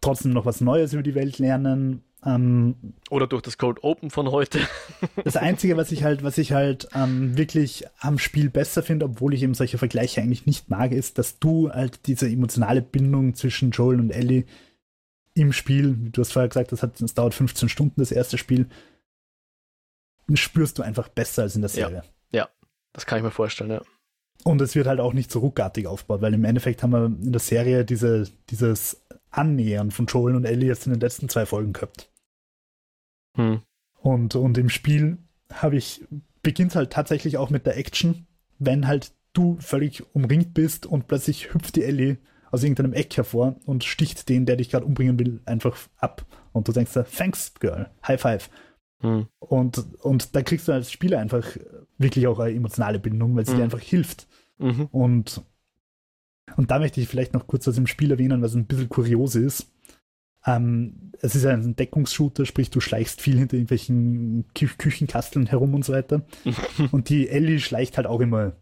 trotzdem 0.00 0.32
noch 0.32 0.46
was 0.46 0.60
Neues 0.60 0.92
über 0.92 1.02
die 1.02 1.14
Welt 1.14 1.38
lernen. 1.38 2.02
Ähm, 2.24 2.74
Oder 3.08 3.26
durch 3.26 3.42
das 3.42 3.58
Cold 3.58 3.82
Open 3.82 4.10
von 4.10 4.30
heute. 4.30 4.60
das 5.24 5.36
Einzige, 5.36 5.76
was 5.76 5.90
ich 5.90 6.04
halt, 6.04 6.22
was 6.22 6.38
ich 6.38 6.52
halt 6.52 6.88
ähm, 6.94 7.36
wirklich 7.36 7.84
am 7.98 8.18
Spiel 8.18 8.50
besser 8.50 8.82
finde, 8.82 9.06
obwohl 9.06 9.34
ich 9.34 9.42
eben 9.42 9.54
solche 9.54 9.78
Vergleiche 9.78 10.20
eigentlich 10.20 10.46
nicht 10.46 10.68
mag, 10.68 10.92
ist, 10.92 11.18
dass 11.18 11.38
du 11.38 11.70
halt 11.70 12.06
diese 12.06 12.28
emotionale 12.28 12.82
Bindung 12.82 13.34
zwischen 13.34 13.70
Joel 13.70 14.00
und 14.00 14.10
Ellie 14.10 14.44
im 15.34 15.52
Spiel, 15.52 15.96
wie 16.00 16.10
du 16.10 16.20
hast 16.20 16.32
vorher 16.32 16.48
gesagt, 16.48 16.72
das, 16.72 16.82
hat, 16.82 17.00
das 17.00 17.14
dauert 17.14 17.34
15 17.34 17.68
Stunden, 17.68 18.00
das 18.00 18.12
erste 18.12 18.36
Spiel, 18.36 18.66
spürst 20.36 20.78
du 20.78 20.82
einfach 20.82 21.08
besser 21.08 21.42
als 21.42 21.56
in 21.56 21.62
der 21.62 21.70
Ja. 21.70 21.88
Serie. 21.88 22.02
Das 22.92 23.06
kann 23.06 23.18
ich 23.18 23.24
mir 23.24 23.30
vorstellen, 23.30 23.70
ja. 23.70 23.82
Und 24.42 24.60
es 24.60 24.74
wird 24.74 24.86
halt 24.86 25.00
auch 25.00 25.12
nicht 25.12 25.30
so 25.30 25.40
ruckartig 25.40 25.86
aufgebaut, 25.86 26.22
weil 26.22 26.34
im 26.34 26.44
Endeffekt 26.44 26.82
haben 26.82 26.92
wir 26.92 27.04
in 27.04 27.32
der 27.32 27.40
Serie 27.40 27.84
diese, 27.84 28.28
dieses 28.48 29.02
Annähern 29.30 29.90
von 29.90 30.06
Joel 30.06 30.34
und 30.34 30.44
Ellie 30.44 30.68
jetzt 30.68 30.86
in 30.86 30.92
den 30.92 31.00
letzten 31.00 31.28
zwei 31.28 31.46
Folgen 31.46 31.72
gehabt. 31.72 32.10
Hm. 33.36 33.62
Und, 34.00 34.34
und 34.34 34.56
im 34.56 34.70
Spiel 34.70 35.18
habe 35.52 35.76
ich, 35.76 36.04
beginnt 36.42 36.74
halt 36.74 36.90
tatsächlich 36.90 37.36
auch 37.36 37.50
mit 37.50 37.66
der 37.66 37.76
Action, 37.76 38.26
wenn 38.58 38.86
halt 38.86 39.12
du 39.34 39.58
völlig 39.60 40.14
umringt 40.14 40.54
bist 40.54 40.86
und 40.86 41.06
plötzlich 41.06 41.52
hüpft 41.52 41.76
die 41.76 41.84
Ellie 41.84 42.16
aus 42.50 42.62
irgendeinem 42.62 42.94
Eck 42.94 43.16
hervor 43.16 43.56
und 43.66 43.84
sticht 43.84 44.28
den, 44.28 44.46
der 44.46 44.56
dich 44.56 44.70
gerade 44.70 44.86
umbringen 44.86 45.18
will, 45.18 45.40
einfach 45.44 45.76
ab. 45.98 46.24
Und 46.52 46.66
du 46.66 46.72
denkst 46.72 46.94
da, 46.94 47.04
thanks, 47.04 47.54
Girl, 47.60 47.90
High 48.08 48.20
Five. 48.20 48.50
Hm. 49.00 49.26
Und, 49.38 49.84
und 50.02 50.34
da 50.36 50.42
kriegst 50.42 50.68
du 50.68 50.72
als 50.72 50.92
Spieler 50.92 51.18
einfach 51.18 51.44
wirklich 51.98 52.26
auch 52.26 52.38
eine 52.38 52.54
emotionale 52.54 52.98
Bindung, 52.98 53.34
weil 53.36 53.46
sie 53.46 53.52
Mhm. 53.52 53.56
dir 53.56 53.64
einfach 53.64 53.80
hilft. 53.80 54.26
Mhm. 54.58 54.88
Und, 54.90 55.42
und 56.56 56.70
da 56.70 56.78
möchte 56.78 57.00
ich 57.00 57.08
vielleicht 57.08 57.32
noch 57.32 57.46
kurz 57.46 57.66
aus 57.66 57.76
dem 57.76 57.86
Spiel 57.86 58.10
erwähnen, 58.10 58.42
was 58.42 58.54
ein 58.54 58.66
bisschen 58.66 58.88
kurios 58.88 59.34
ist. 59.34 59.72
Ähm, 60.46 61.12
es 61.20 61.34
ist 61.34 61.44
ein 61.44 61.76
Deckungsshooter, 61.76 62.46
sprich, 62.46 62.70
du 62.70 62.80
schleichst 62.80 63.20
viel 63.20 63.36
hinter 63.38 63.54
irgendwelchen 63.56 64.46
Kü 64.54 64.68
Küchenkasteln 64.78 65.46
herum 65.46 65.74
und 65.74 65.84
so 65.84 65.92
weiter. 65.92 66.22
und 66.92 67.08
die 67.08 67.28
Ellie 67.28 67.60
schleicht 67.60 67.96
halt 67.96 68.06
auch 68.06 68.20
immer 68.20 68.52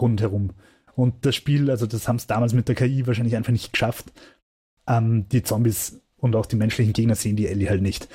rundherum. 0.00 0.50
Und 0.94 1.24
das 1.24 1.36
Spiel, 1.36 1.70
also 1.70 1.86
das 1.86 2.08
haben 2.08 2.16
es 2.16 2.26
damals 2.26 2.52
mit 2.52 2.68
der 2.68 2.74
KI 2.74 3.06
wahrscheinlich 3.06 3.36
einfach 3.36 3.52
nicht 3.52 3.72
geschafft. 3.72 4.12
Ähm, 4.86 5.28
die 5.28 5.42
Zombies 5.42 6.00
und 6.16 6.34
auch 6.36 6.46
die 6.46 6.56
menschlichen 6.56 6.92
Gegner 6.92 7.14
sehen 7.14 7.36
die 7.36 7.46
Ellie 7.46 7.70
halt 7.70 7.80
nicht. 7.82 8.08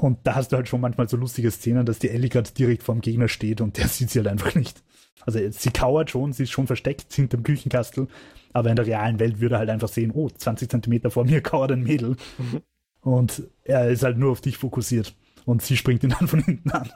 Und 0.00 0.26
da 0.26 0.34
hast 0.34 0.50
du 0.50 0.56
halt 0.56 0.66
schon 0.66 0.80
manchmal 0.80 1.10
so 1.10 1.18
lustige 1.18 1.50
Szenen, 1.50 1.84
dass 1.84 1.98
die 1.98 2.08
Ellie 2.08 2.30
gerade 2.30 2.50
direkt 2.52 2.82
vorm 2.82 3.02
Gegner 3.02 3.28
steht 3.28 3.60
und 3.60 3.76
der 3.76 3.86
sieht 3.88 4.08
sie 4.08 4.20
halt 4.20 4.28
einfach 4.28 4.54
nicht. 4.54 4.82
Also 5.26 5.38
sie 5.50 5.70
kauert 5.70 6.08
schon, 6.08 6.32
sie 6.32 6.44
ist 6.44 6.50
schon 6.50 6.66
versteckt 6.66 7.12
hinterm 7.12 7.42
Küchenkastel, 7.42 8.08
aber 8.54 8.70
in 8.70 8.76
der 8.76 8.86
realen 8.86 9.20
Welt 9.20 9.40
würde 9.40 9.56
er 9.56 9.58
halt 9.58 9.68
einfach 9.68 9.88
sehen, 9.88 10.12
oh, 10.12 10.30
20 10.30 10.70
Zentimeter 10.70 11.10
vor 11.10 11.26
mir 11.26 11.42
kauert 11.42 11.72
ein 11.72 11.82
Mädel. 11.82 12.16
Mhm. 12.38 12.62
Und 13.02 13.42
er 13.62 13.90
ist 13.90 14.02
halt 14.02 14.16
nur 14.16 14.32
auf 14.32 14.40
dich 14.40 14.56
fokussiert 14.56 15.14
und 15.44 15.60
sie 15.60 15.76
springt 15.76 16.02
ihn 16.02 16.14
dann 16.18 16.28
von 16.28 16.42
hinten 16.42 16.70
an. 16.70 16.90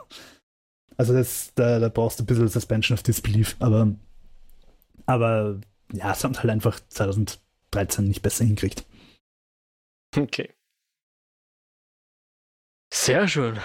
Also 0.97 1.13
das, 1.13 1.53
da, 1.55 1.81
da 1.81 1.91
brauchst 1.91 2.19
du 2.21 2.23
ein 2.23 2.27
bisschen 2.27 2.49
Suspension 2.49 2.95
of 2.95 3.03
Disbelief, 3.03 3.57
aber, 3.59 3.95
aber 5.05 5.61
ja, 5.93 6.13
es 6.13 6.25
haben 6.25 6.39
halt 6.39 6.49
einfach 6.49 6.81
2013 6.89 8.07
nicht 8.09 8.23
besser 8.23 8.47
hinkriegt. 8.47 8.87
Okay. 10.17 10.49
Sehr 12.97 13.27
schön. 13.27 13.59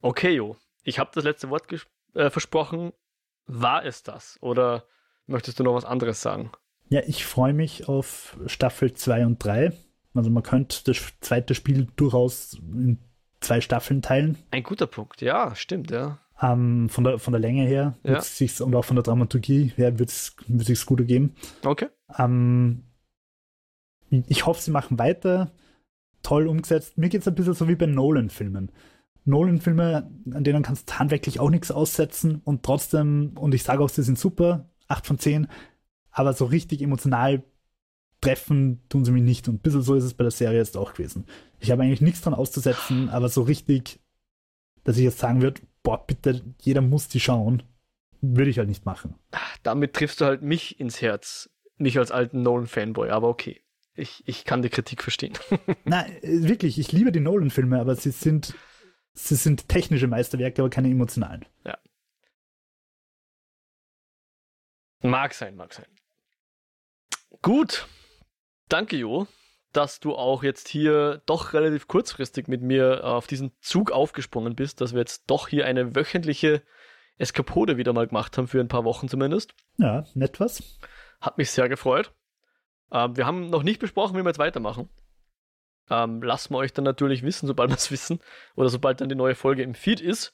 Okay, 0.00 0.32
Jo. 0.34 0.56
Ich 0.82 0.98
habe 0.98 1.10
das 1.14 1.22
letzte 1.22 1.50
Wort 1.50 1.66
äh, 2.14 2.30
versprochen. 2.30 2.92
War 3.46 3.84
es 3.84 4.02
das? 4.02 4.38
Oder 4.40 4.84
möchtest 5.28 5.60
du 5.60 5.62
noch 5.62 5.74
was 5.74 5.84
anderes 5.84 6.20
sagen? 6.20 6.50
Ja, 6.88 7.00
ich 7.06 7.24
freue 7.24 7.52
mich 7.52 7.88
auf 7.88 8.36
Staffel 8.46 8.92
2 8.92 9.24
und 9.24 9.42
3. 9.42 9.72
Also 10.14 10.30
man 10.30 10.42
könnte 10.42 10.82
das 10.84 11.00
zweite 11.20 11.54
Spiel 11.54 11.86
durchaus 11.94 12.54
in 12.54 12.98
zwei 13.40 13.60
Staffeln 13.60 14.02
teilen. 14.02 14.36
Ein 14.50 14.64
guter 14.64 14.88
Punkt, 14.88 15.22
ja, 15.22 15.54
stimmt, 15.54 15.92
ja. 15.92 16.18
Ähm, 16.42 16.88
von, 16.88 17.04
der, 17.04 17.20
von 17.20 17.32
der 17.32 17.40
Länge 17.40 17.66
her 17.66 17.96
Ja. 18.02 18.20
sich's, 18.20 18.60
und 18.60 18.74
auch 18.74 18.84
von 18.84 18.96
der 18.96 19.04
Dramaturgie 19.04 19.72
her 19.76 19.98
wird 20.00 20.10
es 20.10 20.34
sich 20.48 20.84
gut 20.86 20.98
ergeben. 20.98 21.36
Okay. 21.64 21.86
Ähm, 22.18 22.82
ich 24.10 24.44
hoffe, 24.44 24.60
sie 24.60 24.72
machen 24.72 24.98
weiter. 24.98 25.52
Toll 26.22 26.46
umgesetzt. 26.46 26.98
Mir 26.98 27.08
geht 27.08 27.22
es 27.22 27.28
ein 27.28 27.34
bisschen 27.34 27.54
so 27.54 27.68
wie 27.68 27.76
bei 27.76 27.86
Nolan-Filmen. 27.86 28.72
Nolan-Filme, 29.24 30.10
an 30.32 30.44
denen 30.44 30.62
kannst 30.62 30.90
du 30.90 30.94
handwerklich 30.98 31.40
auch 31.40 31.50
nichts 31.50 31.70
aussetzen 31.70 32.40
und 32.44 32.62
trotzdem, 32.62 33.32
und 33.36 33.54
ich 33.54 33.64
sage 33.64 33.82
auch, 33.82 33.88
sie 33.88 34.02
sind 34.02 34.18
super, 34.18 34.70
8 34.88 35.06
von 35.06 35.18
10, 35.18 35.48
aber 36.10 36.32
so 36.32 36.44
richtig 36.44 36.80
emotional 36.80 37.42
treffen 38.20 38.82
tun 38.88 39.04
sie 39.04 39.12
mich 39.12 39.22
nicht. 39.22 39.48
Und 39.48 39.56
ein 39.56 39.60
bisschen 39.60 39.82
so 39.82 39.94
ist 39.94 40.04
es 40.04 40.14
bei 40.14 40.24
der 40.24 40.30
Serie 40.30 40.58
jetzt 40.58 40.76
auch 40.76 40.94
gewesen. 40.94 41.26
Ich 41.60 41.70
habe 41.70 41.82
eigentlich 41.82 42.00
nichts 42.00 42.22
dran 42.22 42.34
auszusetzen, 42.34 43.08
aber 43.08 43.28
so 43.28 43.42
richtig, 43.42 44.00
dass 44.84 44.96
ich 44.96 45.04
jetzt 45.04 45.18
sagen 45.18 45.42
würde, 45.42 45.60
boah, 45.82 46.06
bitte, 46.06 46.42
jeder 46.62 46.80
muss 46.80 47.08
die 47.08 47.20
schauen, 47.20 47.62
würde 48.20 48.50
ich 48.50 48.58
halt 48.58 48.68
nicht 48.68 48.86
machen. 48.86 49.14
Damit 49.62 49.94
triffst 49.94 50.20
du 50.20 50.24
halt 50.24 50.42
mich 50.42 50.80
ins 50.80 51.00
Herz. 51.02 51.50
Mich 51.78 51.98
als 51.98 52.10
alten 52.10 52.42
Nolan-Fanboy, 52.42 53.10
aber 53.10 53.28
okay. 53.28 53.60
Ich, 53.96 54.22
ich 54.26 54.44
kann 54.44 54.62
die 54.62 54.68
Kritik 54.68 55.02
verstehen. 55.02 55.32
Nein, 55.84 56.12
äh, 56.22 56.48
wirklich, 56.48 56.78
ich 56.78 56.92
liebe 56.92 57.12
die 57.12 57.20
Nolan-Filme, 57.20 57.80
aber 57.80 57.96
sie 57.96 58.10
sind, 58.10 58.54
sie 59.14 59.36
sind 59.36 59.68
technische 59.68 60.06
Meisterwerke, 60.06 60.62
aber 60.62 60.70
keine 60.70 60.90
emotionalen. 60.90 61.44
mag 65.02 65.34
sein, 65.34 65.56
mag 65.56 65.72
sein. 65.72 65.86
Gut. 67.42 67.86
Danke, 68.68 68.96
Jo, 68.96 69.26
dass 69.72 70.00
du 70.00 70.14
auch 70.14 70.42
jetzt 70.42 70.68
hier 70.68 71.22
doch 71.26 71.52
relativ 71.52 71.86
kurzfristig 71.86 72.48
mit 72.48 72.62
mir 72.62 73.04
auf 73.04 73.26
diesen 73.26 73.52
Zug 73.60 73.92
aufgesprungen 73.92 74.56
bist, 74.56 74.80
dass 74.80 74.92
wir 74.92 75.00
jetzt 75.00 75.24
doch 75.28 75.48
hier 75.48 75.66
eine 75.66 75.94
wöchentliche 75.94 76.62
Eskapode 77.18 77.76
wieder 77.76 77.92
mal 77.92 78.06
gemacht 78.06 78.36
haben, 78.36 78.48
für 78.48 78.60
ein 78.60 78.68
paar 78.68 78.84
Wochen 78.84 79.08
zumindest. 79.08 79.54
Ja, 79.78 80.04
nett 80.14 80.40
was. 80.40 80.78
Hat 81.20 81.38
mich 81.38 81.50
sehr 81.50 81.68
gefreut. 81.68 82.12
Ähm, 82.92 83.16
wir 83.16 83.26
haben 83.26 83.50
noch 83.50 83.62
nicht 83.62 83.80
besprochen, 83.80 84.16
wie 84.16 84.22
wir 84.22 84.28
jetzt 84.28 84.38
weitermachen. 84.38 84.88
Ähm, 85.88 86.22
lassen 86.22 86.52
wir 86.52 86.58
euch 86.58 86.72
dann 86.72 86.84
natürlich 86.84 87.22
wissen, 87.22 87.46
sobald 87.46 87.70
wir 87.70 87.76
es 87.76 87.90
wissen 87.90 88.20
oder 88.54 88.68
sobald 88.68 89.00
dann 89.00 89.08
die 89.08 89.14
neue 89.14 89.34
Folge 89.34 89.62
im 89.62 89.74
Feed 89.74 90.00
ist. 90.00 90.32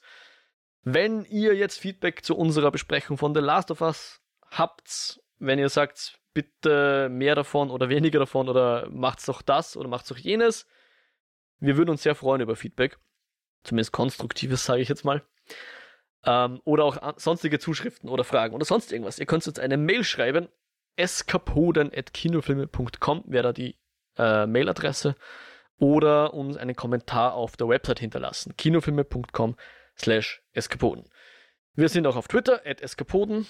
Wenn 0.83 1.25
ihr 1.25 1.55
jetzt 1.55 1.79
Feedback 1.79 2.25
zu 2.25 2.35
unserer 2.35 2.71
Besprechung 2.71 3.17
von 3.17 3.33
The 3.33 3.39
Last 3.41 3.71
of 3.71 3.81
Us 3.81 4.21
habt, 4.51 5.21
wenn 5.39 5.59
ihr 5.59 5.69
sagt, 5.69 6.19
bitte 6.33 7.09
mehr 7.09 7.35
davon 7.35 7.69
oder 7.69 7.89
weniger 7.89 8.19
davon 8.19 8.49
oder 8.49 8.89
macht's 8.89 9.25
doch 9.25 9.41
das 9.41 9.77
oder 9.77 9.87
macht's 9.87 10.09
doch 10.09 10.17
jenes, 10.17 10.67
wir 11.59 11.77
würden 11.77 11.91
uns 11.91 12.03
sehr 12.03 12.15
freuen 12.15 12.41
über 12.41 12.55
Feedback. 12.55 12.97
Zumindest 13.63 13.93
konstruktives, 13.93 14.65
sage 14.65 14.81
ich 14.81 14.89
jetzt 14.89 15.05
mal. 15.05 15.23
Ähm, 16.25 16.61
oder 16.65 16.83
auch 16.83 17.13
sonstige 17.17 17.59
Zuschriften 17.59 18.09
oder 18.09 18.23
Fragen 18.23 18.53
oder 18.53 18.65
sonst 18.65 18.91
irgendwas. 18.91 19.19
Ihr 19.19 19.25
könnt 19.25 19.47
uns 19.47 19.59
eine 19.59 19.77
Mail 19.77 20.03
schreiben. 20.03 20.49
eskapoden.kinofilme.com 20.95 23.23
wäre 23.27 23.43
da 23.43 23.53
die 23.53 23.77
äh, 24.17 24.45
Mailadresse. 24.45 25.15
Oder 25.77 26.33
uns 26.33 26.55
einen 26.55 26.75
Kommentar 26.75 27.33
auf 27.33 27.57
der 27.57 27.67
Website 27.67 27.99
hinterlassen. 27.99 28.55
kinofilme.com 28.55 29.55
slash 29.97 30.41
eskapoden. 30.53 31.09
Wir 31.73 31.89
sind 31.89 32.07
auch 32.07 32.15
auf 32.15 32.27
Twitter, 32.27 32.61
at 32.65 32.81
eskapoden. 32.81 33.47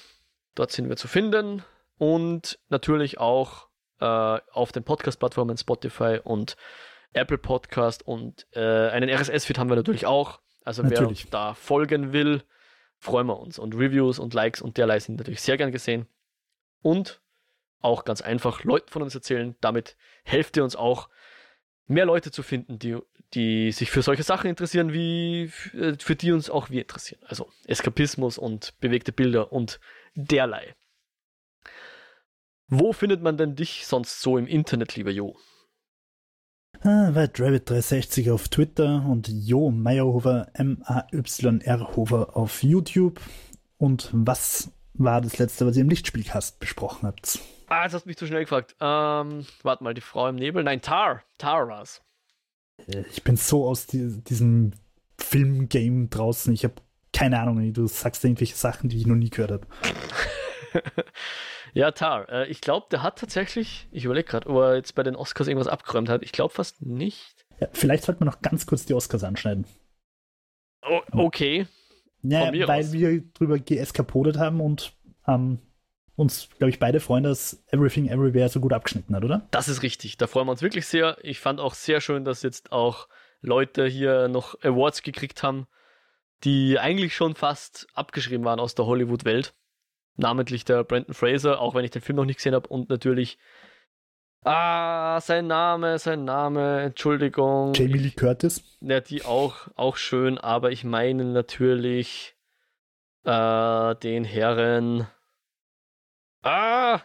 Dort 0.55 0.71
sind 0.71 0.89
wir 0.89 0.95
zu 0.95 1.07
finden. 1.07 1.63
Und 1.97 2.59
natürlich 2.69 3.19
auch 3.19 3.67
äh, 3.99 4.05
auf 4.05 4.71
den 4.71 4.83
Podcast-Plattformen 4.83 5.57
Spotify 5.57 6.19
und 6.23 6.55
Apple 7.13 7.37
Podcast 7.37 8.05
und 8.05 8.47
äh, 8.53 8.89
einen 8.89 9.09
RSS-Feed 9.09 9.57
haben 9.57 9.69
wir 9.69 9.75
natürlich 9.75 10.05
auch. 10.05 10.41
Also 10.65 10.81
Natürlich. 10.81 11.25
wer 11.25 11.31
da 11.31 11.53
folgen 11.53 12.13
will, 12.13 12.43
freuen 12.97 13.27
wir 13.27 13.39
uns. 13.39 13.59
Und 13.59 13.75
Reviews 13.75 14.17
und 14.17 14.33
Likes 14.33 14.61
und 14.61 14.77
derlei 14.77 14.99
sind 14.99 15.17
natürlich 15.17 15.41
sehr 15.41 15.57
gern 15.57 15.71
gesehen. 15.71 16.07
Und 16.81 17.21
auch 17.83 18.05
ganz 18.05 18.21
einfach 18.21 18.63
Leuten 18.63 18.89
von 18.89 19.01
uns 19.01 19.13
erzählen. 19.13 19.55
Damit 19.61 19.95
helft 20.23 20.57
ihr 20.57 20.63
uns 20.63 20.75
auch, 20.75 21.09
mehr 21.87 22.05
Leute 22.05 22.31
zu 22.31 22.43
finden, 22.43 22.79
die, 22.79 22.97
die 23.33 23.71
sich 23.71 23.91
für 23.91 24.01
solche 24.01 24.23
Sachen 24.23 24.49
interessieren, 24.49 24.93
wie 24.93 25.51
äh, 25.73 25.95
für 25.99 26.15
die 26.15 26.31
uns 26.31 26.49
auch 26.49 26.69
wir 26.69 26.81
interessieren. 26.81 27.21
Also 27.27 27.49
Eskapismus 27.65 28.37
und 28.37 28.79
bewegte 28.79 29.11
Bilder 29.11 29.51
und 29.51 29.79
derlei. 30.15 30.75
Wo 32.67 32.93
findet 32.93 33.21
man 33.21 33.37
denn 33.37 33.55
dich 33.55 33.85
sonst 33.85 34.21
so 34.21 34.37
im 34.37 34.47
Internet, 34.47 34.95
lieber 34.95 35.11
Jo? 35.11 35.37
Ah, 36.81 37.13
White 37.13 37.43
Rabbit 37.43 37.69
360 37.69 38.31
auf 38.31 38.49
Twitter 38.49 39.05
und 39.07 39.27
Jo 39.29 39.69
Meyerhofer, 39.71 40.49
M-A-Y-R 40.53 41.95
Hofer 41.95 42.35
auf 42.35 42.63
YouTube. 42.63 43.21
Und 43.77 44.09
was 44.13 44.71
war 44.93 45.21
das 45.21 45.37
letzte, 45.37 45.65
was 45.65 45.75
ihr 45.75 45.83
im 45.83 45.89
Lichtspielcast 45.89 46.59
besprochen 46.59 47.07
habt? 47.07 47.39
Ah, 47.73 47.85
jetzt 47.85 47.93
hast 47.93 48.05
du 48.05 48.09
mich 48.09 48.17
zu 48.17 48.27
schnell 48.27 48.41
gefragt. 48.41 48.75
Ähm, 48.79 49.47
warte 49.63 49.83
mal, 49.83 49.95
die 49.95 50.01
Frau 50.01 50.27
im 50.27 50.35
Nebel? 50.35 50.63
Nein, 50.63 50.81
Tar. 50.81 51.23
Tar 51.39 51.67
war's. 51.67 52.03
Äh, 52.87 53.03
Ich 53.09 53.23
bin 53.23 53.35
so 53.35 53.67
aus 53.67 53.87
die, 53.87 54.21
diesem 54.21 54.73
Filmgame 55.17 56.07
draußen. 56.07 56.53
Ich 56.53 56.65
habe 56.65 56.75
keine 57.13 57.39
Ahnung, 57.39 57.73
du 57.73 57.87
sagst 57.87 58.23
irgendwelche 58.23 58.55
Sachen, 58.55 58.89
die 58.89 58.97
ich 58.97 59.07
noch 59.07 59.15
nie 59.15 59.31
gehört 59.31 59.51
habe. 59.53 59.67
ja, 61.73 61.89
Tar. 61.89 62.29
Äh, 62.29 62.47
ich 62.47 62.61
glaube, 62.61 62.85
der 62.91 63.01
hat 63.01 63.17
tatsächlich, 63.17 63.87
ich 63.91 64.05
überlege 64.05 64.27
gerade, 64.29 64.47
ob 64.49 64.57
er 64.57 64.75
jetzt 64.75 64.93
bei 64.93 65.01
den 65.01 65.15
Oscars 65.15 65.47
irgendwas 65.47 65.67
abgeräumt 65.67 66.09
hat. 66.09 66.21
Ich 66.21 66.31
glaube 66.31 66.53
fast 66.53 66.83
nicht. 66.83 67.43
Ja, 67.59 67.69
vielleicht 67.73 68.03
sollten 68.03 68.21
wir 68.21 68.25
noch 68.25 68.43
ganz 68.43 68.67
kurz 68.67 68.85
die 68.85 68.93
Oscars 68.93 69.23
anschneiden. 69.23 69.65
Oh, 70.87 71.01
okay. 71.13 71.65
Ja, 72.21 72.53
weil 72.67 72.83
aus. 72.83 72.93
wir 72.93 73.23
drüber 73.33 73.57
geeskapodet 73.57 74.37
haben 74.37 74.61
und 74.61 74.93
ähm, 75.27 75.57
uns, 76.15 76.49
glaube 76.57 76.69
ich, 76.69 76.79
beide 76.79 76.99
freuen, 76.99 77.23
dass 77.23 77.63
Everything 77.71 78.07
Everywhere 78.07 78.49
so 78.49 78.59
gut 78.59 78.73
abgeschnitten 78.73 79.15
hat, 79.15 79.23
oder? 79.23 79.47
Das 79.51 79.67
ist 79.67 79.81
richtig. 79.81 80.17
Da 80.17 80.27
freuen 80.27 80.47
wir 80.47 80.51
uns 80.51 80.61
wirklich 80.61 80.85
sehr. 80.85 81.17
Ich 81.21 81.39
fand 81.39 81.59
auch 81.59 81.73
sehr 81.73 82.01
schön, 82.01 82.23
dass 82.23 82.43
jetzt 82.43 82.71
auch 82.71 83.07
Leute 83.41 83.85
hier 83.87 84.27
noch 84.27 84.55
Awards 84.63 85.01
gekriegt 85.01 85.43
haben, 85.43 85.67
die 86.43 86.77
eigentlich 86.79 87.15
schon 87.15 87.35
fast 87.35 87.87
abgeschrieben 87.93 88.45
waren 88.45 88.59
aus 88.59 88.75
der 88.75 88.85
Hollywood-Welt. 88.85 89.53
Namentlich 90.15 90.65
der 90.65 90.83
Brandon 90.83 91.15
Fraser, 91.15 91.59
auch 91.59 91.73
wenn 91.73 91.85
ich 91.85 91.91
den 91.91 92.01
Film 92.01 92.17
noch 92.17 92.25
nicht 92.25 92.37
gesehen 92.37 92.53
habe. 92.53 92.69
Und 92.69 92.89
natürlich. 92.89 93.39
Ah, 94.45 95.19
sein 95.21 95.47
Name, 95.47 95.97
sein 95.99 96.25
Name, 96.25 96.81
Entschuldigung. 96.81 97.73
Jamie 97.73 97.97
Lee 97.97 98.11
Curtis. 98.11 98.77
Ja, 98.81 98.99
die 98.99 99.23
auch, 99.23 99.69
auch 99.75 99.95
schön, 99.95 100.37
aber 100.37 100.71
ich 100.71 100.83
meine 100.83 101.23
natürlich 101.25 102.35
äh, 103.23 103.95
den 103.95 104.25
Herren. 104.25 105.07
Ah! 106.43 107.01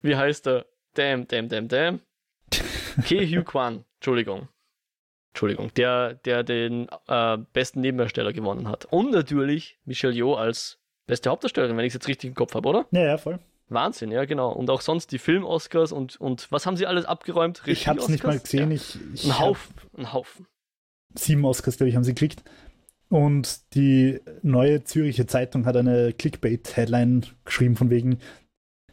Wie 0.00 0.16
heißt 0.16 0.46
er? 0.46 0.66
Damn, 0.94 1.26
damn, 1.26 1.48
damn, 1.48 1.68
damn. 1.68 2.00
Ke 3.06 3.24
Hugh 3.26 3.44
Kwan, 3.44 3.84
Entschuldigung. 3.96 4.48
Entschuldigung, 5.30 5.72
der, 5.74 6.14
der 6.14 6.42
den 6.42 6.88
äh, 7.08 7.38
besten 7.54 7.80
Nebendarsteller 7.80 8.34
gewonnen 8.34 8.68
hat. 8.68 8.84
Und 8.86 9.12
natürlich 9.12 9.78
Michelle 9.86 10.12
Yeoh 10.12 10.34
als 10.34 10.78
beste 11.06 11.30
Hauptdarstellerin, 11.30 11.76
wenn 11.78 11.86
ich 11.86 11.90
es 11.90 11.94
jetzt 11.94 12.08
richtig 12.08 12.28
im 12.28 12.34
Kopf 12.34 12.54
habe, 12.54 12.68
oder? 12.68 12.86
Ja, 12.90 13.02
ja, 13.02 13.16
voll. 13.18 13.38
Wahnsinn, 13.68 14.10
ja, 14.12 14.26
genau. 14.26 14.52
Und 14.52 14.68
auch 14.68 14.82
sonst 14.82 15.10
die 15.12 15.18
Film-Oscars 15.18 15.92
und, 15.92 16.20
und 16.20 16.52
was 16.52 16.66
haben 16.66 16.76
sie 16.76 16.86
alles 16.86 17.06
abgeräumt? 17.06 17.62
Ich 17.64 17.88
habe 17.88 18.00
es 18.00 18.08
nicht 18.08 18.24
mal 18.24 18.38
gesehen. 18.38 18.70
Ja. 18.70 18.76
Ich, 18.76 18.98
ich 19.14 19.24
Ein 19.24 19.38
Haufen, 19.38 19.74
ein 19.96 20.12
Haufen. 20.12 20.46
sieben 21.14 21.42
Oscars, 21.46 21.78
glaube 21.78 21.88
ich, 21.88 21.96
haben 21.96 22.04
sie 22.04 22.12
gekriegt. 22.14 22.42
Und 23.12 23.74
die 23.74 24.22
neue 24.40 24.84
Züricher 24.84 25.26
Zeitung 25.26 25.66
hat 25.66 25.76
eine 25.76 26.14
Clickbait-Headline 26.14 27.26
geschrieben 27.44 27.76
von 27.76 27.90
wegen, 27.90 28.20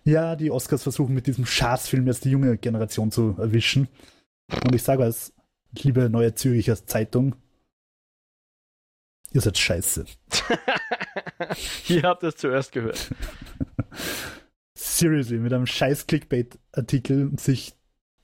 ja, 0.03 0.35
die 0.35 0.51
Oscars 0.51 0.83
versuchen 0.83 1.15
mit 1.15 1.25
diesem 1.25 1.45
Schadfilm 1.45 2.05
jetzt 2.05 2.25
die 2.25 2.31
junge 2.31 2.57
Generation 2.57 3.11
zu 3.11 3.35
erwischen. 3.37 3.87
Und 4.51 4.75
ich 4.75 4.83
sage 4.83 5.03
was, 5.03 5.33
liebe 5.71 6.09
neue 6.09 6.35
Züricher 6.35 6.85
Zeitung, 6.85 7.37
ihr 9.31 9.39
seid 9.39 9.57
scheiße. 9.57 10.03
Hier 11.83 12.01
habt 12.03 12.23
ihr 12.23 12.29
es 12.29 12.35
zuerst 12.35 12.73
gehört. 12.73 13.15
Seriously, 14.77 15.37
mit 15.37 15.53
einem 15.53 15.65
scheiß 15.65 16.07
Clickbait-Artikel 16.07 17.39
sich 17.39 17.73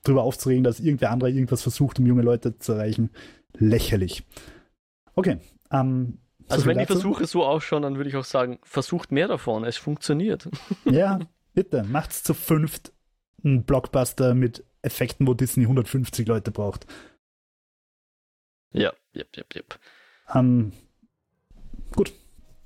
darüber 0.02 0.24
aufzuregen, 0.24 0.62
dass 0.62 0.78
irgendwer 0.78 1.10
andere 1.10 1.30
irgendwas 1.30 1.62
versucht, 1.62 1.98
um 1.98 2.04
junge 2.04 2.20
Leute 2.20 2.58
zu 2.58 2.72
erreichen. 2.72 3.08
Lächerlich. 3.54 4.24
Okay. 5.14 5.38
Ähm, 5.70 6.18
so 6.48 6.54
Also 6.54 6.66
wenn 6.66 6.78
die. 6.78 6.86
Versuche 6.86 7.26
so 7.26 7.44
ausschauen, 7.44 7.82
dann 7.82 7.96
würde 7.96 8.08
ich 8.08 8.16
auch 8.16 8.24
sagen, 8.24 8.58
versucht 8.62 9.12
mehr 9.12 9.28
davon. 9.28 9.64
Es 9.64 9.76
funktioniert. 9.76 10.48
Ja, 10.84 11.18
bitte, 11.54 11.84
macht's 11.84 12.22
zu 12.22 12.34
fünft 12.34 12.92
einen 13.44 13.64
Blockbuster 13.64 14.34
mit 14.34 14.64
Effekten, 14.82 15.26
wo 15.26 15.34
Disney 15.34 15.64
150 15.64 16.26
Leute 16.26 16.50
braucht. 16.50 16.86
Ja, 18.72 18.92
jep, 19.12 19.28
jep, 19.36 19.54
jep. 19.54 19.78
Ähm, 20.34 20.72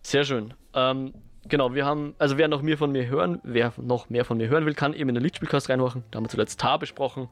Sehr 0.03 0.25
schön. 0.25 0.55
Ähm, 0.75 1.15
genau, 1.49 1.75
wir 1.75 1.85
haben, 1.85 2.15
also 2.19 2.37
wer 2.37 2.49
noch 2.49 2.63
mehr 2.63 2.79
von 2.79 2.93
mir 2.93 3.07
hören, 3.07 3.41
wer 3.45 3.73
noch 3.77 4.11
mehr 4.11 4.25
von 4.25 4.39
mir 4.39 4.49
hören 4.49 4.67
will, 4.67 4.75
kann 4.75 4.93
eben 4.95 5.09
in 5.09 5.15
den 5.15 5.23
Lichtspielcast 5.23 5.69
reinmachen. 5.69 6.05
Da 6.11 6.17
haben 6.17 6.25
wir 6.25 6.31
zuletzt 6.31 6.61
Tar 6.61 6.79
besprochen. 6.79 7.29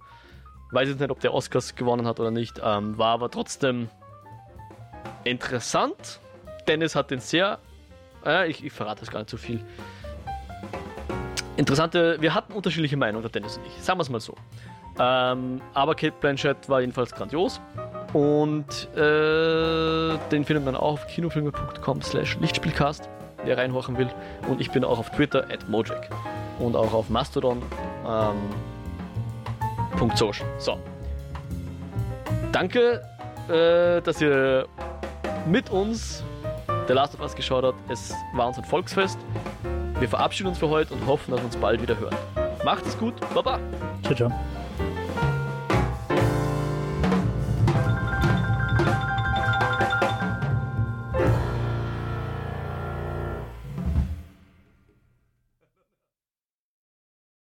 Weiß 0.70 0.88
jetzt 0.88 1.00
nicht, 1.00 1.10
ob 1.10 1.20
der 1.20 1.34
Oscars 1.34 1.74
gewonnen 1.74 2.06
hat 2.06 2.20
oder 2.20 2.30
nicht, 2.30 2.60
ähm, 2.62 2.98
war 2.98 3.14
aber 3.14 3.30
trotzdem 3.30 3.88
interessant. 5.24 6.20
Dennis 6.66 6.94
hat 6.94 7.10
den 7.10 7.20
sehr, 7.20 7.58
äh, 8.24 8.50
ich, 8.50 8.64
ich 8.64 8.72
verrate 8.72 9.00
das 9.00 9.10
gar 9.10 9.20
nicht 9.20 9.30
so 9.30 9.36
viel. 9.36 9.64
Interessante, 11.56 12.20
wir 12.20 12.34
hatten 12.34 12.52
unterschiedliche 12.52 12.96
Meinungen, 12.96 13.22
der 13.22 13.30
Dennis 13.30 13.56
und 13.56 13.66
ich, 13.66 13.82
sagen 13.82 13.98
wir 13.98 14.02
es 14.02 14.10
mal 14.10 14.20
so. 14.20 14.34
Ähm, 14.98 15.60
aber 15.74 15.94
Kate 15.94 16.14
Blanchett 16.20 16.68
war 16.68 16.80
jedenfalls 16.80 17.12
grandios. 17.12 17.60
Und 18.12 18.88
äh, 18.96 20.16
den 20.30 20.44
findet 20.44 20.64
man 20.64 20.74
auch 20.74 20.92
auf 20.94 21.06
kinofilme.com 21.08 22.02
slash 22.02 22.38
Lichtspielcast, 22.40 23.08
wer 23.44 23.58
reinhorchen 23.58 23.98
will. 23.98 24.08
Und 24.48 24.60
ich 24.60 24.70
bin 24.70 24.84
auch 24.84 24.98
auf 24.98 25.10
Twitter 25.10 25.44
at 25.50 25.68
Mojak. 25.68 26.08
Und 26.58 26.74
auch 26.74 26.92
auf 26.92 27.10
Mastodon. 27.10 27.62
Ähm, 28.06 28.36
.social. 30.14 30.46
So. 30.58 30.78
Danke, 32.52 33.02
äh, 33.48 34.00
dass 34.00 34.20
ihr 34.20 34.66
mit 35.50 35.70
uns 35.70 36.22
The 36.86 36.92
Last 36.92 37.14
of 37.14 37.20
Us 37.20 37.34
geschaut 37.34 37.64
habt. 37.64 37.90
Es 37.90 38.14
war 38.34 38.48
uns 38.48 38.58
ein 38.58 38.64
Volksfest. 38.64 39.18
Wir 39.98 40.08
verabschieden 40.08 40.48
uns 40.48 40.58
für 40.58 40.68
heute 40.68 40.94
und 40.94 41.06
hoffen, 41.06 41.30
dass 41.32 41.40
wir 41.40 41.46
uns 41.46 41.56
bald 41.56 41.82
wieder 41.82 41.98
hören. 41.98 42.16
Macht 42.64 42.86
es 42.86 42.98
gut. 42.98 43.14
Baba. 43.34 43.58
Ciao, 44.02 44.14
ciao. 44.14 44.32